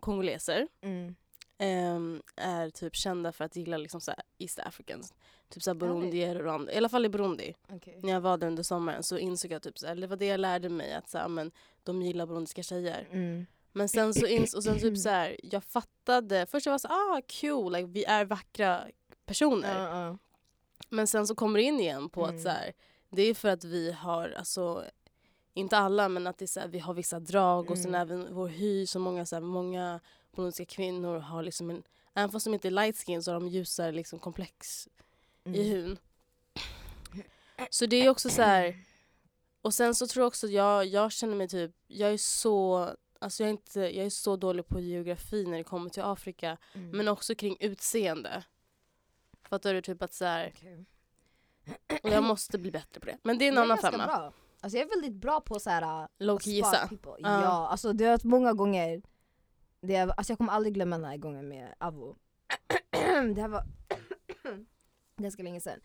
kongoleser 0.00 0.68
Mm. 0.80 1.14
Ehm, 1.58 2.22
är 2.36 2.70
typ 2.70 2.96
kända 2.96 3.32
för 3.32 3.44
att 3.44 3.56
gilla 3.56 3.76
liksom 3.76 4.00
så 4.00 4.12
East 4.38 4.58
Africans. 4.58 5.14
Typ 5.48 5.62
så 5.62 5.70
här 5.70 5.74
burundier 5.74 6.36
och 6.36 6.42
Rwanda. 6.44 6.72
I 6.72 6.76
alla 6.76 6.88
fall 6.88 7.04
i 7.04 7.08
Burundi. 7.08 7.54
Okej. 7.72 7.98
När 8.02 8.12
jag 8.12 8.20
var 8.20 8.36
där 8.36 8.46
under 8.46 8.62
sommaren 8.62 9.02
så 9.02 9.18
insåg 9.18 9.50
jag 9.52 9.62
typ 9.62 9.78
så 9.78 9.86
här, 9.86 9.94
det 9.94 10.06
var 10.06 10.16
det 10.16 10.26
jag 10.26 10.40
lärde 10.40 10.68
mig 10.68 10.94
att 10.94 11.08
så 11.08 11.18
här, 11.18 11.28
men 11.28 11.50
de 11.82 12.02
gillar 12.02 12.26
burundiska 12.26 12.62
tjejer. 12.62 13.08
Mm. 13.12 13.46
Men 13.72 13.88
sen 13.88 14.14
så 14.14 14.26
ins 14.26 14.54
och 14.54 14.64
sen 14.64 14.78
typ 14.78 14.98
så 14.98 15.08
här, 15.08 15.36
jag 15.42 15.64
fattade, 15.64 16.46
först 16.46 16.66
jag 16.66 16.72
var 16.72 16.78
så 16.78 16.88
ah 16.88 17.20
kul, 17.26 17.72
like, 17.72 17.86
vi 17.86 18.04
är 18.04 18.24
vackra 18.24 18.80
personer. 19.26 19.82
Ja, 19.82 20.04
ja. 20.06 20.18
Men 20.88 21.06
sen 21.06 21.26
så 21.26 21.34
kommer 21.34 21.58
det 21.58 21.62
in 21.64 21.80
igen 21.80 22.08
på 22.08 22.24
Mm. 22.24 22.36
att 22.36 22.42
så 22.42 22.48
här, 22.48 22.72
det 23.10 23.22
är 23.22 23.34
för 23.34 23.48
att 23.48 23.64
vi 23.64 23.92
har, 23.92 24.34
alltså 24.38 24.84
inte 25.54 25.76
alla 25.78 26.08
men 26.08 26.26
att 26.26 26.38
det 26.38 26.44
är 26.44 26.46
så 26.46 26.60
här, 26.60 26.68
vi 26.68 26.78
har 26.78 26.94
vissa 26.94 27.20
drag 27.20 27.70
och 27.70 27.78
sen 27.78 27.94
Mm. 27.94 28.00
även 28.00 28.34
vår 28.34 28.48
hy 28.48 28.86
så 28.86 28.98
många, 28.98 29.26
så 29.26 29.36
här, 29.36 29.40
många 29.42 30.00
burundiska 30.36 30.64
kvinnor 30.64 31.18
har 31.18 31.42
liksom 31.42 31.70
en, 31.70 31.82
även 32.14 32.30
fast 32.30 32.44
de 32.44 32.54
inte 32.54 32.68
är 32.68 32.72
light 32.72 32.96
skin 33.06 33.22
så 33.22 33.30
har 33.32 33.40
de 33.40 33.48
ljusare 33.48 33.92
liksom 33.92 34.18
komplex 34.18 34.88
i 35.44 35.48
Mm. 35.48 35.60
hyn. 35.62 35.98
Så 37.70 37.86
det 37.86 37.96
är 37.96 38.08
också 38.10 38.30
så 38.30 38.42
här, 38.42 38.76
och 39.62 39.74
sen 39.74 39.94
så 39.94 40.06
tror 40.06 40.22
jag 40.22 40.26
också 40.28 40.46
att 40.46 40.52
jag, 40.52 40.86
jag 40.86 41.12
känner 41.12 41.34
mig 41.36 41.48
typ, 41.48 41.70
jag 41.86 42.10
är 42.12 42.16
så 42.18 42.88
Alltså 43.20 43.42
jag 43.42 43.48
är, 43.48 43.50
inte, 43.52 43.80
jag 43.80 44.06
är 44.06 44.10
så 44.10 44.36
dålig 44.36 44.66
på 44.68 44.80
geografi 44.80 45.44
när 45.46 45.58
det 45.58 45.64
kommer 45.64 45.90
till 45.90 46.02
Afrika 46.02 46.56
Mm. 46.74 46.90
men 46.90 47.08
också 47.08 47.34
kring 47.34 47.56
utseende. 47.60 48.44
Fattar 49.48 49.74
du? 49.74 49.82
Typ 49.82 50.02
att 50.02 50.12
så 50.12 50.24
här, 50.24 50.52
och 52.02 52.10
jag 52.10 52.22
måste 52.24 52.58
bli 52.58 52.70
bättre 52.70 53.00
på 53.00 53.06
det. 53.06 53.18
Men 53.22 53.38
det 53.38 53.44
är 53.44 53.48
en 53.48 53.54
Jag 53.54 53.62
annan 53.64 53.78
femma. 53.78 54.06
Bra. 54.06 54.32
Alltså 54.60 54.78
jag 54.78 54.86
är 54.86 54.90
väldigt 54.90 55.20
bra 55.20 55.40
på 55.40 55.60
så 55.60 55.70
här 55.70 56.08
Low 56.18 56.38
key 56.38 56.52
gissa. 56.52 56.88
Ja. 57.02 57.16
Ja, 57.20 57.68
alltså 57.68 57.92
det 57.92 58.04
har 58.04 58.10
varit 58.10 58.24
många 58.24 58.52
gånger 58.52 59.02
det 59.80 59.96
alltså 59.96 60.30
jag 60.30 60.38
kommer 60.38 60.52
aldrig 60.52 60.74
glömma 60.74 60.96
den 60.98 61.04
här 61.04 61.16
gången 61.16 61.48
med 61.48 61.74
Avo. 61.78 62.16
det 63.34 63.40
här 63.40 63.48
var 63.48 63.62
ganska 65.16 65.42
länge 65.42 65.60
sedan. 65.60 65.80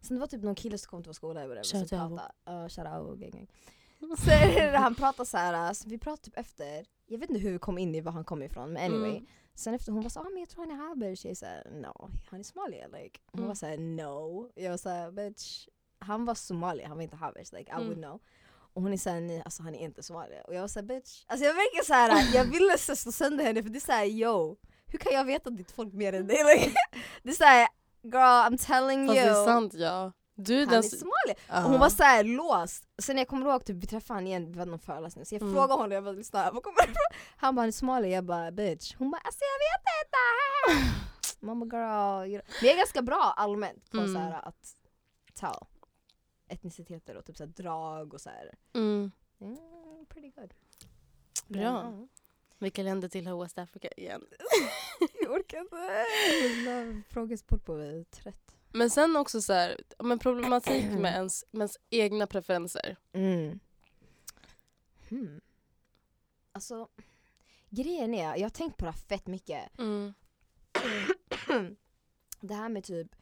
Sen 0.00 0.16
det 0.16 0.20
var 0.20 0.26
typ 0.26 0.42
någon 0.42 0.54
kille 0.54 0.78
som 0.78 0.90
kom 0.90 1.02
till 1.02 1.08
vår 1.08 1.14
skola 1.14 1.46
Shout 1.64 1.88
så 1.88 1.96
pratade, 1.96 2.32
uh, 2.50 2.68
shout 2.68 2.86
out 2.86 3.18
gang 3.20 3.30
gang. 3.30 3.48
Så 4.18 4.30
han 4.78 4.94
pratade 4.94 5.26
så 5.26 5.36
här, 5.36 5.72
så 5.74 5.88
vi 5.88 5.98
pratade 5.98 6.22
typ 6.22 6.38
efter, 6.38 6.86
jag 7.06 7.18
vet 7.18 7.30
inte 7.30 7.42
hur 7.42 7.52
vi 7.52 7.58
kom 7.58 7.78
in 7.78 7.94
i 7.94 8.00
var 8.00 8.12
han 8.12 8.24
kom 8.24 8.42
ifrån 8.42 8.72
men 8.72 8.92
anyway. 8.92 9.10
Mm. 9.10 9.26
Sen 9.54 9.74
efter 9.74 9.92
hon 9.92 10.02
var 10.02 10.10
så 10.10 10.20
ah, 10.20 10.28
men 10.30 10.40
jag 10.40 10.48
tror 10.48 10.66
han 10.66 10.80
är 10.80 10.88
habish, 10.88 11.26
jag 11.26 11.36
såhär 11.36 11.70
no, 11.70 12.10
han 12.30 12.40
är 12.40 12.44
somalier 12.44 12.88
like. 12.88 13.20
Hon 13.32 13.38
Mm. 13.40 13.48
var 13.48 13.54
såhär 13.54 13.76
no. 13.78 14.50
Jag 14.54 14.70
var 14.70 14.76
såhär 14.76 15.10
bitch, 15.10 15.68
han 15.98 16.24
var 16.24 16.34
somalier, 16.34 16.86
han 16.88 16.96
var 16.96 17.02
inte 17.02 17.16
habish 17.16 17.52
like 17.52 17.70
I 17.70 17.74
Mm. 17.74 17.86
would 17.86 17.98
know. 17.98 18.20
Och 18.74 18.82
hon 18.82 18.92
är 18.92 18.96
såhär, 18.96 19.20
nej 19.20 19.42
alltså 19.44 19.62
han 19.62 19.74
är 19.74 19.78
inte 19.78 20.02
somalier. 20.02 20.46
Och 20.46 20.54
jag 20.54 20.60
var 20.60 20.68
såhär 20.68 20.86
bitch, 20.86 21.24
alltså 21.26 21.46
jag 21.46 21.54
verkar 21.54 21.84
såhär, 21.84 22.34
jag 22.34 22.44
ville 22.44 22.78
slå 22.78 23.12
sönder 23.12 23.44
henne 23.44 23.62
för 23.62 23.70
det 23.70 23.78
är 23.78 23.80
såhär 23.80 24.04
yo, 24.04 24.56
hur 24.86 24.98
kan 24.98 25.12
jag 25.12 25.24
veta 25.24 25.50
ditt 25.50 25.72
folk 25.72 25.92
mer 25.92 26.12
än 26.12 26.26
dig? 26.26 26.36
Like, 26.54 26.74
det 27.22 27.30
är 27.30 27.34
såhär 27.34 27.68
girl 28.02 28.14
I'm 28.16 28.66
telling 28.66 29.06
Fast 29.08 29.18
you. 29.18 29.26
det 29.26 29.30
är 29.40 29.44
sant 29.44 29.74
ja. 29.74 30.12
Du 30.34 30.66
Han 30.66 30.74
är 30.74 30.82
somalier. 30.82 31.36
Ja. 31.48 31.64
Och 31.64 31.70
hon 31.70 31.80
var 31.80 31.88
såhär 31.88 32.24
låst. 32.24 32.84
Sen 33.02 33.18
jag 33.18 33.28
kommer 33.28 33.46
ihåg, 33.50 33.64
typ, 33.64 33.76
vi 33.76 33.86
träffade 33.86 34.16
honom 34.16 34.26
igen, 34.26 34.52
vi 34.52 34.58
hade 34.58 34.70
någon 34.70 34.78
föreläsning, 34.80 35.24
så 35.26 35.34
jag 35.34 35.42
Mm. 35.42 35.54
frågade 35.54 35.72
honom, 35.74 35.92
jag 35.92 36.04
bara 36.04 36.12
lyssna, 36.12 36.50
vad 36.50 36.62
kommer 36.62 36.82
ifrån? 36.82 36.94
Han 37.36 37.54
bara 37.54 37.60
han 37.62 37.68
är 37.68 37.72
somalier, 37.72 38.14
jag 38.14 38.24
bara 38.24 38.50
bitch. 38.50 38.94
Hon 38.98 39.10
bara 39.10 39.20
alltså 39.24 39.40
jag 39.40 39.58
vet 39.68 39.84
inte. 40.02 40.96
Mamma 41.46 41.64
girl. 41.64 42.42
Men 42.60 42.68
jag 42.68 42.72
är 42.72 42.76
ganska 42.76 43.02
bra 43.02 43.34
allmänt 43.36 43.90
på 43.90 43.96
Mm. 43.98 44.14
så 44.14 44.18
här, 44.20 44.48
att 44.48 44.74
tell 45.34 45.66
etniciteter 46.52 47.16
och 47.16 47.24
typ 47.24 47.36
så 47.36 47.44
här, 47.44 47.50
drag 47.50 48.14
och 48.14 48.20
så 48.20 48.30
här. 48.30 48.54
Mm. 48.72 49.10
Mm, 49.40 50.06
pretty 50.08 50.30
good. 50.30 50.54
Bra. 51.46 51.82
Men, 51.82 52.08
Vilka 52.58 52.82
länder 52.82 53.08
tillhör 53.08 53.42
West 53.42 53.58
Africa 53.58 53.88
igen? 53.96 54.26
ja, 54.38 55.06
jag 55.22 55.30
orkar 55.30 55.58
inte. 55.60 57.02
Frågesport 57.08 57.64
på 57.64 57.74
vi 57.74 58.04
trött. 58.04 58.54
Men 58.72 58.90
sen 58.90 59.16
också 59.16 59.42
så 59.42 59.52
här, 59.52 59.80
men 59.98 60.18
problematik 60.18 60.84
med 60.84 61.12
ens, 61.12 61.44
med 61.50 61.60
ens 61.60 61.76
egna 61.90 62.26
preferenser. 62.26 62.96
Mm. 63.12 63.60
Hmm. 65.08 65.40
Alltså, 66.52 66.88
grejen 67.70 68.14
är, 68.14 68.36
jag 68.36 68.44
har 68.44 68.50
tänkt 68.50 68.76
på 68.76 68.84
det 68.84 68.90
här 68.90 68.98
fett 68.98 69.26
mycket. 69.26 69.78
Mm. 69.78 70.14
det 72.40 72.54
här 72.54 72.68
med 72.68 72.84
typ, 72.84 73.16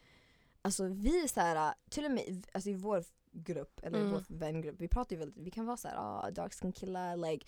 alltså 0.63 0.85
vi 0.85 1.29
så 1.29 1.41
här, 1.41 1.75
till 1.91 2.05
och 2.05 2.11
med 2.11 2.47
alltså 2.53 2.71
i 2.71 2.75
vår 2.75 3.05
grupp, 3.33 3.81
eller 3.83 3.99
Mm. 3.99 4.13
vår 4.13 4.25
vängrupp, 4.29 4.77
vi 4.81 4.89
pratar 4.89 5.17
ju 5.17 5.19
väldigt, 5.21 5.45
vi 5.45 5.51
kan 5.51 5.67
vara 5.67 5.77
såhär, 5.77 5.97
ah, 5.99 6.31
dark 6.31 6.55
skin 6.55 6.73
killar, 6.73 7.17
like 7.17 7.47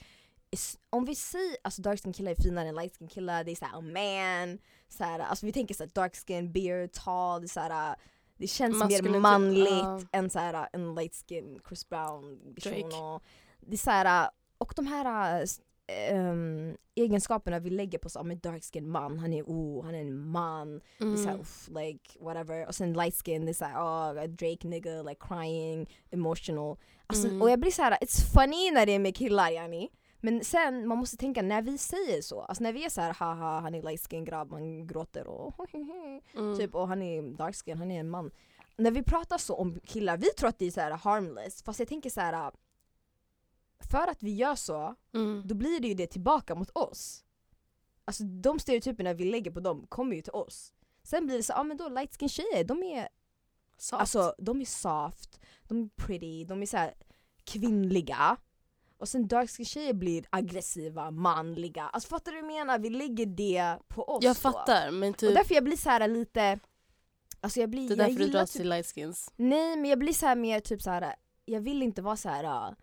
is, 0.50 0.78
om 0.90 1.04
vi 1.04 1.14
säger 1.14 1.56
alltså 1.64 1.82
dark 1.82 2.02
skin 2.02 2.12
killar 2.12 2.30
är 2.32 2.42
finare 2.42 2.68
än 2.68 2.74
light 2.74 2.96
skin 2.98 3.08
killar, 3.08 3.44
det 3.44 3.50
är 3.50 3.56
såhär, 3.56 3.78
oh 3.78 3.82
man, 3.82 4.58
så 4.88 5.04
här, 5.04 5.18
alltså 5.18 5.46
vi 5.46 5.52
tänker 5.52 5.74
såhär 5.74 5.90
dark 5.94 6.16
skin, 6.26 6.52
beard, 6.52 6.92
tall, 6.92 7.40
det 7.40 7.46
är 7.46 7.48
såhär 7.48 7.96
det 8.36 8.46
känns 8.46 8.74
mer 8.74 8.78
Maskulinitet, 8.78 9.22
manligt 9.22 9.68
ja. 9.70 10.00
än 10.12 10.30
såhär 10.30 10.68
en 10.72 10.94
light 10.94 11.24
skin 11.28 11.60
Chris 11.68 11.88
Brown 11.88 12.54
person 12.54 13.20
det 13.60 13.74
är 13.74 13.78
såhär, 13.78 14.30
och 14.58 14.72
de 14.76 14.86
här 14.86 15.46
ehm, 15.92 16.76
egenskaperna 16.94 17.58
vi 17.58 17.70
lägger 17.70 17.98
på 17.98 18.08
så, 18.08 18.18
ah, 18.18 18.22
men 18.22 18.38
dark 18.38 18.64
skin 18.72 18.88
man, 18.90 19.18
han 19.18 19.32
är 19.32 19.42
oh, 19.42 19.84
han 19.84 19.94
är 19.94 20.00
en 20.00 20.26
man 20.30 20.80
det 20.98 21.04
är 21.04 21.16
såhär, 21.16 21.28
Mm. 21.28 21.40
uff, 21.40 21.68
like 21.68 22.18
whatever. 22.20 22.66
Och 22.68 22.74
sen 22.74 22.92
light 22.92 23.14
skin, 23.24 23.44
det 23.44 23.50
är 23.50 23.54
såhär, 23.54 23.74
oh, 23.74 24.22
a 24.22 24.26
Drake 24.26 24.68
nigga, 24.68 25.02
like 25.02 25.20
crying, 25.28 25.90
emotional. 26.10 26.76
Alltså, 27.06 27.28
Mm. 27.28 27.42
Och 27.42 27.50
jag 27.50 27.60
blir 27.60 27.70
såhär, 27.70 27.92
it's 28.00 28.32
funny 28.34 28.70
när 28.70 28.86
det 28.86 28.92
är 28.92 28.98
med 28.98 29.16
killar 29.16 29.50
yani. 29.50 29.88
Men 30.24 30.44
sen, 30.44 30.86
man 30.88 30.98
måste 30.98 31.16
tänka 31.16 31.42
när 31.42 31.62
vi 31.62 31.78
säger 31.78 32.22
så, 32.22 32.40
alltså 32.40 32.62
när 32.62 32.72
vi 32.72 32.84
är 32.84 32.88
såhär 32.88 33.14
haha 33.14 33.60
han 33.60 33.74
är 33.74 33.82
light 33.82 34.08
skin 34.10 34.24
grabb, 34.24 34.52
han 34.52 34.86
gråter 34.86 35.26
och 35.26 35.54
Mm. 36.36 36.58
typ 36.58 36.74
och 36.74 36.88
han 36.88 37.02
är 37.02 37.22
dark 37.36 37.56
skin, 37.64 37.78
han 37.78 37.90
är 37.90 38.00
en 38.00 38.10
man. 38.10 38.30
När 38.76 38.90
vi 38.90 39.02
pratar 39.02 39.38
så 39.38 39.54
om 39.54 39.80
killar, 39.84 40.16
vi 40.16 40.26
tror 40.30 40.48
att 40.48 40.58
det 40.58 40.66
är 40.66 40.70
såhär 40.70 40.90
harmless, 40.90 41.62
fast 41.62 41.78
jag 41.78 41.88
tänker 41.88 42.10
såhär 42.10 42.50
för 43.90 44.06
att 44.10 44.22
vi 44.22 44.34
gör 44.34 44.54
så, 44.54 44.94
Mm. 45.14 45.42
då 45.46 45.54
blir 45.54 45.80
det 45.80 45.88
ju 45.88 45.94
det 45.94 46.06
tillbaka 46.06 46.54
mot 46.54 46.70
oss. 46.70 47.24
Alltså 48.04 48.24
de 48.24 48.58
stereotyperna 48.58 49.12
vi 49.12 49.24
lägger 49.24 49.50
på 49.50 49.60
dem 49.60 49.86
kommer 49.88 50.16
ju 50.16 50.22
till 50.22 50.32
oss. 50.32 50.72
Sen 51.02 51.26
blir 51.26 51.36
det 51.36 51.42
så, 51.42 51.52
ja 51.52 51.58
ah, 51.60 51.62
men 51.64 51.76
då 51.76 51.88
light 51.88 52.16
skin 52.18 52.28
tjejer, 52.28 52.64
de 52.64 52.82
är, 52.82 53.08
Soft. 53.76 54.00
alltså, 54.00 54.34
de 54.38 54.60
är 54.60 54.64
soft, 54.64 55.40
de 55.68 55.82
är 55.84 55.88
pretty, 55.96 56.44
de 56.44 56.62
är 56.62 56.66
så 56.66 56.76
här 56.76 56.94
kvinnliga. 57.44 58.36
Och 58.98 59.08
sen 59.08 59.28
dark 59.28 59.50
skin 59.50 59.66
tjejer 59.66 59.92
blir 59.94 60.24
aggressiva, 60.30 61.10
manliga. 61.10 61.82
Alltså 61.88 62.08
fattar 62.08 62.32
du 62.32 62.40
vad 62.42 62.50
jag 62.50 62.56
menar? 62.56 62.78
Vi 62.78 62.90
lägger 62.90 63.26
det 63.26 63.78
på 63.88 64.04
oss 64.08 64.24
jag 64.24 64.36
då. 64.36 64.40
fattar 64.40 64.90
men 64.90 65.10
Och 65.10 65.18
typ, 65.18 65.34
därför 65.34 65.54
jag 65.54 65.64
blir 65.64 65.76
så 65.76 65.88
här 65.90 66.08
lite, 66.08 66.58
alltså 67.40 67.60
jag 67.60 67.70
blir, 67.70 67.88
det 67.88 67.94
är 67.94 67.98
jag 67.98 68.06
därför 68.08 68.18
du 68.18 68.24
gillar 68.24 68.40
dras 68.40 68.52
typ 68.52 68.60
till 68.60 68.68
light 68.68 68.86
skins. 68.86 69.30
Nej 69.36 69.76
men 69.76 69.90
jag 69.90 69.98
blir 69.98 70.12
så 70.12 70.26
här 70.26 70.36
mer 70.36 70.60
typ 70.60 70.82
så 70.82 70.90
här. 70.90 71.14
jag 71.44 71.60
vill 71.60 71.82
inte 71.82 72.02
vara 72.02 72.16
så 72.16 72.28
här. 72.28 72.44
ah, 72.44 72.74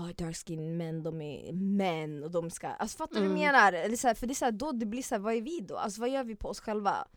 ah, 0.00 0.12
dark 0.24 0.36
skin 0.36 0.76
män, 0.76 1.02
de 1.02 1.20
är 1.20 1.52
män 1.52 2.24
och 2.24 2.30
de 2.30 2.50
ska, 2.50 2.68
alltså 2.68 2.96
fattar 2.96 3.14
du 3.14 3.20
vad 3.20 3.30
Mm. 3.30 3.42
jag 3.42 3.52
menar? 3.52 3.72
Eller 3.72 3.96
så 3.96 4.06
här, 4.06 4.14
för 4.14 4.26
det 4.26 4.32
är 4.32 4.34
så 4.34 4.44
här, 4.44 4.52
då 4.52 4.72
det 4.72 4.86
blir 4.86 5.02
så 5.02 5.14
här, 5.14 5.22
vad 5.22 5.34
är 5.34 5.42
vi 5.42 5.60
då? 5.60 5.76
Alltså 5.76 6.00
vad 6.00 6.10
gör 6.10 6.24
vi 6.24 6.36
på 6.36 6.48
oss 6.48 6.60
själva? 6.60 7.08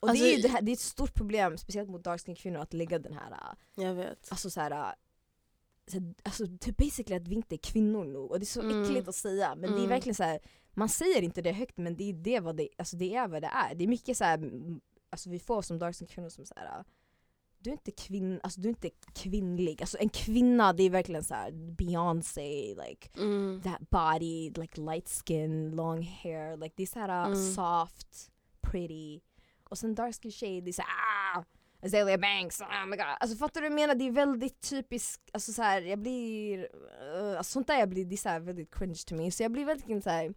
Och 0.00 0.08
Alltså, 0.08 0.24
det 0.24 0.32
är 0.32 0.36
ju 0.36 0.42
det, 0.42 0.48
här, 0.48 0.62
det 0.62 0.70
är 0.70 0.72
ett 0.72 0.80
stort 0.80 1.14
problem, 1.14 1.56
speciellt 1.58 1.90
mot 1.90 2.04
dark 2.04 2.20
skin 2.26 2.34
kvinnor, 2.34 2.60
att 2.60 2.72
lägga 2.72 2.98
den 2.98 3.12
här, 3.12 3.30
ah, 3.32 3.56
Jag 3.74 3.94
vet. 3.94 4.28
alltså 4.30 4.50
så 4.50 4.60
här, 4.60 4.70
ah, 4.70 4.94
så 5.86 6.14
alltså 6.22 6.44
typ 6.60 6.76
basically 6.76 7.16
att 7.16 7.28
vi 7.28 7.34
inte 7.34 7.54
är 7.54 7.58
kvinnor 7.58 8.04
nog, 8.04 8.30
och 8.30 8.38
det 8.40 8.44
är 8.44 8.46
så 8.46 8.60
Mm. 8.60 8.82
äckligt 8.82 9.08
att 9.08 9.14
säga 9.14 9.54
men 9.54 9.70
det 9.70 9.76
är 9.76 9.78
Mm. 9.78 9.88
verkligen 9.88 10.14
så 10.14 10.22
här. 10.22 10.40
man 10.74 10.88
säger 10.88 11.22
inte 11.22 11.42
det 11.42 11.52
högt 11.52 11.78
men 11.78 11.96
det 11.96 12.04
är 12.10 12.12
det 12.12 12.40
vad 12.40 12.56
det, 12.56 12.68
alltså 12.78 12.96
det 12.96 13.14
är 13.14 13.28
vad 13.28 13.42
det 13.42 13.48
är. 13.48 13.74
Det 13.74 13.84
är 13.84 13.88
mycket 13.88 14.16
så 14.16 14.24
här, 14.24 14.34
mm, 14.38 14.80
alltså 15.10 15.30
vi 15.30 15.38
får 15.38 15.62
som 15.62 15.78
dark 15.78 15.96
skin 15.96 16.08
kvinnor 16.08 16.28
som 16.28 16.46
så 16.46 16.54
här. 16.56 16.84
Du 17.62 17.70
är 17.70 17.74
inte 17.74 17.90
kvinn, 17.90 18.40
alltså 18.42 18.60
du 18.60 18.68
är 18.68 18.70
inte 18.70 18.90
kvinnlig, 19.14 19.80
alltså 19.82 19.98
en 20.00 20.08
kvinna 20.08 20.72
det 20.72 20.82
är 20.82 20.90
verkligen 20.90 21.24
så 21.24 21.34
här 21.34 21.50
Beyoncé, 21.52 22.74
like 22.88 23.08
Mm. 23.16 23.60
that 23.62 23.90
body, 23.90 24.50
like 24.50 24.80
light 24.80 25.08
skin, 25.26 25.70
long 25.76 26.02
hair, 26.02 26.56
like 26.56 26.74
det 26.76 26.82
är 26.82 26.86
såhär 26.86 27.26
Mm. 27.26 27.52
soft, 27.54 28.30
pretty. 28.60 29.20
Och 29.64 29.78
sen 29.78 29.94
dark 29.94 30.14
skin 30.22 30.32
tjej, 30.32 30.60
det 30.60 30.70
är 30.70 30.72
såhär 30.72 30.90
ah! 31.36 31.44
Azalea 31.82 32.18
Banks, 32.18 32.60
oh 32.60 32.86
my 32.86 32.96
god. 32.96 33.06
Alltså 33.20 33.36
fattar 33.36 33.60
du 33.60 33.68
vad 33.68 33.72
jag 33.78 33.80
menar? 33.80 33.94
Det 33.94 34.04
är 34.06 34.10
väldigt 34.12 34.60
typiskt, 34.70 35.30
alltså 35.32 35.52
så 35.52 35.62
här, 35.62 35.82
jag 35.82 35.98
blir, 35.98 36.58
uh, 37.14 37.38
alltså 37.38 37.52
sånt 37.52 37.66
där 37.66 37.78
jag 37.78 37.88
blir, 37.88 38.04
det 38.04 38.14
är 38.14 38.16
så 38.16 38.28
här 38.28 38.40
väldigt 38.40 38.74
cringe 38.74 39.02
to 39.06 39.14
me. 39.14 39.30
Så 39.30 39.42
jag 39.42 39.52
blir 39.52 39.64
väldigt 39.64 40.04
såhär, 40.04 40.34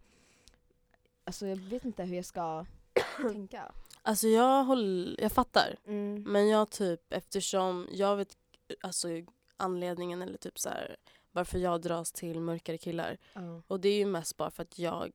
alltså 1.24 1.46
jag 1.46 1.56
vet 1.56 1.84
inte 1.84 2.02
hur 2.04 2.16
jag 2.16 2.24
ska 2.24 2.66
tänka. 3.32 3.72
Alltså 4.06 4.28
jag, 4.28 4.64
håller, 4.64 5.20
jag 5.20 5.32
fattar. 5.32 5.76
Mm. 5.86 6.22
Men 6.22 6.48
jag 6.48 6.70
typ, 6.70 7.12
eftersom 7.12 7.88
jag 7.92 8.16
vet 8.16 8.36
alltså, 8.80 9.08
anledningen 9.56 10.22
eller 10.22 10.38
typ 10.38 10.58
så 10.58 10.68
här, 10.68 10.96
varför 11.32 11.58
jag 11.58 11.80
dras 11.80 12.12
till 12.12 12.40
mörkare 12.40 12.78
killar. 12.78 13.18
Ja. 13.32 13.62
Och 13.66 13.80
det 13.80 13.88
är 13.88 13.96
ju 13.96 14.06
mest 14.06 14.36
bara 14.36 14.50
för 14.50 14.62
att 14.62 14.78
jag 14.78 15.12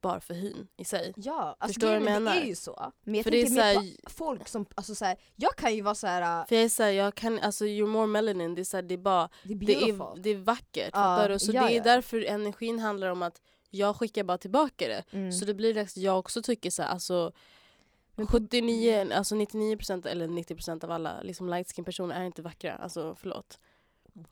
bara 0.00 0.20
för 0.20 0.34
hyn 0.34 0.68
i 0.76 0.84
sig. 0.84 1.12
Ja, 1.16 1.56
alltså 1.58 1.66
Förstår 1.80 1.92
du 1.92 1.98
vad 1.98 2.02
jag 2.02 2.16
är, 2.16 2.20
det 2.20 2.30
är 2.30 2.34
menar? 2.34 2.46
ju 2.46 2.54
så. 2.54 2.92
Men 3.02 3.14
jag 3.14 3.24
För 3.24 3.30
det 3.30 3.40
är 3.42 3.46
tänker 3.46 3.64
mer 3.64 3.74
så 3.74 3.80
här- 3.80 3.96
på 4.04 4.10
folk 4.10 4.48
som, 4.48 4.66
alltså 4.74 4.94
så 4.94 5.04
här, 5.04 5.18
jag 5.36 5.56
kan 5.56 5.74
ju 5.74 5.82
vara 5.82 5.94
såhär, 5.94 6.44
För 6.44 6.54
jag 6.56 6.64
är 6.64 6.68
såhär, 6.68 6.90
jag 6.90 7.14
kan, 7.14 7.38
alltså 7.38 7.64
you're 7.64 7.86
more 7.86 8.06
melanin, 8.06 8.54
det 8.54 8.62
är, 8.62 8.64
så 8.64 8.76
här, 8.76 8.82
det 8.82 8.94
är 8.94 8.98
bara, 8.98 9.28
det 9.42 9.52
är 9.52 9.56
det 9.56 9.72
är, 9.74 10.22
det 10.22 10.30
är 10.30 10.36
vackert. 10.36 10.90
Ja, 10.92 10.98
fattar 10.98 11.28
du? 11.28 11.38
Så 11.38 11.52
ja, 11.52 11.62
det 11.66 11.72
är 11.72 11.76
ja. 11.76 11.82
därför 11.82 12.24
energin 12.24 12.78
handlar 12.78 13.08
om 13.08 13.22
att 13.22 13.42
jag 13.70 13.96
skickar 13.96 14.24
bara 14.24 14.38
tillbaka 14.38 14.88
det. 14.88 15.04
Mm. 15.10 15.32
Så 15.32 15.44
det 15.44 15.54
blir 15.54 15.74
det 15.74 15.80
att 15.80 15.96
jag 15.96 16.18
också 16.18 16.42
tycker 16.42 16.70
så 16.70 16.82
här, 16.82 16.88
alltså 16.90 17.32
Men 18.14 18.26
på- 18.26 18.32
79, 18.32 19.08
alltså 19.14 19.34
99% 19.34 20.06
eller 20.08 20.28
90% 20.28 20.84
av 20.84 20.90
alla 20.90 21.20
liksom 21.22 21.48
light 21.48 21.72
skin 21.76 21.84
personer 21.84 22.20
är 22.20 22.24
inte 22.24 22.42
vackra. 22.42 22.74
Alltså 22.74 23.14
förlåt. 23.14 23.58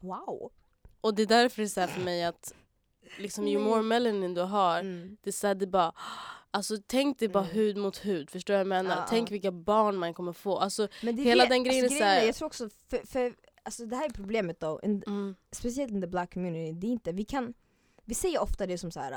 Wow. 0.01 0.53
Och 1.01 1.14
det 1.14 1.22
är 1.22 1.26
därför 1.26 1.62
det 1.62 1.66
är 1.66 1.68
så 1.68 1.80
här 1.80 1.87
för 1.87 2.01
mig 2.01 2.24
att 2.24 2.55
liksom 3.18 3.49
ju 3.49 3.59
more 3.59 3.82
melanin 3.82 4.34
du 4.34 4.41
har, 4.41 4.80
Mm. 4.80 5.16
det 5.22 5.30
är 5.30 5.32
så 5.32 5.47
här, 5.47 5.55
det 5.55 5.66
bara 5.66 5.93
Alltså 6.51 6.76
tänk 6.87 7.18
dig 7.18 7.28
bara 7.28 7.45
Mm. 7.45 7.57
hud 7.57 7.76
mot 7.76 7.97
hud, 8.05 8.30
förstår 8.30 8.55
du 8.55 8.57
vad 8.57 8.61
jag 8.61 8.66
menar? 8.84 8.97
Ja, 8.97 9.07
Tänk 9.09 9.30
vilka 9.30 9.51
barn 9.53 9.97
man 9.97 10.14
kommer 10.14 10.32
få. 10.32 10.59
Alltså, 10.59 10.89
Men 11.03 11.16
det 11.16 11.22
Hela 11.22 11.45
det, 11.45 11.49
den 11.51 11.64
grejen 11.64 11.84
alltså, 11.84 11.97
är 11.97 12.01
så 12.01 12.05
här- 12.05 12.26
Jag 12.26 12.34
tror 12.34 12.47
också, 12.47 12.68
för, 12.89 13.07
för 13.07 13.34
alltså, 13.62 13.87
det 13.87 13.97
här 13.97 14.05
är 14.07 14.11
problemet 14.11 14.61
då, 14.61 14.80
in, 14.82 15.03
mm, 15.07 15.34
speciellt 15.53 15.93
in 15.93 16.01
the 16.01 16.07
black 16.07 16.34
community, 16.34 16.72
det 16.72 16.87
är 16.87 16.91
inte, 16.91 17.12
vi 17.12 17.24
kan, 17.24 17.55
vi 18.07 18.14
säger 18.14 18.40
ofta 18.42 18.66
det 18.66 18.78
som 18.78 18.90
så 18.90 19.00
här. 19.00 19.12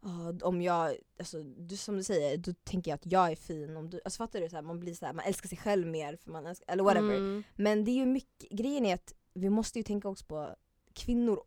ah, 0.00 0.32
om 0.42 0.62
jag, 0.62 0.96
alltså, 1.18 1.42
du, 1.42 1.76
som 1.76 1.96
du 1.96 2.02
säger, 2.02 2.36
då 2.38 2.52
tänker 2.64 2.90
jag 2.90 2.94
att 2.96 3.06
jag 3.12 3.30
är 3.32 3.36
fin. 3.36 3.76
Om 3.76 3.90
du, 3.90 4.00
alltså 4.04 4.16
fattar 4.18 4.40
du? 4.40 4.48
Så 4.48 4.56
här, 4.56 4.62
man 4.62 4.80
blir 4.80 4.94
så 4.94 5.06
här, 5.06 5.12
man 5.12 5.24
älskar 5.24 5.48
sig 5.48 5.58
själv 5.58 5.86
mer, 5.86 6.16
för 6.16 6.30
man 6.30 6.46
älskar, 6.46 6.72
eller 6.72 6.84
whatever. 6.84 7.16
mm, 7.16 7.42
Men 7.54 7.84
det 7.84 7.90
är 7.90 7.94
ju 7.96 8.06
mycket, 8.06 8.50
grejen 8.50 8.86
är 8.86 8.94
att 8.94 9.14
vi 9.34 9.50
måste 9.50 9.78
ju 9.78 9.82
tänka 9.82 10.08
också 10.08 10.24
på 10.26 10.56
kvinnor 10.92 11.44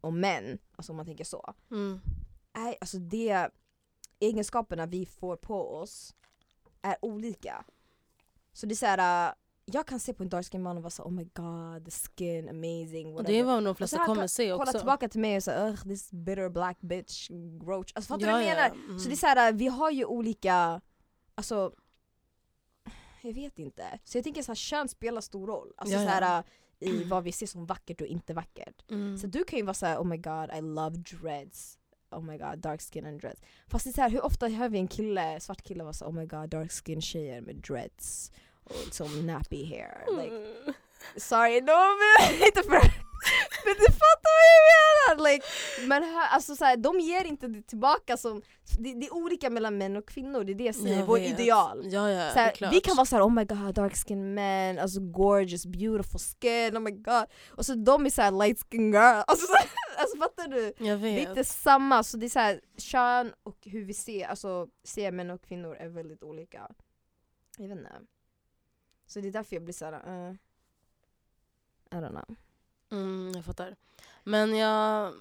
och 0.00 0.12
män, 0.12 0.58
alltså 0.76 0.92
om 0.92 0.96
man 0.96 1.06
tänker 1.06 1.24
så. 1.24 1.54
mm, 1.70 2.00
Nej, 2.54 2.76
alltså 2.80 2.98
det, 2.98 3.50
egenskaperna 4.18 4.86
vi 4.86 5.06
får 5.06 5.36
på 5.36 5.74
oss 5.76 6.14
är 6.82 6.96
olika. 7.02 7.64
Så 8.52 8.66
det 8.66 8.72
är 8.74 8.76
såhär, 8.76 9.34
jag 9.68 9.86
kan 9.86 10.00
se 10.00 10.12
på 10.14 10.22
en 10.22 10.28
dark 10.28 10.46
skin 10.52 10.62
man 10.62 10.76
och 10.76 10.82
vara 10.82 10.90
så 10.90 11.02
oh 11.02 11.10
my 11.12 11.24
god, 11.24 11.84
the 11.84 11.90
skin, 11.90 12.48
amazing, 12.48 13.12
whatever. 13.12 13.32
det 13.32 13.38
är 13.38 13.44
vad 13.44 13.64
de 13.64 13.74
flesta 13.74 13.96
så 13.96 14.00
här 14.00 14.06
kommer 14.06 14.26
se 14.26 14.50
Kolla 14.50 14.62
också. 14.62 14.78
tillbaka 14.78 15.08
till 15.08 15.20
mig 15.20 15.36
och 15.36 15.42
säga 15.42 15.68
ugh 15.68 15.82
this 15.82 16.10
bitter 16.12 16.48
black 16.48 16.80
bitch, 16.80 17.30
roach. 17.62 17.92
Alltså 17.94 18.08
fattar 18.08 18.26
du 18.26 18.32
vad 18.32 18.42
Ja, 18.42 18.46
jag 18.46 18.58
ja, 18.58 18.62
menar? 18.72 18.84
mm. 18.88 18.98
Så 18.98 19.08
det 19.08 19.14
är 19.14 19.16
såhär, 19.16 19.52
vi 19.52 19.66
har 19.66 19.90
ju 19.90 20.04
olika, 20.04 20.80
alltså 21.34 21.72
jag 23.22 23.32
vet 23.32 23.58
inte. 23.58 23.98
Så 24.04 24.18
jag 24.18 24.24
tänker 24.24 24.42
såhär, 24.42 24.56
kön 24.56 24.88
spelar 24.88 25.20
stor 25.20 25.46
roll. 25.46 25.72
Alltså 25.76 25.96
Ja, 25.96 26.02
ja. 26.02 26.08
såhär 26.08 26.42
i 26.78 27.04
vad 27.04 27.24
vi 27.24 27.32
ser 27.32 27.46
som 27.46 27.66
vackert 27.66 28.00
och 28.00 28.06
inte 28.06 28.34
vackert. 28.34 28.90
Mm. 28.90 29.18
Så 29.18 29.26
du 29.26 29.44
kan 29.44 29.58
ju 29.58 29.64
vara 29.64 29.74
såhär, 29.74 29.98
oh 29.98 30.04
my 30.06 30.16
god 30.16 30.50
I 30.58 30.60
love 30.60 30.96
dreads. 30.96 31.78
Oh 32.10 32.22
my 32.22 32.38
god, 32.38 32.58
dark 32.58 32.80
skin 32.82 33.06
and 33.06 33.20
dreads. 33.20 33.40
Fast 33.66 33.84
det 33.84 33.90
är 33.90 33.92
såhär, 33.92 34.10
hur 34.10 34.24
ofta 34.24 34.48
hör 34.48 34.68
vi 34.68 34.78
en 34.78 34.88
kille, 34.88 35.40
svart 35.40 35.62
kille 35.62 35.82
vara 35.84 35.92
så 35.92 36.04
oh 36.06 36.12
my 36.12 36.26
god, 36.26 36.48
dark 36.48 36.72
skin 36.72 37.00
tjejer 37.02 37.40
med 37.40 37.56
dreads. 37.56 38.32
Och 38.66 38.76
liksom 38.84 39.26
nappy 39.26 39.64
hair. 39.66 40.04
Like, 40.22 40.36
Mm. 40.36 40.74
sorry, 41.16 41.60
no 41.60 41.72
men 42.00 42.46
inte 42.46 42.62
för... 42.62 42.80
Men 43.64 43.74
du 43.74 43.84
fattar 43.92 44.32
vad 44.36 44.46
jag 44.56 45.18
menar! 45.18 45.30
Like, 45.32 45.46
men 45.86 46.02
här, 46.02 46.28
alltså, 46.28 46.56
så 46.56 46.64
här, 46.64 46.76
de 46.76 47.00
ger 47.00 47.24
inte 47.24 47.48
det 47.48 47.62
tillbaka 47.62 48.16
som, 48.16 48.42
det, 48.78 48.94
det 49.00 49.06
är 49.06 49.14
olika 49.14 49.50
mellan 49.50 49.78
män 49.78 49.96
och 49.96 50.08
kvinnor, 50.08 50.44
det 50.44 50.52
är 50.52 50.54
det 50.54 50.64
jag 50.64 50.74
säger, 50.74 51.02
vår 51.02 51.18
ideal. 51.18 51.80
Ja, 51.84 52.10
ja, 52.10 52.30
Så 52.32 52.38
här, 52.38 52.70
vi 52.70 52.80
kan 52.80 52.96
vara 52.96 53.04
såhär 53.06 53.22
oh 53.22 53.30
my 53.32 53.44
god 53.44 53.74
dark 53.74 53.96
skin 54.06 54.34
men, 54.34 54.78
alltså 54.78 55.00
gorgeous, 55.00 55.66
beautiful 55.66 56.20
skin, 56.20 56.76
oh 56.76 56.80
my 56.80 56.90
god. 56.90 57.24
Och 57.50 57.66
så 57.66 57.74
de 57.74 58.06
är 58.06 58.10
såhär 58.10 58.30
light 58.30 58.64
skin 58.70 58.92
girl, 58.92 59.22
alltså, 59.26 59.46
så 59.46 59.52
här, 59.54 59.68
alltså 59.98 60.18
fattar 60.18 60.48
du? 60.48 60.72
Det 60.78 61.08
är 61.08 61.28
inte 61.28 61.44
samma, 61.44 62.02
så 62.02 62.16
det 62.16 62.26
är 62.26 62.30
såhär 62.30 62.60
kön 62.78 63.32
och 63.42 63.58
hur 63.64 63.84
vi 63.84 63.94
ser, 63.94 64.26
alltså, 64.26 64.66
ser 64.84 65.12
män 65.12 65.30
och 65.30 65.42
kvinnor 65.42 65.76
är 65.76 65.88
väldigt 65.88 66.22
olika. 66.22 66.68
Jag 67.58 67.68
vet 67.68 67.78
inte. 67.78 67.90
Så 69.06 69.20
det 69.20 69.28
är 69.28 69.32
därför 69.32 69.56
jag 69.56 69.62
blir 69.62 69.74
såhär, 69.74 69.92
uh, 69.92 70.34
I 71.90 71.94
don't 71.94 72.10
know. 72.10 72.36
Mm, 72.90 73.32
jag 73.34 73.44
fattar. 73.44 73.76
Men 74.24 74.56
jag... 74.56 75.14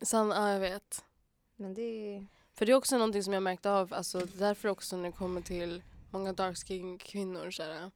San, 0.00 0.28
ja, 0.28 0.52
jag 0.52 0.60
vet. 0.60 1.04
Men 1.56 1.74
det. 1.74 2.26
För 2.54 2.66
det 2.66 2.72
är 2.72 2.76
också 2.76 2.98
någonting 2.98 3.22
som 3.22 3.32
jag 3.32 3.42
märkt 3.42 3.66
av, 3.66 3.94
alltså 3.94 4.26
därför 4.34 4.68
också 4.68 4.96
när 4.96 5.04
det 5.04 5.12
kommer 5.12 5.40
till 5.40 5.82
många 6.10 6.32
dark 6.32 6.66
skin 6.66 6.98
kvinnor, 6.98 7.50
så 7.50 7.62
här, 7.62 7.90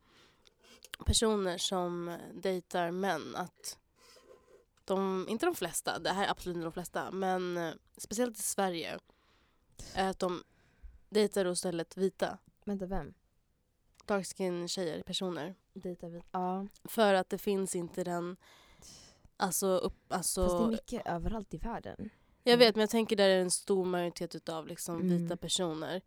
personer 1.06 1.58
som 1.58 2.18
dejtar 2.34 2.90
män, 2.90 3.36
att 3.36 3.78
de, 4.84 5.26
inte 5.28 5.46
de 5.46 5.54
flesta, 5.54 5.98
det 5.98 6.10
här 6.10 6.24
är 6.24 6.30
absolut 6.30 6.56
inte 6.56 6.66
de 6.66 6.72
flesta, 6.72 7.10
men 7.10 7.56
eh, 7.56 7.74
speciellt 7.96 8.38
i 8.38 8.42
Sverige, 8.42 8.98
är 9.94 10.10
att 10.10 10.18
de 10.18 10.44
dejtar 11.08 11.44
då 11.44 11.52
istället 11.52 11.96
vita 11.96 12.38
Vänta 12.64 12.86
vem? 12.86 13.14
Dark 14.10 14.26
skin 14.36 14.68
tjejer, 14.68 15.02
personer. 15.02 15.54
Dejtar 15.72 16.08
vi? 16.08 16.22
Ja. 16.32 16.66
För 16.84 17.14
att 17.14 17.30
det 17.30 17.38
finns 17.38 17.76
inte 17.76 18.04
den, 18.04 18.36
alltså, 19.36 19.66
upp, 19.66 19.94
alltså 20.08 20.42
Fast 20.42 20.58
det 20.58 20.64
är 20.64 20.68
mycket 20.68 21.06
överallt 21.06 21.54
i 21.54 21.58
världen. 21.58 22.10
Jag 22.42 22.56
vet, 22.56 22.74
men 22.76 22.80
jag 22.80 22.90
tänker 22.90 23.16
där 23.16 23.28
är 23.28 23.40
en 23.40 23.50
stor 23.50 23.84
majoritet 23.84 24.34
utav 24.34 24.66
liksom 24.66 24.96
Mm. 25.00 25.08
vita 25.08 25.36
personer. 25.36 26.02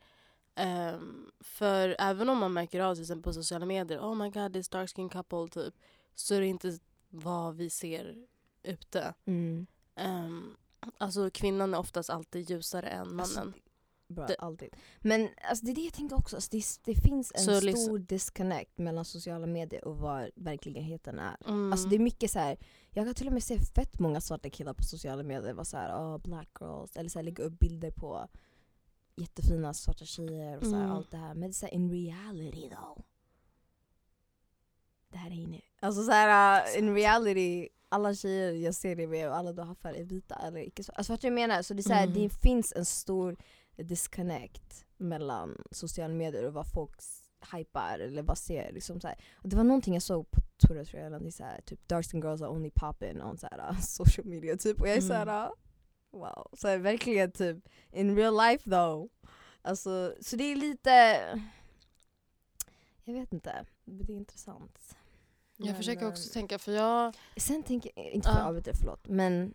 Ehm, 0.55 1.31
för 1.39 1.95
även 1.99 2.29
om 2.29 2.37
man 2.37 2.53
märker 2.53 2.79
av 2.79 2.95
till 2.95 3.03
exempel 3.03 3.23
på 3.23 3.33
sociala 3.33 3.65
medier, 3.65 3.99
oh 3.99 4.15
my 4.15 4.29
god, 4.29 4.53
this 4.53 4.69
dark 4.69 4.89
skin 4.95 5.09
couple 5.09 5.47
typ, 5.47 5.73
så 6.15 6.35
är 6.35 6.39
det 6.39 6.47
inte 6.47 6.79
vad 7.09 7.55
vi 7.55 7.69
ser 7.69 8.15
ute. 8.63 9.13
Mm. 9.25 9.67
Um, 9.95 10.57
alltså 10.97 11.29
kvinnan 11.29 11.73
är 11.73 11.77
oftast 11.79 12.09
alltid 12.09 12.49
ljusare 12.49 12.87
än 12.87 13.19
Alltså, 13.19 13.39
mannen. 13.39 13.53
Bra, 14.13 14.25
Det- 14.27 14.35
alltid. 14.39 14.69
Men 14.99 15.29
alltså, 15.49 15.65
det 15.65 15.71
är 15.71 15.75
det 15.75 15.81
jag 15.81 15.93
tänker 15.93 16.15
också, 16.17 16.35
alltså, 16.35 16.49
det, 16.51 16.63
det 16.83 17.01
finns 17.01 17.31
en 17.35 17.43
Så 17.43 17.51
stor 17.57 17.61
liksom- 17.61 18.05
disconnect 18.05 18.77
mellan 18.77 19.05
sociala 19.05 19.45
medier 19.47 19.85
och 19.87 19.97
vad 19.97 20.29
verkligheten 20.35 21.19
är. 21.19 21.37
Mm. 21.47 21.71
Alltså 21.71 21.87
det 21.89 21.95
är 21.95 21.99
mycket 21.99 22.31
så 22.31 22.39
här. 22.39 22.57
jag 22.91 23.05
kan 23.05 23.15
till 23.15 23.27
och 23.27 23.33
med 23.33 23.43
se 23.43 23.59
fett 23.59 23.99
många 23.99 24.21
svarta 24.21 24.49
killar 24.49 24.73
på 24.73 24.83
sociala 24.83 25.23
medier 25.23 25.53
vara 25.53 25.65
såhär 25.65 25.93
oh, 25.95 26.17
black 26.17 26.49
girls, 26.59 26.95
eller 26.95 27.09
så 27.09 27.19
här, 27.19 27.23
lägga 27.23 27.43
upp 27.43 27.59
bilder 27.59 27.91
på 27.91 28.27
jättefina 29.15 29.73
svarta 29.73 30.05
tjejer 30.05 30.57
och 30.57 30.63
så 30.65 30.75
här, 30.75 30.83
Mm. 30.83 30.91
allt 30.91 31.11
det 31.11 31.17
här. 31.17 31.33
Men 31.33 31.41
det 31.41 31.47
är 31.47 31.53
så 31.53 31.65
här, 31.65 31.73
in 31.73 31.91
reality 31.91 32.69
though. 32.69 32.97
Det 35.09 35.17
här 35.17 35.29
är 35.31 35.35
inne. 35.35 35.61
Alltså 35.79 36.03
såhär 36.03 36.61
uh, 36.73 36.79
in 36.79 36.95
reality, 36.95 37.69
alla 37.89 38.15
tjejer 38.15 38.51
jag 38.51 38.75
ser 38.75 38.95
det 38.95 39.07
med 39.07 39.29
och 39.29 39.35
alla 39.35 39.53
du 39.53 39.61
har 39.61 39.75
för 39.75 39.93
är 39.93 40.03
vita 40.03 40.35
eller 40.35 40.59
icke 40.67 40.83
svarta. 40.83 40.97
Alltså 40.97 41.13
vad 41.13 41.23
jag 41.23 41.33
menar, 41.33 41.61
så 41.61 41.73
det, 41.73 41.79
är 41.79 41.83
så 41.83 41.93
här, 41.93 42.07
Mm. 42.07 42.21
det 42.21 42.29
finns 42.29 42.73
en 42.75 42.85
stor 42.85 43.37
disconnect 43.77 44.85
mellan 44.97 45.63
sociala 45.71 46.13
medier 46.13 46.43
och 46.43 46.53
vad 46.53 46.67
folk 46.71 46.91
hypar 47.53 47.99
eller 47.99 48.21
vad 48.21 48.37
ser. 48.37 48.71
Liksom 48.71 49.01
så 49.01 49.07
här. 49.07 49.17
Och 49.33 49.49
det 49.49 49.55
var 49.55 49.63
någonting 49.63 49.93
jag 49.93 50.03
såg 50.03 50.31
på 50.31 50.41
Twitter 50.67 50.85
tror 50.85 51.01
jag, 51.03 51.13
eller 51.13 51.29
så 51.31 51.43
här, 51.43 51.61
typ 51.65 51.87
dark 51.87 52.05
skin 52.11 52.21
girls 52.21 52.41
are 52.41 52.49
only 52.49 52.71
popping 52.75 53.21
on 53.21 53.37
så 53.37 53.47
här, 53.51 53.69
uh, 53.71 53.79
social 53.81 54.27
media 54.27 54.57
typ. 54.57 54.81
Och 54.81 54.87
jag 54.87 54.93
är 54.97 55.01
Mm. 55.01 55.07
såhär, 55.07 55.45
uh, 55.47 55.51
wow. 56.11 56.47
Så 56.53 56.67
här, 56.67 56.77
verkligen 56.77 57.31
typ, 57.31 57.57
in 57.91 58.15
real 58.15 58.37
life 58.37 58.69
though. 58.69 59.09
Alltså, 59.61 60.15
så 60.21 60.35
det 60.35 60.43
är 60.43 60.55
lite, 60.55 60.91
jag 63.03 63.13
vet 63.13 63.33
inte, 63.33 63.65
det 63.85 64.13
är 64.13 64.17
intressant. 64.17 64.95
jag 65.57 65.65
Men, 65.65 65.75
försöker 65.75 66.07
också 66.07 66.29
eh, 66.29 66.33
tänka, 66.33 66.59
för 66.59 66.71
jag... 66.71 67.15
Sen 67.37 67.63
tänker 67.63 67.91
jag, 67.95 68.05
inte 68.11 68.27
för 68.29 68.35
att 68.35 68.41
Ja. 68.41 68.47
avbryta 68.47 68.71
förlåt, 68.79 69.07
men 69.07 69.53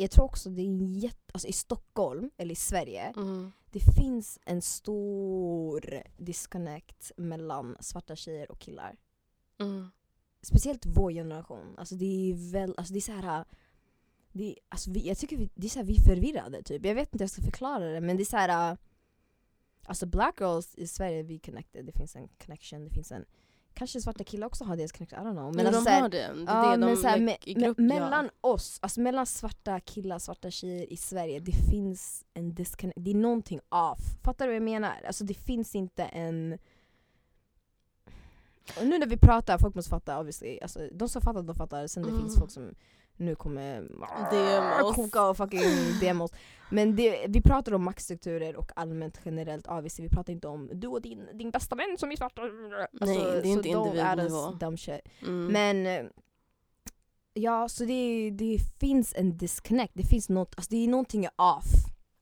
jag 0.00 0.10
tror 0.10 0.24
också 0.24 0.50
det 0.50 0.62
är 0.62 0.66
en 0.66 0.94
jätte, 0.94 1.32
alltså 1.32 1.48
i 1.48 1.52
Stockholm, 1.52 2.30
eller 2.36 2.52
i 2.52 2.56
Sverige, 2.56 3.12
Mm, 3.16 3.52
det 3.70 3.80
finns 3.80 4.38
en 4.44 4.62
stor 4.62 6.02
disconnect 6.16 7.12
mellan 7.16 7.76
svarta 7.80 8.16
tjejer 8.16 8.50
och 8.50 8.58
killar. 8.58 8.96
mm, 9.60 9.90
Speciellt 10.42 10.86
vår 10.86 11.10
generation. 11.12 11.74
Alltså 11.78 11.94
det 11.94 12.04
är 12.30 12.52
väl, 12.52 12.74
alltså 12.76 12.92
det 12.92 12.98
är 12.98 13.00
så 13.00 13.12
här. 13.12 13.44
Det 14.32 14.56
alltså 14.68 14.90
vi, 14.90 15.08
jag 15.08 15.18
tycker 15.18 15.36
vi, 15.36 15.50
det 15.54 15.66
är 15.66 15.70
så 15.70 15.78
här, 15.78 15.86
vi 15.86 15.96
är 15.96 16.02
förvirrade 16.02 16.62
typ. 16.62 16.84
Jag 16.86 16.94
vet 16.94 17.08
inte 17.08 17.18
hur 17.18 17.22
jag 17.24 17.30
ska 17.30 17.42
förklara 17.42 17.84
det 17.92 18.00
men 18.00 18.16
det 18.16 18.22
är 18.22 18.24
så 18.24 18.36
här. 18.36 18.76
Alltså 19.84 20.06
black 20.06 20.40
girls 20.40 20.74
i 20.74 20.86
Sverige, 20.86 21.22
vi 21.22 21.38
connected. 21.38 21.86
Det 21.86 21.92
finns 21.92 22.16
en 22.16 22.28
connection, 22.28 22.84
det 22.84 22.90
finns 22.90 23.12
en 23.12 23.24
Kanske 23.80 24.00
svarta 24.00 24.24
killar 24.24 24.46
också 24.46 24.64
har 24.64 24.76
deras 24.76 24.92
connection, 24.92 25.18
I 25.22 25.28
don't 25.28 25.32
know. 25.32 25.54
men 25.56 25.66
alltså, 25.66 25.84
de 25.84 25.90
har 26.00 26.08
det. 26.08 26.16
Det 26.18 26.22
är 26.24 26.44
Ja, 26.46 26.70
det 26.70 26.76
men 26.76 26.80
de 26.90 26.96
så 26.96 27.08
här, 27.08 27.16
like, 27.18 27.24
me, 27.24 27.36
i 27.52 27.54
me, 27.54 27.60
grupp, 27.60 27.78
mellan 27.78 28.24
ja. 28.42 28.48
oss, 28.50 28.78
alltså 28.82 29.00
mellan 29.00 29.26
svarta 29.26 29.80
killar, 29.80 30.18
svarta 30.18 30.50
tjejer 30.50 30.92
i 30.92 30.96
Sverige, 30.96 31.40
det 31.40 31.52
finns 31.70 32.24
en 32.34 32.54
disconnect, 32.54 32.98
det 33.04 33.10
är 33.10 33.14
någonting 33.14 33.60
off. 33.68 33.98
Fattar 34.22 34.44
du 34.46 34.50
vad 34.50 34.56
jag 34.56 34.62
menar? 34.62 35.02
Alltså 35.06 35.24
det 35.24 35.34
finns 35.34 35.74
inte 35.74 36.04
en... 36.04 36.58
Och 38.80 38.86
nu 38.86 38.98
när 38.98 39.06
vi 39.06 39.16
pratar, 39.16 39.58
folk 39.58 39.74
måste 39.74 39.90
fatta 39.90 40.18
obviously, 40.20 40.58
alltså, 40.62 40.88
de 40.92 41.08
som 41.08 41.22
fattar 41.22 41.42
de 41.42 41.54
fattar, 41.54 41.86
sen 41.86 42.02
det 42.02 42.08
Mm. 42.08 42.20
finns 42.20 42.38
folk 42.38 42.50
som 42.50 42.74
nu 43.20 43.34
kommer 43.34 43.88
oss. 44.84 44.96
koka 44.96 45.22
och 45.22 45.36
fucking 45.36 45.60
DM 46.00 46.20
oss. 46.20 46.32
Men 46.70 46.96
det, 46.96 47.26
vi 47.28 47.42
pratar 47.42 47.74
om 47.74 47.84
maktstrukturer 47.84 48.56
och 48.56 48.70
allmänt 48.76 49.20
generellt 49.24 49.66
obviously, 49.66 50.04
vi 50.04 50.10
pratar 50.10 50.32
inte 50.32 50.48
om 50.48 50.70
du 50.72 50.86
och 50.88 51.02
din, 51.02 51.28
din 51.34 51.50
bästa 51.50 51.76
vän 51.76 51.96
som 51.98 52.12
är 52.12 52.16
svart. 52.16 52.38
Alltså, 52.38 53.06
Nej, 53.06 53.16
det 53.18 53.38
är 53.38 53.46
inte 53.46 53.68
individnivå. 53.68 54.50
dumb 54.50 54.78
shit. 54.78 55.00
Mm. 55.22 55.46
Men 55.46 55.86
eh, 55.86 56.10
ja, 57.34 57.68
så 57.68 57.84
det, 57.84 58.30
det 58.30 58.58
finns 58.80 59.14
en 59.16 59.36
disconnect, 59.36 59.92
det 59.96 60.06
finns 60.06 60.28
något, 60.28 60.54
alltså 60.56 60.70
det 60.70 60.76
är 60.84 60.88
någonting 60.88 61.28
off. 61.36 61.64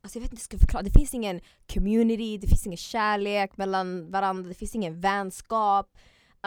Alltså 0.00 0.18
jag 0.18 0.22
vet 0.22 0.32
inte 0.32 0.36
hur 0.36 0.36
jag 0.36 0.40
ska 0.40 0.58
förklara, 0.58 0.82
det 0.82 0.90
finns 0.98 1.14
ingen 1.14 1.40
community, 1.74 2.38
det 2.38 2.46
finns 2.48 2.66
ingen 2.66 2.76
kärlek 2.76 3.56
mellan 3.56 4.10
varandra, 4.10 4.48
det 4.48 4.54
finns 4.54 4.74
ingen 4.74 5.00
vänskap. 5.00 5.98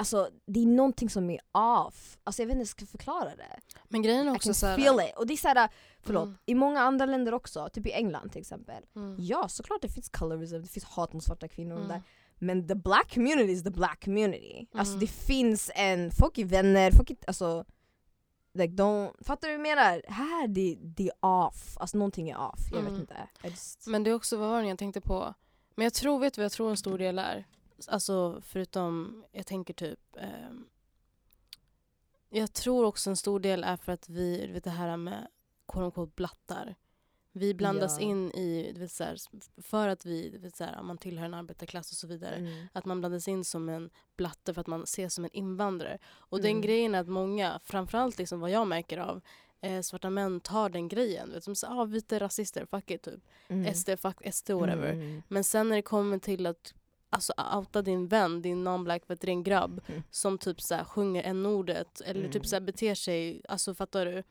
Alltså 0.02 0.30
det 0.46 0.60
är 0.60 0.66
någonting 0.66 1.10
som 1.10 1.30
är 1.30 1.40
off. 1.52 2.18
Alltså 2.24 2.42
jag 2.42 2.48
vet 2.48 2.52
inte 2.54 2.58
hur 2.58 2.62
jag 2.62 2.68
ska 2.68 2.86
förklara 2.86 3.36
det. 3.36 3.60
Men 3.90 4.02
grejen 4.02 4.28
är 4.28 4.32
också 4.36 4.48
can 4.48 4.54
så 4.56 4.66
här, 4.68 4.78
feel 4.78 5.00
it. 5.00 5.18
Och 5.18 5.28
det 5.28 5.34
är 5.34 5.38
såhär, 5.38 5.70
förlåt, 6.02 6.24
Mm. 6.26 6.38
i 6.46 6.56
många 6.56 6.82
andra 6.82 7.06
länder 7.06 7.34
också, 7.34 7.70
typ 7.74 7.88
i 7.88 7.92
England 7.92 8.30
till 8.32 8.42
exempel. 8.42 8.84
Mm. 8.96 9.16
Ja 9.20 9.48
såklart 9.48 9.82
det 9.82 9.90
finns 9.90 10.10
colorism, 10.10 10.62
det 10.62 10.68
finns 10.68 10.86
hat 10.86 11.14
mot 11.14 11.24
svarta 11.24 11.48
kvinnor 11.48 11.76
och 11.76 11.86
Mm. 11.86 11.90
där. 11.92 12.02
Men 12.44 12.68
the 12.68 12.76
black 12.76 13.14
community 13.14 13.52
is 13.52 13.64
the 13.64 13.70
black 13.72 14.04
community. 14.04 14.68
Alltså 14.74 14.92
Mm. 14.94 15.00
det 15.00 15.08
finns 15.08 15.72
en, 15.76 16.12
folk 16.12 16.38
är 16.38 16.46
vänner, 16.46 16.92
folk 16.92 17.10
är, 17.10 17.18
alltså 17.28 17.66
like 18.54 18.74
don't, 18.74 19.24
fattar 19.24 19.48
du 19.48 19.58
vad 19.58 19.68
jag 19.68 19.76
menar? 19.78 20.02
Här 20.08 20.48
det, 20.48 20.78
det 20.82 21.08
är 21.08 21.26
off, 21.26 21.78
alltså 21.78 21.98
någonting 21.98 22.30
är 22.30 22.38
off, 22.38 22.60
jag 22.72 22.78
vet 22.82 22.88
Mm. 22.90 23.02
inte. 23.02 23.16
Just, 23.44 23.88
Men 23.88 24.04
det 24.04 24.10
är 24.10 24.14
också, 24.14 24.38
vad 24.38 24.50
var 24.50 24.62
det 24.62 24.68
jag 24.70 24.80
tänkte 24.80 25.02
på? 25.02 25.34
Men 25.76 25.84
jag 25.84 25.94
tror, 25.94 26.20
vet 26.20 26.34
du 26.34 26.42
vad 26.42 26.46
jag 26.46 26.52
tror 26.52 26.70
en 26.70 26.78
stor 26.78 26.98
del 26.98 27.20
är? 27.20 27.48
Alltså 27.90 28.42
förutom, 28.46 29.24
jag 29.32 29.46
tänker 29.46 29.74
typ 29.74 30.00
ehm, 30.20 30.66
Jag 32.30 32.54
tror 32.54 32.86
också 32.86 33.10
en 33.10 33.16
stor 33.18 33.40
del 33.40 33.64
är 33.64 33.78
för 33.78 33.92
att 33.92 34.10
vi, 34.10 34.46
du 34.48 34.54
vet 34.54 34.64
det 34.64 34.70
här 34.70 34.98
med 34.98 35.28
quote 35.68 35.86
unquote 35.86 36.12
blattar. 36.16 36.76
Vi 37.34 37.54
blandas 37.54 37.98
Ja. 38.00 38.06
in 38.06 38.32
i, 38.32 38.72
du 38.74 38.80
vet, 38.80 38.92
så 38.92 39.04
här, 39.04 39.18
för 39.62 39.88
att 39.88 40.06
vi, 40.06 40.30
du 40.30 40.38
vet, 40.38 40.56
så 40.56 40.64
här, 40.64 40.80
om 40.80 40.88
man 40.88 40.98
tillhör 40.98 41.26
en 41.26 41.34
arbetarklass 41.34 41.92
och 41.92 41.98
så 41.98 42.08
vidare. 42.08 42.36
mm. 42.36 42.68
Att 42.74 42.86
man 42.86 43.00
blandas 43.00 43.28
in 43.28 43.46
som 43.46 43.70
en 43.70 43.90
blatte 44.18 44.54
för 44.54 44.62
att 44.62 44.68
man 44.68 44.84
ses 44.84 45.14
som 45.14 45.24
en 45.26 45.32
invandrare. 45.34 45.98
Och 46.06 46.40
Mm. 46.40 46.52
den 46.54 46.62
grejen 46.62 46.96
är 46.96 47.00
att 47.00 47.08
många, 47.08 47.60
framförallt 47.64 48.18
liksom 48.18 48.40
vad 48.40 48.50
jag 48.52 48.68
märker 48.68 48.98
av, 48.98 49.22
eh, 49.62 49.82
svarta 49.82 50.10
män 50.10 50.40
tar 50.40 50.70
den 50.70 50.88
grejen. 50.88 51.32
Vet, 51.34 51.44
som 51.44 51.56
säger 51.56 51.82
ah, 51.82 51.86
vita 51.86 52.20
rasister, 52.20 52.66
fuck 52.66 52.92
it 52.92 53.02
typ. 53.02 53.22
Mm. 53.48 53.74
SD, 53.76 53.90
fuck 54.00 54.34
SD, 54.34 54.50
whatever. 54.52 54.92
Mm. 54.94 55.24
Men 55.28 55.44
sen 55.44 55.70
när 55.70 55.76
det 55.76 55.82
kommer 55.82 56.20
till 56.20 56.46
att 56.46 56.74
alltså, 57.12 57.34
outa 57.56 57.82
din 57.82 58.08
vän, 58.08 58.42
din 58.42 58.68
non-black, 58.68 59.02
vet 59.08 59.22
du, 59.22 59.28
din 59.28 59.44
grabb 59.44 59.82
Mm. 59.88 60.04
som 60.12 60.38
typ 60.38 60.62
så 60.62 60.76
här, 60.76 60.84
sjunger 60.84 61.24
n-ordet 61.24 62.02
eller 62.02 62.20
Mm. 62.20 62.32
typ 62.32 62.46
så 62.46 62.56
här, 62.56 62.62
beter 62.62 62.96
sig, 62.96 63.42
alltså 63.50 63.74
fattar 63.76 64.06
du? 64.06 64.24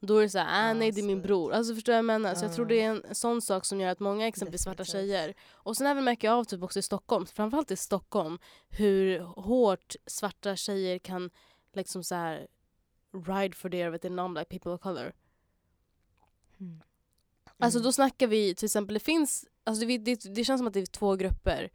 Då 0.00 0.18
är 0.18 0.22
det 0.22 0.28
så 0.30 0.38
här, 0.38 0.70
ah, 0.70 0.74
nej 0.74 0.90
det 0.92 1.00
är 1.00 1.04
min 1.06 1.22
bror. 1.22 1.52
Alltså 1.52 1.74
förstår 1.74 1.94
jag 1.94 2.02
vad 2.02 2.14
jag 2.14 2.20
menar? 2.20 2.34
Så 2.34 2.44
jag 2.44 2.54
tror 2.54 2.66
det 2.66 2.80
är 2.80 2.88
en 2.90 3.14
sån 3.14 3.42
sak 3.42 3.64
som 3.64 3.80
gör 3.80 3.88
att 3.90 4.00
många 4.00 4.26
exempelvis 4.26 4.62
svarta 4.62 4.84
tjejer 4.84 5.34
och 5.52 5.76
sen 5.76 5.86
även 5.86 6.04
märker 6.04 6.28
jag 6.28 6.38
av 6.38 6.44
typ 6.44 6.62
också 6.62 6.78
i 6.78 6.82
Stockholm, 6.82 7.26
framförallt 7.26 7.70
i 7.70 7.76
Stockholm, 7.76 8.38
hur 8.68 9.18
hårt 9.20 9.94
svarta 10.06 10.56
tjejer 10.56 10.98
kan 10.98 11.30
liksom 11.72 12.04
så 12.04 12.14
här 12.14 12.46
ride 13.26 13.56
for 13.56 13.70
their 13.70 13.90
vet 13.90 14.02
du, 14.02 14.08
non-black 14.08 14.44
people 14.48 14.72
of 14.72 14.80
color. 14.80 15.12
Mm. 16.60 16.82
Alltså 17.58 17.78
Mm. 17.78 17.84
då 17.84 17.92
snackar 17.92 18.26
vi 18.26 18.54
till 18.54 18.66
exempel, 18.66 18.94
det 18.94 19.00
finns, 19.00 19.44
alltså 19.64 19.86
det, 19.86 19.98
det, 19.98 20.34
det 20.34 20.44
känns 20.44 20.58
som 20.60 20.66
att 20.66 20.74
det 20.74 20.80
är 20.80 20.86
två 20.86 21.16
grupper. 21.16 21.70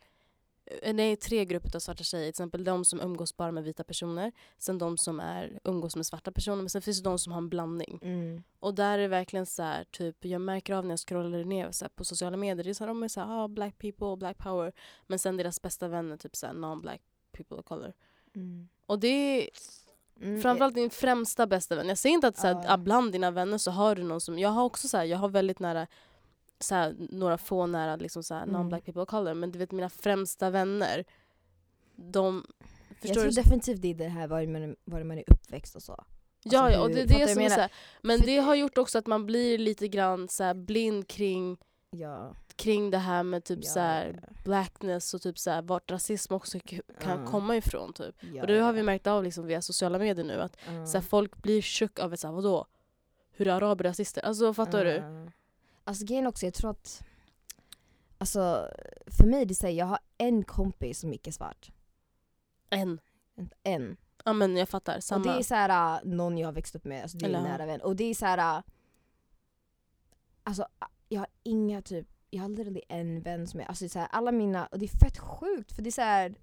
Eh, 0.65 0.94
nej, 0.94 1.15
tre 1.15 1.45
grupper 1.45 1.76
av 1.76 1.80
svarta 1.80 2.03
tjejer. 2.03 2.23
Till 2.23 2.30
exempel 2.30 2.64
de 2.64 2.85
som 2.85 3.02
umgås 3.02 3.38
bara 3.38 3.52
med 3.52 3.64
vita 3.64 3.84
personer. 3.84 4.31
Sen 4.57 4.77
de 4.77 4.98
som 4.98 5.19
är, 5.19 5.60
umgås 5.64 5.95
med 5.95 6.06
svarta 6.06 6.31
personer. 6.31 6.57
Men 6.57 6.69
sen 6.69 6.81
finns 6.81 7.03
det 7.03 7.10
de 7.10 7.19
som 7.19 7.31
har 7.31 7.38
en 7.38 7.49
blandning. 7.49 7.99
Mm. 8.02 8.44
Och 8.60 8.73
där 8.76 8.98
är 8.98 9.02
det 9.02 9.07
verkligen 9.07 9.45
så 9.45 9.64
här, 9.64 9.84
typ, 9.84 10.26
jag 10.26 10.41
märker 10.41 10.73
av 10.73 10.85
när 10.85 10.91
jag 10.91 10.99
scrollar 10.99 11.44
ner 11.44 11.72
så 11.72 11.85
här, 11.85 11.90
på 11.90 12.03
sociala 12.06 12.38
medier, 12.38 12.64
det 12.64 12.69
är 12.69 12.73
så 12.73 12.84
här, 12.84 12.88
de 12.88 13.03
är 13.03 13.07
så 13.07 13.19
här, 13.19 13.44
ah, 13.44 13.48
black 13.48 13.77
people, 13.77 14.15
black 14.15 14.38
power. 14.38 14.73
Men 15.07 15.19
sen 15.19 15.38
deras 15.38 15.61
bästa 15.61 15.88
vänner, 15.88 16.18
typ 16.18 16.35
så 16.35 16.48
här, 16.48 16.53
non-black 16.53 17.02
people 17.31 17.57
of 17.57 17.65
color. 17.65 17.94
Mm. 18.35 18.69
Och 18.85 18.99
det 18.99 19.07
är 19.07 19.49
Mm, 20.22 20.41
framförallt 20.41 20.76
din 20.76 20.90
främsta 20.90 21.48
bästa 21.48 21.76
vän. 21.76 21.88
Jag 21.88 21.98
säger 21.98 22.14
inte 22.14 22.27
att 22.27 22.38
så 22.38 22.48
här, 22.48 22.65
ah, 22.68 22.77
bland 22.77 23.11
dina 23.11 23.31
vänner 23.31 23.57
så 23.57 23.72
har 23.72 23.95
du 23.95 24.03
någon 24.03 24.22
som, 24.22 24.40
jag 24.40 24.49
har 24.49 24.64
också 24.64 24.88
så 24.88 24.98
här, 24.98 25.03
jag 25.03 25.18
har 25.18 25.30
väldigt 25.30 25.60
nära 25.60 25.88
så 26.64 26.94
några 26.98 27.38
få 27.38 27.65
nära 27.65 27.95
liksom 27.95 28.23
så 28.23 28.34
Mm. 28.34 28.56
non-black 28.56 28.81
people 28.85 29.02
of 29.02 29.10
color. 29.10 29.34
Men 29.34 29.52
du 29.52 29.60
vet 29.60 29.72
mina 29.72 29.90
främsta 29.90 30.49
vänner, 30.49 31.03
de... 31.95 32.45
Jag 33.02 33.14
tror 33.14 33.23
du? 33.23 33.30
definitivt 33.30 33.81
det 33.81 33.88
är 33.88 33.95
det 33.95 34.07
här 34.07 34.27
var 34.27 34.45
man, 34.48 34.76
var 34.85 35.03
man 35.03 35.18
är 35.18 35.23
uppväxt 35.27 35.76
och 35.76 35.84
så. 35.84 36.03
Ja, 36.44 36.60
Alltså, 36.60 36.77
ja 36.80 36.84
och 36.84 36.88
hur- 36.90 36.95
det 36.95 37.02
är 37.02 37.07
det 37.19 37.27
som 37.27 37.40
är 37.40 37.44
jag 37.44 37.52
så 37.52 37.60
här, 37.60 37.72
Men 38.02 38.19
För- 38.19 38.26
det 38.26 38.38
har 38.38 38.56
gjort 38.56 38.77
också 38.77 38.98
att 38.98 39.07
man 39.07 39.26
blir 39.26 39.57
lite 39.57 39.88
grann 39.88 40.27
så 40.30 40.53
blind 40.53 41.07
kring, 41.07 41.57
Ja. 41.91 42.35
kring 42.56 42.91
det 42.91 42.98
här 42.98 43.23
med 43.23 43.44
typ 43.44 43.60
ja, 43.61 43.69
så 43.69 44.03
blackness 44.44 45.14
och 45.14 45.22
typ 45.22 45.40
så 45.40 45.49
här, 45.52 45.61
vart 45.61 45.91
rasism 45.91 46.34
också 46.34 46.60
kan 46.60 46.81
Ja. 47.19 47.26
komma 47.26 47.57
ifrån. 47.57 47.94
Typ. 47.94 48.15
ja, 48.34 48.41
Och 48.41 48.48
det 48.48 48.60
har 48.60 48.73
vi 48.73 48.84
märkt 48.84 49.07
av 49.07 49.23
liksom 49.23 49.45
via 49.45 49.61
sociala 49.61 49.99
medier 49.99 50.26
nu. 50.26 50.41
Att 50.41 50.57
Ja. 50.68 50.85
så 50.85 51.02
folk 51.02 51.38
blir 51.38 51.61
chock 51.61 51.99
av 51.99 52.14
ett 52.14 52.19
så 52.19 52.27
här, 52.27 52.34
vadå? 52.34 52.65
Hur 53.31 53.48
är 53.48 53.52
araber 53.52 53.84
rasister? 53.84 54.22
Alltså 54.26 54.53
fattar 54.53 54.85
du? 54.85 55.03
Ja. 55.85 55.89
Alltså 55.89 56.05
grejen 56.05 56.27
också, 56.27 56.45
jag 56.45 56.53
tror 56.53 56.72
att 56.72 57.03
Alltså 58.18 58.69
för 59.05 59.27
mig 59.27 59.45
det 59.45 59.55
säger 59.55 59.80
jag 59.80 59.85
har 59.85 59.99
en 60.18 60.43
kompis 60.43 60.99
som 60.99 61.14
inte 61.14 61.30
är 61.30 61.31
svart. 61.31 61.72
En. 62.69 62.99
En. 63.64 63.97
Ja 64.26 64.34
men 64.34 64.57
jag 64.57 64.69
fattar, 64.69 64.93
Och 64.93 64.97
det 64.97 65.01
samma. 65.01 65.35
är 65.38 65.43
så 65.43 65.55
här, 65.55 65.95
äh, 65.97 66.01
någon 66.10 66.38
jag 66.38 66.47
har 66.47 66.53
växt 66.53 66.76
upp 66.76 66.85
med, 66.85 67.01
alltså 67.03 67.18
det 67.18 67.26
är 67.26 67.30
en 67.34 67.43
nära 67.43 67.65
vän. 67.65 67.81
Och 67.81 67.95
det 67.95 68.03
är 68.03 68.14
så 68.15 68.26
här. 68.26 68.57
äh, 68.57 68.64
Alltså 70.43 70.61
äh, 70.61 70.88
jag 71.10 71.19
har 71.19 71.27
inga 71.43 71.81
typ, 71.81 72.07
jag 72.30 72.39
har 72.39 72.45
aldrig 72.45 72.81
en 72.89 73.22
vän 73.22 73.47
som 73.47 73.60
är, 73.60 73.65
alltså 73.65 73.84
det 73.84 73.88
är 73.88 73.89
så 73.89 73.99
här, 73.99 74.07
alla 74.11 74.31
mina, 74.31 74.65
och 74.65 74.80
det 74.80 74.85
är 74.85 74.97
fett 75.05 75.18
sjukt 75.19 75.72
för 75.72 75.81
det 75.81 75.89
är 75.89 75.91
så 75.91 76.01
här. 76.01 76.35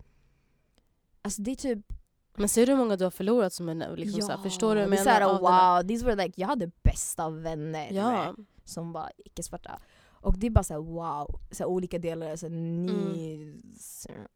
Alltså 1.23 1.43
det 1.43 1.51
är 1.51 1.57
typ 1.57 1.87
Men 2.35 2.49
ser 2.49 2.67
du 2.67 2.73
hur 2.73 2.79
många 2.79 2.97
du 2.97 3.05
har 3.05 3.11
förlorat 3.11 3.53
som 3.53 3.69
är 3.69 3.97
liksom 3.97 4.23
så 4.23 4.29
här, 4.33 4.43
förstår 4.43 4.75
du 4.75 4.81
vad 4.87 4.93
jag 4.93 4.99
så 4.99 5.05
menar? 5.05 5.21
Av 5.21 5.43
den 5.43 5.53
här- 5.53 5.77
wow, 5.81 5.89
these 5.89 6.05
were 6.07 6.25
like, 6.25 6.41
jag 6.41 6.49
hade 6.49 6.71
bästa 6.83 7.31
vänner 7.31 7.93
Ja, 7.93 8.35
som 8.71 8.93
var 8.93 9.13
icke-svarta. 9.17 9.81
Och 10.23 10.39
det 10.39 10.47
är 10.47 10.51
bara 10.51 10.65
så 10.65 10.75
här, 10.75 10.81
wow, 10.81 11.41
så 11.51 11.63
här, 11.63 11.69
olika 11.71 11.99
delar, 11.99 12.37
så 12.37 12.47
här, 12.47 12.53
Mm. 12.55 12.87
ni... 13.13 13.61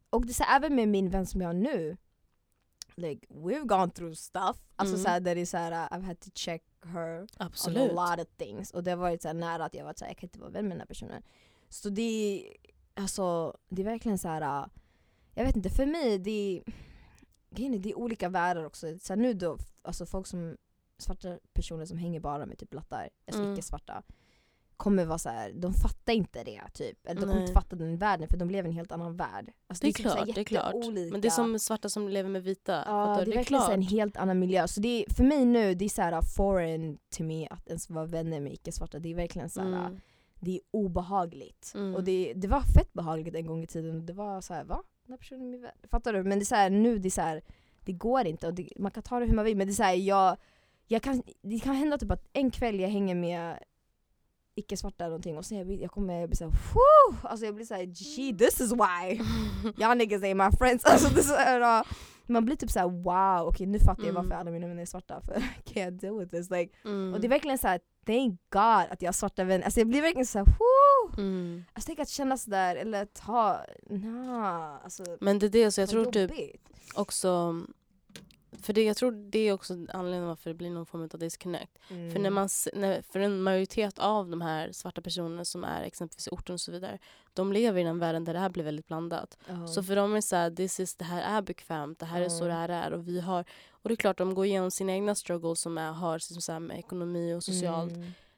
Och 0.09 0.25
det 0.25 0.31
är 0.31 0.33
så 0.33 0.43
här, 0.43 0.57
även 0.57 0.75
med 0.75 0.87
min 0.89 1.09
vän 1.09 1.25
som 1.25 1.41
jag 1.41 1.47
har 1.49 1.53
nu, 1.53 1.97
like 2.95 3.27
we've 3.29 3.65
gone 3.65 3.91
through 3.91 4.13
stuff. 4.13 4.57
Alltså 4.75 4.95
Mm. 4.95 5.03
så 5.03 5.09
här, 5.09 5.19
där 5.19 5.35
det 5.35 5.41
är 5.41 5.45
så 5.45 5.57
här, 5.57 5.71
uh, 5.71 5.97
I've 5.97 6.03
had 6.05 6.19
to 6.19 6.29
check 6.35 6.63
her 6.83 7.27
absolut. 7.37 7.91
on 7.91 7.97
a 7.99 8.09
lot 8.15 8.27
of 8.27 8.33
things. 8.37 8.71
Och 8.71 8.83
det 8.83 8.91
har 8.91 8.97
varit 8.97 9.21
så 9.21 9.27
här 9.27 9.33
nära 9.33 9.65
att 9.65 9.73
jag 9.73 9.83
varit 9.85 9.97
så 9.99 10.05
här, 10.05 10.09
jag 10.11 10.17
kan 10.17 10.27
inte 10.27 10.39
vara 10.39 10.49
vän 10.49 10.65
med 10.67 10.71
den 10.71 10.79
här 10.81 10.87
personen. 10.87 11.23
Så 11.69 11.89
det 11.89 12.01
är, 12.01 12.53
alltså, 13.01 13.57
det 13.69 13.81
är 13.81 13.85
verkligen 13.85 14.17
så 14.17 14.27
här. 14.27 14.61
uh, 14.63 14.67
jag 15.33 15.45
vet 15.45 15.55
inte, 15.55 15.69
för 15.69 15.85
mig 15.85 16.17
det 16.19 16.31
är, 16.31 16.63
grejen 17.49 17.73
är, 17.73 17.79
det 17.79 17.89
är 17.91 17.97
olika 17.97 18.29
världar 18.29 18.63
också. 18.65 18.99
Så 18.99 19.13
här, 19.13 19.17
nu 19.21 19.33
då, 19.33 19.57
alltså 19.81 20.05
folk 20.05 20.27
som, 20.27 20.57
svarta 20.97 21.39
personer 21.53 21.85
som 21.85 21.97
hänger 21.97 22.19
bara 22.19 22.45
med 22.45 22.57
typ 22.57 22.69
blattar, 22.69 23.09
alltså 23.27 23.41
Mm. 23.41 23.53
icke-svarta, 23.53 24.03
kommer 24.77 25.05
vara 25.05 25.17
så 25.17 25.29
här, 25.29 25.51
de 25.53 25.73
fattar 25.73 26.13
inte 26.13 26.43
det 26.43 26.61
typ. 26.73 27.07
Eller 27.07 27.21
de 27.21 27.27
kommer 27.27 27.41
inte 27.41 27.53
fatta 27.53 27.75
den 27.75 27.97
världen 27.97 28.27
för 28.27 28.37
de 28.37 28.49
lever 28.49 28.67
i 28.69 28.71
en 28.71 28.75
helt 28.75 28.91
annan 28.91 29.15
värld. 29.17 29.51
Alltså, 29.67 29.81
Det 29.85 29.89
är 29.89 29.93
typ 29.93 30.03
så 30.07 30.09
här 30.09 30.23
klart, 30.25 30.35
det 30.35 30.41
är 30.41 30.45
klart. 30.45 30.75
Men 31.11 31.21
det 31.21 31.27
är 31.27 31.29
som 31.29 31.59
svarta 31.59 31.89
som 31.89 32.09
lever 32.09 32.29
med 32.29 32.43
vita. 32.43 32.83
Ja, 32.87 33.15
det 33.19 33.25
du? 33.25 33.31
är 33.31 33.35
verkligen 33.35 33.63
här 33.63 33.73
en 33.73 33.81
klart. 33.81 33.91
helt 33.91 34.17
annan 34.17 34.39
miljö. 34.39 34.67
Så 34.67 34.79
det 34.79 35.03
är, 35.05 35.13
för 35.13 35.23
mig 35.23 35.45
nu, 35.45 35.73
det 35.73 35.85
är 35.85 35.89
så 35.89 36.01
här 36.01 36.21
foreign 36.21 36.97
to 37.17 37.23
me 37.23 37.47
att 37.47 37.67
ens 37.67 37.89
vara 37.89 38.05
vänner 38.05 38.39
med 38.39 38.53
icke-svarta. 38.53 38.99
Det 38.99 39.11
är 39.11 39.15
verkligen 39.15 39.49
så 39.49 39.61
här, 39.61 39.67
Mm. 39.85 39.99
det 40.39 40.51
är 40.55 40.61
obehagligt. 40.71 41.71
Mm. 41.75 41.95
Och 41.95 42.03
det, 42.03 42.33
det 42.35 42.47
var 42.47 42.61
fett 42.61 42.93
behagligt 42.93 43.35
en 43.35 43.45
gång 43.45 43.63
i 43.63 43.67
tiden. 43.67 44.05
Det 44.05 44.13
var 44.13 44.41
så 44.41 44.53
här, 44.53 44.63
va? 44.63 44.83
Den 45.05 45.13
här 45.13 45.17
personen 45.17 45.41
är 45.41 45.45
min 45.51 45.61
vän. 45.61 45.71
Fattar 45.91 46.13
du? 46.13 46.23
Men 46.23 46.39
det 46.39 46.43
är 46.43 46.45
så 46.45 46.55
här, 46.55 46.69
nu, 46.69 46.97
det 46.99 47.07
är 47.07 47.11
så 47.11 47.21
här, 47.21 47.41
det 47.85 47.93
går 47.93 48.25
inte. 48.27 48.47
Och 48.47 48.53
det, 48.53 48.69
man 48.75 48.91
kan 48.91 49.03
ta 49.03 49.19
det 49.19 49.25
hur 49.25 49.35
man 49.35 49.45
vill. 49.45 49.57
Men 49.57 49.67
det 49.67 49.73
är 49.73 49.75
så 49.75 49.83
här, 49.83 49.93
jag, 49.95 50.37
jag 50.87 51.01
kan, 51.01 51.23
det 51.41 51.59
kan 51.59 51.75
hända 51.75 51.97
typ 51.97 52.11
att 52.11 52.27
en 52.33 52.51
kväll 52.51 52.79
jag 52.79 52.89
hänger 52.89 53.15
med 53.15 53.59
icke-svarta 54.55 55.03
eller 55.03 55.09
någonting 55.11 55.37
och 55.37 55.45
sen 55.45 55.57
jag, 55.57 55.71
jag 55.81 55.91
kommer 55.91 56.19
jag 56.19 56.29
blir 56.29 56.37
såhär 56.37 56.51
Whew! 56.51 57.17
Alltså 57.23 57.45
jag 57.45 57.55
blir 57.55 57.65
såhär 57.65 57.83
gee 57.83 58.37
this 58.37 58.61
is 58.61 58.71
why 58.71 59.19
y'all 59.77 59.97
niggas 59.97 60.21
ain't 60.21 60.49
my 60.51 60.57
friends. 60.57 60.85
Alltså 60.91 61.09
det 61.09 61.19
är 61.19 61.23
så 61.23 61.35
här, 61.35 61.79
uh, 61.79 61.85
man 62.27 62.45
blir 62.45 62.55
typ 62.55 62.71
såhär 62.71 62.87
wow, 62.89 63.47
okej 63.47 63.67
nu 63.67 63.79
fattar 63.79 64.03
jag 64.03 64.09
Mm. 64.09 64.15
varför 64.23 64.35
alla 64.41 64.51
mina 64.51 64.67
vänner 64.67 64.81
är 64.81 64.85
svarta 64.85 65.21
för 65.21 65.37
I 65.65 65.69
can't 65.73 65.99
deal 65.99 66.19
with 66.19 66.31
this. 66.31 66.49
Like, 66.49 66.73
Mm. 66.85 67.13
Och 67.13 67.21
det 67.21 67.27
är 67.27 67.29
verkligen 67.29 67.57
såhär 67.57 67.79
thank 68.05 68.39
god 68.49 68.91
att 68.91 69.01
jag 69.01 69.07
har 69.07 69.13
svarta 69.13 69.43
vänner. 69.43 69.65
Alltså 69.65 69.79
jag 69.79 69.87
blir 69.87 70.01
verkligen 70.01 70.25
såhär 70.25 70.45
whew! 70.45 71.19
mm. 71.25 71.63
Alltså 71.73 71.87
tänk 71.87 71.99
att 71.99 72.09
känna 72.09 72.37
sådär 72.37 72.75
eller 72.75 73.03
att 73.03 73.19
ha, 73.19 73.61
nah, 73.89 74.73
alltså 74.83 75.03
Men 75.21 75.39
det 75.39 75.45
är 75.45 75.49
det, 75.49 75.71
så 75.71 75.81
jag 75.81 75.89
tror 75.89 76.05
typ 76.05 76.31
jobbigt. 76.31 76.69
också 76.95 77.61
för 78.65 78.73
det, 78.73 78.83
jag 78.83 78.97
tror 78.97 79.11
det 79.11 79.39
är 79.39 79.53
också 79.53 79.73
anledningen 79.73 80.27
varför 80.27 80.49
det 80.49 80.53
blir 80.53 80.69
någon 80.69 80.85
form 80.85 81.09
av 81.13 81.19
disconnect. 81.19 81.77
Mm. 81.89 82.11
För, 82.11 82.19
när 82.19 82.29
man, 82.29 82.45
s- 82.45 82.67
när, 82.73 83.01
för 83.01 83.19
en 83.19 83.41
majoritet 83.41 83.99
av 83.99 84.29
de 84.29 84.41
här 84.41 84.71
svarta 84.71 85.01
personerna 85.01 85.45
som 85.45 85.63
är 85.63 85.83
exempelvis 85.83 86.27
i 86.27 86.29
orten 86.31 86.53
och 86.53 86.61
så 86.61 86.71
vidare, 86.71 86.99
de 87.33 87.53
lever 87.53 87.81
i 87.81 87.83
den 87.83 87.99
världen 87.99 88.23
där 88.25 88.33
det 88.33 88.39
här 88.39 88.49
blir 88.49 88.63
väldigt 88.63 88.87
blandat. 88.87 89.37
Ja. 89.47 89.67
Så 89.67 89.83
för 89.83 89.95
dem 89.95 90.11
är 90.11 90.15
det 90.15 90.21
så 90.21 90.35
här, 90.35 90.51
this 90.51 90.79
is, 90.79 90.95
det 90.95 91.05
här 91.05 91.37
är 91.37 91.41
bekvämt, 91.41 91.99
det 91.99 92.05
här 92.05 92.21
är 92.21 92.29
så 92.29 92.45
det 92.47 92.53
här 92.53 92.69
är. 92.69 92.93
Och, 92.93 93.07
vi 93.07 93.19
har, 93.21 93.45
och 93.71 93.89
det 93.89 93.93
är 93.93 93.95
klart, 93.95 94.17
de 94.17 94.33
går 94.35 94.45
igenom 94.45 94.71
sina 94.71 94.91
egna 94.91 95.15
struggles 95.15 95.61
som 95.61 95.77
är, 95.77 95.91
har 95.91 96.15
liksom 96.15 96.41
så 96.41 96.51
här 96.51 96.59
med 96.59 96.79
ekonomi 96.79 97.33
och 97.33 97.43
socialt 97.43 97.93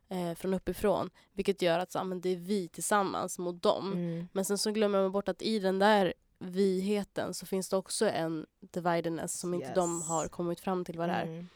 Mm. 0.09 0.29
eh, 0.31 0.35
från 0.35 0.53
uppifrån. 0.53 1.09
Vilket 1.33 1.61
gör 1.61 1.79
att 1.79 1.91
så, 1.91 2.03
men 2.03 2.21
det 2.21 2.29
är 2.29 2.35
vi 2.35 2.67
tillsammans 2.67 3.39
mot 3.39 3.63
dem. 3.63 3.93
Mm. 3.93 4.27
Men 4.33 4.45
sen 4.45 4.57
så 4.57 4.71
glömmer 4.71 5.01
man 5.01 5.11
bort 5.11 5.29
att 5.29 5.41
i 5.41 5.59
den 5.59 5.79
där 5.79 6.13
viheten 6.39 7.33
så 7.33 7.45
finns 7.45 7.69
det 7.69 7.77
också 7.77 8.09
en 8.09 8.45
dividedness 8.59 9.39
som 9.39 9.53
inte 9.53 9.73
de 9.73 9.97
Yes. 9.97 10.07
har 10.07 10.27
kommit 10.27 10.59
fram 10.59 10.85
till 10.85 10.97
vad 10.97 11.09
det 11.09 11.13
är. 11.13 11.23
Mm. 11.25 11.47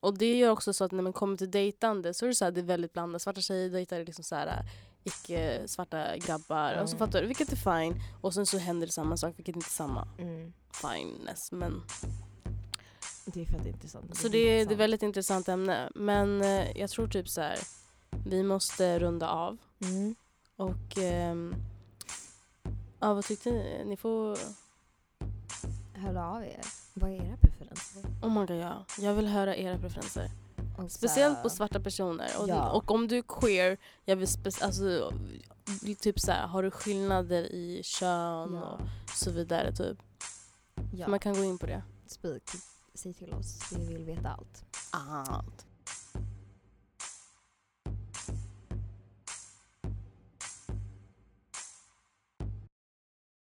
Och 0.00 0.18
det 0.18 0.38
gör 0.38 0.50
också 0.50 0.72
så 0.72 0.84
att 0.84 0.92
när 0.92 1.02
man 1.02 1.12
kommer 1.12 1.36
till 1.36 1.50
dejtande 1.50 2.14
så 2.14 2.24
är 2.24 2.28
det, 2.28 2.34
så 2.34 2.44
här, 2.44 2.52
det 2.52 2.60
är 2.60 2.64
väldigt 2.64 2.92
blandat. 2.92 3.22
Svarta 3.22 3.40
tjejer 3.40 3.70
dejtar 3.70 4.04
liksom 4.04 4.24
så 4.24 4.34
här, 4.34 4.62
icke-svarta 5.04 6.16
grabbar. 6.16 6.74
Och 6.82 6.88
så 6.88 6.96
Mm. 6.96 7.06
fattar 7.06 7.20
du, 7.20 7.26
vilket 7.26 7.52
är 7.52 7.56
fine. 7.56 8.00
Och 8.20 8.34
sen 8.34 8.46
så 8.46 8.58
händer 8.58 8.86
det 8.86 8.92
samma 8.92 9.16
sak, 9.16 9.34
vilket 9.38 9.56
inte 9.56 9.68
är 9.68 9.70
samma 9.70 10.08
Mm. 10.18 10.52
fineness. 10.82 11.52
Men, 11.52 11.82
Det 13.26 13.40
är 13.40 13.44
fett 13.46 13.66
intressant. 13.66 14.16
så 14.16 14.28
det, 14.28 14.38
är- 14.38 14.64
det 14.66 14.70
är 14.70 14.72
ett 14.72 14.78
väldigt 14.78 15.02
intressant 15.02 15.48
ämne. 15.48 15.90
Men 15.94 16.42
eh, 16.42 16.78
jag 16.78 16.90
tror 16.90 17.08
typ 17.08 17.28
så 17.28 17.40
här, 17.40 17.58
vi 18.26 18.42
måste 18.42 18.98
runda 18.98 19.28
av. 19.28 19.56
Mm. 19.82 20.14
Och 20.56 20.98
ehm, 20.98 21.54
ja, 23.00 23.14
vad 23.14 23.24
tyckte 23.24 23.50
ni? 23.50 23.82
Ni 23.84 23.96
får... 23.96 24.38
Hör 25.94 26.14
av 26.16 26.42
er. 26.44 26.60
Vad 26.94 27.10
är 27.10 27.14
era 27.14 27.36
preferenser? 27.36 28.02
Oh 28.22 28.30
my 28.40 28.46
god, 28.46 28.50
ja. 28.56 28.84
Jag 28.98 29.14
vill 29.14 29.26
höra 29.26 29.56
era 29.56 29.78
preferenser. 29.78 30.30
Och 30.78 30.90
Speciellt 30.92 31.36
så 31.36 31.42
på 31.42 31.50
svarta 31.50 31.80
personer. 31.80 32.28
Och, 32.40 32.48
Ja. 32.48 32.70
och 32.70 32.90
om 32.90 33.08
du 33.08 33.18
är 33.18 33.22
queer, 33.22 33.76
jag 34.04 34.16
vill 34.16 34.26
spe- 34.28 34.64
alltså, 34.64 35.12
typ 36.00 36.20
så 36.20 36.30
här, 36.32 36.46
har 36.46 36.62
du 36.62 36.70
skillnader 36.70 37.42
i 37.52 37.80
kön 37.84 38.54
Ja. 38.54 38.78
och 39.04 39.10
så 39.10 39.30
vidare. 39.30 39.72
Typ. 39.72 39.98
Ja. 40.94 41.08
Man 41.08 41.18
kan 41.18 41.34
gå 41.34 41.44
in 41.44 41.58
på 41.58 41.66
det. 41.66 41.82
Speak. 42.06 42.42
Säg 42.94 43.14
till 43.14 43.32
oss. 43.34 43.72
Vi 43.72 43.86
vill 43.86 44.04
veta 44.04 44.28
allt. 44.28 44.64
Allt. 45.28 45.66